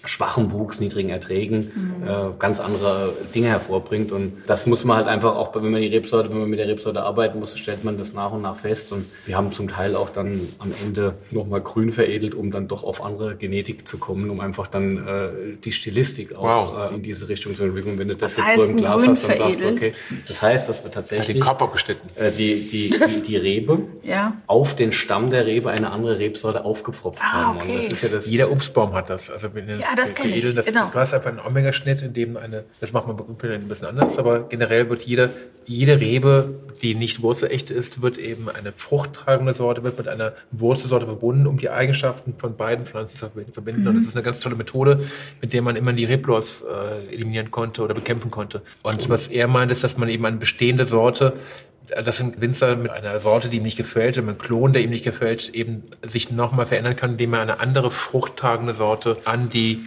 schwachem 0.07 0.53
Wuchs, 0.53 0.81
niedrigen 0.81 1.11
Erträgen 1.11 1.99
mhm. 2.01 2.09
äh, 2.09 2.15
ganz 2.39 2.61
andere 2.61 3.13
Dinge 3.35 3.49
hervorbringt. 3.49 4.13
Und 4.13 4.43
das 4.47 4.67
muss 4.67 4.85
man 4.85 4.99
halt 4.99 5.07
einfach 5.07 5.37
auch, 5.37 5.55
wenn 5.55 5.71
man 5.71 5.81
die 5.81 5.89
Rebsorte, 5.89 6.31
wenn 6.31 6.41
man 6.41 6.51
mit 6.51 6.59
der 6.59 6.69
Rebsorte 6.69 7.03
arbeiten 7.03 7.39
muss, 7.39 7.59
stellt 7.59 7.85
man 7.85 7.99
das 7.99 8.13
nach 8.13 8.33
und 8.33 8.43
nach 8.43 8.57
fest. 8.57 8.93
Und 8.93 9.07
wir 9.27 9.37
haben 9.37 9.53
zum 9.53 9.69
Teil 9.69 9.97
auch 9.97 10.11
dann 10.11 10.41
am 10.59 10.73
Ende 10.85 11.15
nochmal 11.31 11.61
grün 11.61 11.93
veredelt, 11.93 12.35
um 12.35 12.51
dann 12.51 12.69
doch 12.69 12.85
auf 12.85 13.03
andere 13.03 13.37
Genetik 13.37 13.87
zu 13.87 13.99
kommen, 13.99 14.31
um 14.31 14.41
einfach 14.41 14.67
dann 14.67 15.07
äh, 15.07 15.29
die 15.65 15.73
Stilistik 15.73 16.35
auch 16.35 16.77
wow. 16.77 16.91
äh, 16.91 16.95
in 16.95 17.03
diese 17.03 17.29
Richtung 17.29 17.57
zu 17.57 17.65
entwickeln. 17.65 17.99
Wenn 17.99 18.09
du 18.09 18.17
das, 18.17 18.35
das 18.35 18.45
jetzt 18.47 18.67
so 18.67 18.71
im 18.71 18.77
Glas 18.77 19.07
hast, 19.07 19.25
dann 19.25 19.37
sagst 19.37 19.63
du, 19.63 19.69
okay, 19.69 19.93
das 20.27 20.43
heißt, 20.43 20.69
dass 20.69 20.85
wir 20.85 20.91
tatsächlich 20.91 21.37
äh, 21.39 22.31
die, 22.33 22.67
die, 22.67 22.91
die, 22.91 23.23
die 23.23 23.37
Rebe 23.37 23.79
ja. 24.03 24.37
auf 24.47 24.77
den 24.77 24.93
Stamm 24.93 25.31
der 25.31 25.47
Rebe 25.47 25.71
eine 25.71 25.91
andere 25.91 26.19
Rebsorte 26.19 26.65
aufgepfropft 26.65 27.21
ah, 27.23 27.33
haben. 27.33 27.57
Okay. 27.59 27.73
Und 27.73 27.77
das 27.79 27.93
ist 27.93 28.03
ja 28.03 28.09
das 28.09 28.27
Jeder 28.27 28.51
Obstbaum 28.51 28.95
hat 28.95 29.11
das. 29.11 29.31
Also 29.31 29.55
wenn 29.55 29.69
ja, 29.69 29.96
das 29.97 30.15
kenne 30.15 30.37
ich. 30.37 30.55
Das, 30.55 30.67
genau. 30.67 30.91
Du 30.93 30.99
hast 30.99 31.13
einfach 31.15 31.31
einen 31.31 31.41
Omega-Schnitt, 31.41 32.03
in 32.03 32.13
dem 32.13 32.37
eine, 32.37 32.65
das 32.81 32.93
macht 32.93 33.07
man 33.07 33.19
ein 33.19 33.69
bisschen 33.69 33.89
anders, 33.89 34.19
aber 34.19 34.49
generell 34.49 34.89
wird 34.89 35.03
jede, 35.03 35.31
jede 35.65 36.01
Rebe, 36.01 36.55
die 36.83 36.95
nicht 36.95 37.23
wurzelecht 37.23 37.71
ist, 37.71 38.03
wird 38.03 38.19
eben 38.19 38.49
eine 38.49 38.73
fruchttragende 38.77 39.53
Sorte, 39.53 39.83
wird 39.83 39.99
mit 39.99 40.09
einer 40.09 40.35
Wurzelsorte 40.53 41.07
verbunden, 41.07 41.47
um 41.47 41.59
die 41.59 41.71
Eigenschaften 41.71 42.35
von 42.39 42.57
beiden 42.57 42.87
Pflanzen 42.87 43.17
zu 43.17 43.31
verbinden. 43.53 43.83
Mhm. 43.83 43.89
Und 43.89 43.97
das 43.97 44.07
ist 44.07 44.17
eine 44.17 44.23
ganz 44.23 44.41
tolle 44.41 44.57
Methode, 44.57 45.05
mit 45.41 45.53
der 45.53 45.63
man 45.63 45.77
immer 45.77 45.93
die 45.93 46.05
Reblos 46.05 46.63
äh, 46.63 47.15
eliminieren 47.15 47.51
konnte 47.51 47.83
oder 47.83 47.95
bekämpfen 47.95 48.31
konnte. 48.31 48.63
Und 48.83 49.09
was 49.09 49.29
er 49.29 49.49
meint, 49.49 49.73
ist, 49.73 49.83
dass 49.83 49.97
man 49.97 50.09
eben 50.09 50.25
eine 50.25 50.37
bestehende 50.37 50.87
Sorte 50.87 51.35
das 51.89 52.17
sind 52.17 52.41
Winzer 52.41 52.77
mit 52.77 52.91
einer 52.91 53.19
Sorte, 53.21 53.49
die 53.49 53.59
ihm 53.59 53.63
nicht 53.63 53.77
gefällt, 53.77 54.17
mit 54.17 54.29
einem 54.29 54.39
Klon, 54.39 54.73
der 54.73 54.83
ihm 54.83 54.91
nicht 54.91 55.05
gefällt, 55.05 55.51
eben 55.55 55.83
sich 56.05 56.31
nochmal 56.31 56.67
verändern 56.67 56.97
kann, 56.97 57.13
indem 57.13 57.35
er 57.35 57.43
eine 57.43 57.61
andere 57.61 57.91
fruchttragende 57.91 58.73
Sorte 58.73 59.17
an 59.25 59.49
die 59.51 59.85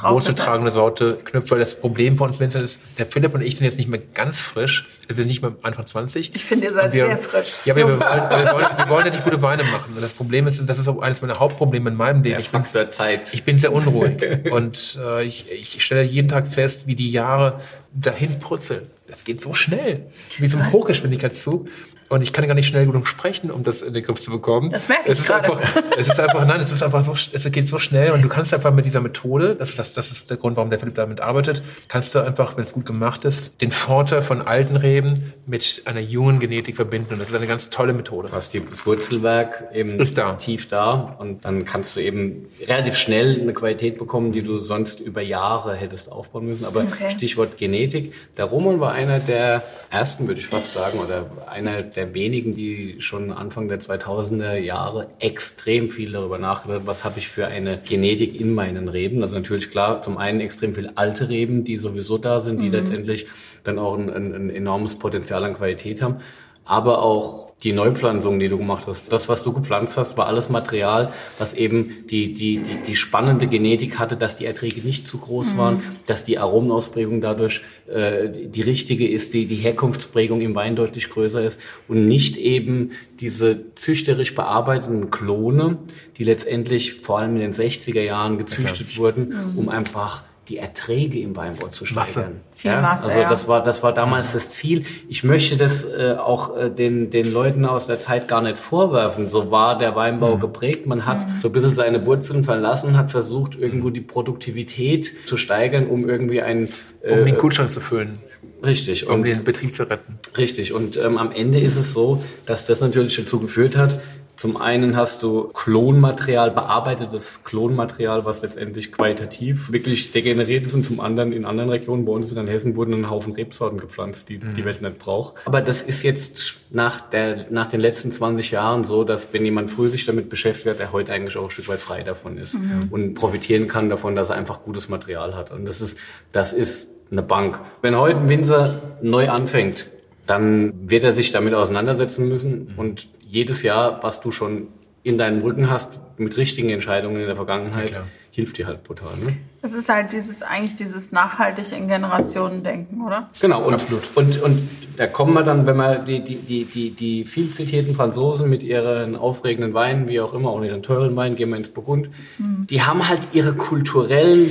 wurzeltragende 0.00 0.70
Sorte 0.70 1.18
knüpft. 1.24 1.50
Weil 1.50 1.58
das 1.58 1.78
Problem 1.78 2.16
von 2.16 2.28
uns 2.28 2.40
Winzern 2.40 2.64
ist, 2.64 2.80
der 2.98 3.06
Philipp 3.06 3.34
und 3.34 3.42
ich 3.42 3.58
sind 3.58 3.66
jetzt 3.66 3.76
nicht 3.76 3.88
mehr 3.88 4.00
ganz 4.14 4.38
frisch. 4.38 4.88
Wir 5.08 5.16
sind 5.16 5.28
nicht 5.28 5.42
mehr 5.42 5.52
Anfang 5.62 5.84
20. 5.84 6.34
Ich 6.34 6.44
finde, 6.44 6.68
ihr 6.68 6.72
seid 6.72 6.92
wir, 6.92 7.06
sehr 7.06 7.18
frisch. 7.18 7.52
Ja, 7.64 7.74
aber 7.74 7.80
wir 7.80 8.00
wollen, 8.00 8.00
wir, 8.00 8.52
wollen, 8.52 8.78
wir 8.78 8.88
wollen 8.88 9.06
ja 9.06 9.12
nicht 9.12 9.24
gute 9.24 9.42
Weine 9.42 9.64
machen. 9.64 9.94
Und 9.94 10.02
das 10.02 10.14
Problem 10.14 10.46
ist, 10.46 10.66
das 10.68 10.78
ist 10.78 10.88
auch 10.88 11.02
eines 11.02 11.20
meiner 11.20 11.38
Hauptprobleme 11.38 11.90
in 11.90 11.96
meinem 11.96 12.22
Leben. 12.22 12.34
Ja, 12.34 12.38
ich, 12.38 12.50
bin, 12.50 12.62
Zeit. 12.62 13.34
ich 13.34 13.44
bin 13.44 13.58
sehr 13.58 13.72
unruhig. 13.72 14.22
und 14.50 14.98
äh, 15.04 15.24
ich, 15.24 15.50
ich 15.50 15.84
stelle 15.84 16.02
jeden 16.02 16.28
Tag 16.28 16.46
fest, 16.46 16.86
wie 16.86 16.94
die 16.94 17.10
Jahre 17.10 17.60
dahin 17.92 18.38
purzeln 18.38 18.86
das 19.12 19.24
geht 19.24 19.40
so 19.40 19.52
schnell. 19.52 20.06
Wie 20.38 20.46
so 20.46 20.58
ein 20.58 20.72
Hochgeschwindigkeitszug. 20.72 21.68
Und 22.12 22.22
ich 22.22 22.32
kann 22.32 22.46
gar 22.46 22.54
nicht 22.54 22.66
schnell 22.68 22.84
genug 22.86 23.06
sprechen, 23.08 23.50
um 23.50 23.64
das 23.64 23.80
in 23.80 23.94
den 23.94 24.02
Griff 24.04 24.20
zu 24.20 24.30
bekommen. 24.30 24.68
Das 24.70 24.86
merke 24.88 25.04
ich 25.06 25.12
es 25.14 25.20
ist 25.20 25.26
gerade. 25.26 25.56
einfach, 25.56 25.82
es 25.96 26.08
ist 26.08 26.20
einfach, 26.20 26.46
nein, 26.46 26.60
es 26.60 26.70
ist 26.70 26.82
einfach 26.82 27.02
so, 27.02 27.12
es 27.14 27.50
geht 27.50 27.68
so 27.68 27.78
schnell 27.78 28.12
und 28.12 28.20
du 28.22 28.28
kannst 28.28 28.52
einfach 28.52 28.70
mit 28.72 28.84
dieser 28.84 29.00
Methode, 29.00 29.56
das 29.56 29.70
ist, 29.70 29.78
das, 29.78 29.92
das 29.94 30.10
ist 30.10 30.28
der 30.30 30.36
Grund, 30.36 30.56
warum 30.56 30.68
der 30.68 30.78
Philipp 30.78 30.94
damit 30.96 31.20
arbeitet, 31.22 31.62
kannst 31.88 32.14
du 32.14 32.18
einfach, 32.20 32.56
wenn 32.58 32.64
es 32.64 32.72
gut 32.74 32.84
gemacht 32.84 33.24
ist, 33.24 33.58
den 33.62 33.70
Vorteil 33.72 34.20
von 34.22 34.42
alten 34.42 34.76
Reben 34.76 35.32
mit 35.46 35.82
einer 35.86 36.00
jungen 36.00 36.38
Genetik 36.38 36.76
verbinden. 36.76 37.14
Und 37.14 37.18
das 37.18 37.30
ist 37.30 37.34
eine 37.34 37.46
ganz 37.46 37.70
tolle 37.70 37.94
Methode. 37.94 38.28
Du 38.28 38.34
hast 38.34 38.52
die- 38.52 38.60
das 38.60 38.84
Wurzelwerk 38.86 39.70
eben 39.72 39.98
Ist 39.98 40.18
da. 40.18 40.34
tief 40.34 40.68
da 40.68 41.16
und 41.18 41.44
dann 41.46 41.64
kannst 41.64 41.96
du 41.96 42.00
eben 42.00 42.46
relativ 42.68 42.96
schnell 42.96 43.40
eine 43.40 43.54
Qualität 43.54 43.96
bekommen, 43.98 44.32
die 44.32 44.42
du 44.42 44.58
sonst 44.58 45.00
über 45.00 45.22
Jahre 45.22 45.74
hättest 45.76 46.12
aufbauen 46.12 46.44
müssen. 46.46 46.66
Aber 46.66 46.82
Okay. 46.82 47.10
Stichwort 47.12 47.56
Genetik. 47.56 48.12
Der 48.36 48.44
Roman 48.44 48.80
war 48.80 48.92
einer 48.92 49.18
der 49.18 49.62
ersten, 49.90 50.26
würde 50.26 50.40
ich 50.40 50.46
fast 50.46 50.74
sagen, 50.74 50.98
oder 50.98 51.24
einer 51.48 51.82
der 51.82 52.01
wenigen, 52.14 52.54
die 52.54 52.96
schon 53.00 53.30
Anfang 53.30 53.68
der 53.68 53.80
2000er 53.80 54.56
Jahre 54.56 55.08
extrem 55.18 55.88
viel 55.88 56.12
darüber 56.12 56.38
nachgedacht 56.38 56.80
haben, 56.80 56.86
was 56.86 57.04
habe 57.04 57.18
ich 57.18 57.28
für 57.28 57.46
eine 57.46 57.78
Genetik 57.78 58.38
in 58.38 58.54
meinen 58.54 58.88
Reben. 58.88 59.22
Also 59.22 59.36
natürlich 59.36 59.70
klar, 59.70 60.02
zum 60.02 60.18
einen 60.18 60.40
extrem 60.40 60.74
viel 60.74 60.90
alte 60.94 61.28
Reben, 61.28 61.64
die 61.64 61.78
sowieso 61.78 62.18
da 62.18 62.40
sind, 62.40 62.60
die 62.60 62.68
letztendlich 62.68 63.26
dann 63.64 63.78
auch 63.78 63.96
ein, 63.96 64.10
ein, 64.10 64.34
ein 64.34 64.50
enormes 64.50 64.98
Potenzial 64.98 65.44
an 65.44 65.54
Qualität 65.54 66.02
haben 66.02 66.20
aber 66.64 67.02
auch 67.02 67.51
die 67.62 67.72
Neupflanzung, 67.72 68.40
die 68.40 68.48
du 68.48 68.58
gemacht 68.58 68.84
hast. 68.86 69.12
Das, 69.12 69.28
was 69.28 69.44
du 69.44 69.52
gepflanzt 69.52 69.96
hast, 69.96 70.16
war 70.16 70.26
alles 70.26 70.48
Material, 70.48 71.12
was 71.38 71.54
eben 71.54 72.04
die, 72.10 72.34
die, 72.34 72.58
die, 72.58 72.82
die 72.86 72.96
spannende 72.96 73.46
Genetik 73.46 73.98
hatte, 73.98 74.16
dass 74.16 74.36
die 74.36 74.46
Erträge 74.46 74.80
nicht 74.80 75.06
zu 75.06 75.18
groß 75.18 75.56
waren, 75.56 75.82
dass 76.06 76.24
die 76.24 76.38
Aromenausprägung 76.38 77.20
dadurch 77.20 77.62
äh, 77.86 78.28
die, 78.30 78.48
die 78.48 78.62
richtige 78.62 79.08
ist, 79.08 79.32
die, 79.34 79.46
die 79.46 79.56
Herkunftsprägung 79.56 80.40
im 80.40 80.54
Wein 80.54 80.74
deutlich 80.74 81.08
größer 81.08 81.44
ist 81.44 81.60
und 81.86 82.08
nicht 82.08 82.36
eben 82.36 82.92
diese 83.20 83.74
züchterisch 83.76 84.34
bearbeiteten 84.34 85.10
Klone, 85.10 85.78
die 86.18 86.24
letztendlich 86.24 86.94
vor 86.94 87.20
allem 87.20 87.36
in 87.36 87.42
den 87.42 87.52
60er 87.52 88.02
Jahren 88.02 88.38
gezüchtet 88.38 88.98
wurden, 88.98 89.34
um 89.56 89.68
einfach 89.68 90.24
die 90.48 90.58
Erträge 90.58 91.20
im 91.20 91.36
Weinbau 91.36 91.68
zu 91.68 91.84
steigern. 91.84 92.04
Masse. 92.04 92.26
Viel 92.52 92.80
Masse, 92.80 93.06
also 93.06 93.20
ja. 93.20 93.28
das 93.28 93.46
war 93.46 93.62
das 93.62 93.82
war 93.82 93.94
damals 93.94 94.32
das 94.32 94.48
Ziel. 94.48 94.84
Ich 95.08 95.22
möchte 95.22 95.56
das 95.56 95.84
äh, 95.84 96.16
auch 96.18 96.56
äh, 96.56 96.68
den 96.68 97.10
den 97.10 97.32
Leuten 97.32 97.64
aus 97.64 97.86
der 97.86 98.00
Zeit 98.00 98.26
gar 98.26 98.42
nicht 98.42 98.58
vorwerfen. 98.58 99.28
So 99.28 99.50
war 99.50 99.78
der 99.78 99.94
Weinbau 99.94 100.38
geprägt. 100.38 100.86
Man 100.86 101.06
hat 101.06 101.24
so 101.40 101.48
ein 101.48 101.52
bisschen 101.52 101.70
seine 101.70 102.06
Wurzeln 102.06 102.42
verlassen, 102.42 102.96
hat 102.96 103.10
versucht 103.10 103.54
irgendwo 103.54 103.90
die 103.90 104.00
Produktivität 104.00 105.12
zu 105.26 105.36
steigern, 105.36 105.86
um 105.86 106.08
irgendwie 106.08 106.42
ein 106.42 106.68
Um 107.02 107.18
äh, 107.18 107.24
den 107.24 107.38
Kühlschrank 107.38 107.70
zu 107.70 107.80
füllen, 107.80 108.20
richtig 108.64 109.06
um 109.06 109.14
und 109.14 109.22
den 109.24 109.44
Betrieb 109.44 109.74
zu 109.74 109.84
retten. 109.84 110.18
Richtig. 110.36 110.72
Und 110.72 110.96
ähm, 110.96 111.18
am 111.18 111.32
Ende 111.32 111.60
ist 111.60 111.76
es 111.76 111.92
so, 111.92 112.22
dass 112.46 112.66
das 112.66 112.80
natürlich 112.80 113.16
dazu 113.16 113.40
geführt 113.40 113.76
hat, 113.76 114.00
zum 114.36 114.56
einen 114.56 114.96
hast 114.96 115.22
du 115.22 115.50
Klonmaterial, 115.52 116.50
bearbeitetes 116.50 117.44
Klonmaterial, 117.44 118.24
was 118.24 118.42
letztendlich 118.42 118.90
qualitativ 118.90 119.70
wirklich 119.70 120.10
degeneriert 120.10 120.66
ist 120.66 120.74
und 120.74 120.84
zum 120.84 121.00
anderen 121.00 121.32
in 121.32 121.44
anderen 121.44 121.70
Regionen, 121.70 122.04
bei 122.04 122.12
uns 122.12 122.32
in 122.32 122.46
Hessen 122.48 122.74
wurden 122.74 122.94
ein 122.94 123.10
Haufen 123.10 123.34
Rebsorten 123.34 123.78
gepflanzt, 123.78 124.28
die 124.28 124.38
die 124.38 124.64
Welt 124.64 124.82
nicht 124.82 124.98
braucht. 124.98 125.34
Aber 125.44 125.60
das 125.60 125.82
ist 125.82 126.02
jetzt 126.02 126.56
nach, 126.70 127.08
der, 127.10 127.46
nach 127.50 127.68
den 127.68 127.80
letzten 127.80 128.10
20 128.10 128.50
Jahren 128.50 128.84
so, 128.84 129.04
dass 129.04 129.32
wenn 129.32 129.44
jemand 129.44 129.70
früher 129.70 129.90
sich 129.90 130.06
damit 130.06 130.28
beschäftigt 130.28 130.68
hat, 130.68 130.80
er 130.80 130.92
heute 130.92 131.12
eigentlich 131.12 131.36
auch 131.36 131.44
ein 131.44 131.50
Stück 131.50 131.68
weit 131.68 131.80
frei 131.80 132.02
davon 132.02 132.38
ist 132.38 132.56
und 132.90 133.14
profitieren 133.14 133.68
kann 133.68 133.90
davon, 133.90 134.16
dass 134.16 134.30
er 134.30 134.36
einfach 134.36 134.62
gutes 134.62 134.88
Material 134.88 135.36
hat. 135.36 135.52
Und 135.52 135.66
das 135.66 135.80
ist, 135.80 135.98
das 136.32 136.52
ist 136.52 136.88
eine 137.10 137.22
Bank. 137.22 137.60
Wenn 137.82 137.96
heute 137.96 138.18
ein 138.18 138.28
Winzer 138.28 138.80
neu 139.02 139.28
anfängt, 139.28 139.88
dann 140.26 140.88
wird 140.88 141.04
er 141.04 141.12
sich 141.12 141.32
damit 141.32 141.54
auseinandersetzen 141.54 142.28
müssen 142.28 142.74
und 142.76 143.08
jedes 143.32 143.62
Jahr, 143.62 144.02
was 144.02 144.20
du 144.20 144.30
schon 144.30 144.68
in 145.02 145.16
deinem 145.16 145.40
Rücken 145.40 145.70
hast, 145.70 145.98
mit 146.18 146.36
richtigen 146.36 146.68
Entscheidungen 146.68 147.20
in 147.20 147.26
der 147.26 147.34
Vergangenheit, 147.34 147.88
klar. 147.88 148.04
hilft 148.30 148.58
dir 148.58 148.66
halt 148.66 148.84
brutal. 148.84 149.16
Ne? 149.16 149.36
Es 149.62 149.72
ist 149.72 149.88
halt 149.88 150.12
dieses, 150.12 150.42
eigentlich 150.42 150.74
dieses 150.74 151.12
nachhaltig 151.12 151.72
in 151.72 151.88
Generationen 151.88 152.62
denken, 152.62 153.02
oder? 153.04 153.30
Genau, 153.40 153.64
und, 153.64 153.74
Absolut. 153.74 154.02
und, 154.14 154.40
und 154.42 154.68
da 154.98 155.06
kommen 155.06 155.32
wir 155.32 155.42
dann, 155.42 155.66
wenn 155.66 155.76
wir 155.76 156.00
die, 156.00 156.22
die, 156.22 156.36
die, 156.36 156.64
die, 156.66 156.90
die 156.90 157.24
viel 157.24 157.50
zitierten 157.52 157.94
Franzosen 157.96 158.50
mit 158.50 158.62
ihren 158.62 159.16
aufregenden 159.16 159.72
Weinen, 159.72 160.08
wie 160.08 160.20
auch 160.20 160.34
immer, 160.34 160.50
auch 160.50 160.62
ihren 160.62 160.82
teuren 160.82 161.16
Weinen, 161.16 161.34
gehen 161.34 161.48
wir 161.48 161.56
ins 161.56 161.70
Burgund, 161.70 162.10
die 162.38 162.82
haben 162.82 163.08
halt 163.08 163.20
ihre 163.32 163.54
kulturellen 163.54 164.46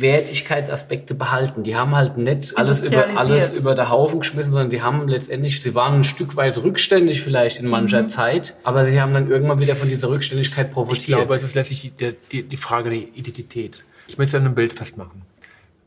Wertigkeitsaspekte 0.00 1.14
behalten. 1.14 1.62
Die 1.62 1.76
haben 1.76 1.94
halt 1.94 2.16
nicht 2.18 2.56
alles 2.58 2.80
über, 2.86 3.18
alles 3.18 3.52
über 3.52 3.74
der 3.74 3.90
Haufen 3.90 4.20
geschmissen, 4.20 4.52
sondern 4.52 4.70
die 4.70 4.82
haben 4.82 5.08
letztendlich, 5.08 5.62
sie 5.62 5.74
waren 5.74 5.94
ein 6.00 6.04
Stück 6.04 6.36
weit 6.36 6.56
rückständig 6.58 7.22
vielleicht 7.22 7.58
in 7.60 7.66
mancher 7.68 8.08
Zeit, 8.08 8.54
aber 8.64 8.84
sie 8.84 9.00
haben 9.00 9.14
dann 9.14 9.30
irgendwann 9.30 9.60
wieder 9.60 9.76
von 9.76 9.88
dieser 9.88 10.08
Rückständigkeit 10.08 10.70
profitiert. 10.70 11.00
Ich 11.08 11.14
glaube, 11.16 11.34
es 11.34 11.42
ist 11.42 11.54
letztlich 11.54 11.80
die, 11.82 11.90
die- 11.90 12.14
die, 12.32 12.42
die 12.42 12.56
Frage 12.56 12.90
der 12.90 12.98
Identität. 12.98 13.84
Ich 14.08 14.18
möchte 14.18 14.36
es 14.36 14.40
an 14.40 14.46
einem 14.46 14.54
Bild 14.54 14.72
festmachen. 14.74 15.22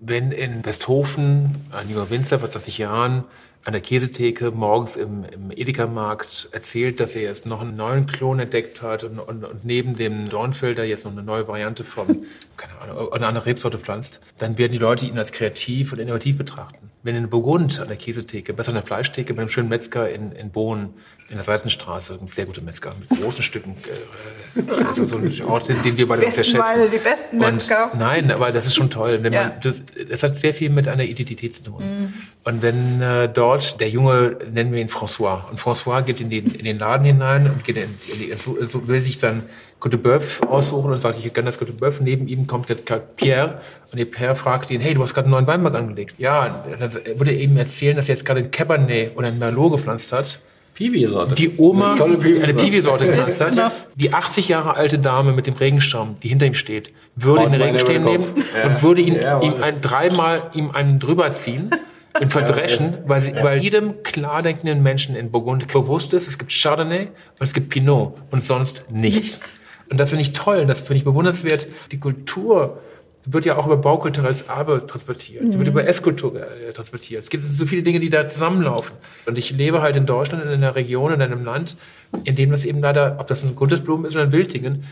Wenn 0.02 0.32
in 0.32 0.66
Westhofen 0.66 1.56
ein 1.72 1.90
junger 1.90 2.10
Winzer 2.10 2.40
vor 2.40 2.50
20 2.50 2.78
Jahren 2.78 3.26
an 3.66 3.74
der 3.74 3.82
Käsetheke 3.82 4.52
morgens 4.52 4.96
im, 4.96 5.26
im 5.26 5.52
Edeka-Markt 5.52 6.48
erzählt, 6.54 7.00
dass 7.00 7.14
er 7.16 7.24
jetzt 7.24 7.46
noch 7.46 7.62
einen 7.62 7.76
neuen 7.76 8.08
Klon 8.08 8.40
entdeckt 8.40 8.82
hat 8.82 9.04
und, 9.04 9.20
und, 9.20 9.44
und 9.44 9.66
neben 9.66 9.96
dem 9.98 10.30
Dornfelder 10.30 10.86
jetzt 10.86 11.04
noch 11.06 11.12
eine 11.12 11.24
neue 11.24 11.48
Variante 11.48 11.84
von, 11.84 12.26
keine 12.56 12.80
Ahnung, 12.80 13.12
eine 13.12 13.28
andere 13.28 13.46
Rebsorte 13.46 13.78
pflanzt, 13.78 14.22
dann 14.38 14.58
werden 14.58 14.72
die 14.72 14.78
Leute 14.78 15.06
ihn 15.06 15.18
als 15.18 15.32
kreativ 15.34 15.92
und 15.92 16.00
innovativ 16.00 16.38
betrachten. 16.38 16.90
Wenn 17.04 17.16
in 17.16 17.30
Burgund 17.30 17.80
an 17.80 17.88
der 17.90 17.98
Käsetheke, 17.98 18.54
besser 18.54 18.70
an 18.70 18.76
der 18.76 18.84
Fleischtheke, 18.84 19.34
bei 19.34 19.42
einem 19.42 19.50
schönen 19.50 19.70
Metzger 19.70 20.10
in, 20.10 20.32
in 20.32 20.52
Bohnen, 20.52 20.94
in 21.30 21.36
der 21.36 21.44
Seitenstraße, 21.44 22.18
ein 22.20 22.28
sehr 22.28 22.46
guter 22.46 22.62
Metzger 22.62 22.96
mit 23.00 23.22
großen 23.22 23.44
Stücken, 23.44 23.76
äh, 23.88 24.84
also 24.86 25.06
so 25.06 25.18
ein 25.18 25.42
Ort, 25.48 25.70
den, 25.70 25.82
den 25.84 25.96
wir 25.96 26.08
beide 26.08 26.22
Besten 26.24 26.36
sehr 26.36 26.44
schätzen. 26.46 26.80
Weine, 26.80 26.90
die 26.90 26.98
besten 26.98 27.38
Metzger. 27.38 27.92
Und, 27.94 28.00
nein, 28.00 28.32
aber 28.32 28.52
das 28.52 28.66
ist 28.66 28.76
schon 28.76 28.90
toll. 28.90 29.20
Wenn 29.22 29.32
Ja. 29.34 29.44
man, 29.44 29.62
das, 29.62 29.84
das 30.10 30.24
hat 30.24 30.36
sehr 30.38 30.54
viel 30.54 30.70
mit 30.72 30.88
einer 30.88 31.04
Identität 31.04 31.56
zu 31.56 31.64
tun. 31.64 32.14
Und 32.44 32.62
wenn 32.62 33.02
äh, 33.02 33.30
dort 33.30 33.49
der 33.58 33.90
Junge, 33.90 34.38
nennen 34.52 34.72
wir 34.72 34.80
ihn 34.82 34.88
François, 34.90 35.50
und 35.50 35.60
François 35.60 36.02
geht 36.02 36.22
in 36.22 36.30
den, 36.30 36.48
in 36.54 36.66
den 36.66 36.80
Laden 36.80 37.06
hinein 37.06 37.48
und 37.50 37.64
geht 37.64 37.78
in, 37.78 37.84
in, 38.30 38.38
so 38.38 38.88
will 38.88 39.02
sich 39.02 39.18
dann 39.18 39.44
Côte 39.82 39.98
Bœuf 39.98 40.46
aussuchen 40.46 40.92
und 40.92 41.02
sagt, 41.02 41.18
ich 41.24 41.34
gerne 41.34 41.46
das 41.50 41.60
Côte 41.60 41.72
Bœuf. 41.72 42.02
Neben 42.02 42.28
ihm 42.28 42.48
kommt 42.48 42.68
jetzt 42.70 42.92
Pierre 43.16 43.62
und 43.92 43.98
der 43.98 44.06
Pierre 44.06 44.36
fragt 44.36 44.70
ihn, 44.72 44.82
hey, 44.82 44.94
du 44.94 45.02
hast 45.02 45.14
gerade 45.14 45.26
einen 45.28 45.32
neuen 45.32 45.48
Weinberg 45.48 45.74
angelegt. 45.76 46.16
Ja, 46.18 46.64
dann 46.78 46.94
würde 46.94 47.32
er 47.32 47.40
ihm 47.40 47.56
erzählen, 47.58 47.96
dass 47.96 48.10
er 48.10 48.16
jetzt 48.16 48.26
gerade 48.26 48.42
ein 48.42 48.52
Cabernet 48.52 49.16
oder 49.18 49.28
ein 49.30 49.40
Merlot 49.40 49.72
gepflanzt 49.74 50.12
hat. 50.12 50.40
Piwi-Sorte. 50.74 51.36
Die 51.36 51.58
Oma 51.58 51.92
Eine 51.92 51.98
tolle 51.98 52.18
Piwi-Sorte. 52.18 52.44
eine 52.44 52.54
Piwi-Sorte 52.54 53.06
gepflanzt 53.08 53.40
Genau. 53.40 53.64
hat. 53.64 53.72
Die 53.96 54.14
80 54.14 54.48
Jahre 54.50 54.76
alte 54.76 55.00
Dame 55.00 55.32
mit 55.34 55.48
dem 55.48 55.56
Regenschirm, 55.56 56.16
die 56.24 56.28
hinter 56.30 56.46
ihm 56.46 56.54
steht, 56.54 56.92
würde 57.16 57.46
in 57.46 57.52
den 57.54 57.62
Regenschirm 57.62 58.04
nehmen. 58.04 58.26
Ja. 58.56 58.68
und 58.70 58.82
würde 58.84 59.02
ihn, 59.02 59.16
Ja, 59.16 59.42
ihm 59.42 59.56
ein, 59.62 59.82
dreimal 59.82 60.44
ihm 60.54 60.72
einen 60.72 61.00
drüber 61.00 61.34
ziehen 61.34 61.72
und 62.20 62.32
verdreschen, 62.32 62.98
weil, 63.06 63.22
sie, 63.22 63.34
weil 63.36 63.60
jedem 63.62 64.04
klar 64.04 64.42
denkenden 64.42 64.82
Menschen 64.84 65.16
in 65.16 65.32
Burgund 65.32 65.68
bewusst 65.72 66.14
ist, 66.14 66.28
es 66.28 66.38
gibt 66.38 66.52
Chardonnay 66.52 67.08
und 67.08 67.42
es 67.42 67.54
gibt 67.54 67.70
Pinot 67.70 68.16
und 68.32 68.46
sonst 68.46 68.86
nichts. 68.90 69.22
Nichts. 69.22 69.60
Und 69.90 70.00
das 70.00 70.10
finde 70.10 70.22
ich 70.22 70.34
toll, 70.34 70.66
das 70.66 70.80
finde 70.80 70.96
ich 70.98 71.04
bewundernswert. 71.04 71.68
Die 71.92 72.00
Kultur 72.00 72.80
wird 73.26 73.46
ja 73.46 73.58
auch 73.58 73.66
über 73.66 73.78
baukulturelles 73.78 74.44
Erbe 74.44 74.86
transportiert. 74.88 75.52
Sie 75.52 75.58
wird 75.58 75.68
über 75.68 75.86
Esskultur 75.88 76.36
äh, 76.36 76.72
transportiert. 76.74 77.24
Es 77.24 77.30
gibt 77.30 77.44
so 77.52 77.66
viele 77.66 77.84
Dinge, 77.84 78.00
die 78.00 78.10
da 78.10 78.28
zusammenlaufen. 78.28 78.96
Und 79.26 79.38
ich 79.38 79.52
lebe 79.52 79.82
halt 79.82 79.96
in 79.98 80.06
Deutschland, 80.06 80.44
in 80.44 80.50
einer 80.50 80.76
Region, 80.76 81.12
in 81.14 81.22
einem 81.22 81.44
Land, 81.44 81.76
in 82.24 82.36
dem 82.36 82.50
das 82.52 82.66
eben 82.66 82.82
leider, 82.82 83.18
ob 83.20 83.28
das 83.28 83.44
ein 83.44 83.56
Gundesblumen 83.56 84.06
ist 84.06 84.16
oder 84.16 84.24
ein 84.24 84.32
Wildingen, 84.32 84.84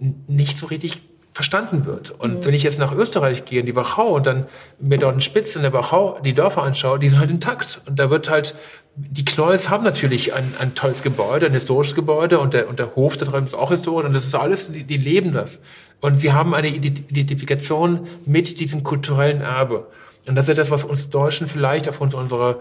n- 0.00 0.24
nicht 0.26 0.56
so 0.56 0.66
richtig 0.66 1.02
verstanden 1.34 1.84
wird. 1.84 2.12
Und 2.12 2.46
wenn 2.46 2.54
ich 2.54 2.62
jetzt 2.62 2.78
nach 2.78 2.94
Österreich 2.94 3.44
gehe, 3.44 3.60
in 3.60 3.66
die 3.66 3.74
Wachau 3.74 4.14
und 4.14 4.24
dann 4.24 4.46
mir 4.78 4.98
dort 4.98 5.16
in 5.16 5.20
Spitze 5.20 5.58
in 5.58 5.62
der 5.62 5.72
Wachau 5.72 6.20
die 6.24 6.32
Dörfer 6.32 6.62
anschaue, 6.62 7.00
die 7.00 7.08
sind 7.08 7.18
halt 7.18 7.30
intakt. 7.30 7.80
Und 7.86 7.98
da 7.98 8.08
wird 8.08 8.30
halt, 8.30 8.54
die 8.94 9.24
Knolls 9.24 9.68
haben 9.68 9.82
natürlich 9.82 10.32
ein, 10.32 10.54
ein 10.60 10.76
tolles 10.76 11.02
Gebäude, 11.02 11.46
ein 11.46 11.52
historisches 11.52 11.96
Gebäude 11.96 12.38
und 12.38 12.54
der, 12.54 12.68
und 12.68 12.78
der 12.78 12.94
Hof 12.94 13.16
da 13.16 13.26
drüben 13.26 13.46
ist 13.46 13.54
auch 13.54 13.72
historisch 13.72 14.06
und 14.06 14.14
das 14.14 14.26
ist 14.26 14.36
alles, 14.36 14.70
die, 14.70 14.84
die 14.84 14.96
leben 14.96 15.32
das. 15.32 15.60
Und 16.00 16.20
sie 16.20 16.32
haben 16.32 16.54
eine 16.54 16.68
Ident- 16.68 17.10
Identifikation 17.10 18.06
mit 18.24 18.60
diesem 18.60 18.84
kulturellen 18.84 19.40
Erbe. 19.40 19.88
Und 20.28 20.36
das 20.36 20.48
ist 20.48 20.52
etwas, 20.56 20.70
was 20.70 20.84
uns 20.84 21.10
Deutschen 21.10 21.48
vielleicht 21.48 21.88
aufgrund 21.88 22.14
unserer 22.14 22.60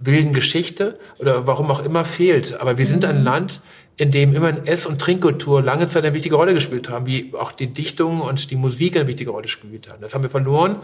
wilden 0.00 0.32
Geschichte 0.32 0.98
oder 1.18 1.46
warum 1.46 1.70
auch 1.70 1.84
immer 1.84 2.04
fehlt. 2.04 2.60
Aber 2.60 2.78
wir 2.78 2.86
sind 2.86 3.04
ein 3.04 3.22
Land, 3.22 3.60
in 3.98 4.10
dem 4.10 4.34
immer 4.34 4.48
in 4.48 4.66
Ess- 4.66 4.86
und 4.86 5.00
Trinkkultur 5.00 5.60
lange 5.62 5.88
Zeit 5.88 6.04
eine 6.04 6.14
wichtige 6.14 6.36
Rolle 6.36 6.54
gespielt 6.54 6.88
haben, 6.88 7.04
wie 7.06 7.34
auch 7.34 7.52
die 7.52 7.66
Dichtung 7.66 8.20
und 8.20 8.50
die 8.50 8.56
Musik 8.56 8.96
eine 8.96 9.06
wichtige 9.06 9.30
Rolle 9.30 9.42
gespielt 9.42 9.90
haben. 9.90 10.00
Das 10.00 10.14
haben 10.14 10.22
wir 10.22 10.30
verloren. 10.30 10.76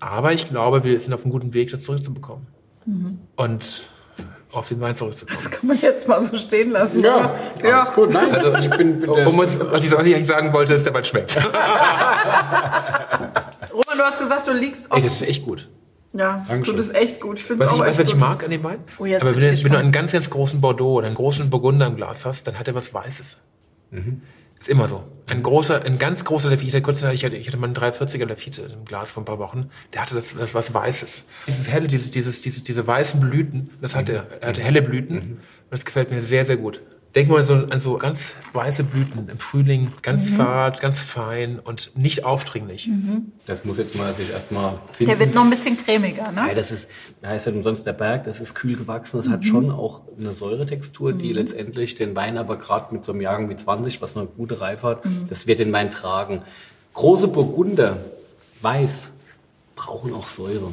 Aber 0.00 0.32
ich 0.32 0.48
glaube, 0.48 0.84
wir 0.84 1.00
sind 1.00 1.14
auf 1.14 1.22
einem 1.22 1.32
guten 1.32 1.54
Weg, 1.54 1.70
das 1.70 1.82
zurückzubekommen. 1.82 2.46
Und 3.36 3.84
auf 4.52 4.68
den 4.68 4.80
Wein 4.80 4.94
zurückzukommen. 4.96 5.38
Kann 5.50 5.66
man 5.68 5.78
jetzt 5.80 6.08
mal 6.08 6.22
so 6.22 6.38
stehen 6.38 6.70
lassen. 6.70 7.00
Ja, 7.00 7.34
oder? 7.58 7.68
ja. 7.68 7.80
alles 7.80 7.92
gut. 7.94 8.10
Nein, 8.10 8.34
also 8.34 8.54
ich 8.56 8.70
bin, 8.70 9.00
bin 9.00 9.10
Um 9.10 9.38
uns, 9.38 9.58
was, 9.60 9.84
ich, 9.84 9.92
was 9.92 10.06
ich 10.06 10.14
eigentlich 10.14 10.26
sagen 10.26 10.52
wollte, 10.52 10.74
ist, 10.74 10.86
der 10.86 10.94
Wein 10.94 11.04
schmeckt. 11.04 11.36
Roman, 11.42 11.52
du 13.96 14.02
hast 14.02 14.18
gesagt, 14.18 14.48
du 14.48 14.52
liegst 14.52 14.86
Ey, 14.90 14.96
auf, 14.96 15.04
das 15.04 15.12
ist 15.14 15.22
echt 15.22 15.44
gut. 15.44 15.68
Ja, 16.14 16.44
Dankeschön. 16.48 16.64
tut 16.64 16.78
es 16.78 16.88
echt 16.90 17.20
gut. 17.20 17.38
Ich 17.38 17.44
finde 17.44 17.66
auch 17.70 17.78
weißt, 17.78 17.90
echt 17.90 17.98
was 17.98 18.06
ich 18.06 18.12
gut. 18.12 18.20
mag 18.20 18.42
an 18.44 18.50
dem 18.50 18.62
Wein? 18.64 18.78
Oh, 18.98 19.04
jetzt 19.04 19.22
Aber 19.22 19.32
bin 19.32 19.42
wenn, 19.42 19.54
ich 19.54 19.60
du- 19.60 19.64
wenn 19.66 19.72
du 19.72 19.78
einen 19.78 19.92
ganz, 19.92 20.12
ganz 20.12 20.30
großen 20.30 20.60
Bordeaux 20.60 20.94
oder 20.94 21.06
einen 21.06 21.14
großen 21.16 21.50
Burgunder 21.50 21.86
im 21.86 21.96
Glas 21.96 22.24
hast, 22.24 22.46
dann 22.46 22.58
hat 22.58 22.66
er 22.68 22.74
was 22.74 22.92
Weißes. 22.94 23.36
Ist 24.60 24.68
immer 24.68 24.88
so. 24.88 25.04
Ein 25.26 25.42
großer, 25.42 25.82
ein 25.84 25.98
ganz 25.98 26.24
großer 26.24 26.48
Lafite, 26.50 26.66
ich 26.68 26.72
hatte 26.74 26.82
kurz, 26.82 27.02
ich 27.02 27.24
hatte, 27.24 27.36
ich 27.36 27.46
hatte 27.46 27.56
mal 27.58 27.66
einen 27.68 27.76
340er 27.76 28.26
Lafite 28.26 28.62
im 28.62 28.84
Glas 28.84 29.10
vor 29.10 29.22
ein 29.22 29.26
paar 29.26 29.38
Wochen, 29.38 29.70
der 29.92 30.02
hatte 30.02 30.14
das, 30.16 30.34
das 30.34 30.52
was 30.54 30.74
Weißes. 30.74 31.24
Dieses 31.46 31.70
helle, 31.70 31.86
dieses, 31.86 32.10
dieses, 32.10 32.40
diese, 32.40 32.62
diese 32.62 32.84
weißen 32.86 33.20
Blüten, 33.20 33.70
das 33.80 33.94
hat 33.94 34.08
er. 34.10 34.26
Er 34.40 34.48
hatte 34.48 34.62
helle 34.62 34.82
Blüten. 34.82 35.18
Und 35.18 35.38
das 35.70 35.84
gefällt 35.84 36.10
mir 36.10 36.22
sehr, 36.22 36.44
sehr 36.44 36.56
gut. 36.56 36.82
Denk 37.18 37.30
mal 37.30 37.42
so 37.42 37.54
an 37.54 37.80
so 37.80 37.98
ganz 37.98 38.32
weiße 38.52 38.84
Blüten 38.84 39.28
im 39.28 39.40
Frühling, 39.40 39.90
ganz 40.02 40.36
zart, 40.36 40.80
ganz 40.80 41.00
fein 41.00 41.58
und 41.58 41.90
nicht 41.96 42.24
aufdringlich. 42.24 42.88
Das 43.44 43.64
muss 43.64 43.78
jetzt 43.78 43.98
mal 43.98 44.14
sich 44.14 44.30
erstmal 44.30 44.78
finden. 44.92 45.10
Der 45.10 45.18
wird 45.18 45.34
noch 45.34 45.42
ein 45.42 45.50
bisschen 45.50 45.76
cremiger, 45.76 46.32
Ja, 46.36 46.46
ne? 46.46 46.54
das 46.54 46.70
ist, 46.70 46.88
da 47.20 47.30
heißt 47.30 47.48
ja 47.48 47.52
umsonst 47.52 47.84
der 47.88 47.94
Berg, 47.94 48.22
das 48.22 48.38
ist 48.38 48.54
kühl 48.54 48.76
gewachsen, 48.76 49.16
das 49.16 49.28
hat 49.28 49.44
schon 49.44 49.72
auch 49.72 50.02
eine 50.16 50.32
Säuretextur, 50.32 51.12
die 51.12 51.32
letztendlich 51.32 51.96
den 51.96 52.14
Wein 52.14 52.38
aber 52.38 52.56
gerade 52.56 52.94
mit 52.94 53.04
so 53.04 53.10
einem 53.10 53.20
Jahrgang 53.20 53.50
wie 53.50 53.56
20, 53.56 54.00
was 54.00 54.16
eine 54.16 54.26
gute 54.26 54.60
Reife 54.60 54.86
hat, 54.86 55.02
das 55.28 55.48
wird 55.48 55.58
den 55.58 55.72
Wein 55.72 55.90
tragen. 55.90 56.42
Große 56.94 57.26
Burgunder, 57.26 57.98
weiß, 58.62 59.10
brauchen 59.74 60.14
auch 60.14 60.28
Säure. 60.28 60.72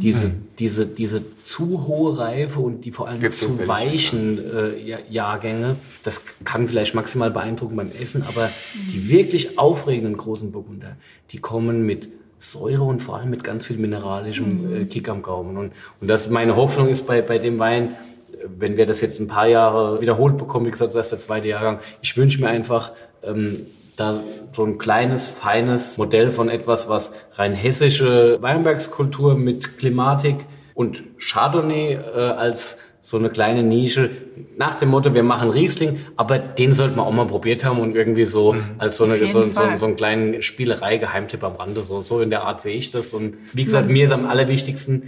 Diese, 0.00 0.30
diese, 0.60 0.86
diese 0.86 1.22
zu 1.42 1.86
hohe 1.88 2.16
Reife 2.16 2.60
und 2.60 2.84
die 2.84 2.92
vor 2.92 3.08
allem 3.08 3.18
Gibt's 3.20 3.40
zu 3.40 3.66
weichen 3.66 4.38
äh, 4.38 4.78
Ja- 4.80 4.98
Jahrgänge, 5.10 5.74
das 6.04 6.20
kann 6.44 6.68
vielleicht 6.68 6.94
maximal 6.94 7.30
beeindrucken 7.32 7.74
beim 7.74 7.90
Essen, 7.90 8.22
aber 8.22 8.50
die 8.92 9.08
wirklich 9.08 9.58
aufregenden 9.58 10.16
großen 10.16 10.52
Burgunder, 10.52 10.96
die 11.32 11.38
kommen 11.38 11.84
mit 11.84 12.08
Säure 12.38 12.84
und 12.84 13.00
vor 13.00 13.16
allem 13.16 13.30
mit 13.30 13.42
ganz 13.42 13.66
viel 13.66 13.76
mineralischem 13.78 14.82
äh, 14.82 14.84
Kick 14.84 15.08
am 15.08 15.22
Gaumen. 15.22 15.56
Und, 15.56 15.72
und 16.00 16.06
das 16.08 16.30
meine 16.30 16.54
Hoffnung 16.54 16.88
ist 16.88 17.04
bei, 17.06 17.20
bei 17.22 17.38
dem 17.38 17.58
Wein, 17.58 17.88
äh, 18.32 18.46
wenn 18.58 18.76
wir 18.76 18.86
das 18.86 19.00
jetzt 19.00 19.18
ein 19.18 19.26
paar 19.26 19.48
Jahre 19.48 20.00
wiederholt 20.00 20.38
bekommen, 20.38 20.66
wie 20.66 20.70
gesagt, 20.70 20.94
das 20.94 21.06
ist 21.06 21.10
der 21.12 21.18
zweite 21.18 21.48
Jahrgang, 21.48 21.80
ich 22.00 22.16
wünsche 22.16 22.40
mir 22.40 22.48
einfach, 22.48 22.92
ähm, 23.24 23.62
da 23.96 24.20
so 24.52 24.64
ein 24.64 24.78
kleines, 24.78 25.26
feines 25.26 25.96
Modell 25.98 26.30
von 26.30 26.48
etwas, 26.48 26.88
was 26.88 27.12
rein 27.32 27.54
hessische 27.54 28.40
Weinbergskultur 28.40 29.36
mit 29.36 29.78
Klimatik 29.78 30.46
und 30.74 31.02
Chardonnay 31.18 31.94
äh, 31.94 32.18
als 32.18 32.78
so 33.00 33.18
eine 33.18 33.28
kleine 33.28 33.62
Nische 33.62 34.10
nach 34.56 34.76
dem 34.76 34.88
Motto, 34.88 35.14
wir 35.14 35.22
machen 35.22 35.50
Riesling, 35.50 36.00
aber 36.16 36.38
den 36.38 36.72
sollten 36.72 36.96
wir 36.96 37.02
auch 37.02 37.12
mal 37.12 37.26
probiert 37.26 37.64
haben 37.64 37.80
und 37.80 37.94
irgendwie 37.94 38.24
so 38.24 38.56
als 38.78 38.96
so, 38.96 39.04
eine, 39.04 39.18
so, 39.26 39.44
so, 39.44 39.62
so 39.76 39.86
einen 39.86 39.96
kleinen 39.96 40.42
Spielerei, 40.42 40.96
Geheimtipp 40.96 41.42
am 41.44 41.56
Rande, 41.56 41.82
so, 41.82 42.00
so 42.02 42.20
in 42.20 42.30
der 42.30 42.44
Art 42.44 42.60
sehe 42.60 42.74
ich 42.74 42.90
das. 42.90 43.12
Und 43.12 43.34
wie 43.52 43.64
gesagt, 43.64 43.88
mir 43.88 44.06
ist 44.06 44.12
am 44.12 44.26
allerwichtigsten, 44.26 45.04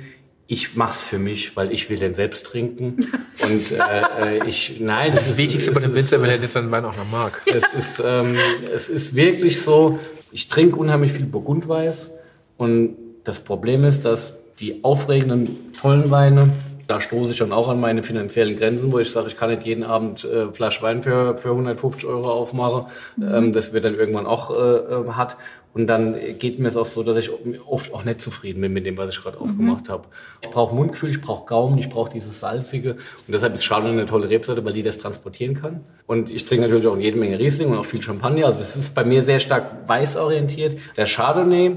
ich 0.49 0.77
mach's 0.77 1.01
für 1.01 1.19
mich, 1.19 1.57
weil 1.57 1.73
ich 1.73 1.91
will 1.91 1.99
den 1.99 2.15
selbst 2.15 2.47
trinken. 2.47 2.97
Und 3.43 3.73
äh, 3.73 4.39
äh, 4.39 4.47
ich, 4.47 4.81
nein, 4.81 5.11
das, 5.11 5.21
Das 5.21 5.31
ist 5.33 5.39
Wichtigste 5.39 5.71
es 5.71 5.75
bei 5.75 5.81
dem 5.81 5.91
ist, 5.91 5.97
Winzer, 5.97 6.23
wenn 6.23 6.31
er 6.31 6.41
jetzt 6.41 6.53
seinen 6.53 6.71
Wein 6.71 6.85
auch 6.85 6.97
noch 6.97 7.11
mag. 7.11 7.43
es 7.47 7.65
ist, 7.77 8.03
ähm, 8.05 8.37
es 8.73 8.89
ist 8.89 9.15
wirklich 9.15 9.61
so, 9.61 9.99
ich 10.33 10.49
trinke 10.49 10.77
unheimlich 10.77 11.13
viel 11.13 11.27
Burgundweiß 11.27 12.11
und 12.57 12.97
das 13.25 13.41
Problem 13.41 13.85
ist, 13.85 14.05
dass 14.05 14.37
die 14.59 14.85
aufregenden, 14.85 15.73
tollen 15.81 16.11
Weine, 16.11 16.51
da 16.87 17.01
stoße 17.01 17.33
ich 17.33 17.39
dann 17.39 17.53
auch 17.53 17.69
an 17.69 17.81
meine 17.81 18.03
finanziellen 18.03 18.57
Grenzen, 18.57 18.93
wo 18.93 18.99
ich 18.99 19.11
sage, 19.11 19.29
ich 19.29 19.37
kann 19.37 19.51
nicht 19.51 19.67
jeden 19.67 19.83
Abend 19.83 20.25
äh, 20.25 20.53
Flasche 20.53 20.83
Wein 20.83 21.03
für, 21.03 21.37
für 21.37 21.51
150 21.51 22.07
Euro 22.07 22.31
aufmachen. 22.31 22.87
Ähm, 23.21 23.53
das 23.53 23.73
wird 23.73 23.85
dann 23.85 23.97
irgendwann 23.97 24.27
auch 24.27 24.51
äh, 24.51 24.55
äh, 24.55 25.13
hat. 25.13 25.37
Und 25.77 25.89
dann 25.89 26.17
geht 26.39 26.59
mir 26.59 26.69
es 26.69 26.77
auch 26.79 26.87
so, 26.87 27.03
dass 27.03 27.19
ich 27.19 27.31
oft 27.67 27.93
auch 27.93 28.03
nicht 28.03 28.23
zufrieden 28.23 28.63
bin 28.63 28.73
mit 28.73 28.87
dem, 28.87 28.97
was 28.97 29.11
ich 29.11 29.23
gerade 29.23 29.39
aufgemacht 29.39 29.91
habe. 29.91 30.05
Ich 30.41 30.49
brauche 30.49 30.75
Mundgefühl, 30.75 31.11
ich 31.11 31.21
brauche 31.21 31.45
Gaumen, 31.45 31.77
ich 31.77 31.91
brauche 31.91 32.11
dieses 32.11 32.41
Salzige. 32.41 32.93
Und 32.93 33.35
deshalb 33.35 33.55
ist 33.55 33.69
Chardonnay 33.69 33.93
eine 33.93 34.07
tolle 34.07 34.31
Rebsorte, 34.31 34.65
weil 34.65 34.73
die 34.73 34.83
das 34.83 34.97
transportieren 34.97 35.53
kann. 35.53 35.85
Und 36.07 36.31
ich 36.31 36.47
trinke 36.47 36.65
natürlich 36.65 36.87
auch 36.87 36.97
jede 36.97 37.19
Menge 37.19 37.39
Riesling 37.39 37.69
und 37.69 37.77
auch 37.77 37.85
viel 37.85 38.01
Champagner. 38.01 38.47
Also 38.47 38.63
es 38.63 38.75
ist 38.75 38.95
bei 38.95 39.05
mir 39.05 39.21
sehr 39.21 39.39
stark 39.39 39.87
weißorientiert. 39.87 40.79
Der 40.97 41.05
Chardonnay, 41.05 41.77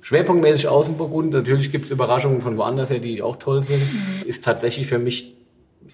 schwerpunktmäßig 0.00 0.66
Außenburgund, 0.66 1.30
natürlich 1.30 1.70
gibt 1.70 1.84
es 1.84 1.92
Überraschungen 1.92 2.40
von 2.40 2.56
woanders 2.56 2.90
her, 2.90 2.98
die 2.98 3.22
auch 3.22 3.36
toll 3.36 3.62
sind, 3.62 3.80
ist 4.24 4.42
tatsächlich 4.42 4.88
für 4.88 4.98
mich 4.98 5.35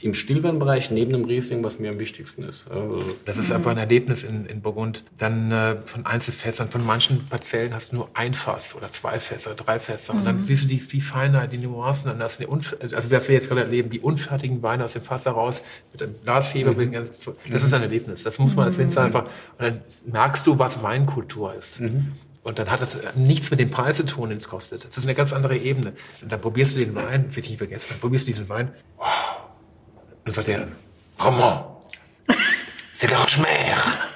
im 0.03 0.14
Stillweinbereich 0.14 0.90
neben 0.90 1.12
dem 1.12 1.24
Riesling, 1.24 1.62
was 1.62 1.78
mir 1.78 1.90
am 1.90 1.98
wichtigsten 1.98 2.42
ist. 2.42 2.66
Also, 2.70 3.03
Das 3.24 3.38
ist 3.38 3.53
einfach 3.53 3.70
ein 3.70 3.78
Erlebnis 3.78 4.24
in, 4.24 4.46
in 4.46 4.61
Burgund. 4.61 5.05
Dann 5.18 5.53
äh, 5.53 5.76
von 5.84 6.05
Einzelfässern, 6.07 6.68
von 6.68 6.84
manchen 6.84 7.26
Parzellen 7.28 7.72
hast 7.74 7.92
du 7.92 7.96
nur 7.96 8.11
ein 8.14 8.34
Fass 8.34 8.74
oder 8.74 8.88
zwei 8.90 9.18
Fässer, 9.20 9.55
drei 9.55 9.78
Fässer. 9.78 10.14
Und 10.14 10.24
dann 10.24 10.42
siehst 10.42 10.64
du 10.64 10.68
die, 10.68 10.78
die 10.78 11.00
Feinheit, 11.00 11.53
die 11.53 11.59
Nuancen. 11.59 12.11
Dann 12.11 12.20
hast 12.22 12.38
du 12.40 12.44
die 12.44 12.48
Unf 12.50 12.76
also 12.80 13.11
was 13.11 13.28
wir 13.28 13.34
jetzt 13.34 13.48
gerade 13.48 13.62
erleben, 13.62 13.90
die 13.90 14.00
unfertigen 14.00 14.62
Weine 14.62 14.84
aus 14.84 14.94
dem 14.94 15.03
Fass 15.03 15.24
heraus 15.26 15.62
mit 15.92 16.00
dem 16.00 16.14
Glasheber. 16.24 16.70
mit 16.70 16.80
dem 16.80 16.92
ganzen- 16.92 17.34
Das 17.50 17.62
ist 17.62 17.72
ein 17.72 17.82
Erlebnis. 17.82 18.22
Das 18.24 18.38
muss 18.38 18.55
man 18.57 18.64
als 18.66 18.78
Winzer 18.78 19.03
einfach. 19.05 19.24
Und 19.24 19.30
dann 19.61 19.80
merkst 20.07 20.46
du, 20.46 20.59
was 20.59 20.82
Weinkultur 20.82 21.55
ist. 21.55 21.80
Und 22.44 22.59
dann 22.59 22.68
hat 22.72 22.82
das 22.82 22.98
nichts 23.14 23.53
mit 23.53 23.61
dem 23.61 23.70
Preis 23.70 23.98
zu 23.98 24.05
tun, 24.05 24.30
den 24.30 24.38
es 24.38 24.48
kostet. 24.48 24.84
Das 24.84 24.96
ist 24.98 25.05
eine 25.05 25.14
ganz 25.14 25.32
andere 25.32 25.57
Ebene. 25.57 25.92
Und 26.22 26.32
dann 26.32 26.40
probierst 26.40 26.74
du 26.74 26.80
den 26.80 26.92
Wein, 26.96 27.26
das 27.28 27.36
will 27.36 27.44
ich 27.44 27.50
nicht 27.50 27.59
vergessen, 27.59 27.86
dann 27.90 28.00
probierst 28.00 28.26
du 28.26 28.32
diesen 28.32 28.48
Wein. 28.48 28.70
Oh. 28.98 29.05
Und 30.24 30.36
dann 30.36 30.44
sagt 30.44 30.48
er, 30.48 30.68
Roman, 31.24 31.64
c'est 32.92 33.10
le 33.10 33.16
Rochemer, 33.16 33.48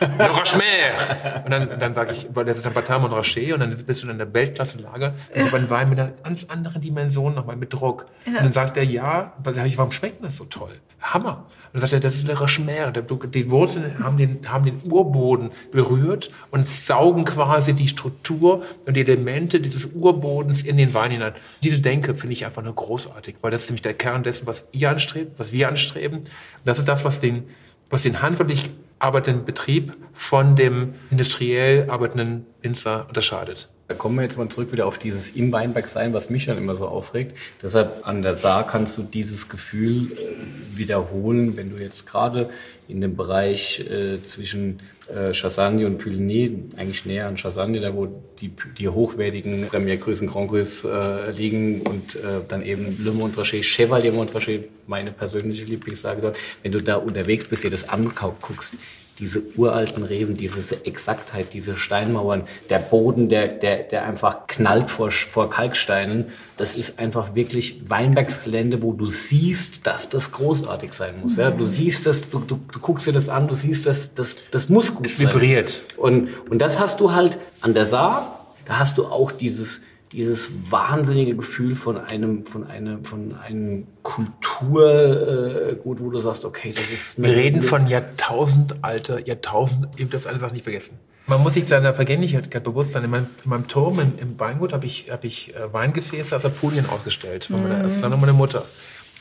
le 0.01 0.31
Rochemer. 0.31 1.43
Und 1.45 1.51
dann, 1.51 1.79
dann 1.81 1.95
sage 1.95 2.13
ich, 2.13 2.29
weil 2.35 2.45
das 2.45 2.59
ist 2.59 2.67
ein 2.67 2.73
Batam 2.75 3.05
und 3.05 3.13
Rocher 3.13 3.55
und 3.55 3.61
dann 3.61 3.71
bist 3.87 4.03
du 4.03 4.09
in 4.11 4.19
der 4.19 4.33
Weltklasse-Lage 4.33 5.15
und 5.35 5.55
einen 5.55 5.71
Wein 5.71 5.89
mit 5.91 5.99
einer 5.99 6.13
ganz 6.23 6.45
anderen 6.49 6.81
Dimension 6.81 7.35
nochmal 7.35 7.57
mit 7.57 7.73
Druck. 7.73 8.07
Und 8.27 8.35
dann 8.35 8.53
sagt 8.53 8.77
er, 8.77 8.85
ja, 8.85 9.33
dann 9.43 9.55
sag 9.55 9.67
ich, 9.67 9.79
warum 9.79 9.93
schmeckt 9.93 10.25
das 10.25 10.37
so 10.37 10.45
toll? 10.45 10.73
Hammer. 11.01 11.45
Und 11.73 11.75
dann 11.75 11.81
sagt 11.83 11.93
er, 11.93 12.01
das 12.01 12.17
ist 12.17 12.27
le 12.27 12.39
Rochemer. 12.39 12.91
Der- 12.91 13.03
Die 13.03 13.51
Wurzeln 13.51 14.03
haben 14.03 14.17
den, 14.17 14.51
haben 14.51 14.65
den 14.65 14.81
Urboden 14.91 15.51
berührt 15.71 16.31
und 16.51 16.67
saugen 16.69 17.25
quasi 17.25 17.75
die 17.75 17.87
Struktur 17.87 18.65
und 18.87 18.95
die 18.95 19.03
Elemente 19.03 19.61
dieses 19.61 19.85
Urbodens 19.95 20.63
in 20.63 20.77
den 20.79 20.95
Wein 20.95 21.11
hinein. 21.11 21.33
Diese 21.63 21.79
Denke 21.81 22.15
finde 22.15 22.33
ich 22.33 22.45
einfach 22.47 22.63
nur 22.63 22.75
großartig, 22.75 23.37
weil 23.43 23.51
das 23.51 23.63
ist 23.63 23.69
nämlich 23.71 23.83
der 23.83 23.95
Kern 23.95 24.23
dessen, 24.23 24.47
was 24.47 24.67
ihr 24.73 24.91
anstrebt, 24.91 25.39
was 25.39 25.53
wir 25.53 25.69
anstreben. 25.69 26.23
Das 26.65 26.79
ist 26.79 26.89
das, 26.89 27.05
was 27.05 27.21
den, 27.21 27.45
was 27.91 28.03
den 28.03 28.23
handwerklich 28.23 28.71
arbeitenden 28.99 29.45
Betrieb 29.45 29.95
von 30.13 30.57
dem 30.57 30.95
industriell 31.11 31.91
arbeitenden 31.91 32.47
Winzer 32.63 33.07
unterscheidet. 33.09 33.69
Da 33.89 33.95
kommen 33.95 34.17
wir 34.17 34.23
jetzt 34.23 34.37
mal 34.37 34.49
zurück 34.49 34.73
wieder 34.73 34.87
auf 34.87 34.99
dieses 34.99 35.29
im 35.31 35.53
Weinberg 35.53 35.87
sein, 35.87 36.13
was 36.13 36.29
mich 36.29 36.47
dann 36.47 36.59
immer 36.59 36.75
so 36.75 36.89
aufregt. 36.89 37.37
Deshalb 37.63 38.07
an 38.07 38.23
der 38.23 38.35
Saar 38.35 38.67
kannst 38.67 38.99
du 38.99 39.03
dieses 39.03 39.49
Gefühl 39.49 40.13
äh, 40.13 40.77
wiederholen, 40.77 41.57
wenn 41.57 41.71
du 41.71 41.77
jetzt 41.77 42.05
gerade 42.07 42.51
in 42.89 43.01
dem 43.01 43.15
Bereich 43.15 43.81
äh, 43.81 44.21
zwischen 44.23 44.81
äh, 45.09 45.33
Chassagne 45.33 45.87
und 45.87 45.99
Puligny, 45.99 46.65
eigentlich 46.77 47.07
näher 47.07 47.29
an 47.29 47.37
Chassagne, 47.37 47.81
da 47.81 47.95
wo 47.95 48.09
die, 48.41 48.51
die 48.79 48.89
hochwertigen 48.89 49.69
Premier 49.69 49.95
und 49.95 50.27
Grand 50.27 50.51
Crus 50.51 50.85
äh, 50.85 51.31
liegen 51.31 51.83
und 51.83 52.17
äh, 52.17 52.41
dann 52.49 52.63
eben 52.63 53.03
Le 53.05 53.13
Montrachet, 53.13 53.65
Chevalier 53.65 54.13
Montrachet, 54.13 54.69
meine 54.87 55.13
persönliche 55.13 55.65
Lieblingslage 55.65 56.23
dort. 56.23 56.39
Wenn 56.63 56.73
du 56.73 56.79
da 56.79 56.97
unterwegs 56.97 57.47
bist, 57.47 57.65
dir 57.65 57.71
das 57.71 57.89
anguckst, 57.89 58.73
diese 59.19 59.43
uralten 59.57 60.05
Reben, 60.05 60.37
diese 60.37 60.85
Exaktheit, 60.85 61.55
diese 61.55 61.77
Steinmauern, 61.77 62.43
der 62.69 62.79
Boden, 62.79 63.29
der, 63.29 63.49
der, 63.49 63.85
der 63.85 64.05
einfach 64.05 64.47
knallt 64.47 64.91
vor, 64.91 65.11
vor 65.11 65.49
Kalksteinen, 65.49 66.27
das 66.57 66.75
ist 66.75 66.99
einfach 66.99 67.35
wirklich 67.35 67.89
Weinbergsgelände, 67.89 68.83
wo 68.83 68.93
du 68.93 69.07
siehst, 69.07 69.87
dass 69.87 70.09
das 70.09 70.33
großartig 70.33 70.93
sein 70.93 71.21
muss. 71.21 71.37
Ja? 71.37 71.51
Du 71.51 71.65
siehst 71.65 72.07
das, 72.07 72.29
du, 72.29 72.41
du, 72.41 72.59
du 72.71 72.79
guckst 72.79 73.07
dir 73.07 73.13
das 73.13 73.29
an, 73.29 73.49
du 73.49 73.55
siehst 73.55 73.87
das, 73.87 74.15
das, 74.15 74.37
das 74.51 74.69
muss 74.69 74.95
gut 74.95 75.07
Es 75.07 75.17
sein. 75.17 75.29
vibriert. 75.29 75.81
Und, 75.97 76.29
und 76.51 76.59
das 76.59 76.79
hast 76.79 77.01
du 77.01 77.13
halt 77.13 77.39
an 77.61 77.75
der 77.75 77.87
Saar, 77.87 78.47
da 78.67 78.79
hast 78.79 78.99
du 78.99 79.07
auch 79.07 79.33
dieses, 79.33 79.81
dieses 80.17 80.49
wahnsinnige 80.71 81.37
Gefühl 81.37 81.75
von 81.75 81.99
einem, 81.99 82.47
von 82.47 82.67
einem, 82.67 83.05
von 83.05 83.35
einem 83.37 83.87
Kulturgut, 84.03 84.83
äh, 84.83 85.77
Gut, 85.83 86.01
wo 86.01 86.11
du 86.11 86.19
sagst, 86.19 86.47
okay, 86.47 86.73
das 86.75 86.91
ist 86.91 87.23
Wir 87.23 87.37
reden 87.37 87.63
von 87.63 87.87
Jahrtausendalter, 87.87 89.27
Jahrtausend, 89.27 89.89
ihr 89.99 90.07
dürft 90.07 90.27
eine 90.27 90.39
Sache 90.39 90.55
nicht 90.55 90.63
vergessen. 90.63 90.99
Man 91.27 91.43
muss 91.43 91.55
sich 91.55 91.67
seiner 91.67 91.93
Vergänglichkeit 91.93 92.65
bewusst 92.65 92.93
sein. 92.93 93.05
In 93.05 93.11
meinem, 93.11 93.27
in 93.45 93.51
meinem 93.51 93.69
Turm 93.69 93.99
im, 94.01 94.13
im 94.19 94.41
Weingut 94.41 94.73
habe 94.73 94.87
ich, 94.87 95.11
hab 95.11 95.25
ich 95.25 95.55
äh, 95.55 95.73
Weingefäße 95.73 96.35
aus 96.35 96.45
Apulien 96.45 96.87
ausgestellt. 96.89 97.47
Von 97.47 97.63
meiner, 97.63 97.83
das 97.83 97.97
ist 97.97 98.03
dann 98.03 98.19
meine 98.19 98.33
Mutter. 98.33 98.65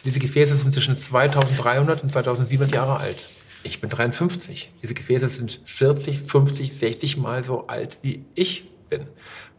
Diese 0.05 0.19
Gefäße 0.19 0.55
sind 0.55 0.71
zwischen 0.71 0.95
2300 0.95 2.03
und 2.03 2.11
2700 2.11 2.73
Jahre 2.73 2.97
alt. 2.97 3.27
Ich 3.63 3.81
bin 3.81 3.89
53. 3.89 4.71
Diese 4.81 4.93
Gefäße 4.93 5.27
sind 5.27 5.61
40, 5.65 6.19
50, 6.21 6.77
60 6.77 7.17
Mal 7.17 7.43
so 7.43 7.67
alt, 7.67 7.97
wie 8.03 8.23
ich 8.35 8.69
bin. 8.89 9.07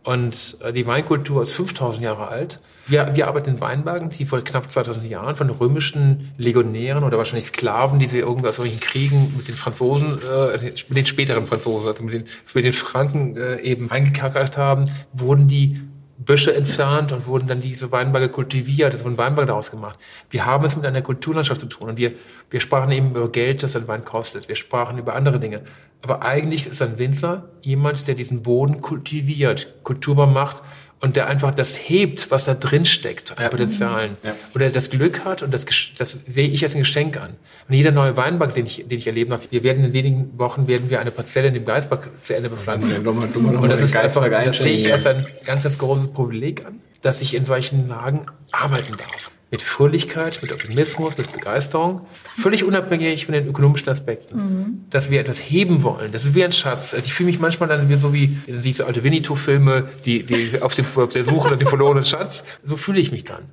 Und 0.06 0.56
äh, 0.60 0.72
die 0.72 0.86
Weinkultur 0.86 1.42
ist 1.42 1.52
5000 1.54 2.04
Jahre 2.04 2.28
alt. 2.28 2.60
Wir, 2.86 3.10
wir 3.16 3.26
arbeiten 3.26 3.50
in 3.50 3.60
Weinbergen, 3.60 4.10
die 4.10 4.24
vor 4.24 4.40
knapp 4.40 4.70
2000 4.70 5.04
Jahren 5.04 5.34
von 5.34 5.50
römischen 5.50 6.32
Legionären 6.38 7.02
oder 7.02 7.18
wahrscheinlich 7.18 7.48
Sklaven, 7.48 7.98
die 7.98 8.06
sie 8.06 8.20
irgendwie 8.20 8.48
aus 8.48 8.58
irgendwelchen 8.58 8.88
Kriegen 8.88 9.34
mit 9.36 9.48
den 9.48 9.56
Franzosen, 9.56 10.20
äh, 10.22 10.72
mit 10.88 10.96
den 10.96 11.06
späteren 11.06 11.48
Franzosen, 11.48 11.88
also 11.88 12.04
mit 12.04 12.14
den, 12.14 12.24
mit 12.54 12.64
den 12.64 12.72
Franken 12.72 13.36
äh, 13.36 13.60
eben 13.62 13.90
eingekerkert 13.90 14.56
haben, 14.56 14.84
wurden 15.12 15.48
die 15.48 15.80
Büsche 16.18 16.54
entfernt 16.54 17.12
und 17.12 17.26
wurden 17.26 17.46
dann 17.46 17.60
diese 17.60 17.92
Weinberge 17.92 18.30
kultiviert, 18.30 18.94
es 18.94 19.04
wurden 19.04 19.18
Weinberge 19.18 19.48
daraus 19.48 19.70
gemacht. 19.70 19.98
Wir 20.30 20.46
haben 20.46 20.64
es 20.64 20.74
mit 20.74 20.86
einer 20.86 21.02
Kulturlandschaft 21.02 21.60
zu 21.60 21.66
tun 21.66 21.90
und 21.90 21.98
wir, 21.98 22.12
wir 22.50 22.60
sprachen 22.60 22.90
eben 22.90 23.10
über 23.10 23.30
Geld, 23.30 23.62
das 23.62 23.76
ein 23.76 23.86
Wein 23.86 24.04
kostet. 24.04 24.48
Wir 24.48 24.56
sprachen 24.56 24.98
über 24.98 25.14
andere 25.14 25.38
Dinge. 25.38 25.62
Aber 26.02 26.22
eigentlich 26.22 26.66
ist 26.66 26.80
ein 26.82 26.98
Winzer 26.98 27.50
jemand, 27.62 28.06
der 28.08 28.14
diesen 28.14 28.42
Boden 28.42 28.80
kultiviert, 28.80 29.74
kulturbar 29.82 30.26
macht 30.26 30.62
und 31.00 31.14
der 31.16 31.26
einfach 31.26 31.54
das 31.54 31.74
hebt, 31.76 32.30
was 32.30 32.44
da 32.44 32.54
drin 32.54 32.84
steckt 32.86 33.30
an 33.32 33.38
Ja. 33.42 33.48
Potenzialen. 33.48 34.16
Ja. 34.22 34.34
Oder 34.54 34.70
das 34.70 34.88
Glück 34.90 35.24
hat 35.24 35.42
und 35.42 35.52
das, 35.52 35.66
das 35.98 36.18
sehe 36.26 36.48
ich 36.48 36.64
als 36.64 36.74
ein 36.74 36.78
Geschenk 36.80 37.16
an. 37.18 37.34
Und 37.68 37.74
jeder 37.74 37.90
neue 37.92 38.16
Weinberg, 38.16 38.54
den 38.54 38.66
ich, 38.66 38.84
den 38.88 38.98
ich 38.98 39.06
erleben 39.06 39.30
darf, 39.30 39.46
wir 39.50 39.62
werden 39.62 39.84
in 39.84 39.92
wenigen 39.92 40.38
Wochen 40.38 40.68
werden 40.68 40.88
wir 40.88 41.00
eine 41.00 41.10
Parzelle 41.10 41.48
in 41.48 41.54
dem 41.54 41.64
Geisberg 41.64 42.08
zu 42.20 42.34
Ende 42.34 42.48
bepflanzen. 42.48 42.92
Ja, 42.92 42.98
dummer- 42.98 43.26
dummer 43.26 43.52
noch 43.52 43.62
und 43.62 43.68
das 43.68 43.82
ist 43.82 43.96
einfach, 43.96 44.28
das 44.30 44.58
sehe 44.58 44.72
ich 44.76 44.92
als 44.92 45.06
ein 45.06 45.26
ganz, 45.44 45.64
ganz 45.64 45.76
großes 45.78 46.08
Privileg 46.08 46.64
an, 46.64 46.80
dass 47.02 47.20
ich 47.20 47.34
in 47.34 47.44
solchen 47.44 47.88
Lagen 47.88 48.26
arbeiten 48.52 48.96
darf. 48.96 49.30
Mit 49.50 49.62
Fröhlichkeit, 49.62 50.40
mit 50.42 50.52
Optimismus, 50.52 51.16
mit 51.18 51.32
Begeisterung, 51.32 52.00
völlig 52.34 52.64
unabhängig 52.64 53.26
von 53.26 53.34
den 53.34 53.46
ökonomischen 53.46 53.88
Aspekten. 53.88 54.86
Dass 54.90 55.08
wir 55.08 55.20
etwas 55.20 55.38
heben 55.38 55.84
wollen, 55.84 56.10
das 56.10 56.24
ist 56.24 56.34
wie 56.34 56.44
ein 56.44 56.50
Schatz. 56.52 56.94
Also 56.94 57.06
ich 57.06 57.14
fühle 57.14 57.28
mich 57.28 57.38
manchmal 57.38 57.68
dann 57.68 57.98
so 58.00 58.12
wie, 58.12 58.36
dann 58.46 58.60
sehe 58.60 58.70
ich 58.70 58.76
so 58.76 58.84
alte 58.84 59.04
Winnetou-Filme, 59.04 59.88
die, 60.04 60.24
die 60.24 60.60
auf, 60.60 60.74
dem, 60.74 60.84
auf 60.96 61.12
der 61.12 61.24
Suche 61.24 61.50
nach 61.50 61.58
dem 61.58 61.68
verlorenen 61.68 62.02
Schatz. 62.02 62.42
So 62.64 62.76
fühle 62.76 62.98
ich 62.98 63.12
mich 63.12 63.24
dann. 63.24 63.44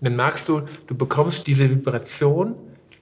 Dann 0.00 0.16
merkst 0.16 0.48
du, 0.48 0.62
du 0.86 0.94
bekommst 0.94 1.46
diese 1.46 1.68
Vibration, 1.70 2.54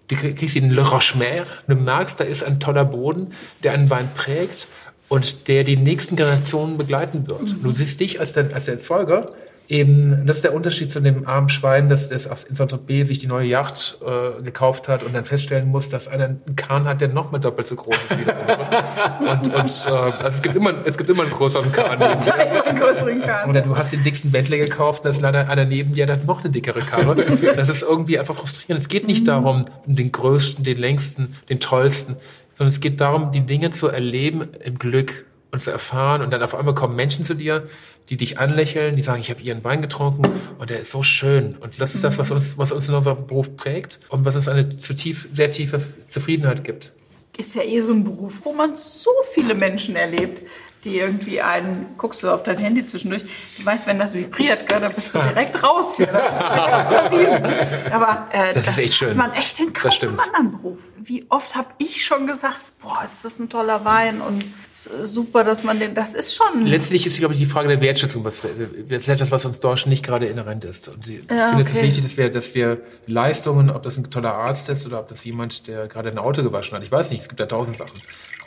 du 0.08 0.16
kriegst 0.16 0.54
den 0.54 0.70
Le 0.70 0.88
Rochemer, 0.88 1.46
du 1.66 1.74
merkst, 1.74 2.20
da 2.20 2.24
ist 2.24 2.44
ein 2.44 2.60
toller 2.60 2.84
Boden, 2.84 3.32
der 3.62 3.72
einen 3.72 3.90
Wein 3.90 4.08
prägt 4.14 4.68
und 5.08 5.48
der 5.48 5.64
die 5.64 5.76
nächsten 5.76 6.16
Generationen 6.16 6.78
begleiten 6.78 7.28
wird. 7.28 7.56
Du 7.62 7.70
siehst 7.70 8.00
dich 8.00 8.18
als 8.20 8.32
der, 8.32 8.54
als 8.54 8.64
der 8.66 8.74
Erzeuger 8.74 9.32
eben, 9.68 10.26
das 10.26 10.36
ist 10.36 10.44
der 10.44 10.54
Unterschied 10.54 10.90
zu 10.90 11.00
dem 11.00 11.26
armen 11.26 11.48
Schwein, 11.48 11.88
das, 11.88 12.08
das 12.08 12.28
auf, 12.28 12.48
in 12.48 12.54
Saint-Tropez 12.54 13.08
sich 13.08 13.18
die 13.18 13.26
neue 13.26 13.46
Yacht 13.46 13.98
äh, 14.04 14.42
gekauft 14.42 14.88
hat 14.88 15.02
und 15.02 15.14
dann 15.14 15.24
feststellen 15.24 15.68
muss, 15.68 15.88
dass 15.88 16.08
einer 16.08 16.24
einen 16.24 16.56
Kahn 16.56 16.86
hat, 16.86 17.00
der 17.00 17.08
noch 17.08 17.32
mal 17.32 17.38
doppelt 17.38 17.66
so 17.66 17.76
groß 17.76 17.96
ist 17.96 18.18
wie 18.18 18.24
der 18.24 18.38
andere. 18.38 18.66
Und, 19.26 19.54
und 19.54 19.86
äh, 19.86 19.90
also 19.90 20.24
es 20.24 20.42
gibt 20.42 20.56
immer, 20.56 20.74
es 20.84 20.96
gibt 20.96 21.10
immer 21.10 21.22
einen 21.22 21.32
größeren 21.32 21.72
Kahn. 21.72 22.00
einen 22.02 22.78
größeren 22.78 23.22
Kahn. 23.22 23.50
Oder 23.50 23.62
du 23.62 23.76
hast 23.76 23.92
den 23.92 24.02
dicksten 24.02 24.30
Bentley 24.30 24.58
gekauft, 24.58 25.04
da 25.04 25.08
ist 25.08 25.20
leider 25.20 25.48
einer 25.48 25.64
neben 25.64 25.94
dir, 25.94 26.06
der 26.06 26.16
hat 26.16 26.26
noch 26.26 26.42
eine 26.42 26.50
dickere 26.50 26.80
Karre. 26.80 27.16
Das 27.56 27.68
ist 27.68 27.82
irgendwie 27.82 28.18
einfach 28.18 28.34
frustrierend. 28.34 28.82
Es 28.82 28.88
geht 28.88 29.06
nicht 29.06 29.26
darum, 29.26 29.64
den 29.86 30.12
größten, 30.12 30.64
den 30.64 30.78
längsten, 30.78 31.36
den 31.48 31.60
tollsten, 31.60 32.16
sondern 32.54 32.70
es 32.70 32.80
geht 32.80 33.00
darum, 33.00 33.32
die 33.32 33.40
Dinge 33.40 33.70
zu 33.70 33.88
erleben 33.88 34.48
im 34.62 34.78
Glück 34.78 35.26
und 35.52 35.60
zu 35.60 35.70
erfahren. 35.70 36.22
Und 36.22 36.32
dann 36.32 36.42
auf 36.42 36.54
einmal 36.54 36.74
kommen 36.74 36.96
Menschen 36.96 37.24
zu 37.24 37.34
dir, 37.34 37.64
die 38.08 38.16
dich 38.16 38.38
anlächeln, 38.38 38.96
die 38.96 39.02
sagen, 39.02 39.20
ich 39.20 39.30
habe 39.30 39.40
ihren 39.42 39.62
Wein 39.64 39.82
getrunken 39.82 40.22
und 40.58 40.70
der 40.70 40.80
ist 40.80 40.90
so 40.92 41.02
schön. 41.02 41.56
Und 41.56 41.80
das 41.80 41.94
ist 41.94 42.04
das, 42.04 42.18
was 42.18 42.30
uns, 42.30 42.56
was 42.58 42.72
uns 42.72 42.88
in 42.88 42.94
unserem 42.94 43.26
Beruf 43.26 43.56
prägt 43.56 43.98
und 44.08 44.24
was 44.24 44.36
uns 44.36 44.48
eine 44.48 44.68
zu 44.76 44.94
tief, 44.94 45.28
sehr 45.32 45.50
tiefe 45.50 45.80
Zufriedenheit 46.08 46.64
gibt. 46.64 46.92
Ist 47.36 47.54
ja 47.54 47.62
eh 47.62 47.80
so 47.80 47.92
ein 47.92 48.04
Beruf, 48.04 48.40
wo 48.44 48.52
man 48.52 48.76
so 48.76 49.10
viele 49.34 49.54
Menschen 49.54 49.94
erlebt, 49.96 50.40
die 50.84 50.98
irgendwie 50.98 51.40
einen, 51.42 51.86
guckst 51.98 52.22
du 52.22 52.30
auf 52.30 52.44
dein 52.44 52.58
Handy 52.58 52.86
zwischendurch, 52.86 53.22
du 53.58 53.66
weißt, 53.66 53.86
wenn 53.88 53.98
das 53.98 54.14
vibriert, 54.14 54.66
gell, 54.68 54.80
dann 54.80 54.92
bist 54.94 55.14
du 55.14 55.18
direkt 55.18 55.60
raus 55.62 55.96
hier, 55.96 56.06
da 56.06 56.28
bist 56.30 56.40
du 56.42 56.46
verwiesen. 57.26 57.92
Aber 57.92 58.28
äh, 58.32 58.54
Das 58.54 58.68
ist 58.68 58.78
echt 58.78 58.94
schön. 58.94 59.16
man 59.16 59.32
echt 59.32 59.58
in 59.58 59.72
Das 59.72 59.82
kaum 59.82 59.90
stimmt. 59.90 60.20
einem 60.22 60.34
anderen 60.46 60.62
Beruf. 60.62 60.78
Wie 61.02 61.26
oft 61.28 61.56
habe 61.56 61.68
ich 61.78 62.04
schon 62.06 62.26
gesagt, 62.26 62.56
boah, 62.80 63.02
ist 63.04 63.24
das 63.24 63.38
ein 63.40 63.48
toller 63.50 63.84
Wein 63.84 64.20
und 64.20 64.44
ist 64.86 65.14
super, 65.14 65.44
dass 65.44 65.64
man 65.64 65.78
den, 65.78 65.94
das 65.94 66.14
ist 66.14 66.34
schon... 66.34 66.64
Letztlich 66.66 67.06
ist, 67.06 67.18
glaube 67.18 67.34
ich, 67.34 67.40
die 67.40 67.46
Frage 67.46 67.68
der 67.68 67.80
Wertschätzung, 67.80 68.24
was, 68.24 68.40
das 68.40 69.02
ist 69.02 69.08
etwas, 69.08 69.30
was 69.30 69.44
uns 69.44 69.60
Deutschen 69.60 69.90
nicht 69.90 70.04
gerade 70.04 70.26
inhärent 70.26 70.64
ist. 70.64 70.88
Und 70.88 71.08
ich 71.08 71.22
Ja, 71.30 71.48
finde, 71.48 71.62
es 71.62 71.70
ist 71.70 71.76
okay. 71.76 71.86
wichtig, 71.86 72.04
dass 72.04 72.16
wir, 72.16 72.30
dass 72.30 72.54
wir 72.54 72.80
Leistungen, 73.06 73.70
ob 73.70 73.82
das 73.82 73.96
ein 73.98 74.10
toller 74.10 74.34
Arzt 74.34 74.68
ist 74.68 74.86
oder 74.86 75.00
ob 75.00 75.08
das 75.08 75.24
jemand, 75.24 75.66
der 75.66 75.88
gerade 75.88 76.10
ein 76.10 76.18
Auto 76.18 76.42
gewaschen 76.42 76.76
hat, 76.76 76.82
ich 76.82 76.92
weiß 76.92 77.10
nicht, 77.10 77.22
es 77.22 77.28
gibt 77.28 77.40
da 77.40 77.46
tausend 77.46 77.76
Sachen. 77.76 78.00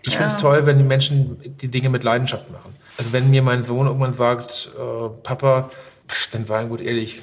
Ich 0.04 0.16
finde 0.16 0.34
es 0.34 0.42
toll, 0.42 0.66
wenn 0.66 0.78
die 0.78 0.84
Menschen 0.84 1.38
die 1.62 1.68
Dinge 1.68 1.90
mit 1.90 2.04
Leidenschaft 2.04 2.50
machen. 2.52 2.74
Also 2.98 3.12
wenn 3.12 3.30
mir 3.30 3.42
mein 3.42 3.64
Sohn 3.64 3.86
irgendwann 3.86 4.14
sagt, 4.14 4.72
äh, 4.78 5.10
Papa, 5.24 5.70
pff, 6.08 6.28
dann 6.30 6.48
war 6.48 6.64
gut 6.66 6.82
ehrlich, 6.82 7.22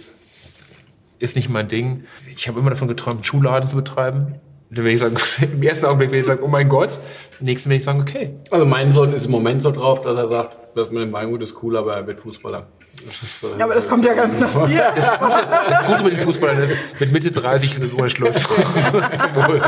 ist 1.19 1.37
nicht 1.37 1.49
mein 1.49 1.69
Ding. 1.69 2.05
Ich 2.37 2.49
habe 2.49 2.61
immer 2.61 2.71
davon 2.71 2.89
geträumt, 2.89 3.17
einen 3.17 3.25
Schuhladen 3.25 3.69
zu 3.69 3.77
betreiben. 3.77 4.35
Dann 4.71 4.85
will 4.85 4.93
ich 4.93 5.01
sagen, 5.01 5.17
im 5.53 5.63
ersten 5.63 5.87
Augenblick 5.87 6.11
will 6.11 6.21
ich 6.21 6.27
sagen, 6.27 6.41
oh 6.43 6.49
mein 6.49 6.69
Gott. 6.69 6.99
Im 7.41 7.47
nächsten 7.47 7.71
will 7.71 7.77
ich 7.77 7.85
sagen, 7.85 8.01
okay, 8.01 8.31
Also 8.51 8.65
mein 8.67 8.93
Sohn 8.93 9.13
ist 9.13 9.27
im 9.27 9.31
Moment 9.31 9.63
so 9.63 9.71
drauf, 9.71 10.03
dass 10.03 10.17
er 10.17 10.27
sagt, 10.27 10.57
das 10.75 10.91
mit 10.91 11.03
dem 11.03 11.13
Weingut 11.13 11.43
ist 11.43 11.63
cool, 11.63 11.77
aber 11.77 11.95
er 11.97 12.07
wird 12.07 12.19
Fußballer. 12.19 12.67
Das 13.07 13.23
ist, 13.23 13.45
äh, 13.45 13.59
Ja, 13.59 13.67
aber 13.67 13.75
das 13.75 13.89
kommt 13.89 14.07
ja 14.07 14.15
ganz 14.15 14.41
nach 14.41 14.67
dir. 14.67 14.91
Das 14.97 15.19
Gute, 15.19 15.47
das 15.69 15.85
Gute 15.87 16.03
mit 16.05 16.13
den 16.15 16.21
Fußballern 16.21 16.59
ist, 16.59 16.79
mit 16.99 17.13
Mitte 17.13 17.31
30 17.31 17.79
ist 17.79 17.93
immer 17.93 18.09
Schluss. 18.09 18.37
Zum 18.43 18.49
Wohl. 19.37 19.63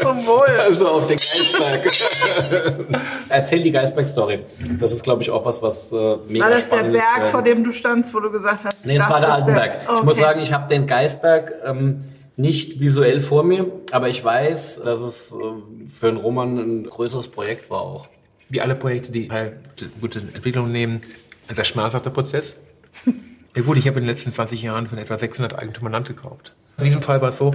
Zum 0.00 0.26
Wohl. 0.26 0.60
Also 0.60 0.88
auf 0.88 1.06
den 1.08 1.16
Geisberg. 1.16 1.86
Erzähl 3.28 3.62
die 3.62 3.70
Geisberg-Story. 3.72 4.40
Das 4.80 4.92
ist, 4.92 5.02
glaube 5.02 5.22
ich, 5.22 5.30
auch 5.30 5.44
was, 5.44 5.60
was 5.62 5.92
äh, 5.92 6.16
mega 6.28 6.44
War 6.44 6.50
das 6.52 6.68
der 6.68 6.76
spannend 6.78 6.96
ist. 6.96 7.02
Berg, 7.02 7.26
äh, 7.26 7.30
vor 7.30 7.42
dem 7.42 7.64
du 7.64 7.72
standst, 7.72 8.14
wo 8.14 8.20
du 8.20 8.30
gesagt 8.30 8.64
hast, 8.64 8.86
Nee, 8.86 8.96
es 8.96 9.08
war 9.08 9.20
der 9.20 9.28
ist 9.28 9.34
Altenberg. 9.34 9.76
Ich 9.82 10.02
muss 10.04 10.14
Okay. 10.14 10.20
sagen, 10.22 10.40
ich 10.40 10.52
habe 10.52 10.68
den 10.68 10.86
Geisberg 10.86 11.52
ähm, 11.64 12.04
nicht 12.36 12.80
visuell 12.80 13.20
vor 13.20 13.44
mir, 13.44 13.70
aber 13.90 14.08
ich 14.08 14.22
weiß, 14.24 14.82
dass 14.84 15.00
es 15.00 15.32
äh, 15.32 15.88
für 15.88 16.08
einen 16.08 16.16
Roman 16.16 16.58
ein 16.58 16.84
größeres 16.84 17.28
Projekt 17.28 17.70
war 17.70 17.82
auch. 17.82 18.08
Wie 18.48 18.60
alle 18.60 18.74
Projekte, 18.74 19.12
die 19.12 19.30
halt 19.30 19.54
gute 20.00 20.20
Entwicklung 20.20 20.70
nehmen, 20.70 21.00
ein 21.48 21.54
sehr 21.54 21.64
schmerzhafter 21.64 22.10
Prozess. 22.10 22.56
Ja 23.54 23.60
gut, 23.60 23.76
ich 23.76 23.86
habe 23.86 23.98
in 23.98 24.04
den 24.04 24.08
letzten 24.08 24.30
20 24.30 24.62
Jahren 24.62 24.86
von 24.86 24.96
etwa 24.96 25.18
600 25.18 25.58
Eigentümern 25.58 25.92
Land 25.92 26.08
gekauft. 26.08 26.54
In 26.78 26.84
diesem 26.84 27.02
Fall 27.02 27.20
war 27.20 27.28
es 27.28 27.36
so, 27.36 27.54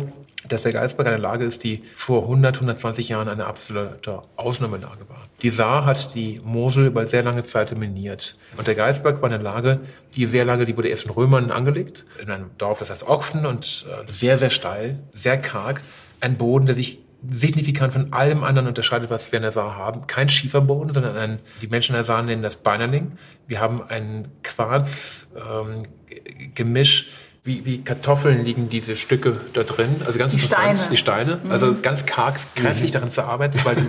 dass 0.50 0.64
der 0.64 0.74
Geisberg 0.74 1.08
eine 1.08 1.18
Lage 1.18 1.46
ist, 1.46 1.64
die 1.64 1.84
vor 1.96 2.24
100, 2.24 2.56
120 2.56 3.10
Jahren 3.10 3.28
eine 3.28 3.46
absolute 3.46 4.22
Ausnahmelage 4.36 5.10
war. 5.10 5.28
Die 5.42 5.50
Saar 5.50 5.86
hat 5.86 6.16
die 6.16 6.42
Mosel 6.44 6.88
über 6.88 7.06
sehr 7.08 7.24
lange 7.24 7.44
Zeit 7.44 7.72
dominiert. 7.72 8.38
Und 8.58 8.68
der 8.68 8.76
Geisberg 8.76 9.22
war 9.22 9.30
eine 9.30 9.44
Lage, 9.44 9.82
die 10.16 10.26
sehr 10.26 10.46
lange, 10.46 10.66
die 10.66 10.76
wurde 10.76 10.90
erst 10.90 11.04
von 11.04 11.12
Römern 11.12 11.52
angelegt, 11.52 12.06
in 12.22 12.32
einem 12.32 12.50
Dorf, 12.58 12.80
das 12.80 12.90
heißt 12.90 13.08
Ochfen 13.08 13.46
und 13.46 13.86
äh, 13.88 14.12
sehr, 14.12 14.38
sehr 14.38 14.50
steil, 14.50 15.00
sehr 15.14 15.38
karg. 15.38 15.84
Ein 16.20 16.38
Boden, 16.38 16.66
der 16.66 16.76
sich 16.76 17.00
signifikant 17.28 17.94
von 17.94 18.14
allem 18.14 18.44
anderen 18.44 18.68
unterscheidet, 18.68 19.10
was 19.10 19.32
wir 19.32 19.38
in 19.38 19.44
der 19.44 19.52
Saar 19.52 19.76
haben. 19.76 20.06
Kein 20.08 20.30
Schieferboden, 20.30 20.94
sondern 20.94 21.18
ein, 21.18 21.40
die 21.62 21.68
Menschen 21.68 21.94
in 21.94 21.98
der 21.98 22.04
Saar 22.04 22.22
nennen 22.22 22.44
das 22.44 22.58
Beinerling. 22.58 23.14
Wir 23.48 23.60
haben 23.60 23.82
ein 23.84 24.28
Quarz-Gemisch, 24.44 27.10
wie, 27.48 27.66
wie 27.66 27.82
Kartoffeln 27.84 28.44
liegen 28.46 28.70
diese 28.70 28.96
Stücke 28.96 29.40
da 29.54 29.64
drin. 29.64 30.02
Also 30.06 30.20
ganz 30.20 30.34
Die 30.34 30.38
interessant, 30.38 30.78
Steine. 30.78 30.90
die 30.92 30.98
Steine. 30.98 31.40
Also 31.50 31.74
ganz 31.82 32.06
karg, 32.06 32.36
grässlich 32.56 32.92
daran 32.92 33.10
zu 33.10 33.24
arbeiten, 33.24 33.60
weil 33.64 33.76
du, 33.76 33.84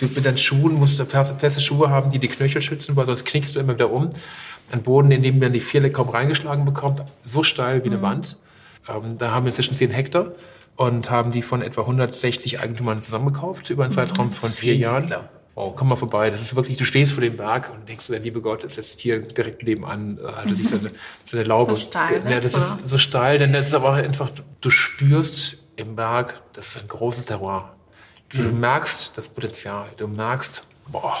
du 0.00 0.06
mit 0.14 0.26
deinen 0.26 0.36
Schuhen 0.36 0.74
musst 0.74 0.98
du 0.98 1.04
fest- 1.06 1.34
feste 1.38 1.60
Schuhe 1.62 1.88
haben, 1.88 2.10
die 2.10 2.18
die 2.18 2.28
Knöchel 2.28 2.60
schützen, 2.60 2.96
weil 2.96 3.06
sonst 3.06 3.24
knickst 3.24 3.54
du 3.56 3.60
immer 3.60 3.74
wieder 3.74 3.90
um. 3.90 4.10
Ein 4.72 4.82
Boden, 4.82 5.10
in 5.12 5.22
dem 5.22 5.38
man 5.38 5.52
die 5.52 5.60
Vierle 5.60 5.90
kaum 5.90 6.08
reingeschlagen 6.08 6.64
bekommt, 6.64 7.02
so 7.24 7.42
steil 7.42 7.82
wie 7.84 7.88
eine 7.88 8.02
Wand. 8.02 8.36
Ähm, 8.88 9.16
da 9.18 9.30
haben 9.30 9.44
wir 9.44 9.48
inzwischen 9.50 9.74
10 9.74 9.90
Hektar 9.92 10.32
und 10.74 11.10
haben 11.10 11.30
die 11.32 11.42
von 11.42 11.62
etwa 11.62 11.82
160 11.82 12.60
Eigentümern 12.60 13.00
zusammengekauft 13.00 13.70
über 13.70 13.84
einen 13.84 13.92
Zeitraum 13.92 14.32
von 14.32 14.50
vier 14.50 14.76
Jahren. 14.76 15.14
Oh, 15.58 15.72
komm 15.74 15.88
mal 15.88 15.96
vorbei. 15.96 16.28
Das 16.28 16.42
ist 16.42 16.54
wirklich, 16.54 16.76
du 16.76 16.84
stehst 16.84 17.12
vor 17.12 17.22
dem 17.22 17.38
Berg 17.38 17.72
und 17.72 17.88
denkst, 17.88 18.08
der 18.08 18.18
liebe 18.18 18.42
Gott 18.42 18.62
ist 18.62 18.76
jetzt 18.76 19.00
hier 19.00 19.20
direkt 19.20 19.62
nebenan, 19.62 20.18
äh, 20.18 20.32
haltet 20.32 20.58
sich 20.58 20.68
so 20.68 20.76
eine, 20.76 20.92
so 21.24 21.38
eine 21.38 21.46
Laube. 21.46 21.72
So 21.72 21.76
steil 21.78 22.22
ja, 22.30 22.36
ist, 22.36 22.54
das 22.54 22.76
ist 22.76 22.88
so 22.88 22.98
steil, 22.98 23.38
denn 23.38 23.54
das 23.54 23.68
ist 23.68 23.74
aber 23.74 23.94
einfach, 23.94 24.30
du 24.60 24.68
spürst 24.68 25.62
im 25.76 25.96
Berg, 25.96 26.42
das 26.52 26.68
ist 26.68 26.76
ein 26.76 26.88
großes 26.88 27.24
Terroir. 27.24 27.74
Du 28.28 28.42
merkst 28.42 29.12
das 29.16 29.28
Potenzial. 29.30 29.86
Du 29.96 30.06
merkst, 30.06 30.62
boah, 30.88 31.16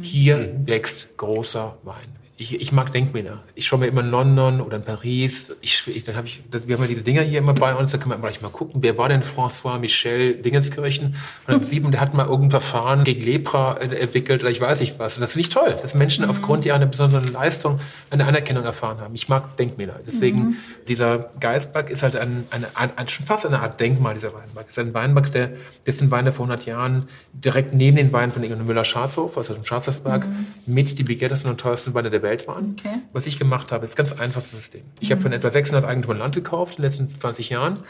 hier 0.00 0.54
wächst 0.64 1.14
großer 1.18 1.76
Wein. 1.82 2.13
Ich, 2.36 2.60
ich 2.60 2.72
mag 2.72 2.92
Denkmäler. 2.92 3.44
Ich 3.54 3.64
schaue 3.66 3.78
mir 3.78 3.86
immer 3.86 4.00
in 4.00 4.10
London 4.10 4.60
oder 4.60 4.78
in 4.78 4.82
Paris. 4.82 5.54
Ich, 5.60 5.86
ich, 5.86 6.02
dann 6.02 6.16
hab 6.16 6.24
ich, 6.24 6.42
das, 6.50 6.66
wir 6.66 6.74
haben 6.74 6.82
ja 6.82 6.88
diese 6.88 7.02
Dinger 7.02 7.22
hier 7.22 7.38
immer 7.38 7.54
bei 7.54 7.72
uns. 7.76 7.92
Da 7.92 7.98
können 7.98 8.10
wir 8.10 8.18
gleich 8.18 8.42
mal 8.42 8.48
gucken. 8.48 8.82
Wer 8.82 8.98
war 8.98 9.08
denn 9.08 9.22
François 9.22 9.78
Michel 9.78 10.42
Dingenskirchen? 10.42 11.06
Und 11.06 11.14
dann 11.46 11.64
sieht 11.64 11.84
man, 11.84 11.92
der 11.92 12.00
hat 12.00 12.12
mal 12.12 12.26
irgendein 12.26 12.50
Verfahren 12.50 13.04
gegen 13.04 13.22
Lepra 13.22 13.76
äh, 13.76 13.84
entwickelt 14.00 14.42
oder 14.42 14.50
ich 14.50 14.60
weiß 14.60 14.80
nicht 14.80 14.98
was. 14.98 15.14
Und 15.14 15.20
das 15.20 15.32
finde 15.32 15.42
ich 15.42 15.48
toll, 15.50 15.78
dass 15.80 15.94
Menschen 15.94 16.24
aufgrund 16.24 16.66
ihrer 16.66 16.84
besonderen 16.84 17.32
Leistung 17.32 17.78
eine 18.10 18.24
Anerkennung 18.26 18.64
erfahren 18.64 18.98
haben. 19.00 19.14
Ich 19.14 19.28
mag 19.28 19.56
Denkmäler. 19.56 20.00
Deswegen, 20.04 20.56
dieser 20.88 21.30
Geistberg 21.38 21.88
ist 21.88 22.02
halt 22.02 22.16
ein, 22.16 22.48
ein, 22.50 22.66
ein, 22.96 23.08
schon 23.08 23.26
fast 23.26 23.46
eine 23.46 23.60
Art 23.60 23.78
Denkmal, 23.78 24.14
dieser 24.14 24.34
Weinberg. 24.34 24.64
Es 24.64 24.72
ist 24.72 24.78
ein 24.80 24.92
Weinberg, 24.92 25.30
der, 25.30 25.50
das 25.84 25.98
sind 25.98 26.10
Weine 26.10 26.32
vor 26.32 26.46
100 26.46 26.66
Jahren 26.66 27.06
direkt 27.32 27.74
neben 27.74 27.96
den 27.96 28.12
Weinen 28.12 28.32
von 28.32 28.42
Inge 28.42 28.56
Müller-Scharzhof, 28.56 29.38
also 29.38 29.54
dem 29.54 29.64
Scharzhofberg, 29.64 30.26
mit 30.66 30.98
die 30.98 31.04
begehtersten 31.04 31.48
und 31.48 31.60
teuersten 31.60 31.94
Weine 31.94 32.10
der 32.10 32.23
Welt 32.24 32.48
waren. 32.48 32.76
Okay. 32.76 33.02
Was 33.12 33.26
ich 33.26 33.38
gemacht 33.38 33.70
habe, 33.70 33.84
ist 33.84 33.94
ganz 33.94 34.12
einfach 34.12 34.42
das 34.42 34.50
System. 34.50 34.82
Ich 34.98 35.12
habe 35.12 35.20
von 35.20 35.32
etwa 35.32 35.48
600 35.50 35.84
Eigentümern 35.84 36.18
Land 36.18 36.34
gekauft 36.34 36.72
in 36.72 36.82
den 36.82 36.86
letzten 36.86 37.20
20 37.20 37.50
Jahren 37.50 37.84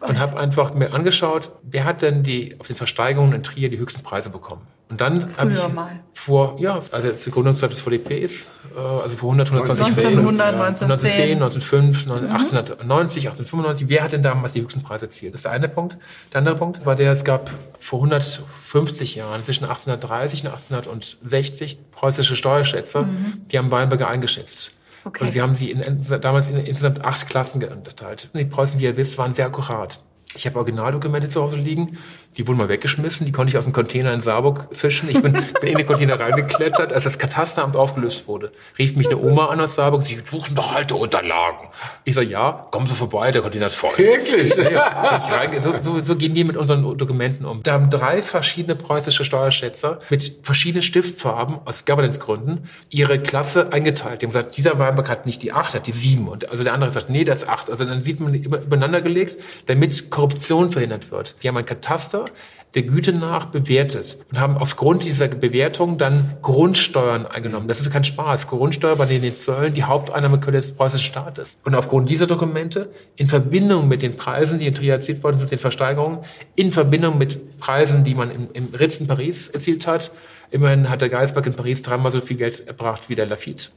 und 0.00 0.18
habe 0.18 0.38
einfach 0.38 0.74
mir 0.74 0.92
angeschaut, 0.92 1.52
wer 1.62 1.84
hat 1.84 2.02
denn 2.02 2.22
die 2.22 2.60
auf 2.60 2.66
den 2.66 2.76
Versteigerungen 2.76 3.32
in 3.32 3.42
Trier 3.42 3.70
die 3.70 3.78
höchsten 3.78 4.02
Preise 4.02 4.28
bekommen. 4.28 4.66
Und 4.88 5.00
dann 5.00 5.36
habe 5.36 5.52
ich 5.52 5.68
mal. 5.68 6.00
vor, 6.12 6.56
ja, 6.60 6.80
also 6.92 7.08
jetzt 7.08 7.26
die 7.26 7.32
Gründungszeit 7.32 7.72
des 7.72 7.80
VDPs, 7.80 8.46
äh, 8.76 8.78
also 8.78 9.16
vor 9.16 9.30
100, 9.30 9.48
120 9.48 9.86
1900, 10.04 10.52
Jahren. 10.54 10.64
1910. 10.64 11.42
1905, 11.42 11.98
1890, 12.06 13.26
1895. 13.26 13.88
Wer 13.88 14.04
hat 14.04 14.12
denn 14.12 14.22
damals 14.22 14.52
die 14.52 14.62
höchsten 14.62 14.84
Preise 14.84 15.06
erzielt? 15.06 15.34
Das 15.34 15.40
ist 15.40 15.44
der 15.44 15.52
eine 15.52 15.68
Punkt. 15.68 15.98
Der 16.32 16.38
andere 16.38 16.54
Punkt 16.54 16.86
war 16.86 16.94
der, 16.94 17.10
es 17.10 17.24
gab 17.24 17.50
vor 17.80 17.98
150 17.98 19.16
Jahren, 19.16 19.44
zwischen 19.44 19.64
1830 19.64 20.44
und 20.44 20.50
1860, 20.52 21.78
preußische 21.90 22.36
Steuerschätzer, 22.36 23.08
die 23.50 23.58
haben 23.58 23.72
Weinberger 23.72 24.06
eingeschätzt. 24.06 24.72
Okay. 25.04 25.24
Und 25.24 25.30
sie 25.30 25.42
haben 25.42 25.54
sie 25.54 25.70
in, 25.70 26.04
damals 26.20 26.48
in 26.48 26.56
insgesamt 26.58 27.04
acht 27.04 27.28
Klassen 27.28 27.62
unterteilt. 27.62 28.30
Und 28.32 28.40
die 28.40 28.44
Preußen, 28.44 28.78
wie 28.78 28.84
ihr 28.84 28.96
wisst, 28.96 29.18
waren 29.18 29.32
sehr 29.32 29.46
akkurat. 29.46 30.00
Ich 30.34 30.46
habe 30.46 30.58
Originaldokumente 30.58 31.28
zu 31.28 31.42
Hause 31.42 31.58
liegen, 31.58 31.98
die 32.36 32.46
wurden 32.46 32.58
mal 32.58 32.68
weggeschmissen, 32.68 33.24
die 33.24 33.32
konnte 33.32 33.50
ich 33.50 33.58
aus 33.58 33.64
dem 33.64 33.72
Container 33.72 34.12
in 34.12 34.20
Saarburg 34.20 34.68
fischen. 34.72 35.08
Ich 35.08 35.22
bin, 35.22 35.32
bin 35.32 35.70
in 35.70 35.78
den 35.78 35.86
Container 35.86 36.20
reingeklettert, 36.20 36.92
als 36.92 37.04
das 37.04 37.18
Katasteramt 37.18 37.76
aufgelöst 37.76 38.28
wurde. 38.28 38.52
Rief 38.78 38.94
mich 38.94 39.06
eine 39.06 39.18
Oma 39.18 39.46
an 39.46 39.60
aus 39.60 39.74
Saarburg, 39.74 40.02
sie 40.02 40.22
suchen 40.30 40.54
doch 40.54 40.74
alte 40.74 40.96
Unterlagen. 40.96 41.68
Ich 42.04 42.14
sage, 42.14 42.28
ja, 42.28 42.66
kommen 42.70 42.86
Sie 42.86 42.94
vorbei, 42.94 43.30
der 43.30 43.42
Container 43.42 43.66
ist 43.66 43.76
voll. 43.76 43.96
Wirklich? 43.96 44.54
Ja, 44.54 44.70
ja. 44.70 45.22
Ich 45.26 45.32
rein, 45.32 45.62
so, 45.62 45.74
so, 45.80 46.04
so 46.04 46.16
gehen 46.16 46.34
die 46.34 46.44
mit 46.44 46.56
unseren 46.56 46.96
Dokumenten 46.98 47.46
um. 47.46 47.62
Da 47.62 47.72
haben 47.72 47.90
drei 47.90 48.20
verschiedene 48.22 48.76
preußische 48.76 49.24
Steuerschätzer 49.24 50.00
mit 50.10 50.40
verschiedenen 50.42 50.82
Stiftfarben 50.82 51.58
aus 51.64 51.84
Governance-Gründen 51.84 52.68
ihre 52.90 53.18
Klasse 53.18 53.72
eingeteilt. 53.72 54.20
Die 54.20 54.26
haben 54.26 54.32
gesagt, 54.32 54.56
dieser 54.56 54.78
Weinberg 54.78 55.08
hat 55.08 55.26
nicht 55.26 55.42
die 55.42 55.52
acht, 55.52 55.74
hat 55.74 55.86
die 55.86 55.92
sieben. 55.92 56.28
Und 56.28 56.50
also 56.50 56.64
der 56.64 56.74
andere 56.74 56.90
sagt, 56.90 57.08
nee, 57.08 57.24
das 57.24 57.44
ist 57.44 57.48
acht. 57.48 57.70
Also 57.70 57.84
dann 57.84 58.02
sieht 58.02 58.20
man 58.20 58.34
übereinander 58.34 59.00
gelegt, 59.00 59.38
damit 59.66 60.10
Korruption 60.10 60.70
verhindert 60.70 61.10
wird. 61.10 61.36
Die 61.42 61.48
haben 61.48 61.56
ein 61.56 61.66
Kataster 61.66 62.25
der 62.74 62.82
Güte 62.82 63.12
nach 63.14 63.46
bewertet 63.46 64.18
und 64.30 64.38
haben 64.38 64.58
aufgrund 64.58 65.04
dieser 65.04 65.28
Bewertung 65.28 65.96
dann 65.96 66.36
Grundsteuern 66.42 67.24
eingenommen. 67.24 67.68
Das 67.68 67.80
ist 67.80 67.90
kein 67.90 68.04
Spaß. 68.04 68.48
Grundsteuer 68.48 68.96
bei 68.96 69.06
den 69.06 69.34
Zöllen 69.34 69.72
die 69.72 69.84
Haupteinnahmequelle 69.84 70.58
des 70.58 70.72
preußischen 70.72 71.06
Staates. 71.06 71.54
Und 71.64 71.74
aufgrund 71.74 72.10
dieser 72.10 72.26
Dokumente 72.26 72.90
in 73.16 73.28
Verbindung 73.28 73.88
mit 73.88 74.02
den 74.02 74.16
Preisen, 74.16 74.58
die 74.58 74.66
in 74.66 74.74
Trier 74.74 74.92
erzielt 74.92 75.24
worden 75.24 75.38
sind, 75.38 75.50
den 75.50 75.58
Versteigerungen, 75.58 76.18
in 76.54 76.70
Verbindung 76.70 77.16
mit 77.16 77.58
Preisen, 77.58 78.04
die 78.04 78.14
man 78.14 78.30
im, 78.30 78.48
im 78.52 78.68
Ritz 78.74 79.00
in 79.00 79.06
Paris 79.06 79.48
erzielt 79.48 79.86
hat. 79.86 80.12
Immerhin 80.50 80.90
hat 80.90 81.00
der 81.00 81.08
Geisberg 81.08 81.46
in 81.46 81.54
Paris 81.54 81.80
dreimal 81.80 82.12
so 82.12 82.20
viel 82.20 82.36
Geld 82.36 82.66
erbracht 82.68 83.08
wie 83.08 83.14
der 83.14 83.26
Lafitte 83.26 83.68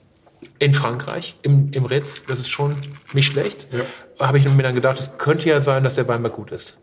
in 0.57 0.73
Frankreich, 0.73 1.35
im, 1.41 1.71
im 1.73 1.85
Ritz, 1.85 2.23
das 2.27 2.39
ist 2.39 2.49
schon 2.49 2.75
nicht 3.13 3.25
schlecht, 3.25 3.67
ja. 3.71 4.25
habe 4.25 4.37
ich 4.37 4.49
mir 4.49 4.63
dann 4.63 4.75
gedacht, 4.75 4.99
es 4.99 5.17
könnte 5.17 5.49
ja 5.49 5.61
sein, 5.61 5.83
dass 5.83 5.95
der 5.95 6.07
Weinberg 6.07 6.33
gut 6.33 6.51
ist. 6.51 6.77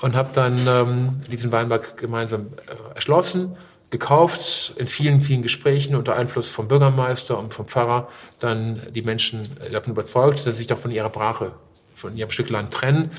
Und 0.00 0.16
habe 0.16 0.30
dann 0.34 0.58
ähm, 0.66 1.10
diesen 1.30 1.52
Weinberg 1.52 1.96
gemeinsam 1.96 2.48
äh, 2.66 2.94
erschlossen, 2.94 3.56
gekauft, 3.90 4.72
in 4.76 4.86
vielen, 4.86 5.22
vielen 5.22 5.42
Gesprächen 5.42 5.96
unter 5.96 6.16
Einfluss 6.16 6.48
vom 6.48 6.68
Bürgermeister 6.68 7.38
und 7.38 7.52
vom 7.52 7.66
Pfarrer 7.66 8.08
dann 8.38 8.80
die 8.94 9.02
Menschen 9.02 9.56
davon 9.72 9.92
überzeugt, 9.92 10.46
dass 10.46 10.54
sie 10.54 10.58
sich 10.58 10.66
doch 10.68 10.78
von 10.78 10.92
ihrer 10.92 11.10
Brache, 11.10 11.52
von 11.94 12.16
ihrem 12.16 12.30
Stück 12.30 12.50
Land 12.50 12.72
trennen. 12.72 13.10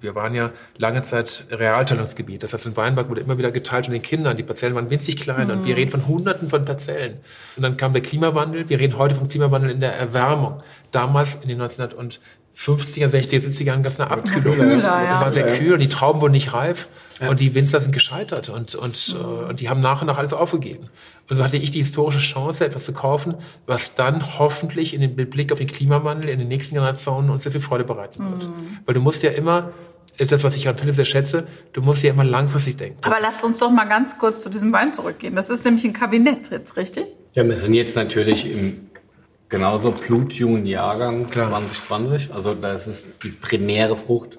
Wir 0.00 0.14
waren 0.14 0.34
ja 0.34 0.50
lange 0.76 1.02
Zeit 1.02 1.44
Realteilungsgebiet. 1.50 2.42
Das 2.42 2.52
heißt, 2.52 2.66
in 2.66 2.76
Weinberg 2.76 3.08
wurde 3.08 3.20
immer 3.20 3.36
wieder 3.38 3.50
geteilt 3.50 3.86
von 3.86 3.92
den 3.92 4.02
Kindern. 4.02 4.36
Die 4.36 4.42
Parzellen 4.42 4.74
waren 4.74 4.90
winzig 4.90 5.16
klein 5.16 5.48
mhm. 5.48 5.54
und 5.54 5.64
wir 5.64 5.76
reden 5.76 5.90
von 5.90 6.06
Hunderten 6.06 6.50
von 6.50 6.64
Parzellen. 6.64 7.18
Und 7.56 7.62
dann 7.62 7.76
kam 7.76 7.92
der 7.92 8.02
Klimawandel. 8.02 8.68
Wir 8.68 8.78
reden 8.78 8.96
heute 8.96 9.14
vom 9.14 9.28
Klimawandel 9.28 9.70
in 9.70 9.80
der 9.80 9.94
Erwärmung. 9.94 10.62
Damals 10.92 11.36
in 11.36 11.48
den 11.48 11.58
1950er, 12.58 13.08
60er, 13.08 13.40
70er 13.46 13.64
Jahren 13.64 13.82
gab 13.82 13.92
es 13.92 14.00
eine 14.00 14.10
Abkühlung. 14.10 14.56
Kühler, 14.56 14.82
ja. 14.82 15.18
Es 15.18 15.20
war 15.20 15.32
sehr 15.32 15.58
kühl 15.58 15.74
und 15.74 15.80
die 15.80 15.88
Trauben 15.88 16.20
wurden 16.20 16.32
nicht 16.32 16.52
reif. 16.52 16.88
Ja. 17.20 17.30
Und 17.30 17.40
die 17.40 17.54
Winzer 17.54 17.80
sind 17.80 17.92
gescheitert 17.92 18.48
und, 18.48 18.74
und, 18.74 19.14
mhm. 19.14 19.20
äh, 19.20 19.48
und 19.48 19.60
die 19.60 19.68
haben 19.68 19.80
nach 19.80 20.02
und 20.02 20.06
nach 20.06 20.18
alles 20.18 20.32
aufgegeben. 20.32 20.88
Und 21.28 21.36
so 21.36 21.42
hatte 21.42 21.56
ich 21.56 21.70
die 21.70 21.80
historische 21.80 22.20
Chance, 22.20 22.64
etwas 22.64 22.84
zu 22.84 22.92
kaufen, 22.92 23.34
was 23.66 23.94
dann 23.94 24.38
hoffentlich 24.38 24.94
in 24.94 25.00
den 25.00 25.14
Blick 25.14 25.52
auf 25.52 25.58
den 25.58 25.66
Klimawandel 25.66 26.28
in 26.28 26.38
den 26.38 26.48
nächsten 26.48 26.74
Generationen 26.74 27.30
uns 27.30 27.42
sehr 27.42 27.52
viel 27.52 27.60
Freude 27.60 27.84
bereiten 27.84 28.22
wird. 28.30 28.48
Mhm. 28.48 28.78
Weil 28.86 28.94
du 28.94 29.00
musst 29.00 29.22
ja 29.22 29.30
immer 29.30 29.70
das, 30.16 30.42
was 30.42 30.56
ich 30.56 30.66
an 30.68 30.76
Philipp 30.76 30.96
sehr 30.96 31.04
schätze, 31.04 31.46
du 31.72 31.82
musst 31.82 32.02
ja 32.02 32.10
immer 32.10 32.24
langfristig 32.24 32.76
denken. 32.76 32.98
Aber 33.02 33.18
lasst 33.20 33.44
uns 33.44 33.58
doch 33.58 33.70
mal 33.70 33.84
ganz 33.84 34.18
kurz 34.18 34.42
zu 34.42 34.48
diesem 34.48 34.72
Wein 34.72 34.92
zurückgehen. 34.92 35.36
Das 35.36 35.50
ist 35.50 35.64
nämlich 35.64 35.84
ein 35.84 35.92
Kabinett 35.92 36.50
jetzt, 36.50 36.76
richtig? 36.76 37.06
Ja, 37.34 37.44
wir 37.44 37.54
sind 37.54 37.74
jetzt 37.74 37.94
natürlich 37.94 38.50
im 38.50 38.87
genauso 39.48 39.92
blutjungen 39.92 40.66
Jahrgang 40.66 41.26
Klar. 41.26 41.48
2020. 41.48 42.32
Also 42.32 42.54
da 42.54 42.72
ist 42.72 42.86
es 42.86 43.06
die 43.22 43.30
primäre 43.30 43.96
Frucht. 43.96 44.38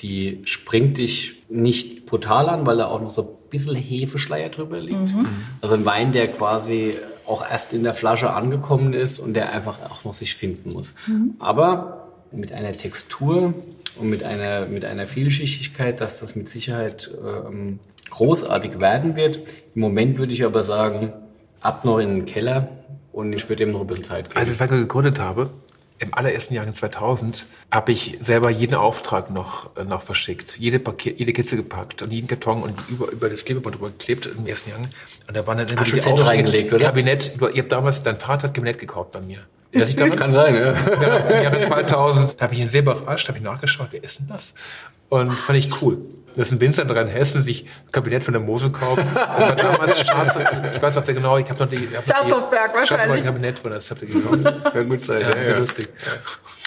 Die 0.00 0.42
springt 0.44 0.98
dich 0.98 1.42
nicht 1.48 2.06
brutal 2.06 2.48
an, 2.48 2.66
weil 2.66 2.76
da 2.76 2.86
auch 2.86 3.00
noch 3.00 3.10
so 3.10 3.22
ein 3.22 3.50
bisschen 3.50 3.74
Hefeschleier 3.74 4.48
drüber 4.48 4.78
liegt. 4.80 5.14
Also 5.60 5.74
ein 5.74 5.84
Wein, 5.84 6.12
der 6.12 6.28
quasi 6.28 6.94
auch 7.26 7.48
erst 7.48 7.72
in 7.72 7.82
der 7.82 7.94
Flasche 7.94 8.32
angekommen 8.32 8.94
ist 8.94 9.18
und 9.18 9.34
der 9.34 9.52
einfach 9.52 9.78
auch 9.90 10.04
noch 10.04 10.14
sich 10.14 10.34
finden 10.34 10.72
muss. 10.72 10.94
Aber 11.38 12.08
mit 12.30 12.52
einer 12.52 12.72
Textur 12.76 13.54
und 13.96 14.10
mit 14.10 14.22
einer, 14.22 14.66
mit 14.66 14.84
einer 14.84 15.06
Vielschichtigkeit, 15.06 16.00
dass 16.00 16.20
das 16.20 16.36
mit 16.36 16.48
Sicherheit 16.48 17.10
ähm, 17.24 17.80
großartig 18.10 18.80
werden 18.80 19.16
wird. 19.16 19.40
Im 19.74 19.80
Moment 19.80 20.18
würde 20.18 20.32
ich 20.32 20.44
aber 20.44 20.62
sagen, 20.62 21.12
ab 21.60 21.84
noch 21.84 21.98
in 21.98 22.08
den 22.08 22.24
Keller 22.26 22.68
und 23.18 23.32
ich 23.32 23.48
würde 23.48 23.64
ihm 23.64 23.72
noch 23.72 23.80
ein 23.80 23.86
bisschen 23.88 24.04
Zeit 24.04 24.28
geben. 24.28 24.38
Als 24.38 24.48
ich 24.48 24.56
das 24.56 24.60
Weingut 24.60 24.78
gegründet 24.78 25.18
habe, 25.18 25.50
im 25.98 26.14
allerersten 26.14 26.54
Jahr 26.54 26.64
in 26.64 26.72
2000, 26.74 27.46
habe 27.72 27.90
ich 27.90 28.16
selber 28.20 28.50
jeden 28.50 28.76
Auftrag 28.76 29.30
noch, 29.32 29.76
äh, 29.76 29.82
noch 29.82 30.02
verschickt. 30.04 30.56
Jede, 30.56 30.78
Paket, 30.78 31.18
jede 31.18 31.32
Kiste 31.32 31.56
gepackt 31.56 32.02
und 32.02 32.12
jeden 32.12 32.28
Karton 32.28 32.62
und 32.62 32.74
über, 32.88 33.10
über 33.10 33.28
das 33.28 33.44
Klebeband 33.44 33.74
drüber 33.74 33.88
geklebt 33.88 34.26
im 34.26 34.46
ersten 34.46 34.70
Jahr. 34.70 34.78
Und 34.78 35.36
da 35.36 35.44
waren 35.48 35.58
dann 35.58 35.66
immer 35.66 35.82
du 35.82 35.90
die 35.90 36.00
Aufträge- 36.00 36.26
reingelegt, 36.26 36.72
oder? 36.72 36.84
Kabinett. 36.84 37.32
Du, 37.40 37.48
ihr 37.48 37.62
habt 37.62 37.72
damals, 37.72 38.04
dein 38.04 38.20
Vater 38.20 38.46
hat 38.46 38.54
Kabinett 38.54 38.78
gekauft 38.78 39.10
bei 39.10 39.20
mir. 39.20 39.40
Das 39.72 39.90
ich 39.90 39.96
damals, 39.96 40.20
Kann 40.20 40.32
sein, 40.32 40.54
ja. 40.54 40.72
Ja, 41.02 41.16
im 41.16 41.42
Jahre 41.42 41.66
2000. 41.66 42.40
Da 42.40 42.44
habe 42.44 42.54
ich 42.54 42.60
ihn 42.60 42.68
sehr 42.68 42.82
überrascht, 42.82 43.26
habe 43.28 43.38
ich 43.38 43.44
nachgeschaut, 43.44 43.88
wer 43.90 44.02
ist 44.04 44.20
denn 44.20 44.28
das? 44.28 44.54
Und 45.08 45.32
fand 45.32 45.58
ich 45.58 45.82
cool. 45.82 45.98
Das 46.38 46.46
ist 46.46 46.52
ein 46.52 46.60
Winzer 46.60 46.82
in 46.82 46.90
Rheinhessen, 46.90 47.40
sich 47.40 47.64
ein 47.64 47.90
Kabinett 47.90 48.22
von 48.22 48.32
der 48.32 48.40
Mosel 48.40 48.70
kauft. 48.70 49.02
Das 49.02 49.14
war 49.14 49.56
damals 49.56 50.00
Staats, 50.00 50.36
ich 50.36 50.80
weiß 50.80 50.96
auch 50.98 51.02
sehr 51.02 51.14
genau, 51.14 51.36
ich 51.36 51.50
habe 51.50 51.64
noch 51.64 51.68
die, 51.68 51.76
ich 51.76 51.96
hab 51.96 52.06
noch 52.06 52.14
Staatshofberg 52.14 52.74
wahrscheinlich. 52.76 53.24
Kabinett 53.24 53.58
von 53.58 53.72
das 53.72 53.90
habt 53.90 54.02
ihr 54.02 54.08
gekauft. 54.08 54.72
Kann 54.72 54.88
gut 54.88 55.04
sein. 55.04 55.20
Ja, 55.20 55.44
sehr 55.44 55.58
lustig. 55.58 55.88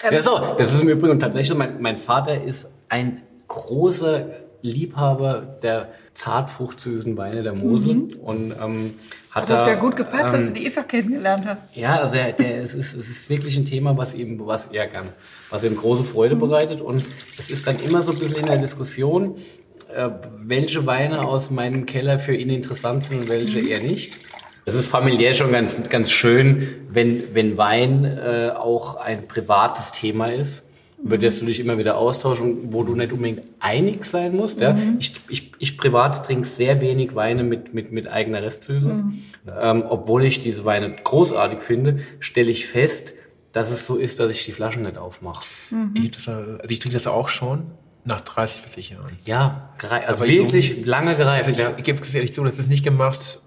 Ja, 0.03 0.21
so, 0.21 0.55
das 0.57 0.73
ist 0.73 0.81
im 0.81 0.89
Übrigen 0.89 1.17
tatsächlich, 1.19 1.57
mein, 1.57 1.81
mein 1.81 1.97
Vater 1.97 2.43
ist 2.43 2.69
ein 2.89 3.21
großer 3.47 4.25
Liebhaber 4.61 5.57
der 5.63 5.89
zartfruchtsüßen 6.13 7.15
Weine 7.17 7.41
der 7.41 7.53
Mosel 7.53 8.09
und 8.21 8.51
ähm, 8.51 8.95
hat 9.29 9.43
Hat 9.43 9.49
das 9.49 9.65
da, 9.65 9.71
ja 9.71 9.79
gut 9.79 9.95
gepasst, 9.95 10.33
dass 10.33 10.49
ähm, 10.49 10.53
du 10.53 10.59
die 10.59 10.65
Eva 10.67 10.83
kennengelernt 10.83 11.45
hast. 11.45 11.75
Ja, 11.75 12.01
also 12.01 12.17
er, 12.17 12.33
der, 12.33 12.61
es, 12.61 12.75
ist, 12.75 12.93
es 12.93 13.09
ist 13.09 13.29
wirklich 13.29 13.55
ein 13.55 13.63
Thema, 13.63 13.95
was 13.95 14.13
ihm, 14.13 14.45
was 14.45 14.65
er 14.65 14.87
kann, 14.87 15.09
was 15.49 15.63
ihm 15.63 15.77
große 15.77 16.03
Freude 16.03 16.35
bereitet. 16.35 16.81
Und 16.81 17.05
es 17.39 17.49
ist 17.49 17.65
dann 17.65 17.79
immer 17.79 18.01
so 18.01 18.11
ein 18.11 18.19
bisschen 18.19 18.39
in 18.39 18.47
der 18.47 18.57
Diskussion, 18.57 19.37
welche 20.37 20.85
Weine 20.85 21.25
aus 21.25 21.51
meinem 21.51 21.85
Keller 21.85 22.19
für 22.19 22.35
ihn 22.35 22.49
interessant 22.49 23.03
sind 23.03 23.21
und 23.21 23.29
welche 23.29 23.59
eher 23.59 23.81
nicht. 23.81 24.13
Es 24.65 24.75
ist 24.75 24.87
familiär 24.87 25.33
schon 25.33 25.51
ganz, 25.51 25.89
ganz 25.89 26.11
schön, 26.11 26.67
wenn, 26.89 27.23
wenn 27.33 27.57
Wein 27.57 28.05
äh, 28.05 28.51
auch 28.55 28.95
ein 28.95 29.27
privates 29.27 29.91
Thema 29.91 30.27
ist, 30.27 30.65
über 31.03 31.17
das 31.17 31.39
du 31.39 31.45
dich 31.45 31.59
immer 31.59 31.79
wieder 31.79 31.97
austauschst 31.97 32.43
und 32.43 32.73
wo 32.73 32.83
du 32.83 32.95
nicht 32.95 33.11
unbedingt 33.11 33.41
einig 33.59 34.05
sein 34.05 34.35
musst. 34.35 34.61
Ja? 34.61 34.77
Ich, 34.99 35.13
ich, 35.29 35.51
ich 35.57 35.77
privat 35.77 36.25
trinke 36.25 36.47
sehr 36.47 36.79
wenig 36.79 37.15
Weine 37.15 37.43
mit, 37.43 37.73
mit, 37.73 37.91
mit 37.91 38.07
eigener 38.07 38.43
Restsüße. 38.43 39.03
Ähm, 39.59 39.83
obwohl 39.89 40.25
ich 40.25 40.39
diese 40.39 40.63
Weine 40.63 40.95
großartig 41.03 41.61
finde, 41.61 41.99
stelle 42.19 42.51
ich 42.51 42.67
fest, 42.67 43.15
dass 43.51 43.71
es 43.71 43.87
so 43.87 43.97
ist, 43.97 44.19
dass 44.19 44.31
ich 44.31 44.45
die 44.45 44.51
Flaschen 44.51 44.83
nicht 44.83 44.97
aufmache. 44.97 45.43
Ich, 45.95 46.11
das, 46.11 46.27
also 46.27 46.59
ich 46.69 46.79
trinke 46.79 46.95
das 46.95 47.07
auch 47.07 47.29
schon 47.29 47.63
nach 48.03 48.21
30, 48.21 48.61
40 48.61 48.89
Jahren. 48.91 49.17
Ja, 49.25 49.69
gerei- 49.79 50.05
also 50.05 50.21
Aber 50.23 50.29
wirklich 50.31 50.79
ich- 50.79 50.85
lange 50.85 51.15
gereift. 51.15 51.47
Also 51.47 51.51
ich, 51.59 51.67
ja. 51.67 51.73
ich 51.77 51.83
gebe 51.83 52.01
es 52.01 52.13
ehrlich 52.15 52.33
zu, 52.33 52.43
das 52.43 52.57
ist 52.57 52.67
nicht 52.69 52.83
gemacht, 52.83 53.39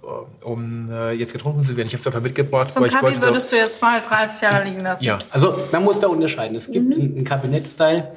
um 0.43 0.90
äh, 0.93 1.10
jetzt 1.12 1.32
getrunken 1.32 1.64
zu 1.64 1.76
werden. 1.76 1.89
Ich 1.89 1.93
habe 1.94 2.01
es 2.01 2.06
einfach 2.06 2.20
mitgebracht, 2.20 2.72
Kabi 2.74 2.93
wollte. 2.93 3.20
würdest 3.20 3.51
du 3.51 3.56
jetzt 3.56 3.82
mal 3.82 4.01
30 4.01 4.43
Jahre 4.43 4.64
liegen 4.64 4.81
lassen. 4.81 5.02
ja, 5.02 5.18
Also 5.31 5.56
man 5.72 5.82
muss 5.82 5.98
da 5.98 6.06
unterscheiden. 6.06 6.56
Es 6.56 6.70
gibt 6.70 6.93
einen, 6.94 7.16
einen 7.16 7.24
Kabinett-Style, 7.24 8.12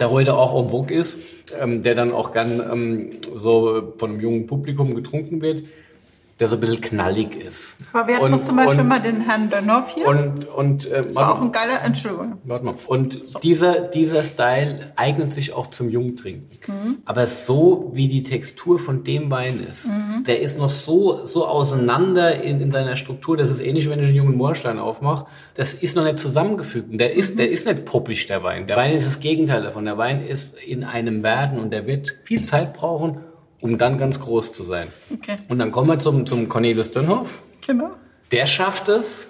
der 0.00 0.10
heute 0.10 0.34
auch 0.34 0.58
en 0.64 0.70
vogue 0.70 0.94
ist, 0.96 1.18
ähm, 1.60 1.82
der 1.82 1.94
dann 1.94 2.12
auch 2.12 2.32
gern 2.32 2.60
ähm, 2.72 3.10
so 3.34 3.94
von 3.98 4.10
einem 4.12 4.20
jungen 4.20 4.46
Publikum 4.46 4.94
getrunken 4.94 5.42
wird, 5.42 5.64
der 6.40 6.48
so 6.48 6.56
ein 6.56 6.60
bisschen 6.60 6.80
knallig 6.80 7.34
ist. 7.34 7.76
Aber 7.92 8.06
wir 8.06 8.14
hatten 8.16 8.24
Und- 8.26 8.30
noch 8.30 8.40
zum 8.42 8.56
Beispiel 8.56 8.80
und- 8.80 8.88
mal 8.88 9.00
den 9.00 9.20
Herrn 9.22 9.50
Dönhoff 9.50 9.94
hier. 9.94 10.06
Und, 10.06 10.46
und 10.48 10.86
äh, 10.86 11.02
das 11.02 11.16
war 11.16 11.34
auch 11.34 11.42
ein 11.42 11.50
geiler, 11.52 11.82
Entschuldigung. 11.82 12.38
Warte 12.44 12.64
mal. 12.64 12.74
Und 12.86 13.42
dieser, 13.42 13.80
dieser 13.80 14.22
Style 14.22 14.92
eignet 14.96 15.32
sich 15.32 15.52
auch 15.52 15.66
zum 15.68 15.88
Jungtrinken. 15.88 17.02
Aber 17.04 17.26
so 17.26 17.90
wie 17.94 18.08
die 18.08 18.22
Textur 18.22 18.78
von 18.78 19.02
dem 19.04 19.30
Wein 19.30 19.60
ist, 19.60 19.88
der 20.26 20.40
ist 20.40 20.58
noch 20.58 20.70
so, 20.70 21.26
so 21.26 21.46
auseinander 21.46 22.42
in, 22.42 22.60
in 22.60 22.70
seiner 22.70 22.96
Struktur, 22.96 23.36
das 23.36 23.50
ist 23.50 23.60
ähnlich, 23.60 23.88
wenn 23.90 23.98
ich 24.00 24.06
einen 24.06 24.14
jungen 24.16 24.36
Moorstein 24.36 24.78
aufmache. 24.78 25.26
Das 25.54 25.74
ist 25.74 25.96
noch 25.96 26.04
nicht 26.04 26.18
zusammengefügt. 26.18 26.90
Und 26.92 26.98
der 26.98 27.14
ist, 27.14 27.38
der 27.38 27.50
ist 27.50 27.66
nicht 27.66 27.84
poppig, 27.84 28.26
der 28.26 28.42
Wein. 28.44 28.66
Der 28.66 28.76
Wein 28.76 28.94
ist 28.94 29.06
das 29.06 29.20
Gegenteil 29.20 29.62
davon. 29.62 29.84
Der 29.84 29.98
Wein 29.98 30.24
ist 30.24 30.56
in 30.58 30.84
einem 30.84 31.22
Werden 31.22 31.58
und 31.58 31.72
der 31.72 31.86
wird 31.86 32.16
viel 32.24 32.42
Zeit 32.44 32.74
brauchen, 32.74 33.18
um 33.60 33.78
dann 33.78 33.98
ganz 33.98 34.20
groß 34.20 34.52
zu 34.52 34.64
sein. 34.64 34.88
Okay. 35.12 35.36
Und 35.48 35.58
dann 35.58 35.72
kommen 35.72 35.88
wir 35.88 35.98
zum, 35.98 36.26
zum 36.26 36.48
Cornelius 36.48 36.92
Dönhoff. 36.92 37.42
Genau. 37.66 37.90
Der 38.30 38.46
schafft 38.46 38.88
es, 38.88 39.28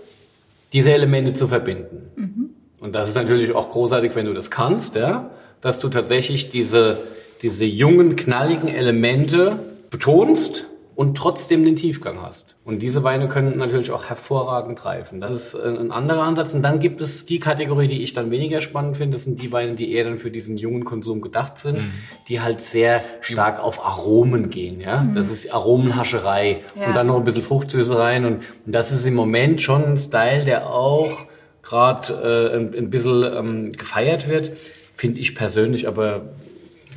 diese 0.73 0.93
Elemente 0.93 1.35
zu 1.35 1.49
verbinden. 1.49 2.55
Und 2.81 2.95
das 2.95 3.09
ist 3.09 3.15
natürlich 3.15 3.53
auch 3.53 3.71
großartig, 3.71 4.15
wenn 4.15 4.27
du 4.27 4.35
das 4.35 4.51
kannst, 4.51 4.95
ja, 4.95 5.31
dass 5.61 5.79
du 5.79 5.89
tatsächlich 5.89 6.51
diese, 6.51 6.99
diese 7.43 7.65
jungen, 7.65 8.17
knalligen 8.17 8.69
Elemente 8.69 9.61
betonst 9.91 10.67
und 10.99 11.16
trotzdem 11.16 11.65
den 11.65 11.77
Tiefgang 11.77 12.20
hast. 12.23 12.57
Und 12.65 12.81
diese 12.83 13.05
Weine 13.05 13.29
können 13.29 13.57
natürlich 13.57 13.93
auch 13.93 14.07
hervorragend 14.07 14.85
reifen. 14.85 15.20
Das 15.20 15.31
ist 15.31 15.55
äh, 15.55 15.59
ein 15.69 15.93
anderer 15.93 16.23
Ansatz. 16.25 16.55
Und 16.55 16.62
dann 16.65 16.81
gibt 16.81 17.01
es 17.01 17.25
die 17.25 17.39
Kategorie, 17.39 17.87
die 17.87 18.03
ich 18.03 18.15
dann 18.15 18.33
weniger 18.33 18.61
spannend 18.61 18.97
finde. 18.97 19.15
Das 19.15 19.23
sind 19.23 19.41
die 19.41 19.53
Weine, 19.53 19.77
die 19.77 19.93
eher 19.93 20.03
dann 20.03 20.19
für 20.19 20.33
diesen 20.33 20.59
jungen 20.59 20.85
Konsum 20.85 21.20
gedacht 21.20 21.57
sind, 21.59 21.77
Mhm. 21.79 21.91
die 22.27 22.41
halt 22.41 22.61
sehr 22.61 23.01
stark 23.20 23.62
auf 23.62 23.85
Aromen 23.87 24.51
gehen. 24.51 24.81
Ja, 24.81 25.07
das 25.15 25.31
ist 25.31 25.55
Aromenhascherei 25.55 26.62
Ja. 26.75 26.89
und 26.89 26.97
dann 26.97 27.07
noch 27.07 27.16
ein 27.19 27.23
bisschen 27.25 27.43
Fruchtsüße 27.43 27.97
rein. 27.97 28.25
Und, 28.25 28.35
und 28.66 28.73
das 28.75 28.91
ist 28.91 29.07
im 29.07 29.15
Moment 29.15 29.62
schon 29.62 29.85
ein 29.85 29.97
Style, 29.97 30.43
der 30.43 30.69
auch 30.69 31.27
gerade 31.62 32.12
äh, 32.53 32.57
ein, 32.57 32.75
ein 32.77 32.91
bisschen 32.91 33.23
ähm, 33.23 33.73
gefeiert 33.73 34.29
wird. 34.29 34.51
Finde 34.97 35.20
ich 35.20 35.37
persönlich, 35.37 35.87
aber 35.87 36.23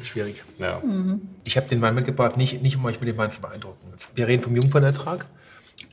Schwierig. 0.03 0.43
ja. 0.59 0.81
Ich 1.43 1.57
habe 1.57 1.67
den 1.67 1.81
Wein 1.81 1.95
mitgebracht, 1.95 2.37
nicht, 2.37 2.61
nicht 2.61 2.77
um 2.77 2.85
euch 2.85 2.99
mit 2.99 3.09
dem 3.09 3.17
Wein 3.17 3.31
zu 3.31 3.41
beeindrucken. 3.41 3.93
Wir 4.15 4.27
reden 4.27 4.43
vom 4.43 4.55
Jungfernertrag. 4.55 5.25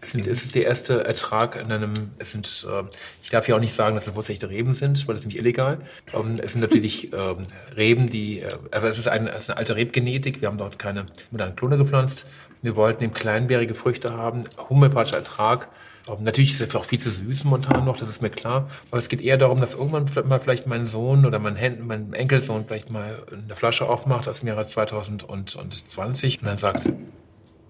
Es, 0.00 0.12
sind, 0.12 0.26
es 0.26 0.44
ist 0.44 0.54
der 0.54 0.64
erste 0.66 1.04
Ertrag 1.04 1.56
in 1.56 1.72
einem, 1.72 1.92
es 2.18 2.32
sind, 2.32 2.66
äh, 2.68 2.84
ich 3.22 3.30
darf 3.30 3.48
ja 3.48 3.56
auch 3.56 3.60
nicht 3.60 3.74
sagen, 3.74 3.94
dass 3.94 4.06
es 4.06 4.14
wurzechte 4.14 4.48
Reben 4.48 4.74
sind, 4.74 5.08
weil 5.08 5.14
das 5.14 5.22
ist 5.22 5.26
nämlich 5.26 5.40
illegal. 5.40 5.78
Ähm, 6.12 6.36
es 6.42 6.52
sind 6.52 6.60
natürlich 6.60 7.12
ähm, 7.12 7.42
Reben, 7.76 8.08
die, 8.08 8.40
äh, 8.40 8.52
aber 8.70 8.88
es 8.88 8.98
ist, 8.98 9.08
ein, 9.08 9.26
es 9.26 9.44
ist 9.44 9.50
eine 9.50 9.58
alte 9.58 9.76
Rebgenetik. 9.76 10.40
Wir 10.40 10.48
haben 10.48 10.58
dort 10.58 10.78
keine 10.78 11.06
modernen 11.30 11.56
Klone 11.56 11.78
gepflanzt. 11.78 12.26
Wir 12.62 12.76
wollten 12.76 13.04
eben 13.04 13.12
kleinbärige 13.12 13.74
Früchte 13.74 14.12
haben, 14.12 14.44
homöopathischer 14.68 15.16
Ertrag. 15.16 15.68
Ähm, 16.08 16.22
natürlich 16.22 16.52
ist 16.52 16.60
es 16.60 16.74
auch 16.74 16.84
viel 16.84 16.98
zu 16.98 17.10
süß 17.10 17.44
momentan 17.44 17.84
noch, 17.84 17.96
das 17.96 18.08
ist 18.08 18.22
mir 18.22 18.30
klar. 18.30 18.68
Aber 18.90 18.98
es 18.98 19.08
geht 19.08 19.20
eher 19.20 19.36
darum, 19.36 19.60
dass 19.60 19.74
irgendwann 19.74 20.08
vielleicht 20.08 20.28
mal 20.28 20.40
vielleicht 20.40 20.66
mein 20.66 20.86
Sohn 20.86 21.26
oder 21.26 21.38
mein, 21.38 21.56
Hen 21.56 21.86
mein 21.86 22.12
Enkelsohn 22.12 22.64
vielleicht 22.66 22.90
mal 22.90 23.22
eine 23.32 23.56
Flasche 23.56 23.88
aufmacht 23.88 24.28
aus 24.28 24.40
dem 24.40 24.48
Jahre 24.48 24.66
2020 24.66 26.40
und 26.40 26.46
dann 26.46 26.58
sagt, 26.58 26.88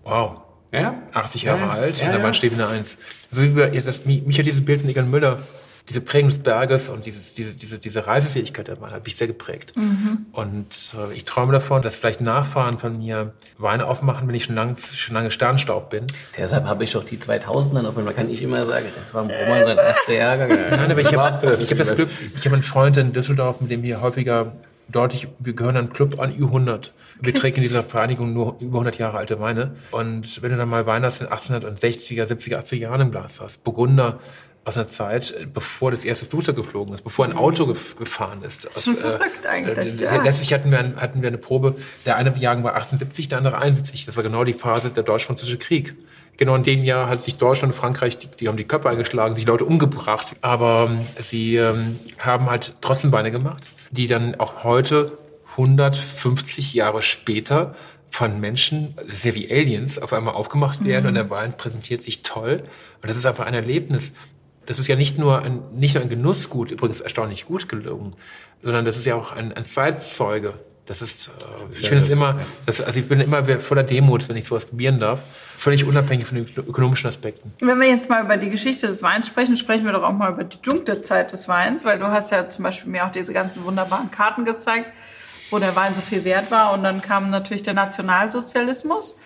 wow, 0.05 0.39
Ja? 0.73 1.02
80 1.12 1.43
Jahre 1.43 1.60
Ja, 1.60 1.70
alt 1.70 2.01
ja, 2.01 2.06
und 2.06 2.12
da 2.12 2.27
ja. 2.27 2.32
steht 2.32 2.52
eine 2.52 2.66
Eins. 2.66 2.98
Also 3.31 3.44
das, 3.44 4.05
mich 4.05 4.23
mich 4.24 4.39
hat 4.39 4.47
dieses 4.47 4.65
Bild 4.65 4.81
von 4.82 4.90
Egon 4.90 5.10
Müller, 5.10 5.40
diese 5.89 6.01
Prägung 6.01 6.28
des 6.28 6.39
Berges 6.39 6.89
und 6.89 7.06
dieses, 7.06 7.35
diese, 7.35 7.55
diese, 7.55 7.78
diese 7.78 8.06
Reifefähigkeit 8.06 8.69
der 8.69 8.78
Mann 8.78 8.90
hat 8.90 9.05
mich 9.05 9.16
sehr 9.16 9.27
geprägt. 9.27 9.74
Mhm. 9.77 10.27
Und 10.32 10.66
äh, 10.94 11.15
ich 11.15 11.24
träume 11.24 11.52
davon, 11.52 11.82
dass 11.82 11.97
vielleicht 11.97 12.20
Nachfahren 12.20 12.78
von 12.78 12.98
mir 12.98 13.32
Weine 13.56 13.86
aufmachen, 13.86 14.28
wenn 14.28 14.35
ich 14.35 14.44
schon 14.44 14.55
lange, 14.55 14.77
schon 14.78 15.15
lange 15.15 15.31
Sternstaub 15.31 15.90
bin. 15.90 16.06
Deshalb 16.36 16.65
habe 16.65 16.85
ich 16.85 16.93
doch 16.93 17.05
die 17.05 17.19
2000er 17.19 17.82
noch, 17.82 17.97
man 17.97 18.15
kann 18.15 18.28
ich 18.28 18.43
immer 18.43 18.65
sagen, 18.65 18.86
das 18.94 19.15
war 19.15 19.23
Roman 19.23 19.65
sein 19.65 19.78
erster 19.78 20.12
Jahrgang. 20.12 20.48
Nein, 20.70 20.90
aber 20.90 21.01
ich 21.01 21.15
habe 21.15 21.47
das 21.47 21.60
ich 21.60 21.70
hab 21.70 21.78
das 21.78 21.94
Glück, 21.94 22.09
ich 22.36 22.44
habe 22.44 22.55
einen 22.55 22.62
Freund 22.62 22.97
in 22.97 23.12
Düsseldorf, 23.12 23.60
mit 23.60 23.70
dem 23.70 23.82
wir 23.82 24.01
häufiger 24.01 24.52
dort, 24.89 25.15
ich, 25.15 25.28
wir 25.39 25.52
gehören 25.55 25.77
einem 25.77 25.90
Club 25.90 26.20
an 26.20 26.32
Ü100. 26.32 26.90
Wir 27.20 27.35
trinken 27.35 27.59
in 27.59 27.62
dieser 27.65 27.82
Vereinigung 27.82 28.32
nur 28.32 28.56
über 28.60 28.78
100 28.78 28.98
Jahre 28.98 29.19
alte 29.19 29.40
Weine. 29.40 29.73
Und 29.90 30.40
wenn 30.40 30.52
du 30.52 30.56
dann 30.56 30.69
mal 30.69 30.86
Weine 30.86 31.09
aus 31.09 31.19
den 31.19 31.28
1860er, 31.28 32.24
70er, 32.24 32.59
80er 32.59 32.77
Jahren 32.77 33.01
im 33.01 33.10
Glas 33.10 33.40
hast, 33.40 33.65
Burgunder 33.65 34.20
aus 34.64 34.76
einer 34.76 34.89
Zeit, 34.89 35.30
äh, 35.30 35.47
bevor 35.47 35.90
das 35.90 36.05
erste 36.05 36.26
Flugzeug 36.26 36.56
geflogen 36.56 36.94
ist, 36.94 37.02
bevor 37.02 37.24
ein 37.24 37.32
Auto 37.32 37.66
gef 37.66 37.97
gefahren 37.97 38.43
ist. 38.43 38.64
Das 38.64 38.76
ist 38.76 38.85
schon 38.85 38.97
verrückt 38.97 39.47
eigentlich, 39.47 40.01
Äh, 40.01 40.05
ja. 40.05 40.22
Letztlich 40.22 40.52
hatten 40.52 40.70
wir, 40.70 40.97
hatten 40.97 41.22
wir 41.22 41.28
eine 41.28 41.39
Probe, 41.39 41.76
der 42.05 42.16
eine 42.16 42.36
Jahrgang 42.36 42.64
war 42.64 42.74
1870, 42.74 43.28
der 43.28 43.39
andere 43.39 43.59
71. 43.59 44.06
Das 44.06 44.16
war 44.16 44.22
genau 44.22 44.44
die 44.44 44.52
Phase 44.52 44.90
der 44.90 45.02
Deutsch-Französische 45.02 45.59
Krieg. 45.59 45.94
Genau 46.36 46.55
in 46.55 46.62
dem 46.62 46.85
Jahr 46.85 47.09
hat 47.09 47.20
sich 47.20 47.36
Deutschland 47.36 47.74
und 47.74 47.78
Frankreich, 47.78 48.16
die, 48.16 48.28
die 48.28 48.47
haben 48.47 48.56
die 48.56 48.64
Köpfe 48.64 48.89
eingeschlagen, 48.89 49.35
sich 49.35 49.47
Leute 49.47 49.64
umgebracht. 49.64 50.36
Aber 50.40 50.89
ähm, 50.89 51.01
sie 51.20 51.56
ähm, 51.56 51.98
haben 52.18 52.48
halt 52.48 52.74
trotzdem 52.80 53.10
Weine 53.10 53.32
gemacht, 53.32 53.70
die 53.90 54.06
dann 54.06 54.36
auch 54.36 54.62
heute 54.62 55.18
150 55.52 56.74
Jahre 56.74 57.02
später 57.02 57.74
von 58.10 58.40
Menschen, 58.40 58.94
sehr 59.09 59.35
wie 59.35 59.51
Aliens, 59.51 59.98
auf 59.98 60.12
einmal 60.12 60.35
aufgemacht 60.35 60.85
werden 60.85 61.06
und 61.06 61.14
der 61.14 61.28
Wein 61.30 61.56
präsentiert 61.56 62.02
sich 62.02 62.22
toll. 62.22 62.62
Und 63.02 63.10
das 63.10 63.16
ist 63.16 63.26
einfach 63.26 63.47
ein 63.47 63.55
Erlebnis. 63.55 64.12
Das 64.69 64.78
ist 64.78 64.86
ja 64.86 64.97
nicht 64.97 65.16
nur 65.16 65.40
ein, 65.43 65.62
nicht 65.74 65.95
nur 65.95 66.03
ein 66.05 66.11
Genussgut, 66.11 66.70
übrigens 66.70 67.01
erstaunlich 67.01 67.47
gut 67.47 67.70
gelungen, 67.70 68.15
sondern 68.62 68.85
das 68.85 68.99
ist 68.99 69.07
ja 69.07 69.15
auch 69.15 69.32
ein, 69.32 69.53
ein 69.55 69.65
Zeitzeuge. 69.65 70.53
Das 70.85 71.01
ist, 71.01 71.28
äh, 71.28 71.31
ich 71.73 71.81
ja 71.82 71.89
finde 71.89 72.03
es 72.03 72.09
das- 72.11 72.16
immer, 72.16 72.39
das, 72.66 72.81
also 72.82 73.01
ich 73.01 73.09
bin 73.09 73.19
immer 73.20 73.43
voller 73.61 73.82
Demut, 73.82 74.28
wenn 74.28 74.36
ich 74.36 74.45
sowas 74.45 74.66
probieren 74.66 74.99
darf. 75.01 75.20
Völlig 75.57 75.85
unabhängig 75.86 76.27
von 76.27 76.36
den 76.36 76.47
ökonomischen 76.57 77.09
Aspekten. 77.09 77.53
Wenn 77.61 77.81
wir 77.81 77.89
jetzt 77.89 78.11
mal 78.11 78.23
über 78.24 78.36
die 78.36 78.51
Geschichte 78.51 78.86
des 78.89 79.03
Weins 79.03 79.27
sprechen, 79.27 79.57
sprechen 79.57 79.86
wir 79.86 79.93
doch 79.93 80.03
auch 80.03 80.12
mal 80.12 80.32
über 80.32 80.45
die 80.45 80.61
dunkle 80.61 81.01
Zeit 81.01 81.32
des 81.32 81.49
Weins, 81.49 81.85
weil 81.86 81.99
du 81.99 82.07
hast 82.09 82.31
ja 82.31 82.49
zum 82.51 82.62
Beispiel 82.65 82.93
mir 82.93 83.07
auch 83.07 83.11
diese 83.12 83.32
ganzen 83.32 83.65
wunderbaren 83.65 84.11
Karten 84.11 84.45
gezeigt, 84.45 84.86
wo 85.51 85.59
der 85.59 85.74
Wein 85.77 85.95
so 85.95 86.03
viel 86.03 86.24
wert 86.24 86.51
war. 86.51 86.74
Und 86.74 86.82
dann 86.85 87.01
kam 87.01 87.31
natürlich 87.31 87.62
der 87.62 87.74
Nationalsozialismus. 87.74 89.16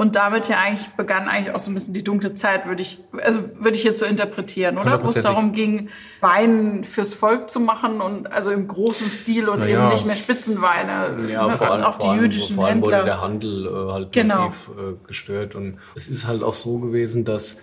Und 0.00 0.16
damit 0.16 0.48
ja 0.48 0.58
eigentlich 0.58 0.88
begann 0.96 1.28
eigentlich 1.28 1.54
auch 1.54 1.58
so 1.58 1.70
ein 1.70 1.74
bisschen 1.74 1.92
die 1.92 2.02
dunkle 2.02 2.32
Zeit, 2.32 2.66
würde 2.66 2.80
ich, 2.80 3.00
also 3.22 3.40
würde 3.58 3.76
ich 3.76 3.84
jetzt 3.84 4.00
so 4.00 4.06
interpretieren, 4.06 4.78
oder? 4.78 5.04
Wo 5.04 5.10
es 5.10 5.20
darum 5.20 5.52
ging, 5.52 5.90
Wein 6.22 6.84
fürs 6.84 7.12
Volk 7.12 7.50
zu 7.50 7.60
machen 7.60 8.00
und 8.00 8.32
also 8.32 8.50
im 8.50 8.66
großen 8.66 9.10
Stil 9.10 9.50
und 9.50 9.58
Na 9.58 9.66
eben 9.66 9.74
ja. 9.74 9.90
nicht 9.90 10.06
mehr 10.06 10.16
Spitzenweine. 10.16 11.18
Ja, 11.30 11.48
ne, 11.48 11.52
vor 11.52 11.70
allem, 11.70 11.84
auch 11.84 11.98
die 11.98 12.04
vor 12.04 12.12
allem, 12.12 12.22
jüdischen 12.22 12.56
vor 12.56 12.66
allem 12.66 12.80
wurde 12.80 13.04
der 13.04 13.20
Handel 13.20 13.66
äh, 13.66 13.92
halt 13.92 14.12
Genau. 14.12 14.46
massiv 14.46 14.70
äh, 14.70 15.06
gestört. 15.06 15.54
Und 15.54 15.76
es 15.94 16.08
ist 16.08 16.26
halt 16.26 16.42
auch 16.42 16.54
so 16.54 16.78
gewesen, 16.78 17.26
dass 17.26 17.58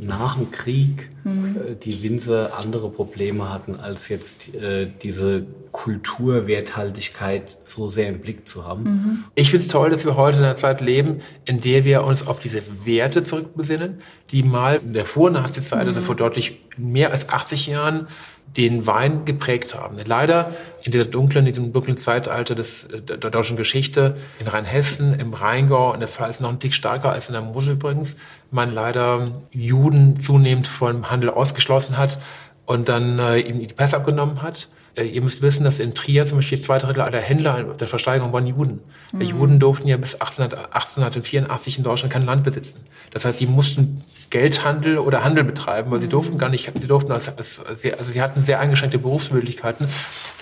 nach 0.00 0.36
dem 0.36 0.50
Krieg 0.50 1.10
äh, 1.24 1.74
die 1.82 2.02
Winzer 2.02 2.56
andere 2.58 2.90
Probleme 2.90 3.52
hatten, 3.52 3.76
als 3.76 4.08
jetzt 4.08 4.54
äh, 4.54 4.88
diese 5.02 5.46
Kulturwerthaltigkeit 5.72 7.58
so 7.62 7.88
sehr 7.88 8.08
im 8.08 8.20
Blick 8.20 8.48
zu 8.48 8.64
haben. 8.64 9.24
Ich 9.34 9.50
finde 9.50 9.62
es 9.64 9.68
toll, 9.68 9.90
dass 9.90 10.04
wir 10.04 10.16
heute 10.16 10.38
in 10.38 10.44
einer 10.44 10.56
Zeit 10.56 10.80
leben, 10.80 11.20
in 11.44 11.60
der 11.60 11.84
wir 11.84 12.04
uns 12.04 12.26
auf 12.26 12.40
diese 12.40 12.62
Werte 12.84 13.22
zurückbesinnen, 13.22 14.00
die 14.30 14.42
mal 14.42 14.80
in 14.84 14.92
der 14.92 15.04
Vor-Nazi-Zeit, 15.04 15.86
also 15.86 16.00
vor 16.00 16.16
deutlich 16.16 16.60
mehr 16.76 17.10
als 17.10 17.28
80 17.28 17.66
Jahren, 17.66 18.08
den 18.56 18.86
Wein 18.86 19.24
geprägt 19.24 19.74
haben. 19.74 19.96
Leider 20.04 20.52
in 20.82 20.92
dieser 20.92 21.04
dunklen, 21.04 21.46
in 21.46 21.52
diesem 21.52 21.72
dunklen 21.72 21.96
Zeitalter 21.96 22.54
des, 22.54 22.88
der 22.88 23.16
deutschen 23.16 23.56
Geschichte, 23.56 24.16
in 24.40 24.48
Rheinhessen, 24.48 25.18
im 25.18 25.32
Rheingau, 25.32 25.92
in 25.92 26.00
der 26.00 26.08
Pfalz 26.08 26.40
noch 26.40 26.48
ein 26.48 26.58
Tick 26.58 26.74
stärker 26.74 27.12
als 27.12 27.28
in 27.28 27.34
der 27.34 27.42
Mosel 27.42 27.74
übrigens, 27.74 28.16
man 28.50 28.72
leider 28.72 29.32
Juden 29.50 30.20
zunehmend 30.20 30.66
vom 30.66 31.10
Handel 31.10 31.30
ausgeschlossen 31.30 31.98
hat 31.98 32.18
und 32.66 32.88
dann 32.88 33.18
äh, 33.18 33.40
eben 33.40 33.60
die 33.60 33.66
Pässe 33.66 33.96
abgenommen 33.96 34.42
hat. 34.42 34.68
Äh, 34.98 35.06
ihr 35.06 35.22
müsst 35.22 35.42
wissen, 35.42 35.64
dass 35.64 35.80
in 35.80 35.94
Trier 35.94 36.26
zum 36.26 36.38
Beispiel 36.38 36.60
zwei 36.60 36.78
Drittel 36.78 37.02
aller 37.02 37.20
Händler 37.20 37.74
der 37.78 37.88
Versteigerung 37.88 38.32
waren 38.32 38.46
Juden. 38.46 38.80
Die 39.12 39.26
Juden 39.26 39.58
durften 39.58 39.88
ja 39.88 39.96
bis 39.96 40.14
1800, 40.14 40.74
1884 40.74 41.78
in 41.78 41.84
Deutschland 41.84 42.12
kein 42.12 42.26
Land 42.26 42.44
besitzen. 42.44 42.80
Das 43.10 43.24
heißt, 43.24 43.38
sie 43.38 43.46
mussten 43.46 44.02
Geldhandel 44.28 44.98
oder 44.98 45.24
Handel 45.24 45.44
betreiben, 45.44 45.90
weil 45.90 46.00
sie 46.00 46.08
durften 46.08 46.36
gar 46.36 46.50
nicht, 46.50 46.70
sie 46.78 46.86
durften 46.86 47.10
als, 47.12 47.28
als, 47.34 47.60
also 47.66 48.12
sie 48.12 48.20
hatten 48.20 48.42
sehr 48.42 48.60
eingeschränkte 48.60 48.98
Berufsmöglichkeiten. 48.98 49.88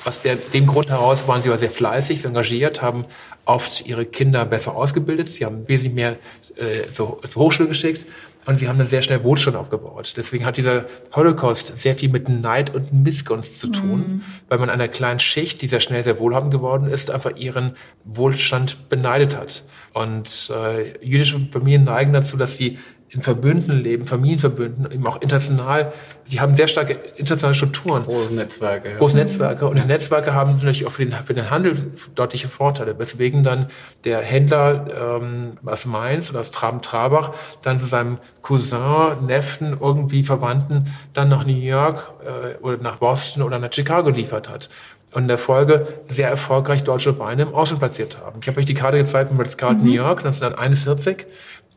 Aus 0.04 0.22
der, 0.22 0.36
dem 0.36 0.66
Grund 0.66 0.88
heraus 0.88 1.28
waren 1.28 1.42
sie 1.42 1.48
aber 1.48 1.58
sehr 1.58 1.70
fleißig, 1.70 2.22
sehr 2.22 2.30
engagiert, 2.30 2.82
haben 2.82 3.04
oft 3.44 3.86
ihre 3.86 4.04
Kinder 4.04 4.44
besser 4.44 4.74
ausgebildet. 4.74 5.28
Sie 5.28 5.44
haben 5.44 5.68
wesentlich 5.68 5.94
mehr 5.94 6.16
äh, 6.56 6.90
zur, 6.90 7.20
zur 7.22 7.42
Hochschule 7.42 7.68
geschickt 7.68 8.06
und 8.46 8.56
sie 8.56 8.68
haben 8.68 8.78
dann 8.78 8.86
sehr 8.86 9.02
schnell 9.02 9.24
Wohlstand 9.24 9.56
aufgebaut. 9.56 10.14
Deswegen 10.16 10.46
hat 10.46 10.56
dieser 10.56 10.86
Holocaust 11.14 11.76
sehr 11.76 11.96
viel 11.96 12.08
mit 12.08 12.28
Neid 12.28 12.74
und 12.74 12.92
Missgunst 12.92 13.60
zu 13.60 13.68
tun, 13.68 14.22
weil 14.48 14.58
man 14.58 14.70
einer 14.70 14.88
kleinen 14.88 15.18
Schicht, 15.18 15.62
die 15.62 15.68
sehr 15.68 15.80
schnell 15.80 16.04
sehr 16.04 16.18
wohlhabend 16.20 16.52
geworden 16.52 16.86
ist, 16.88 17.10
einfach 17.10 17.36
ihren 17.36 17.72
Wohlstand 18.04 18.88
beneidet 18.88 19.36
hat. 19.36 19.64
Und 19.92 20.50
äh, 20.54 21.04
jüdische 21.04 21.40
Familien 21.50 21.84
neigen 21.84 22.12
dazu, 22.12 22.36
dass 22.36 22.56
sie 22.56 22.78
in 23.16 23.22
Verbünden 23.22 23.72
leben, 23.72 24.04
Familienverbünden, 24.04 24.92
eben 24.92 25.06
auch 25.06 25.22
international. 25.22 25.92
Sie 26.24 26.38
haben 26.38 26.54
sehr 26.54 26.68
starke 26.68 26.92
internationale 27.16 27.54
Strukturen 27.54 28.04
Große 28.04 28.34
Netzwerke. 28.34 28.90
Ja. 28.90 28.98
große 28.98 29.16
Netzwerke. 29.16 29.66
Und 29.66 29.76
diese 29.76 29.88
Netzwerke 29.88 30.34
haben 30.34 30.52
natürlich 30.52 30.86
auch 30.86 30.90
für 30.90 31.06
den, 31.06 31.14
für 31.24 31.32
den 31.32 31.50
Handel 31.50 31.92
deutliche 32.14 32.48
Vorteile, 32.48 32.98
weswegen 32.98 33.42
dann 33.42 33.68
der 34.04 34.20
Händler 34.20 35.18
ähm, 35.22 35.52
aus 35.64 35.86
Mainz 35.86 36.28
oder 36.28 36.40
aus 36.40 36.50
Traben-Trabach 36.50 37.32
dann 37.62 37.78
zu 37.78 37.86
seinem 37.86 38.18
Cousin, 38.42 39.24
Neffen, 39.26 39.78
irgendwie 39.80 40.22
Verwandten 40.22 40.92
dann 41.14 41.30
nach 41.30 41.46
New 41.46 41.56
York 41.56 42.12
äh, 42.22 42.62
oder 42.62 42.76
nach 42.76 42.96
Boston 42.96 43.42
oder 43.42 43.58
nach 43.58 43.72
Chicago 43.72 44.10
liefert 44.10 44.50
hat. 44.50 44.68
Und 45.14 45.22
in 45.22 45.28
der 45.28 45.38
Folge 45.38 45.86
sehr 46.08 46.28
erfolgreich 46.28 46.84
deutsche 46.84 47.18
Weine 47.18 47.44
im 47.44 47.54
Ausland 47.54 47.80
platziert 47.80 48.18
haben. 48.18 48.40
Ich 48.42 48.48
habe 48.48 48.58
euch 48.58 48.66
die 48.66 48.74
Karte 48.74 48.98
gezeigt, 48.98 49.30
das 49.38 49.56
Karte 49.56 49.82
New 49.82 49.92
York 49.92 50.18
1941, 50.18 51.24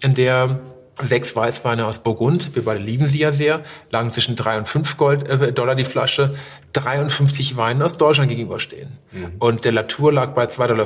in 0.02 0.16
der 0.16 0.60
Sechs 1.02 1.36
Weißweine 1.36 1.86
aus 1.86 2.00
Burgund, 2.00 2.56
wir 2.56 2.66
beide 2.66 2.80
lieben 2.80 3.08
sie 3.08 3.20
ja 3.20 3.32
sehr, 3.32 3.62
lagen 3.90 4.12
zwischen 4.12 4.36
drei 4.36 4.58
und 4.58 4.68
fünf 4.68 4.98
Gold, 4.98 5.28
äh, 5.30 5.54
Dollar 5.54 5.76
die 5.76 5.86
Flasche. 5.86 6.36
53 6.74 7.58
Weine 7.58 7.86
aus 7.86 7.98
Deutschland 7.98 8.30
gegenüberstehen. 8.30 8.98
Mhm. 9.12 9.32
Und 9.40 9.66
der 9.66 9.72
Latour 9.72 10.14
lag 10.14 10.34
bei 10.34 10.46
2,50 10.46 10.68
Dollar 10.68 10.86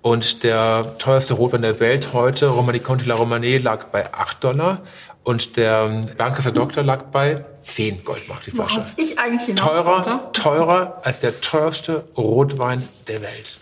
und 0.00 0.44
der 0.44 0.96
teuerste 0.98 1.34
Rotwein 1.34 1.62
der 1.62 1.80
Welt 1.80 2.12
heute, 2.12 2.48
Romani 2.48 2.78
Conti 2.78 3.04
La 3.04 3.16
Romanée, 3.16 3.58
lag 3.58 3.86
bei 3.86 4.12
8 4.12 4.44
Dollar. 4.44 4.82
Und 5.24 5.58
der 5.58 6.06
Bernkasser 6.16 6.52
Doktor 6.52 6.82
lag 6.82 7.02
bei 7.12 7.44
10 7.60 8.02
Goldmark 8.04 8.44
die 8.44 8.52
Flasche. 8.52 8.76
Worauf 8.76 8.94
ich 8.96 9.18
eigentlich 9.18 9.42
hinaus 9.42 9.68
teurer, 9.68 10.32
teurer 10.32 11.00
als 11.02 11.20
der 11.20 11.40
teuerste 11.42 12.04
Rotwein 12.16 12.88
der 13.08 13.20
Welt. 13.20 13.58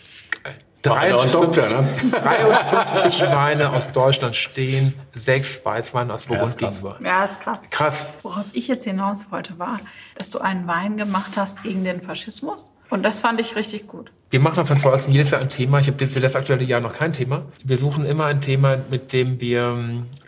53, 0.91 1.33
Doktor, 1.33 1.69
ne? 1.69 1.89
53 2.11 3.23
Weine 3.31 3.73
aus 3.73 3.93
Deutschland 3.93 4.37
stehen, 4.37 4.95
sechs 5.15 5.65
Weißweine 5.65 6.13
aus 6.13 6.23
Burgund 6.23 6.61
ja, 6.61 6.69
gegenüber. 6.69 6.99
Ja, 7.03 7.25
ist 7.25 7.41
krass. 7.41 7.71
Krass. 7.71 8.09
Worauf 8.23 8.47
ich 8.53 8.69
jetzt 8.69 8.85
hinaus 8.85 9.27
wollte, 9.31 9.59
war, 9.59 9.81
dass 10.17 10.31
du 10.31 10.39
einen 10.39 10.67
Wein 10.67 10.97
gemacht 10.97 11.33
hast 11.37 11.63
gegen 11.63 11.85
den 11.85 12.03
Faschismus. 12.03 12.71
Und 12.89 13.03
das 13.03 13.21
fand 13.21 13.41
ich 13.41 13.57
richtig 13.57 13.89
gut. 13.89 14.13
Wir 14.31 14.41
machen 14.41 14.61
auf 14.61 14.69
Volkswagen 14.69 15.13
jedes 15.13 15.31
Jahr 15.31 15.41
ein 15.41 15.49
Thema. 15.49 15.81
Ich 15.81 15.87
habe 15.89 16.07
für 16.07 16.21
das 16.21 16.35
aktuelle 16.37 16.65
Jahr 16.65 16.81
noch 16.81 16.93
kein 16.93 17.13
Thema. 17.13 17.43
Wir 17.65 17.79
suchen 17.79 18.05
immer 18.05 18.27
ein 18.27 18.43
Thema, 18.43 18.79
mit 18.91 19.13
dem 19.13 19.41
wir 19.41 19.77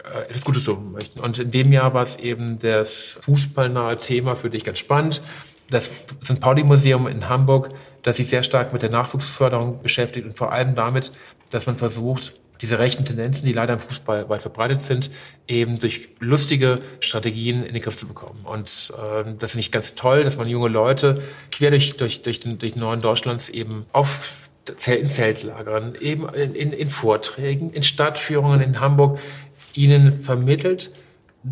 äh, 0.05 0.29
etwas 0.29 0.45
Gutes 0.45 0.65
tun 0.65 0.93
möchten. 0.93 1.21
Und 1.21 1.39
in 1.39 1.51
dem 1.51 1.73
Jahr 1.73 1.95
war 1.95 2.03
es 2.03 2.17
eben 2.17 2.59
das 2.59 3.19
fußballnahe 3.23 3.99
Thema 3.99 4.37
für 4.37 4.51
dich 4.51 4.65
ganz 4.65 4.79
spannend. 4.79 5.21
Das 5.71 5.91
St. 6.25 6.41
Pauli-Museum 6.41 7.07
in 7.07 7.29
Hamburg, 7.29 7.71
das 8.03 8.17
sich 8.17 8.29
sehr 8.29 8.43
stark 8.43 8.73
mit 8.73 8.83
der 8.83 8.91
Nachwuchsförderung 8.91 9.83
beschäftigt 9.83 10.27
und 10.27 10.37
vor 10.37 10.53
allem 10.53 10.75
damit, 10.75 11.13
dass 11.51 11.67
man 11.67 11.77
versucht, 11.77 12.33
diese 12.61 12.79
rechten 12.79 13.05
Tendenzen, 13.05 13.47
die 13.47 13.53
leider 13.53 13.75
im 13.75 13.79
Fußball 13.79 14.29
weit 14.29 14.43
verbreitet 14.43 14.83
sind, 14.83 15.11
eben 15.47 15.79
durch 15.79 16.09
lustige 16.19 16.81
Strategien 17.01 17.63
in 17.65 17.73
den 17.73 17.83
Griff 17.83 17.97
zu 17.97 18.07
bekommen. 18.07 18.41
Und 18.45 18.93
äh, 18.97 19.25
das 19.39 19.53
finde 19.53 19.61
ich 19.61 19.71
ganz 19.71 19.95
toll, 19.95 20.25
dass 20.25 20.37
man 20.37 20.49
junge 20.49 20.69
Leute 20.69 21.23
quer 21.53 21.71
durch, 21.71 21.97
durch, 21.97 22.23
durch, 22.23 22.41
den, 22.41 22.59
durch 22.59 22.73
den 22.73 22.81
Norden 22.81 23.01
Deutschlands 23.01 23.49
eben 23.49 23.87
auf 23.93 24.49
in 24.87 25.07
Zeltlagern, 25.07 25.95
eben 26.01 26.29
in, 26.29 26.55
in, 26.55 26.73
in 26.73 26.89
Vorträgen, 26.89 27.73
in 27.73 27.83
Stadtführungen 27.83 28.61
in 28.61 28.81
Hamburg 28.81 29.19
ihnen 29.75 30.21
vermittelt, 30.21 30.91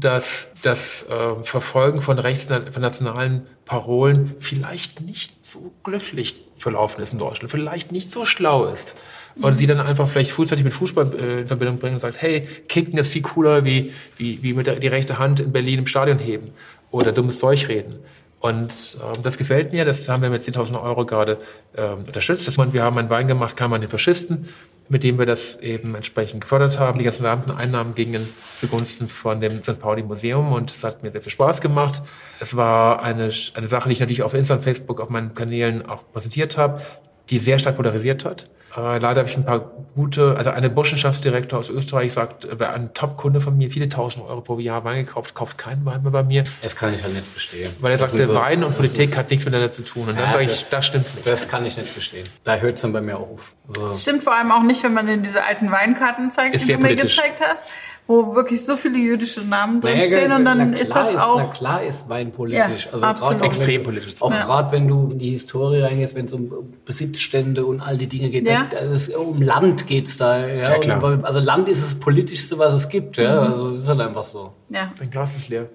dass 0.00 0.48
das 0.62 1.04
äh, 1.08 1.44
Verfolgen 1.44 2.02
von 2.02 2.18
rechts 2.18 2.46
von 2.46 2.82
nationalen 2.82 3.46
Parolen 3.64 4.34
vielleicht 4.40 5.00
nicht 5.00 5.44
so 5.44 5.72
glücklich 5.84 6.34
verlaufen 6.58 7.02
ist 7.02 7.12
in 7.12 7.18
Deutschland, 7.18 7.50
vielleicht 7.50 7.92
nicht 7.92 8.10
so 8.10 8.24
schlau 8.24 8.66
ist. 8.66 8.96
Und 9.40 9.54
sie 9.54 9.66
dann 9.66 9.80
einfach 9.80 10.08
vielleicht 10.08 10.30
frühzeitig 10.30 10.64
mit 10.64 10.72
Fußball 10.72 11.14
äh, 11.14 11.40
in 11.42 11.46
Verbindung 11.46 11.78
bringen 11.78 11.94
und 11.94 12.00
sagt, 12.00 12.22
hey, 12.22 12.48
Kicken 12.68 12.98
ist 12.98 13.12
viel 13.12 13.22
cooler, 13.22 13.64
wie, 13.64 13.92
wie, 14.16 14.42
wie 14.42 14.54
mit 14.54 14.66
der, 14.66 14.76
die 14.76 14.88
rechte 14.88 15.18
Hand 15.18 15.40
in 15.40 15.52
Berlin 15.52 15.80
im 15.80 15.86
Stadion 15.86 16.18
heben 16.18 16.52
oder 16.90 17.12
dummes 17.12 17.38
Zeug 17.38 17.68
reden. 17.68 17.96
Und 18.40 18.70
äh, 18.70 19.18
das 19.22 19.36
gefällt 19.36 19.72
mir, 19.72 19.84
das 19.84 20.08
haben 20.08 20.22
wir 20.22 20.30
mit 20.30 20.42
10.000 20.42 20.80
Euro 20.82 21.04
gerade 21.04 21.38
äh, 21.74 21.88
unterstützt. 21.88 22.48
Das, 22.48 22.56
wir 22.56 22.82
haben 22.82 22.96
einen 22.96 23.10
Wein 23.10 23.28
gemacht, 23.28 23.56
kam 23.56 23.72
an 23.74 23.82
den 23.82 23.90
Faschisten, 23.90 24.48
mit 24.88 25.02
dem 25.02 25.18
wir 25.18 25.26
das 25.26 25.56
eben 25.56 25.94
entsprechend 25.94 26.40
gefördert 26.40 26.78
haben. 26.78 26.98
Die 26.98 27.04
ganzen 27.04 27.26
Einnahmen 27.26 27.94
gingen 27.94 28.28
zugunsten 28.56 29.08
von 29.08 29.40
dem 29.40 29.62
St. 29.62 29.80
Pauli 29.80 30.02
Museum 30.02 30.52
und 30.52 30.70
es 30.70 30.84
hat 30.84 31.02
mir 31.02 31.10
sehr 31.10 31.22
viel 31.22 31.32
Spaß 31.32 31.60
gemacht. 31.60 32.02
Es 32.40 32.56
war 32.56 33.02
eine, 33.02 33.30
eine 33.54 33.68
Sache, 33.68 33.88
die 33.88 33.94
ich 33.94 34.00
natürlich 34.00 34.22
auf 34.22 34.34
Insta 34.34 34.54
und 34.54 34.62
Facebook 34.62 35.00
auf 35.00 35.08
meinen 35.08 35.34
Kanälen 35.34 35.84
auch 35.86 36.02
präsentiert 36.12 36.56
habe, 36.56 36.82
die 37.30 37.38
sehr 37.38 37.58
stark 37.58 37.76
polarisiert 37.76 38.24
hat. 38.24 38.48
Äh, 38.76 38.98
leider 38.98 39.20
habe 39.20 39.28
ich 39.28 39.36
ein 39.36 39.44
paar 39.44 39.60
gute, 39.94 40.36
also 40.36 40.50
eine 40.50 40.68
Burschenschaftsdirektor 40.68 41.58
aus 41.58 41.70
Österreich 41.70 42.12
sagt, 42.12 42.44
äh, 42.44 42.64
ein 42.64 42.92
Top-Kunde 42.92 43.40
von 43.40 43.56
mir, 43.56 43.70
viele 43.70 43.88
tausend 43.88 44.26
Euro 44.26 44.42
pro 44.42 44.58
Jahr 44.58 44.84
Wein 44.84 45.04
gekauft, 45.04 45.34
kauft 45.34 45.56
keinen 45.56 45.84
Wein 45.86 46.02
mehr 46.02 46.12
bei 46.12 46.22
mir. 46.22 46.44
Das 46.62 46.76
kann 46.76 46.92
ich 46.92 47.02
halt 47.02 47.14
nicht 47.14 47.26
verstehen. 47.26 47.72
Weil 47.80 47.92
er 47.92 47.98
sagte, 47.98 48.26
so, 48.26 48.34
Wein 48.34 48.64
und 48.64 48.76
Politik 48.76 49.16
hat 49.16 49.30
nichts 49.30 49.44
miteinander 49.46 49.72
zu 49.72 49.82
tun. 49.82 50.08
Und 50.08 50.20
dann 50.20 50.30
sage 50.32 50.44
ich, 50.44 50.68
das 50.68 50.86
stimmt 50.86 51.14
nicht. 51.14 51.26
Das 51.26 51.48
kann 51.48 51.64
ich 51.64 51.76
nicht 51.76 51.88
verstehen. 51.88 52.28
Da 52.44 52.56
hört 52.56 52.76
es 52.76 52.82
dann 52.82 52.92
bei 52.92 53.00
mir 53.00 53.16
auf. 53.16 53.52
Also 53.68 53.88
das 53.88 54.02
stimmt 54.02 54.24
vor 54.24 54.34
allem 54.34 54.52
auch 54.52 54.62
nicht, 54.62 54.82
wenn 54.82 54.92
man 54.92 55.08
in 55.08 55.22
diese 55.22 55.44
alten 55.44 55.70
Weinkarten 55.70 56.30
zeigt, 56.30 56.54
die 56.54 56.72
du 56.72 56.78
mir 56.78 56.96
gezeigt 56.96 57.40
hast 57.40 57.62
wo 58.06 58.34
wirklich 58.34 58.64
so 58.64 58.76
viele 58.76 58.98
jüdische 58.98 59.40
Namen 59.40 59.80
drinstehen 59.80 60.30
und 60.30 60.44
dann 60.44 60.72
ist 60.74 60.94
das 60.94 61.10
ist, 61.10 61.20
auch. 61.20 61.38
Na 61.38 61.44
klar 61.46 61.82
ist 61.82 62.08
Wein 62.08 62.30
politisch. 62.30 62.86
Ja, 62.86 62.92
also 62.92 63.04
absolut. 63.04 63.42
extrem 63.42 63.82
politisch. 63.82 64.14
Auch 64.20 64.30
ja. 64.30 64.44
gerade 64.44 64.72
wenn 64.72 64.86
du 64.86 65.10
in 65.10 65.18
die 65.18 65.30
Historie 65.30 65.80
reingehst, 65.80 66.14
wenn 66.14 66.26
es 66.26 66.32
um 66.32 66.52
Besitzstände 66.84 67.66
und 67.66 67.80
all 67.80 67.98
die 67.98 68.06
Dinge 68.06 68.30
geht, 68.30 68.46
ja. 68.46 68.68
dann, 68.70 68.92
ist, 68.92 69.14
um 69.14 69.42
Land 69.42 69.86
geht's 69.86 70.16
da. 70.16 70.46
Ja, 70.46 70.54
ja 70.54 70.78
klar. 70.78 71.02
Und, 71.02 71.24
also 71.24 71.40
Land 71.40 71.68
ist 71.68 71.82
das 71.82 71.96
politischste, 71.96 72.58
was 72.58 72.74
es 72.74 72.88
gibt. 72.88 73.16
Ja, 73.16 73.42
mhm. 73.42 73.52
also 73.52 73.70
das 73.70 73.82
ist 73.82 73.88
halt 73.88 74.00
einfach 74.00 74.24
so. 74.24 74.52
Ja. 74.68 74.92
Dein 74.98 75.10
Glas 75.10 75.36
ist 75.36 75.48
leer. 75.48 75.68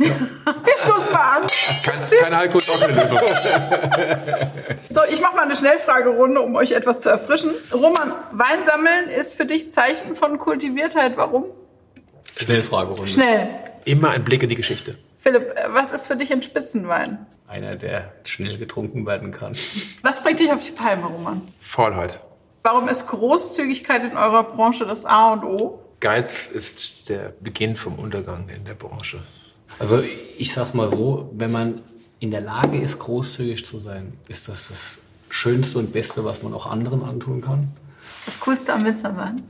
Wir 0.64 0.78
stoßen 0.78 1.12
mal 1.12 1.38
an. 1.38 1.46
Kein, 1.84 2.00
kein 2.00 2.34
Alkohol 2.34 2.60
ist 2.60 2.70
auch 2.70 2.82
eine 2.82 3.02
Lösung. 3.02 3.20
So, 4.88 5.02
ich 5.04 5.20
mache 5.20 5.36
mal 5.36 5.44
eine 5.44 5.54
Schnellfragerunde, 5.54 6.40
um 6.40 6.56
euch 6.56 6.72
etwas 6.72 7.00
zu 7.00 7.10
erfrischen. 7.10 7.50
Roman, 7.72 8.12
Wein 8.32 8.64
sammeln 8.64 9.08
ist 9.08 9.34
für 9.34 9.46
dich 9.46 9.72
Zeichen 9.72 10.16
von 10.16 10.38
Kultiviertheit. 10.38 11.16
Warum? 11.16 11.44
Schnellfragerunde. 12.36 13.06
Schnell. 13.06 13.50
Immer 13.84 14.10
ein 14.10 14.24
Blick 14.24 14.42
in 14.42 14.48
die 14.48 14.56
Geschichte. 14.56 14.96
Philipp, 15.20 15.54
was 15.68 15.92
ist 15.92 16.06
für 16.06 16.16
dich 16.16 16.32
ein 16.32 16.42
Spitzenwein? 16.42 17.26
Einer, 17.46 17.76
der 17.76 18.12
schnell 18.24 18.58
getrunken 18.58 19.06
werden 19.06 19.30
kann. 19.32 19.54
Was 20.02 20.22
bringt 20.22 20.40
dich 20.40 20.50
auf 20.50 20.62
die 20.64 20.72
Palme, 20.72 21.06
Roman? 21.06 21.46
Faulheit. 21.60 22.18
Warum 22.62 22.88
ist 22.88 23.06
Großzügigkeit 23.06 24.02
in 24.02 24.16
eurer 24.16 24.44
Branche 24.44 24.86
das 24.86 25.04
A 25.04 25.34
und 25.34 25.44
O? 25.44 25.82
Geiz 26.00 26.46
ist 26.46 27.08
der 27.10 27.32
Beginn 27.40 27.76
vom 27.76 27.98
Untergang 27.98 28.48
in 28.48 28.64
der 28.64 28.74
Branche. 28.74 29.22
Also 29.78 30.02
ich 30.38 30.52
sag 30.52 30.74
mal 30.74 30.88
so, 30.88 31.30
wenn 31.34 31.52
man 31.52 31.82
in 32.18 32.30
der 32.30 32.40
Lage 32.40 32.80
ist, 32.80 32.98
großzügig 32.98 33.64
zu 33.64 33.78
sein, 33.78 34.12
ist 34.28 34.48
das 34.48 34.68
das 34.68 34.98
Schönste 35.30 35.78
und 35.78 35.92
Beste, 35.92 36.24
was 36.24 36.42
man 36.42 36.52
auch 36.54 36.66
anderen 36.66 37.02
antun 37.02 37.40
kann. 37.40 37.68
Das 38.26 38.38
Coolste 38.40 38.74
am 38.74 38.84
Winzer 38.84 39.14
sein? 39.14 39.42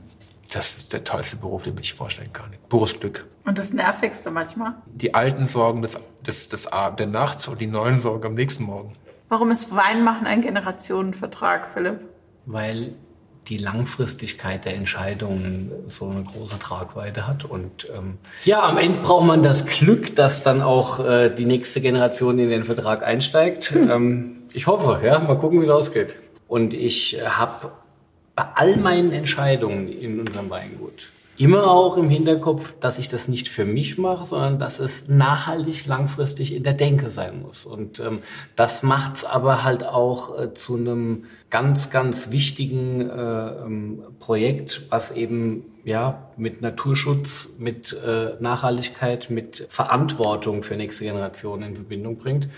Das 0.51 0.77
ist 0.77 0.93
der 0.93 1.03
tollste 1.03 1.37
Beruf, 1.37 1.63
den 1.63 1.73
man 1.73 1.83
sich 1.83 1.93
vorstellen 1.93 2.31
kann. 2.33 2.53
Pures 2.69 2.99
Glück. 2.99 3.25
Und 3.45 3.57
das 3.57 3.73
Nervigste 3.73 4.31
manchmal? 4.31 4.75
Die 4.85 5.13
alten 5.13 5.47
Sorgen 5.47 5.81
des, 5.81 5.97
des, 6.25 6.49
des, 6.49 6.67
der 6.97 7.07
Nacht 7.07 7.47
und 7.47 7.59
die 7.59 7.67
neuen 7.67 7.99
Sorgen 7.99 8.27
am 8.27 8.33
nächsten 8.35 8.63
Morgen. 8.63 8.93
Warum 9.29 9.49
ist 9.49 9.73
Weinmachen 9.73 10.27
ein 10.27 10.41
Generationenvertrag, 10.41 11.69
Philipp? 11.73 12.01
Weil 12.45 12.93
die 13.47 13.57
Langfristigkeit 13.57 14.65
der 14.65 14.75
Entscheidungen 14.75 15.71
so 15.87 16.07
eine 16.09 16.23
große 16.23 16.59
Tragweite 16.59 17.27
hat. 17.27 17.43
Und 17.43 17.87
ähm, 17.95 18.17
ja, 18.45 18.61
am 18.61 18.77
Ende 18.77 18.99
braucht 18.99 19.25
man 19.25 19.43
das 19.43 19.65
Glück, 19.65 20.15
dass 20.15 20.43
dann 20.43 20.61
auch 20.61 20.99
äh, 20.99 21.29
die 21.29 21.45
nächste 21.45 21.81
Generation 21.81 22.37
in 22.39 22.49
den 22.49 22.63
Vertrag 22.63 23.03
einsteigt. 23.03 23.71
Hm. 23.71 23.89
Ähm, 23.89 24.35
ich 24.53 24.67
hoffe, 24.67 25.05
ja, 25.05 25.19
mal 25.19 25.37
gucken, 25.37 25.59
wie 25.61 25.65
es 25.65 25.71
ausgeht. 25.71 26.15
Und 26.47 26.73
ich 26.73 27.17
äh, 27.17 27.25
habe 27.25 27.71
bei 28.35 28.45
all 28.55 28.77
meinen 28.77 29.11
Entscheidungen 29.11 29.87
in 29.87 30.19
unserem 30.19 30.49
Weingut 30.49 31.03
immer 31.37 31.69
auch 31.71 31.97
im 31.97 32.09
Hinterkopf, 32.09 32.73
dass 32.79 32.99
ich 32.99 33.09
das 33.09 33.27
nicht 33.27 33.49
für 33.49 33.65
mich 33.65 33.97
mache, 33.97 34.25
sondern 34.25 34.59
dass 34.59 34.79
es 34.79 35.07
nachhaltig 35.07 35.85
langfristig 35.85 36.53
in 36.53 36.63
der 36.63 36.73
Denke 36.73 37.09
sein 37.09 37.41
muss. 37.41 37.65
Und 37.65 37.99
ähm, 37.99 38.19
das 38.55 38.83
macht 38.83 39.17
es 39.17 39.25
aber 39.25 39.63
halt 39.63 39.83
auch 39.83 40.37
äh, 40.39 40.53
zu 40.53 40.75
einem 40.75 41.25
ganz, 41.49 41.89
ganz 41.89 42.31
wichtigen 42.31 43.09
äh, 43.09 43.13
ähm, 43.13 44.03
Projekt, 44.19 44.87
was 44.89 45.11
eben 45.11 45.65
ja 45.83 46.29
mit 46.37 46.61
Naturschutz, 46.61 47.49
mit 47.57 47.93
äh, 47.93 48.33
Nachhaltigkeit, 48.39 49.29
mit 49.29 49.65
Verantwortung 49.69 50.63
für 50.63 50.75
nächste 50.75 51.05
Generationen 51.05 51.69
in 51.69 51.75
Verbindung 51.75 52.17
bringt. 52.17 52.49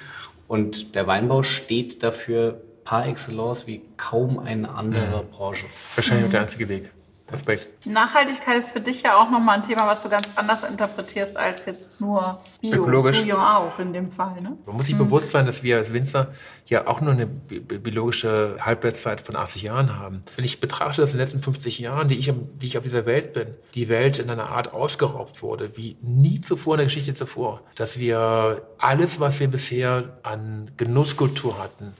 Und 0.47 0.95
der 0.95 1.07
Weinbau 1.07 1.43
steht 1.43 2.03
dafür 2.03 2.61
par 2.83 3.07
excellence 3.07 3.65
wie 3.65 3.81
kaum 3.97 4.39
eine 4.39 4.69
andere 4.69 5.23
Branche. 5.31 5.65
Wahrscheinlich 5.95 6.29
der 6.31 6.41
einzige 6.41 6.67
Weg. 6.67 6.91
Aspekt. 7.34 7.85
Nachhaltigkeit 7.85 8.57
ist 8.57 8.72
für 8.72 8.81
dich 8.81 9.01
ja 9.01 9.18
auch 9.18 9.30
nochmal 9.30 9.57
ein 9.57 9.64
Thema, 9.64 9.88
was 9.88 10.03
du 10.03 10.10
ganz 10.10 10.27
anders 10.35 10.64
interpretierst 10.64 11.38
als 11.38 11.65
jetzt 11.65 11.99
nur 11.99 12.39
Bio. 12.61 12.76
Ökologisch. 12.76 13.23
Ja 13.23 13.57
auch 13.57 13.80
in 13.80 13.93
dem 13.93 14.11
Fall. 14.11 14.35
Ne? 14.41 14.57
Man 14.65 14.76
muss 14.76 14.85
sich 14.85 14.97
hm. 14.97 15.05
bewusst 15.05 15.31
sein, 15.31 15.45
dass 15.45 15.64
wir 15.64 15.77
als 15.77 15.93
Winzer 15.93 16.34
ja 16.65 16.88
auch 16.88 17.01
nur 17.01 17.14
eine 17.14 17.27
biologische 17.27 18.57
Halbwertszeit 18.60 19.22
von 19.22 19.35
80 19.35 19.64
Jahren 19.64 19.97
haben. 19.97 20.22
Wenn 20.35 20.45
ich 20.45 20.60
betrachte, 20.60 21.01
dass 21.01 21.11
in 21.11 21.18
den 21.18 21.26
letzten 21.26 21.41
50 21.41 21.80
Jahren, 21.80 22.07
die 22.07 22.15
ich, 22.15 22.31
die 22.61 22.65
ich 22.65 22.77
auf 22.77 22.84
dieser 22.84 23.05
Welt 23.05 23.34
bin, 23.34 23.47
die 23.76 23.89
Welt 23.89 24.19
in 24.19 24.30
einer 24.30 24.49
Art 24.49 24.73
ausgeraubt 24.73 25.41
wurde, 25.41 25.76
wie 25.76 25.97
nie 26.01 26.41
zuvor 26.41 26.76
in 26.76 26.80
der 26.80 26.85
Geschichte 26.88 27.14
zuvor. 27.14 27.61
Dass 27.76 27.99
wir 27.99 28.68
alles, 28.77 29.19
was 29.19 29.39
wir 29.39 29.47
bisher 29.47 30.18
an 30.23 30.72
Genusskultur 30.77 31.60
hatten, 31.60 31.93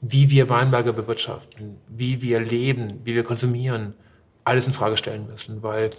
wie 0.00 0.30
wir 0.30 0.48
Weinberge 0.48 0.92
bewirtschaften, 0.92 1.76
wie 1.88 2.22
wir 2.22 2.40
leben, 2.40 3.00
wie 3.04 3.14
wir 3.14 3.24
konsumieren, 3.24 3.94
alles 4.50 4.66
in 4.66 4.72
Frage 4.72 4.96
stellen 4.96 5.28
müssen, 5.28 5.62
weil 5.62 5.90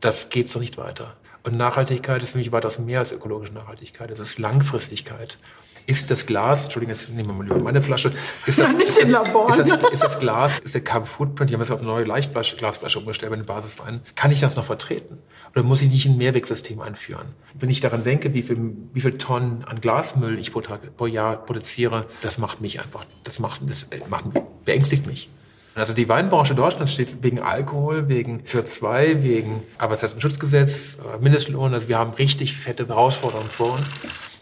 das 0.00 0.30
geht 0.30 0.48
so 0.50 0.58
nicht 0.58 0.78
weiter. 0.78 1.14
Und 1.42 1.56
Nachhaltigkeit 1.56 2.22
ist 2.22 2.30
für 2.30 2.38
mich 2.38 2.52
weitaus 2.52 2.78
mehr 2.78 3.00
als 3.00 3.12
ökologische 3.12 3.52
Nachhaltigkeit. 3.52 4.10
Es 4.10 4.18
ist 4.18 4.38
Langfristigkeit. 4.38 5.38
Ist 5.86 6.10
das 6.10 6.26
Glas, 6.26 6.64
Entschuldigung, 6.64 6.94
jetzt 6.94 7.08
nehmen 7.08 7.28
wir 7.28 7.34
mal 7.34 7.44
lieber 7.44 7.58
meine 7.58 7.80
Flasche. 7.80 8.10
Ist 8.44 8.58
das, 8.58 8.72
nicht 8.76 8.88
ist, 8.88 9.02
das, 9.02 9.10
Labor. 9.10 9.48
ist, 9.50 9.58
das, 9.58 9.92
ist 9.92 10.04
das 10.04 10.18
Glas, 10.18 10.58
ist 10.58 10.74
der 10.74 10.82
Carbon 10.82 11.06
Footprint, 11.06 11.48
die 11.48 11.54
haben 11.54 11.62
jetzt 11.62 11.70
auf 11.70 11.80
eine 11.80 11.88
neue 11.88 12.04
Leichtglasflasche 12.04 12.98
umgestellt 12.98 13.30
bei 13.30 13.36
den 13.36 13.46
Basisweinen. 13.46 14.00
Kann 14.14 14.30
ich 14.30 14.40
das 14.40 14.56
noch 14.56 14.64
vertreten? 14.64 15.18
Oder 15.52 15.62
muss 15.62 15.80
ich 15.80 15.88
nicht 15.88 16.04
ein 16.06 16.18
Mehrwegsystem 16.18 16.80
einführen? 16.80 17.28
Wenn 17.54 17.70
ich 17.70 17.80
daran 17.80 18.04
denke, 18.04 18.34
wie 18.34 18.42
viel, 18.42 18.76
wie 18.92 19.00
viel 19.00 19.16
Tonnen 19.16 19.64
an 19.64 19.80
Glasmüll 19.80 20.38
ich 20.38 20.52
pro, 20.52 20.60
Tag, 20.60 20.94
pro 20.96 21.06
Jahr 21.06 21.36
produziere, 21.36 22.06
das 22.20 22.36
macht 22.36 22.60
mich 22.60 22.80
einfach, 22.80 23.06
das 23.24 23.38
macht, 23.38 23.62
das 23.66 23.86
macht, 24.10 24.24
beängstigt 24.66 25.06
mich. 25.06 25.30
Also 25.78 25.94
die 25.94 26.08
Weinbranche 26.08 26.52
in 26.52 26.56
Deutschland 26.56 26.90
steht 26.90 27.22
wegen 27.22 27.40
Alkohol, 27.40 28.08
wegen 28.08 28.42
CO2, 28.42 29.22
wegen 29.22 29.62
Arbeitsplatz- 29.78 30.96
Mindestlohn. 31.20 31.74
Also 31.74 31.88
wir 31.88 31.98
haben 31.98 32.12
richtig 32.14 32.56
fette 32.56 32.88
Herausforderungen 32.88 33.48
vor 33.48 33.74
uns. 33.74 33.90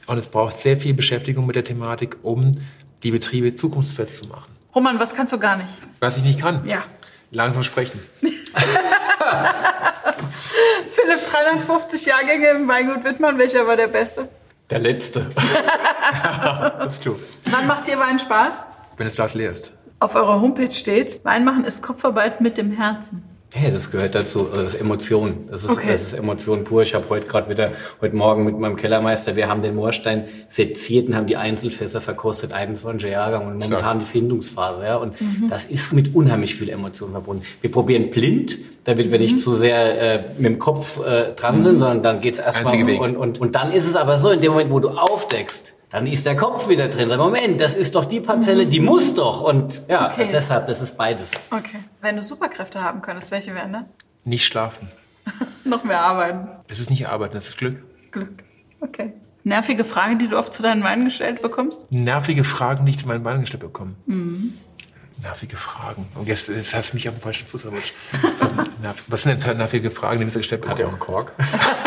Und 0.06 0.18
es 0.18 0.28
braucht 0.28 0.56
sehr 0.56 0.76
viel 0.76 0.94
Beschäftigung 0.94 1.46
mit 1.46 1.56
der 1.56 1.64
Thematik, 1.64 2.18
um 2.22 2.52
die 3.02 3.10
Betriebe 3.10 3.54
zukunftsfest 3.54 4.24
zu 4.24 4.28
machen. 4.28 4.52
Roman, 4.74 4.98
was 4.98 5.14
kannst 5.14 5.32
du 5.32 5.38
gar 5.38 5.56
nicht? 5.56 5.68
Was 6.00 6.16
ich 6.16 6.22
nicht 6.22 6.40
kann. 6.40 6.66
Ja. 6.66 6.84
Langsam 7.30 7.62
sprechen. 7.62 8.00
Philipp, 8.20 8.36
350 11.30 12.06
Jahrgänge 12.06 12.48
im 12.50 12.68
Weingut 12.68 13.04
Wittmann, 13.04 13.38
welcher 13.38 13.66
war 13.66 13.76
der 13.76 13.88
beste? 13.88 14.28
Der 14.70 14.78
letzte. 14.78 15.26
Das 16.78 16.94
ist 16.94 17.02
true. 17.02 17.16
Wann 17.46 17.66
macht 17.66 17.88
dir 17.88 17.98
Wein 17.98 18.18
Spaß? 18.18 18.62
Wenn 18.96 19.06
das 19.06 19.16
Glas 19.16 19.34
leer 19.34 19.50
ist. 19.50 19.72
Auf 19.98 20.14
eurer 20.14 20.40
Homepage 20.40 20.70
steht, 20.70 21.24
Wein 21.24 21.44
machen 21.44 21.64
ist 21.64 21.82
Kopfarbeit 21.82 22.40
mit 22.40 22.58
dem 22.58 22.70
Herzen. 22.72 23.22
Hey, 23.54 23.72
das 23.72 23.90
gehört 23.90 24.14
dazu. 24.14 24.48
Das 24.52 24.74
ist 24.74 24.80
Emotion. 24.80 25.48
Das 25.50 25.62
ist, 25.64 25.70
Okay. 25.70 25.86
das 25.88 26.02
ist 26.02 26.12
Emotion 26.12 26.64
pur. 26.64 26.82
Ich 26.82 26.94
habe 26.94 27.08
heute 27.08 27.26
gerade 27.26 27.48
wieder, 27.48 27.72
heute 28.02 28.14
Morgen 28.14 28.44
mit 28.44 28.58
meinem 28.58 28.76
Kellermeister, 28.76 29.36
wir 29.36 29.48
haben 29.48 29.62
den 29.62 29.74
Moorstein 29.76 30.24
seziert 30.50 31.08
und 31.08 31.16
haben 31.16 31.26
die 31.26 31.38
Einzelfässer 31.38 32.02
verkostet, 32.02 32.52
21er 32.52 33.08
Jahrgang 33.08 33.46
und 33.46 33.56
momentan 33.58 34.00
die 34.00 34.04
Findungsphase. 34.04 34.84
Ja? 34.84 34.96
Und 34.96 35.14
das 35.48 35.64
ist 35.64 35.94
mit 35.94 36.14
unheimlich 36.14 36.56
viel 36.56 36.68
Emotion 36.68 37.12
verbunden. 37.12 37.44
Wir 37.62 37.70
probieren 37.70 38.10
blind, 38.10 38.58
damit 38.84 39.10
wir 39.10 39.18
nicht 39.18 39.40
zu 39.40 39.54
sehr 39.54 40.02
äh, 40.16 40.24
mit 40.36 40.44
dem 40.44 40.58
Kopf 40.58 41.00
äh, 41.06 41.32
dran 41.34 41.62
sind, 41.62 41.78
sondern 41.78 42.02
dann 42.02 42.20
geht's 42.20 42.38
erstmal 42.38 42.66
Einzige 42.74 42.86
Weg. 42.86 43.00
und, 43.00 43.16
und, 43.16 43.40
und 43.40 43.54
dann 43.54 43.72
ist 43.72 43.86
es 43.86 43.96
aber 43.96 44.18
so, 44.18 44.30
in 44.32 44.42
dem 44.42 44.52
Moment, 44.52 44.70
wo 44.70 44.80
du 44.80 44.90
aufdeckst, 44.90 45.72
dann 45.90 46.06
ist 46.06 46.26
der 46.26 46.36
Kopf 46.36 46.68
wieder 46.68 46.88
drin. 46.88 47.08
Sag, 47.08 47.18
Moment, 47.18 47.60
das 47.60 47.74
ist 47.76 47.94
doch 47.94 48.04
die 48.06 48.20
Parzelle, 48.20 48.66
die 48.66 48.80
muss 48.80 49.14
doch. 49.14 49.40
Und 49.40 49.82
ja, 49.88 50.10
Okay. 50.10 50.28
deshalb, 50.32 50.66
das 50.66 50.80
ist 50.80 50.96
beides. 50.96 51.30
Okay. 51.50 51.78
Wenn 52.00 52.16
du 52.16 52.22
Superkräfte 52.22 52.82
haben 52.82 53.00
könntest, 53.02 53.30
welche 53.30 53.54
wären 53.54 53.72
das? 53.72 53.94
Nicht 54.24 54.44
schlafen. 54.46 54.90
Noch 55.64 55.84
mehr 55.84 56.00
arbeiten. 56.00 56.48
Das 56.68 56.78
ist 56.80 56.90
nicht 56.90 57.08
Arbeiten, 57.08 57.34
das 57.34 57.46
ist 57.48 57.58
Glück. 57.58 57.82
Glück. 58.10 58.42
Okay. 58.80 59.12
Nervige 59.44 59.84
Frage, 59.84 60.16
die 60.16 60.28
du 60.28 60.36
oft 60.38 60.52
zu 60.52 60.62
deinen 60.62 60.82
Weinen 60.82 61.04
gestellt 61.04 61.40
bekommst? 61.40 61.80
Nervige 61.90 62.42
Fragen, 62.42 62.84
die 62.84 62.90
ich 62.90 62.98
zu 62.98 63.06
meinen 63.06 63.22
Beinen 63.22 63.42
gestellt 63.42 63.62
bekommen. 63.62 63.96
Mhm. 64.06 64.54
Nervige 65.22 65.56
Fragen. 65.56 66.08
Und 66.16 66.26
jetzt, 66.28 66.48
jetzt 66.48 66.74
hast 66.74 66.90
du 66.92 66.96
mich 66.96 67.08
auf 67.08 67.14
den 67.14 67.20
falschen 67.22 67.46
Fuß 67.46 67.64
erwischt. 67.64 67.94
Was 69.06 69.22
sind 69.22 69.46
denn 69.46 69.56
nervige 69.58 69.90
Fragen, 69.90 70.20
die 70.20 70.30
so 70.30 70.40
gestellt 70.40 70.62
bekommen? 70.62 70.78
Hat 70.80 70.84
ja 70.84 70.92
auch 70.92 70.98
Kork. 70.98 71.32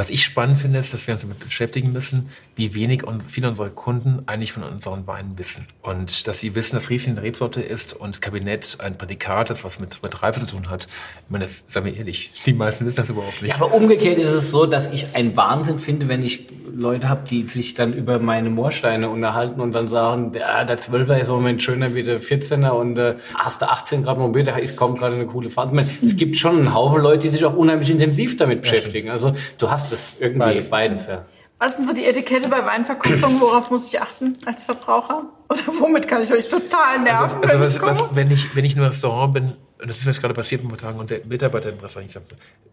Was 0.00 0.08
ich 0.08 0.24
spannend 0.24 0.56
finde, 0.56 0.78
ist, 0.78 0.94
dass 0.94 1.06
wir 1.06 1.12
uns 1.12 1.24
damit 1.24 1.40
beschäftigen 1.40 1.92
müssen, 1.92 2.30
wie 2.56 2.72
wenig 2.72 3.04
und 3.04 3.22
viele 3.22 3.48
unserer 3.48 3.68
Kunden 3.68 4.22
eigentlich 4.24 4.50
von 4.50 4.62
unseren 4.62 5.06
Weinen 5.06 5.36
wissen. 5.36 5.66
Und 5.82 6.26
dass 6.26 6.38
sie 6.38 6.54
wissen, 6.54 6.74
dass 6.74 6.88
Riesling 6.88 7.18
eine 7.18 7.26
Rebsorte 7.26 7.60
ist 7.60 7.92
und 7.92 8.22
Kabinett 8.22 8.78
ein 8.80 8.96
Prädikat 8.96 9.50
ist, 9.50 9.62
was 9.62 9.78
mit, 9.78 10.02
mit 10.02 10.22
Reife 10.22 10.40
zu 10.40 10.46
tun 10.46 10.70
hat. 10.70 10.84
Ich 11.26 11.30
meine, 11.30 11.44
das, 11.44 11.64
sagen 11.68 11.84
wir 11.84 11.94
ehrlich, 11.94 12.32
die 12.46 12.54
meisten 12.54 12.86
wissen 12.86 12.96
das 12.96 13.10
überhaupt 13.10 13.42
nicht. 13.42 13.50
Ja, 13.50 13.56
aber 13.56 13.74
umgekehrt 13.74 14.16
ist 14.16 14.30
es 14.30 14.50
so, 14.50 14.64
dass 14.64 14.90
ich 14.90 15.14
einen 15.14 15.36
Wahnsinn 15.36 15.78
finde, 15.78 16.08
wenn 16.08 16.24
ich 16.24 16.46
Leute 16.74 17.08
habe, 17.08 17.28
die 17.28 17.46
sich 17.46 17.74
dann 17.74 17.92
über 17.92 18.18
meine 18.18 18.50
Moorsteine 18.50 19.10
unterhalten 19.10 19.60
und 19.60 19.74
dann 19.74 19.88
sagen, 19.88 20.32
ja, 20.38 20.64
der 20.64 20.78
12er 20.78 21.18
ist 21.18 21.28
im 21.28 21.34
Moment 21.34 21.62
schöner 21.62 21.94
wie 21.94 22.02
der 22.02 22.20
14er 22.20 22.70
und 22.70 22.96
äh, 22.96 23.16
hast 23.34 23.62
du 23.62 23.68
18 23.68 24.02
Grad 24.02 24.18
Moment, 24.18 24.48
da 24.48 24.56
ist 24.56 24.76
kommt 24.76 24.98
gerade 24.98 25.14
eine 25.16 25.26
coole 25.26 25.50
Phase. 25.50 25.72
Ich 25.72 25.76
meine, 25.76 25.88
Es 26.02 26.16
gibt 26.16 26.36
schon 26.38 26.58
einen 26.58 26.74
Haufen 26.74 27.02
Leute, 27.02 27.28
die 27.28 27.30
sich 27.30 27.44
auch 27.44 27.54
unheimlich 27.54 27.90
intensiv 27.90 28.36
damit 28.36 28.62
beschäftigen. 28.62 29.10
Also 29.10 29.34
du 29.58 29.70
hast 29.70 29.89
das 29.92 30.16
irgendwie 30.20 30.38
Beides. 30.38 30.70
beides, 30.70 31.06
ja. 31.06 31.24
Was 31.58 31.76
sind 31.76 31.86
so 31.86 31.92
die 31.92 32.06
Etikette 32.06 32.48
bei 32.48 32.64
Weinverkostungen? 32.64 33.38
Worauf 33.40 33.70
muss 33.70 33.86
ich 33.88 34.00
achten 34.00 34.38
als 34.46 34.64
Verbraucher? 34.64 35.24
Oder 35.50 35.60
womit 35.78 36.08
kann 36.08 36.22
ich 36.22 36.32
euch 36.32 36.48
total 36.48 37.00
nerven? 37.00 37.22
Also, 37.22 37.36
also 37.36 37.52
wenn 37.52 37.60
was, 37.60 37.76
ich 37.76 37.82
was, 37.82 38.04
wenn 38.14 38.30
ich 38.30 38.56
wenn 38.56 38.64
ich 38.64 38.72
in 38.72 38.78
einem 38.78 38.88
Restaurant 38.90 39.34
bin 39.34 39.52
und 39.82 39.88
das 39.88 39.98
ist 39.98 40.04
mir 40.04 40.12
jetzt 40.12 40.20
gerade 40.20 40.34
passiert 40.34 40.62
momentan 40.62 40.94
und 40.96 41.10
der 41.10 41.20
Mitarbeiter 41.26 41.70
im 41.70 41.78
Restaurant 41.78 42.08
ich 42.10 42.14
sag, 42.14 42.22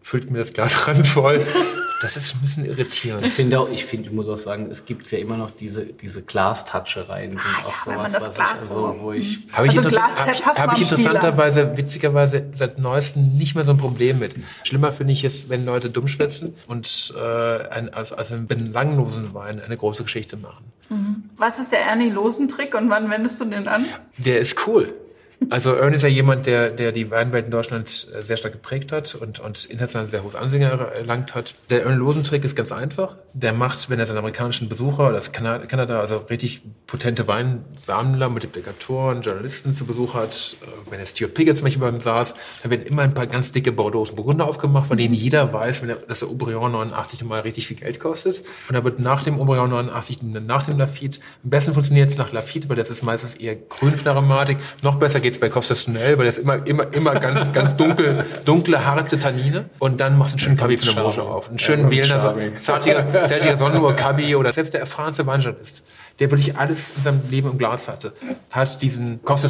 füllt 0.02 0.30
mir 0.30 0.38
das 0.38 0.52
Glas 0.52 0.86
randvoll, 0.88 1.44
das 2.00 2.16
ist 2.16 2.34
ein 2.34 2.40
bisschen 2.42 2.64
irritierend. 2.64 3.26
Ich 3.26 3.32
finde 3.34 3.58
auch, 3.58 3.68
ich 3.70 3.84
finde, 3.84 4.08
ich 4.08 4.14
muss 4.14 4.28
auch 4.28 4.36
sagen, 4.36 4.68
es 4.70 4.84
gibt 4.84 5.10
ja 5.10 5.18
immer 5.18 5.36
noch 5.36 5.50
diese, 5.50 5.84
diese 5.86 6.22
Glastaschereien, 6.22 7.32
sind 7.32 7.40
auch 7.66 7.86
wenn 7.86 7.96
man 7.96 8.08
sowas, 8.08 8.12
das 8.12 8.22
was 8.22 8.28
ich, 8.30 8.34
Glas 8.36 8.52
also, 8.60 8.74
so- 8.74 8.96
wo 9.00 9.12
ich, 9.12 9.38
Habe 9.52 9.66
ich, 9.66 9.76
Also 9.78 9.88
interess- 9.88 9.94
Glas 9.94 10.20
hab 10.26 10.32
ich, 10.34 10.46
hab 10.46 10.78
ich 10.78 10.86
Stiel 10.86 10.98
interessanterweise, 10.98 11.76
witzigerweise, 11.76 12.44
seit 12.52 12.78
neuestem 12.78 13.36
nicht 13.36 13.54
mehr 13.54 13.64
so 13.64 13.72
ein 13.72 13.78
Problem 13.78 14.18
mit. 14.18 14.36
Schlimmer 14.64 14.92
finde 14.92 15.12
ich 15.12 15.24
es, 15.24 15.48
wenn 15.48 15.64
Leute 15.64 15.90
dumm 15.90 16.06
schwätzen 16.08 16.54
und 16.68 17.12
äh, 17.16 17.68
ein, 17.68 17.92
aus, 17.92 18.12
aus 18.12 18.30
einem 18.32 18.46
belanglosen 18.46 19.34
Wein 19.34 19.60
eine 19.60 19.76
große 19.76 20.04
Geschichte 20.04 20.36
machen. 20.36 20.72
Was 21.36 21.58
ist 21.58 21.72
der 21.72 21.80
Ernie 21.80 22.10
Losen-Trick 22.10 22.74
und 22.74 22.88
wann 22.90 23.10
wendest 23.10 23.40
du 23.40 23.44
den 23.44 23.68
an? 23.68 23.84
Der 24.16 24.38
ist 24.40 24.66
cool. 24.66 24.94
Also 25.50 25.72
Ernie 25.74 25.96
ist 25.96 26.02
ja 26.02 26.08
jemand, 26.08 26.46
der, 26.46 26.70
der 26.70 26.92
die 26.92 27.10
Weinwelt 27.10 27.46
in 27.46 27.50
Deutschland 27.50 28.08
äh, 28.12 28.22
sehr 28.22 28.36
stark 28.36 28.52
geprägt 28.52 28.90
hat 28.92 29.14
und, 29.14 29.38
und 29.40 29.64
international 29.66 30.08
sehr 30.08 30.24
hohes 30.24 30.34
Ansehen 30.34 30.62
erlangt 30.62 31.34
hat. 31.34 31.54
Der 31.70 31.84
Ernie 31.84 31.96
Losen-Trick 31.96 32.44
ist 32.44 32.56
ganz 32.56 32.72
einfach. 32.72 33.16
Der 33.34 33.52
macht, 33.52 33.88
wenn 33.88 34.00
er 34.00 34.06
seinen 34.06 34.18
amerikanischen 34.18 34.68
Besucher 34.68 35.08
oder 35.08 35.20
Kanada, 35.20 36.00
also 36.00 36.16
richtig 36.16 36.62
potente 36.86 37.28
Weinsammler, 37.28 38.28
Multiplikatoren, 38.28 39.22
Journalisten 39.22 39.74
zu 39.74 39.86
Besuch 39.86 40.14
hat, 40.14 40.56
äh, 40.60 40.90
wenn 40.90 40.98
er 40.98 41.06
Stuart 41.06 41.34
Piggott 41.34 41.56
zum 41.56 41.64
Beispiel 41.64 41.82
bei 41.82 41.88
ihm 41.88 42.00
saß, 42.00 42.34
dann 42.62 42.70
werden 42.70 42.86
immer 42.86 43.02
ein 43.02 43.14
paar 43.14 43.28
ganz 43.28 43.52
dicke 43.52 43.70
Bordeaux 43.70 44.08
und 44.08 44.16
Burgunder 44.16 44.46
aufgemacht, 44.46 44.88
von 44.88 44.96
denen 44.96 45.14
jeder 45.14 45.52
weiß, 45.52 45.82
wenn 45.82 45.90
er, 45.90 45.96
dass 45.96 46.18
der 46.18 46.28
Aubryon 46.28 46.72
89 46.72 47.24
mal 47.24 47.40
richtig 47.40 47.68
viel 47.68 47.76
Geld 47.76 48.00
kostet. 48.00 48.42
Und 48.68 48.74
da 48.74 48.82
wird 48.82 48.98
nach 48.98 49.22
dem 49.22 49.40
Aubryon 49.40 49.70
89, 49.70 50.22
nach 50.22 50.64
dem 50.64 50.78
Lafitte, 50.78 51.20
am 51.44 51.50
besten 51.50 51.74
funktioniert 51.74 52.08
es 52.08 52.18
nach 52.18 52.32
Lafitte, 52.32 52.68
weil 52.68 52.76
das 52.76 52.90
ist 52.90 53.04
meistens 53.04 53.34
eher 53.34 53.54
Grünflaromatik. 53.54 54.58
Noch 54.82 54.96
besser 54.96 55.20
geht's 55.28 55.38
bei 55.38 55.50
Costa 55.50 55.74
weil 55.74 56.24
das 56.24 56.38
immer, 56.38 56.66
immer, 56.66 56.92
immer 56.94 57.14
ganz, 57.20 57.52
ganz 57.52 57.76
dunkel, 57.76 58.24
dunkle, 58.46 58.84
harte 58.86 59.18
Tannine. 59.18 59.68
Und 59.78 60.00
dann 60.00 60.16
machst 60.16 60.32
du 60.32 60.36
einen 60.36 60.40
schönen 60.40 60.56
Cabi 60.56 60.78
von 60.78 60.94
der 60.94 61.02
Morsche 61.02 61.22
auf. 61.22 61.48
Einen 61.48 61.58
schönen 61.58 61.84
Ja, 61.84 61.90
wählender, 61.90 62.34
zartiger, 62.60 63.26
zartiger 63.26 63.56
Sonnenuhr 63.58 63.94
Cabi 63.94 64.34
oder 64.36 64.52
selbst 64.54 64.72
der 64.72 64.80
erfahrenste 64.80 65.26
Weinjournalist, 65.26 65.84
der 66.18 66.30
wirklich 66.30 66.56
alles 66.56 66.92
in 66.96 67.02
seinem 67.02 67.20
Leben 67.30 67.50
im 67.50 67.58
Glas 67.58 67.88
hatte, 67.88 68.14
hat 68.50 68.80
diesen 68.80 69.22
Costa 69.22 69.48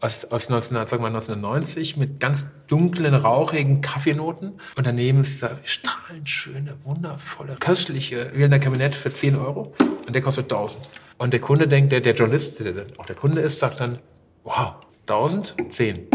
aus, 0.00 0.24
aus 0.26 0.48
19, 0.48 0.76
sagen 0.86 0.90
wir 0.90 1.10
mal 1.10 1.16
1990 1.16 1.96
mit 1.96 2.18
ganz 2.18 2.46
dunklen, 2.66 3.14
rauchigen 3.14 3.80
Kaffeenoten. 3.80 4.60
Und 4.76 4.86
daneben 4.86 5.20
ist 5.20 5.34
dieser 5.34 5.58
strahlend 5.64 6.28
schöne, 6.28 6.74
wundervolle, 6.82 7.56
köstliche 7.60 8.32
wählender 8.34 8.58
Kabinett 8.58 8.96
für 8.96 9.12
10 9.12 9.36
Euro. 9.36 9.74
Und 10.06 10.12
der 10.12 10.22
kostet 10.22 10.46
1000. 10.46 10.88
Und 11.18 11.32
der 11.32 11.40
Kunde 11.40 11.68
denkt, 11.68 11.92
der, 11.92 12.00
der 12.00 12.14
Journalist, 12.14 12.60
der 12.60 12.86
auch 12.96 13.06
der 13.06 13.16
Kunde 13.16 13.40
ist, 13.40 13.58
sagt 13.58 13.80
dann, 13.80 13.98
wow, 14.44 14.74
1000? 15.08 15.54
10. 15.70 16.06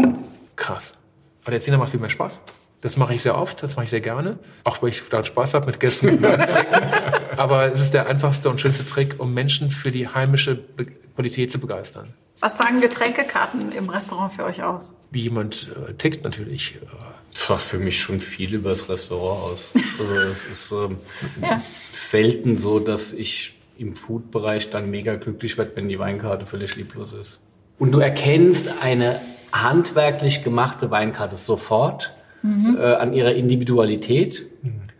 Krass. 0.56 0.94
Aber 1.42 1.50
der 1.50 1.60
Zehner 1.60 1.78
macht 1.78 1.90
viel 1.90 2.00
mehr 2.00 2.10
Spaß. 2.10 2.40
Das 2.80 2.96
mache 2.96 3.14
ich 3.14 3.22
sehr 3.22 3.36
oft, 3.38 3.62
das 3.62 3.76
mache 3.76 3.84
ich 3.84 3.90
sehr 3.90 4.00
gerne. 4.02 4.38
Auch 4.62 4.82
weil 4.82 4.90
ich 4.90 5.02
daran 5.08 5.24
Spaß 5.24 5.54
habe, 5.54 5.66
mit 5.66 5.80
Gästen 5.80 6.06
mit 6.06 6.22
Wein 6.22 6.38
zu 6.40 6.54
trinken. 6.54 6.74
Aber 7.36 7.72
es 7.72 7.80
ist 7.80 7.94
der 7.94 8.06
einfachste 8.06 8.50
und 8.50 8.60
schönste 8.60 8.84
Trick, 8.84 9.16
um 9.18 9.32
Menschen 9.32 9.70
für 9.70 9.90
die 9.90 10.06
heimische 10.06 10.54
Be 10.54 10.86
Qualität 11.14 11.50
zu 11.52 11.58
begeistern. 11.60 12.12
Was 12.40 12.58
sagen 12.58 12.80
Getränkekarten 12.80 13.70
im 13.72 13.88
Restaurant 13.88 14.32
für 14.32 14.44
euch 14.44 14.62
aus? 14.64 14.92
Wie 15.12 15.20
jemand 15.22 15.68
äh, 15.88 15.94
tickt 15.94 16.24
natürlich. 16.24 16.74
Äh, 16.74 16.86
Das 17.32 17.46
sagt 17.46 17.60
für 17.62 17.78
mich 17.78 17.98
schon 18.00 18.18
viel 18.20 18.54
über 18.54 18.70
das 18.70 18.88
Restaurant 18.88 19.44
aus. 19.52 19.70
Also 19.98 20.14
es 20.16 20.44
ist 20.44 20.72
ähm, 20.72 20.98
Ja. 21.40 21.62
selten 21.90 22.56
so, 22.56 22.80
dass 22.80 23.12
ich 23.12 23.54
im 23.78 23.94
Food-Bereich 23.94 24.70
dann 24.70 24.90
mega 24.90 25.14
glücklich 25.14 25.56
werde, 25.56 25.72
wenn 25.76 25.88
die 25.88 25.98
Weinkarte 26.00 26.46
völlig 26.46 26.74
lieblos 26.76 27.12
ist. 27.12 27.38
Und 27.78 27.92
du 27.92 27.98
erkennst 27.98 28.68
eine 28.82 29.20
handwerklich 29.52 30.42
gemachte 30.44 30.90
Weinkarte 30.90 31.36
sofort 31.36 32.12
äh, 32.44 32.82
an 32.82 33.12
ihrer 33.14 33.34
Individualität. 33.34 34.46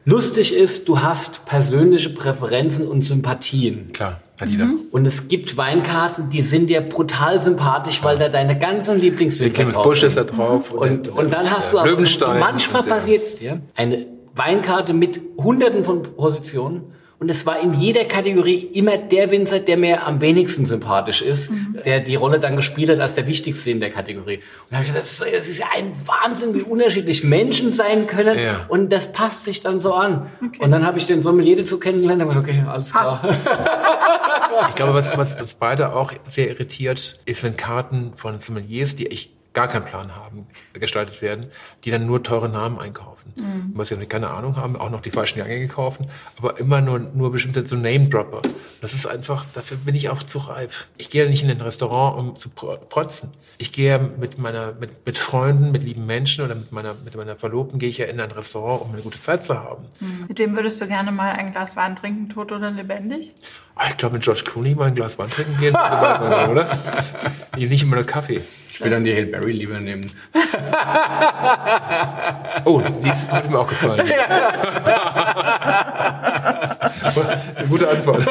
Lustig 0.07 0.55
ist, 0.55 0.89
du 0.89 1.01
hast 1.03 1.45
persönliche 1.47 2.11
Präferenzen 2.11 2.87
und 2.89 3.03
Sympathien. 3.03 3.91
klar, 3.93 4.21
hat 4.39 4.49
jeder. 4.51 4.69
Und 4.93 5.07
es 5.07 5.29
gibt 5.29 5.57
Weinkarten, 5.57 6.29
die 6.31 6.43
sind 6.43 6.69
dir 6.69 6.83
brutal 6.83 7.41
sympathisch, 7.41 8.03
weil 8.03 8.19
da 8.19 8.29
deine 8.29 8.59
ganzen 8.59 8.99
Lieblingswinzer 9.01 9.55
Clemens 9.55 9.77
drauf 9.77 9.85
Busch 9.85 10.01
sind. 10.01 10.09
ist 10.09 10.17
da 10.19 10.25
drauf. 10.25 10.73
Und, 10.73 11.07
der- 11.07 11.17
und 11.17 11.33
dann 11.33 11.51
hast 11.51 11.73
du 11.73 11.79
aber, 11.79 11.89
Löwenstein. 11.91 12.39
manchmal 12.39 12.83
und 12.83 12.89
passiert 12.89 13.23
es 13.23 13.37
dir, 13.37 13.61
eine 13.75 14.07
Weinkarte 14.35 14.93
mit 14.93 15.21
hunderten 15.39 15.85
von 15.85 16.03
Positionen 16.03 16.83
Und 17.21 17.31
es 17.31 17.47
war 17.47 17.61
in 17.61 17.75
jeder 17.75 18.05
Kategorie 18.05 18.59
immer 18.73 18.99
der 18.99 19.31
Winzer, 19.31 19.61
der 19.61 19.77
mir 19.77 20.07
am 20.07 20.21
wenigsten 20.21 20.67
sympathisch 20.67 21.23
ist, 21.23 21.51
mhm. 21.51 21.79
der 21.85 22.01
die 22.01 22.17
Rolle 22.17 22.41
dann 22.41 22.57
gespielt 22.57 22.91
hat 22.91 23.01
als 23.01 23.15
der 23.15 23.27
wichtigste 23.27 23.71
in 23.71 23.81
der 23.81 23.91
Kategorie. 23.91 24.37
Und 24.37 24.45
da 24.71 24.77
habe 24.77 24.87
ich 24.87 24.93
gedacht, 24.93 25.09
das 25.09 25.21
ist, 25.21 25.35
das 25.35 25.49
ist 25.49 25.59
ja 25.59 25.67
ein 25.77 25.93
Wahnsinn, 26.05 26.55
wie 26.55 26.63
unterschiedlich 26.63 27.23
Menschen 27.23 27.73
sein 27.73 28.07
können. 28.07 28.39
Ja. 28.39 28.67
Und 28.69 28.91
das 28.91 29.13
passt 29.13 29.45
sich 29.45 29.63
dann 29.63 29.81
so 29.81 29.95
an. 29.95 30.27
Okay. 30.45 30.63
Und 30.63 30.71
dann 30.71 30.85
habe 30.85 30.99
ich 30.99 31.07
den 31.07 31.23
Sommelier 31.23 31.57
dazu 31.57 31.79
kennengelernt 31.79 32.23
und 32.23 32.31
habe 32.31 32.41
okay, 32.41 32.65
alles 32.69 32.91
klar. 32.91 33.21
ich 34.69 34.75
glaube, 34.75 34.95
was, 34.95 35.17
was 35.17 35.41
uns 35.41 35.55
beide 35.55 35.95
auch 35.95 36.13
sehr 36.27 36.49
irritiert, 36.49 37.21
ist, 37.25 37.43
wenn 37.45 37.57
Karten 37.57 38.13
von 38.17 38.41
Sommeliers, 38.41 38.97
die 38.97 39.11
echt 39.11 39.31
gar 39.55 39.69
keinen 39.69 39.85
Plan 39.85 40.15
haben, 40.15 40.47
gestaltet 40.73 41.23
werden, 41.23 41.47
die 41.85 41.91
dann 41.91 42.07
nur 42.07 42.23
teure 42.23 42.49
Namen 42.49 42.79
einkaufen. 42.79 43.15
Mhm. 43.37 43.73
Was 43.75 43.89
sie 43.89 43.97
keine 44.07 44.31
Ahnung 44.31 44.57
haben, 44.57 44.77
auch 44.77 44.91
noch 44.91 45.01
die 45.01 45.11
falschen 45.11 45.39
Jahrgänge 45.39 45.69
kaufen, 45.69 46.09
aber 46.39 46.59
immer 46.59 46.81
nur, 46.81 46.99
nur 46.99 47.33
bestimmte 47.33 47.67
so 47.67 47.77
Name-Dropper. 47.77 48.43
Das 48.81 48.93
ist 48.93 49.07
einfach, 49.07 49.47
dafür 49.55 49.77
bin 49.79 49.95
ich 49.95 50.09
auch 50.11 50.23
zu 50.23 50.39
reif. 50.39 50.89
Ich 50.99 51.09
gehe 51.09 51.29
nicht 51.29 51.43
in 51.43 51.51
ein 51.51 51.61
Restaurant, 51.61 52.19
um 52.19 52.37
zu 52.37 52.51
protzen. 52.51 53.33
Ich 53.59 53.71
gehe 53.71 53.99
mit 53.99 54.39
meiner, 54.39 54.73
mit, 54.73 55.07
mit 55.07 55.19
Freunden, 55.19 55.71
mit 55.71 55.85
lieben 55.85 56.07
Menschen 56.07 56.45
oder 56.45 56.57
mit 56.57 56.73
meiner, 56.73 56.95
mit 57.05 57.17
meiner 57.17 57.37
Verlobten 57.37 57.79
gehe 57.79 57.89
ich 57.89 57.99
ja 57.99 58.07
in 58.07 58.21
ein 58.21 58.33
Restaurant, 58.33 58.83
um 58.83 58.93
eine 58.93 59.03
gute 59.03 59.21
Zeit 59.21 59.45
zu 59.45 59.59
haben. 59.59 59.85
Mhm. 60.01 60.25
Mit 60.29 60.39
wem 60.39 60.57
würdest 60.57 60.81
du 60.81 60.89
gerne 60.89 61.13
mal 61.13 61.33
ein 61.33 61.53
Glas 61.53 61.77
Wein 61.77 61.95
trinken, 61.95 62.29
tot 62.29 62.51
oder 62.51 62.71
lebendig? 62.73 63.33
Ah, 63.77 63.87
ich 63.89 63.97
glaube, 63.97 64.15
mit 64.15 64.25
George 64.25 64.43
Clooney 64.45 64.75
mal 64.75 64.87
ein 64.87 64.95
Glas 64.95 65.19
Wein 65.19 65.31
trinken 65.31 65.59
gehen, 65.59 65.75
oder? 65.75 66.69
Nicht 67.57 67.83
immer 67.83 67.97
nur 67.97 68.05
Kaffee. 68.05 68.43
Ich 68.75 68.83
will 68.83 68.91
dann 68.91 69.05
die 69.05 69.15
Hail 69.15 69.27
Berry 69.27 69.53
lieber 69.53 69.79
nehmen. 69.79 70.11
oh, 72.65 72.81
die 72.81 73.09
hat 73.09 73.49
mir 73.49 73.61
auch 73.61 73.69
gefallen. 73.69 74.01
Eine 74.01 74.11
gute 77.69 77.89
Antwort. 77.89 78.27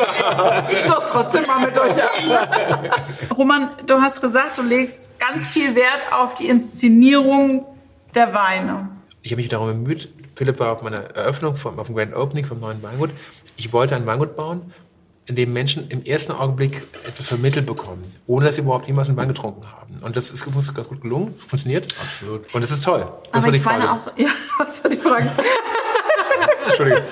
Ich 0.70 0.80
stoß 0.80 1.08
trotzdem 1.08 1.44
mal 1.48 1.66
mit 1.66 1.80
euch 1.80 1.94
an. 1.94 2.10
Roman, 3.38 3.70
du 3.86 4.02
hast 4.02 4.20
gesagt, 4.20 4.58
du 4.58 4.64
legst 4.64 5.18
ganz 5.18 5.48
viel 5.48 5.76
Wert 5.76 6.12
auf 6.12 6.36
die 6.36 6.50
Inszenierung 6.50 7.66
der 8.14 8.34
Weine. 8.34 8.90
Ich 9.22 9.32
habe 9.32 9.42
mich 9.42 9.50
darum 9.50 9.68
bemüht. 9.68 10.10
Philipp 10.36 10.60
war 10.60 10.74
auf 10.74 10.82
meiner 10.82 11.16
Eröffnung, 11.16 11.56
vom, 11.56 11.80
auf 11.80 11.88
dem 11.88 11.96
Grand 11.96 12.14
Opening 12.14 12.44
vom 12.46 12.60
neuen 12.60 12.84
Weingut. 12.84 13.12
Ich 13.56 13.72
wollte 13.72 13.96
ein 13.96 14.06
Weingut 14.06 14.36
bauen 14.36 14.74
dem 15.28 15.54
Menschen 15.54 15.90
im 15.90 16.04
ersten 16.04 16.34
Augenblick 16.34 16.84
etwas 17.08 17.28
vermittelt 17.28 17.66
bekommen, 17.66 18.14
ohne 18.28 18.46
dass 18.46 18.56
sie 18.56 18.62
überhaupt 18.62 18.88
jemals 18.88 19.08
einen 19.08 19.18
Wein 19.18 19.30
getrunken 19.30 19.72
haben. 19.72 19.98
Und 20.04 20.18
das 20.18 20.32
ist 20.32 20.46
uns 20.46 20.74
ganz 20.74 20.88
gut 20.88 21.02
gelungen, 21.02 21.36
funktioniert. 21.38 21.88
Absolut. 22.02 22.54
Und 22.54 22.62
das 22.62 22.72
ist 22.72 22.84
toll. 22.84 23.00
Das 23.00 23.34
Aber 23.34 23.46
war 23.46 23.52
die 23.52 23.60
Frage. 23.60 23.92
Auch 23.92 24.00
so, 24.00 24.12
ja, 24.18 24.30
was 24.58 24.84
war 24.84 24.92
die 24.92 24.98
Frage? 24.98 25.32
Entschuldigung. 26.66 27.04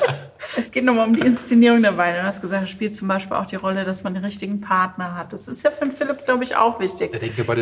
Es 0.58 0.72
geht 0.72 0.84
nochmal 0.84 1.08
um 1.08 1.16
die 1.16 1.22
Inszenierung 1.22 1.82
der 1.82 1.98
Weine. 1.98 2.20
Du 2.20 2.24
hast 2.26 2.42
gesagt, 2.42 2.64
es 2.64 2.70
spielt 2.70 2.96
zum 2.96 3.08
Beispiel 3.08 3.38
auch 3.38 3.46
die 3.46 3.56
Rolle, 3.56 3.86
dass 3.86 4.04
man 4.04 4.14
den 4.14 4.24
richtigen 4.24 4.60
Partner 4.60 5.16
hat. 5.16 5.34
Das 5.34 5.48
ist 5.48 5.64
ja 5.64 5.72
für 5.72 5.90
Philipp, 5.92 6.26
glaube 6.26 6.44
ich, 6.44 6.56
auch 6.56 6.80
wichtig. 6.80 7.12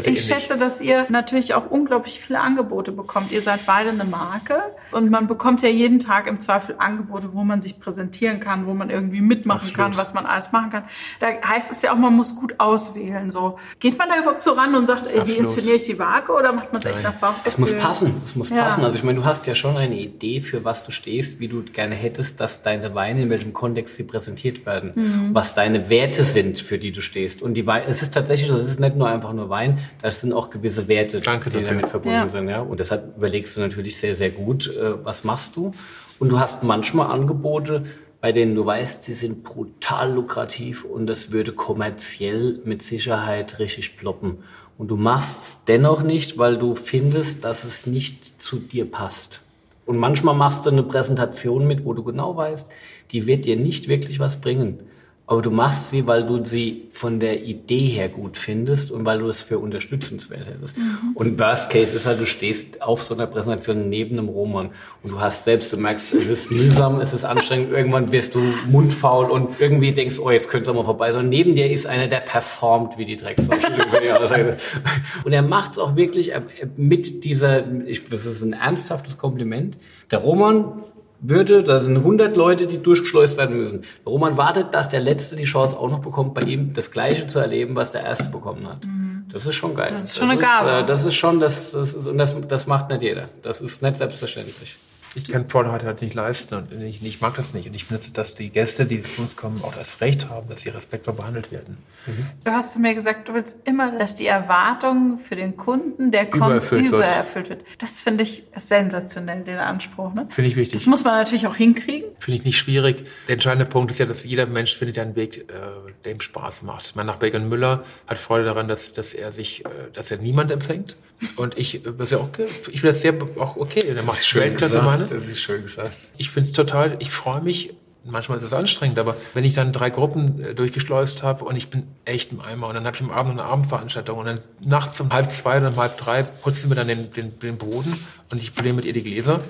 Ich, 0.05 0.25
schätze, 0.25 0.57
dass 0.57 0.81
ihr 0.81 1.05
natürlich 1.09 1.53
auch 1.53 1.69
unglaublich 1.69 2.19
viele 2.21 2.39
Angebote 2.39 2.91
bekommt. 2.91 3.31
Ihr 3.31 3.41
seid 3.41 3.65
beide 3.65 3.89
eine 3.89 4.05
Marke 4.05 4.61
und 4.91 5.09
man 5.09 5.27
bekommt 5.27 5.61
ja 5.61 5.69
jeden 5.69 5.99
Tag 5.99 6.27
im 6.27 6.39
Zweifel 6.39 6.75
Angebote, 6.77 7.33
wo 7.33 7.43
man 7.43 7.61
sich 7.61 7.79
präsentieren 7.79 8.39
kann, 8.39 8.65
wo 8.65 8.73
man 8.73 8.89
irgendwie 8.89 9.21
mitmachen 9.21 9.61
Absolut. 9.61 9.77
kann, 9.77 9.97
was 9.97 10.13
man 10.13 10.25
alles 10.25 10.51
machen 10.51 10.69
kann. 10.69 10.83
Da 11.19 11.27
heißt 11.47 11.71
es 11.71 11.81
ja 11.81 11.93
auch, 11.93 11.97
man 11.97 12.13
muss 12.13 12.35
gut 12.35 12.55
auswählen. 12.59 13.31
So 13.31 13.59
geht 13.79 13.97
man 13.97 14.09
da 14.09 14.19
überhaupt 14.19 14.43
so 14.43 14.53
ran 14.53 14.75
und 14.75 14.85
sagt, 14.85 15.07
ey, 15.07 15.27
wie 15.27 15.33
inszeniere 15.33 15.75
ich 15.75 15.83
die 15.83 15.95
Marke 15.95 16.31
oder 16.31 16.53
macht 16.53 16.71
man 16.71 16.81
es 16.81 16.85
echt 16.85 17.03
nach 17.03 17.13
Bauchgefühl? 17.13 17.43
Es 17.45 17.57
muss 17.57 17.73
passen. 17.73 18.21
Es 18.23 18.35
muss 18.35 18.49
ja. 18.49 18.63
passen. 18.63 18.83
Also 18.83 18.95
ich 18.95 19.03
meine, 19.03 19.19
du 19.19 19.25
hast 19.25 19.45
ja 19.47 19.55
schon 19.55 19.77
eine 19.77 19.99
Idee, 19.99 20.41
für 20.41 20.63
was 20.65 20.85
du 20.85 20.91
stehst, 20.91 21.39
wie 21.39 21.47
du 21.47 21.63
gerne 21.63 21.95
hättest, 21.95 22.39
dass 22.39 22.61
deine 22.69 22.95
Weine 22.95 23.23
in 23.23 23.29
welchem 23.29 23.53
Kontext 23.53 23.95
sie 23.95 24.03
präsentiert 24.03 24.65
werden, 24.65 24.91
mhm. 24.95 25.29
was 25.33 25.55
deine 25.55 25.89
Werte 25.89 26.23
sind, 26.23 26.59
für 26.59 26.77
die 26.77 26.91
du 26.91 27.01
stehst. 27.01 27.41
Und 27.41 27.55
die 27.55 27.65
Wein, 27.65 27.83
es 27.87 28.01
ist 28.01 28.13
tatsächlich, 28.13 28.49
es 28.49 28.67
ist 28.67 28.79
nicht 28.79 28.95
nur 28.95 29.07
einfach 29.07 29.33
nur 29.33 29.49
Wein, 29.49 29.79
das 30.01 30.21
sind 30.21 30.33
auch 30.33 30.49
gewisse 30.49 30.87
Werte, 30.87 31.21
Danke 31.21 31.49
die 31.49 31.63
damit 31.63 31.89
verbunden 31.89 32.19
ja. 32.19 32.29
sind. 32.29 32.47
Ja? 32.47 32.61
Und 32.61 32.79
deshalb 32.79 33.17
überlegst 33.17 33.55
du 33.57 33.61
natürlich 33.61 33.97
sehr, 33.97 34.15
sehr 34.15 34.29
gut, 34.29 34.67
äh, 34.67 35.03
was 35.03 35.23
machst 35.23 35.55
du. 35.55 35.71
Und 36.19 36.29
du 36.29 36.39
hast 36.39 36.63
manchmal 36.63 37.11
Angebote, 37.11 37.85
bei 38.21 38.31
denen 38.31 38.53
du 38.55 38.65
weißt, 38.65 39.03
sie 39.03 39.13
sind 39.13 39.43
brutal 39.43 40.13
lukrativ 40.13 40.83
und 40.83 41.07
das 41.07 41.31
würde 41.31 41.53
kommerziell 41.53 42.59
mit 42.65 42.81
Sicherheit 42.81 43.59
richtig 43.59 43.97
ploppen. 43.97 44.39
Und 44.77 44.89
du 44.89 44.97
machst 44.97 45.41
es 45.41 45.59
dennoch 45.67 46.03
nicht, 46.03 46.37
weil 46.37 46.57
du 46.57 46.75
findest, 46.75 47.43
dass 47.43 47.63
es 47.63 47.85
nicht 47.85 48.41
zu 48.41 48.57
dir 48.57 48.89
passt. 48.89 49.41
Und 49.89 49.97
manchmal 49.97 50.35
machst 50.35 50.67
du 50.67 50.69
eine 50.69 50.83
Präsentation 50.83 51.65
mit, 51.65 51.83
wo 51.83 51.95
du 51.95 52.03
genau 52.03 52.35
weißt, 52.37 52.69
die 53.09 53.25
wird 53.25 53.45
dir 53.45 53.55
nicht 53.55 53.87
wirklich 53.87 54.19
was 54.19 54.39
bringen. 54.39 54.81
Aber 55.29 55.43
du 55.43 55.51
machst 55.51 55.91
sie, 55.91 56.07
weil 56.07 56.25
du 56.25 56.43
sie 56.43 56.87
von 56.91 57.19
der 57.19 57.43
Idee 57.43 57.85
her 57.85 58.09
gut 58.09 58.35
findest 58.35 58.89
und 58.89 59.05
weil 59.05 59.19
du 59.19 59.29
es 59.29 59.43
für 59.43 59.59
unterstützenswert 59.59 60.47
hättest. 60.47 60.75
Mhm. 60.75 61.11
Und 61.13 61.37
Worst 61.37 61.69
Case 61.69 61.95
ist 61.95 62.07
halt, 62.07 62.19
du 62.19 62.25
stehst 62.25 62.81
auf 62.81 63.03
so 63.03 63.13
einer 63.13 63.27
Präsentation 63.27 63.89
neben 63.89 64.17
einem 64.17 64.27
Roman 64.27 64.71
und 65.03 65.11
du 65.11 65.19
hast 65.21 65.43
selbst, 65.43 65.71
du 65.71 65.77
merkst, 65.77 66.15
es 66.15 66.29
ist 66.29 66.49
mühsam, 66.49 66.99
es 66.99 67.13
ist 67.13 67.25
anstrengend, 67.25 67.71
irgendwann 67.71 68.11
wirst 68.11 68.33
du 68.33 68.39
mundfaul 68.39 69.29
und 69.29 69.61
irgendwie 69.61 69.91
denkst, 69.91 70.17
oh, 70.17 70.31
jetzt 70.31 70.49
könnte 70.49 70.63
es 70.63 70.69
auch 70.69 70.79
mal 70.79 70.83
vorbei 70.83 71.11
sein. 71.11 71.25
Und 71.25 71.29
neben 71.29 71.53
dir 71.53 71.69
ist 71.69 71.85
einer, 71.85 72.07
der 72.07 72.21
performt 72.21 72.97
wie 72.97 73.05
die 73.05 73.15
Drecksau. 73.15 73.53
und 75.25 75.31
er 75.31 75.43
macht 75.43 75.73
es 75.73 75.77
auch 75.77 75.95
wirklich 75.95 76.31
mit 76.75 77.23
dieser, 77.23 77.71
ich, 77.85 78.09
das 78.09 78.25
ist 78.25 78.41
ein 78.41 78.53
ernsthaftes 78.53 79.19
Kompliment. 79.19 79.77
Der 80.09 80.17
Roman 80.17 80.85
würde, 81.21 81.63
da 81.63 81.81
sind 81.81 81.97
100 81.97 82.35
Leute, 82.35 82.67
die 82.67 82.81
durchgeschleust 82.81 83.37
werden 83.37 83.57
müssen. 83.57 83.83
Roman 84.05 84.37
wartet, 84.37 84.73
dass 84.73 84.89
der 84.89 85.01
Letzte 85.01 85.35
die 85.35 85.43
Chance 85.43 85.77
auch 85.77 85.89
noch 85.89 85.99
bekommt, 85.99 86.33
bei 86.33 86.41
ihm 86.41 86.73
das 86.73 86.91
Gleiche 86.91 87.27
zu 87.27 87.39
erleben, 87.39 87.75
was 87.75 87.91
der 87.91 88.03
Erste 88.03 88.29
bekommen 88.29 88.67
hat. 88.67 88.85
Mhm. 88.85 89.25
Das 89.31 89.45
ist 89.45 89.55
schon 89.55 89.75
geil. 89.75 89.89
Das 89.91 90.05
ist 90.05 90.17
schon 90.17 90.27
das 90.27 90.37
eine 90.37 90.41
Gabe. 90.41 90.69
Ist, 90.69 90.83
äh, 90.83 90.85
das 90.85 91.03
ist 91.05 91.15
schon, 91.15 91.39
das, 91.39 91.71
das, 91.71 91.93
ist, 91.93 92.07
und 92.07 92.17
das, 92.17 92.35
das 92.47 92.67
macht 92.67 92.89
nicht 92.89 93.01
jeder. 93.01 93.29
Das 93.41 93.61
ist 93.61 93.81
nicht 93.81 93.95
selbstverständlich 93.95 94.77
ich 95.15 95.27
kann 95.27 95.49
Vorderheit 95.49 95.83
halt 95.83 96.01
nicht 96.01 96.13
leisten 96.13 96.55
und 96.55 96.71
ich, 96.83 97.03
ich, 97.03 97.21
mag 97.21 97.35
das 97.35 97.53
nicht. 97.53 97.67
Und 97.67 97.75
ich 97.75 97.87
benutze, 97.87 98.11
dass 98.11 98.35
die 98.35 98.49
Gäste, 98.49 98.85
die 98.85 99.01
zu 99.01 99.21
uns 99.21 99.35
kommen, 99.35 99.61
auch 99.63 99.73
das 99.73 100.01
Recht 100.01 100.29
haben, 100.29 100.49
dass 100.49 100.61
sie 100.61 100.69
respektvoll 100.69 101.15
behandelt 101.15 101.51
werden. 101.51 101.77
Mhm. 102.05 102.25
Du 102.43 102.51
hast 102.51 102.73
zu 102.73 102.79
mir 102.79 102.93
gesagt, 102.93 103.27
du 103.27 103.33
willst 103.33 103.57
immer, 103.65 103.97
dass 103.97 104.15
die 104.15 104.27
Erwartung 104.27 105.19
für 105.19 105.35
den 105.35 105.57
Kunden, 105.57 106.11
der 106.11 106.27
kommt, 106.27 106.45
übererfüllt, 106.45 106.87
übererfüllt 106.87 107.49
wird. 107.49 107.61
Das 107.79 107.99
finde 107.99 108.23
ich 108.23 108.43
sensationell, 108.55 109.43
den 109.43 109.57
Anspruch. 109.57 110.13
Ne? 110.13 110.27
Finde 110.29 110.49
ich 110.49 110.55
wichtig. 110.55 110.79
Das 110.79 110.87
muss 110.87 111.03
man 111.03 111.15
natürlich 111.15 111.47
auch 111.47 111.55
hinkriegen. 111.55 112.09
Finde 112.19 112.37
ich 112.37 112.45
nicht 112.45 112.57
schwierig. 112.57 113.05
Der 113.27 113.33
entscheidende 113.33 113.65
Punkt 113.65 113.91
ist 113.91 113.97
ja, 113.97 114.05
dass 114.05 114.23
jeder 114.23 114.45
Mensch 114.45 114.77
findet 114.77 114.99
einen 114.99 115.15
Weg, 115.15 115.49
äh, 115.49 115.91
der 116.05 116.11
ihm 116.11 116.21
Spaß 116.21 116.61
macht. 116.61 116.95
Mein 116.95 117.07
Nachbar 117.07 117.29
Egon 117.29 117.49
Müller 117.49 117.83
hat 118.07 118.17
Freude 118.19 118.45
daran, 118.45 118.67
dass, 118.67 118.93
dass 118.93 119.13
er 119.13 119.31
sich, 119.31 119.65
äh, 119.65 119.69
dass 119.93 120.11
er 120.11 120.17
niemand 120.17 120.51
empfängt. 120.51 120.97
Und 121.35 121.57
ich, 121.57 121.81
was 121.85 122.11
ja 122.11 122.19
auch, 122.19 122.29
ich 122.71 122.81
finde 122.81 122.93
das 122.93 123.01
sehr 123.01 123.13
auch 123.37 123.57
okay. 123.57 123.93
Der 123.93 124.03
macht 124.03 124.35
Weltklasse 124.35 124.81
meine. 124.81 125.05
Das 125.05 125.25
ist 125.25 125.41
schön 125.41 125.63
gesagt. 125.63 125.95
Ich 126.17 126.29
finde 126.29 126.49
es 126.49 126.55
total, 126.55 126.95
ich 126.99 127.11
freue 127.11 127.41
mich. 127.41 127.73
Manchmal 128.05 128.37
ist 128.37 128.45
es 128.45 128.53
anstrengend, 128.53 128.97
aber 128.97 129.17
wenn 129.33 129.43
ich 129.43 129.53
dann 129.53 129.73
drei 129.73 129.89
Gruppen 129.89 130.41
äh, 130.41 130.55
durchgeschleust 130.55 131.21
habe 131.21 131.43
und 131.43 131.57
ich 131.57 131.69
bin 131.69 131.83
echt 132.05 132.31
im 132.31 132.39
Eimer 132.39 132.67
und 132.69 132.75
dann 132.75 132.85
habe 132.85 132.95
ich 132.95 133.01
am 133.03 133.11
Abend 133.11 133.33
eine 133.33 133.43
Abendveranstaltung 133.43 134.17
und 134.17 134.25
dann 134.25 134.39
nachts 134.61 134.99
um 135.01 135.11
halb 135.11 135.29
zwei 135.29 135.57
oder 135.57 135.67
um 135.67 135.75
halb 135.75 135.97
drei 135.97 136.23
putzt 136.23 136.61
sie 136.61 136.69
mir 136.69 136.75
dann 136.75 136.87
den, 136.87 137.11
den, 137.11 137.37
den 137.39 137.57
Boden 137.57 137.93
und 138.31 138.41
ich 138.41 138.55
poliere 138.55 138.73
mit 138.73 138.85
ihr 138.85 138.93
die 138.93 139.03
Gläser. 139.03 139.41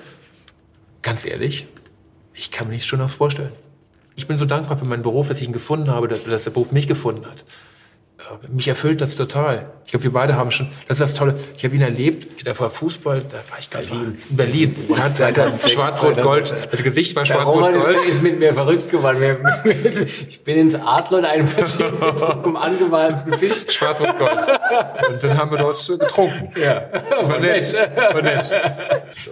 Ganz 1.00 1.24
ehrlich, 1.24 1.68
ich 2.34 2.50
kann 2.50 2.66
mir 2.66 2.72
nichts 2.72 2.88
Schöneres 2.88 3.14
vorstellen. 3.14 3.52
Ich 4.16 4.26
bin 4.26 4.36
so 4.36 4.46
dankbar 4.46 4.76
für 4.76 4.84
meinen 4.84 5.04
Beruf, 5.04 5.28
dass 5.28 5.40
ich 5.40 5.46
ihn 5.46 5.52
gefunden 5.52 5.88
habe, 5.88 6.08
dass 6.08 6.44
der 6.44 6.50
Beruf 6.50 6.72
mich 6.72 6.88
gefunden 6.88 7.26
hat 7.26 7.44
mich 8.48 8.68
erfüllt 8.68 9.00
das 9.00 9.16
total. 9.16 9.70
Ich 9.84 9.90
glaube, 9.90 10.04
wir 10.04 10.12
beide 10.12 10.36
haben 10.36 10.50
schon, 10.50 10.68
das 10.86 10.98
ist 10.98 11.00
das 11.00 11.14
Tolle. 11.14 11.34
Ich 11.56 11.64
habe 11.64 11.74
ihn 11.74 11.82
erlebt, 11.82 12.46
der 12.46 12.58
war 12.58 12.70
Fußball, 12.70 13.24
da 13.28 13.38
war 13.50 13.58
ich 13.58 13.68
Berlin. 13.68 14.18
in 14.30 14.36
Berlin. 14.36 14.76
Er 14.88 15.04
hat, 15.04 15.20
hat 15.20 15.70
schwarz-rot-gold, 15.70 16.54
das 16.70 16.82
Gesicht 16.82 17.16
war 17.16 17.26
schwarz-rot-gold. 17.26 17.96
ist, 17.96 18.08
ist 18.08 18.22
mit 18.22 18.38
mir 18.38 18.54
verrückt 18.54 18.90
geworden. 18.90 19.20
Ich 20.28 20.42
bin 20.44 20.58
ins 20.58 20.74
Adler 20.74 21.28
ein 21.28 21.46
verschiedenen 21.46 22.56
angemalten 22.56 23.30
Gesicht. 23.30 23.72
Schwarz-rot-gold. 23.72 24.42
Und 25.08 25.22
dann 25.24 25.38
haben 25.38 25.50
wir 25.50 25.58
dort 25.58 25.86
getrunken. 25.86 26.52
Ja. 26.60 26.88
War 27.22 27.38
nett. 27.38 27.72
War 27.72 28.22
nett. 28.22 28.52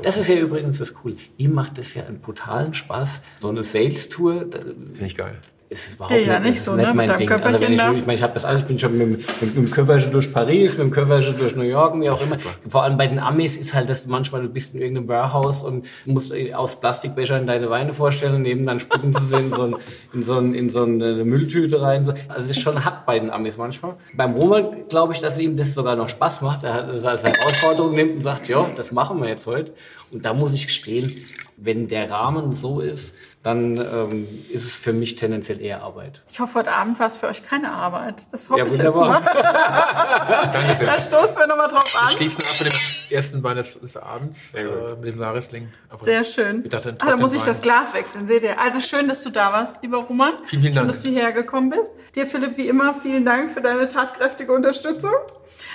Das 0.03 0.17
ist 0.17 0.29
ja 0.29 0.37
übrigens 0.37 0.79
das 0.79 0.95
Coole. 0.95 1.17
Ihm 1.37 1.55
macht 1.55 1.79
es 1.79 1.95
ja 1.95 2.05
einen 2.05 2.21
brutalen 2.21 2.75
Spaß. 2.75 3.21
So 3.39 3.49
eine 3.49 3.63
Sales-Tour. 3.63 4.47
Finde 4.51 5.05
ich 5.05 5.17
geil 5.17 5.37
ist 5.71 5.95
überhaupt 5.95 6.19
ja, 6.19 6.39
nicht, 6.39 6.51
nicht 6.51 6.63
so, 6.63 6.75
nicht 6.75 6.87
ne? 6.87 6.95
mein 6.95 7.17
Ding. 7.17 7.31
Also 7.31 7.61
wenn 7.61 7.73
ich, 7.73 7.81
ich 7.81 8.07
meine, 8.07 8.15
ich 8.15 8.23
habe 8.23 8.33
das 8.35 8.45
alles, 8.45 8.63
ich 8.63 8.69
bin 8.69 8.79
schon 8.79 8.97
mit, 8.97 9.09
mit, 9.09 9.41
mit 9.41 9.57
dem 9.57 9.71
Köfferchen 9.71 10.13
durch 10.13 10.33
Paris, 10.33 10.73
mit 10.73 10.87
dem 10.87 10.91
Köfferchen 10.91 11.37
durch 11.39 11.57
New 11.57 11.63
York, 11.63 12.01
wie 12.01 12.09
auch 12.09 12.21
immer. 12.23 12.39
Vor 12.67 12.83
allem 12.85 12.97
bei 12.97 13.07
den 13.07 13.19
Amis 13.19 13.57
ist 13.57 13.75
halt 13.75 13.89
das 13.89 14.07
manchmal, 14.07 14.43
du 14.43 14.49
bist 14.49 14.75
in 14.75 14.81
irgendeinem 14.81 15.09
Warehouse 15.09 15.63
und 15.63 15.87
musst 16.07 16.33
aus 16.55 16.81
Plastikbechern 16.81 17.47
deine 17.47 17.69
Weine 17.69 17.93
vorstellen 17.93 18.37
und 18.37 18.43
neben 18.43 18.65
dann 18.65 18.81
spucken 18.81 19.13
sie 19.13 19.37
in 19.37 19.53
so, 19.53 19.65
ein, 19.65 19.77
in, 20.15 20.23
so 20.23 20.39
ein, 20.39 20.55
in 20.55 20.71
so 20.71 20.85
eine 20.85 21.25
Mülltüte 21.25 21.83
rein. 21.83 22.09
Also 22.29 22.51
es 22.51 22.57
ist 22.57 22.61
schon 22.61 22.85
hart 22.85 23.05
bei 23.05 23.19
den 23.19 23.31
Amis 23.31 23.59
manchmal. 23.59 23.95
Beim 24.15 24.33
Roman 24.33 24.89
glaube 24.89 25.13
ich, 25.13 25.21
dass 25.21 25.39
ihm 25.39 25.57
das 25.57 25.75
sogar 25.75 25.97
noch 25.97 26.09
Spaß 26.09 26.41
macht. 26.41 26.65
Er 26.65 26.75
hat 26.75 26.89
das 26.89 27.05
als 27.05 27.25
Herausforderung 27.25 27.95
nimmt 27.95 28.17
und 28.17 28.23
sagt, 28.23 28.49
ja, 28.49 28.67
das 28.75 28.93
machen 28.93 29.21
wir 29.21 29.29
jetzt 29.29 29.47
heute. 29.47 29.73
Und 30.11 30.25
da 30.25 30.33
muss 30.33 30.55
ich 30.55 30.67
gestehen, 30.67 31.15
Wenn 31.61 31.89
der 31.89 32.09
Rahmen 32.11 32.53
so 32.53 32.81
ist, 32.81 33.15
dann 33.43 33.77
ähm, 33.79 34.29
ist 34.51 34.65
es 34.65 34.75
für 34.75 34.93
mich 34.93 35.17
tendenziell 35.17 35.61
eher 35.61 35.83
Arbeit. 35.83 36.23
Ich 36.29 36.39
hoffe, 36.39 36.55
heute 36.61 36.71
Abend 36.73 36.99
war 37.01 37.07
es 37.07 37.17
für 37.19 37.27
euch 37.27 37.45
keine 37.45 37.73
Arbeit. 37.73 38.15
Das 38.31 38.49
hoffe 38.49 38.61
Ja, 38.61 38.67
ich 38.67 38.73
wunderbar. 38.75 39.23
jetzt 39.25 39.35
mal. 39.35 40.51
Danke 40.53 40.75
sehr. 40.77 40.87
Da 40.87 41.01
stoßen 41.01 41.37
wir 41.37 41.47
nochmal 41.49 41.69
drauf 41.69 41.93
Wir 41.95 42.03
an. 42.03 42.11
schließen 42.11 42.39
ab 42.43 42.65
mit 42.65 42.73
dem 42.73 43.17
ersten 43.17 43.43
Wein 43.43 43.57
des, 43.57 43.81
des 43.81 43.97
Abends, 43.97 44.53
Sehr 44.53 44.65
gut. 44.65 44.75
äh, 44.93 44.97
mit 44.97 45.05
dem 45.15 45.19
Sarisling. 45.19 45.69
Aber 45.89 46.05
Sehr 46.05 46.25
schön. 46.25 46.63
Ich 46.65 46.71
dachte, 46.71 46.91
einen 46.91 47.01
ah, 47.01 47.07
da 47.11 47.17
muss 47.17 47.33
ich 47.35 47.43
das 47.43 47.61
Glas 47.63 47.93
wechseln, 47.95 48.27
seht 48.29 48.45
ihr. 48.45 48.61
Also 48.61 48.79
schön, 48.81 49.09
dass 49.09 49.23
du 49.23 49.31
da 49.31 49.53
warst, 49.53 49.83
lieber 49.83 49.99
Roman. 49.99 50.35
Vielen, 50.47 50.63
vielen 50.63 50.75
Dank. 50.75 50.85
Schön, 50.85 50.87
dass 50.89 51.03
du 51.03 51.09
hierher 51.11 51.33
gekommen 51.33 51.71
bist. 51.71 51.93
Dir, 52.15 52.27
Philipp, 52.27 52.57
wie 52.57 52.69
immer, 52.69 52.95
vielen 52.95 53.25
Dank 53.25 53.51
für 53.53 53.61
deine 53.63 53.89
tatkräftige 53.89 54.53
Unterstützung. 54.53 55.11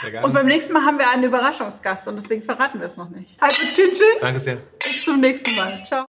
Sehr 0.01 0.11
gerne. 0.11 0.25
Und 0.27 0.33
beim 0.33 0.47
nächsten 0.47 0.73
Mal 0.73 0.83
haben 0.85 0.97
wir 0.99 1.09
einen 1.09 1.23
Überraschungsgast 1.23 2.07
und 2.07 2.15
deswegen 2.17 2.41
verraten 2.41 2.79
wir 2.79 2.87
es 2.87 2.97
noch 2.97 3.09
nicht. 3.09 3.35
Also, 3.41 3.55
Chin 3.73 3.91
Chin, 3.93 4.05
Danke 4.21 4.39
sehr. 4.39 4.57
Zum 5.03 5.19
nächsten 5.19 5.55
Mal. 5.55 5.83
Ciao. 5.85 6.01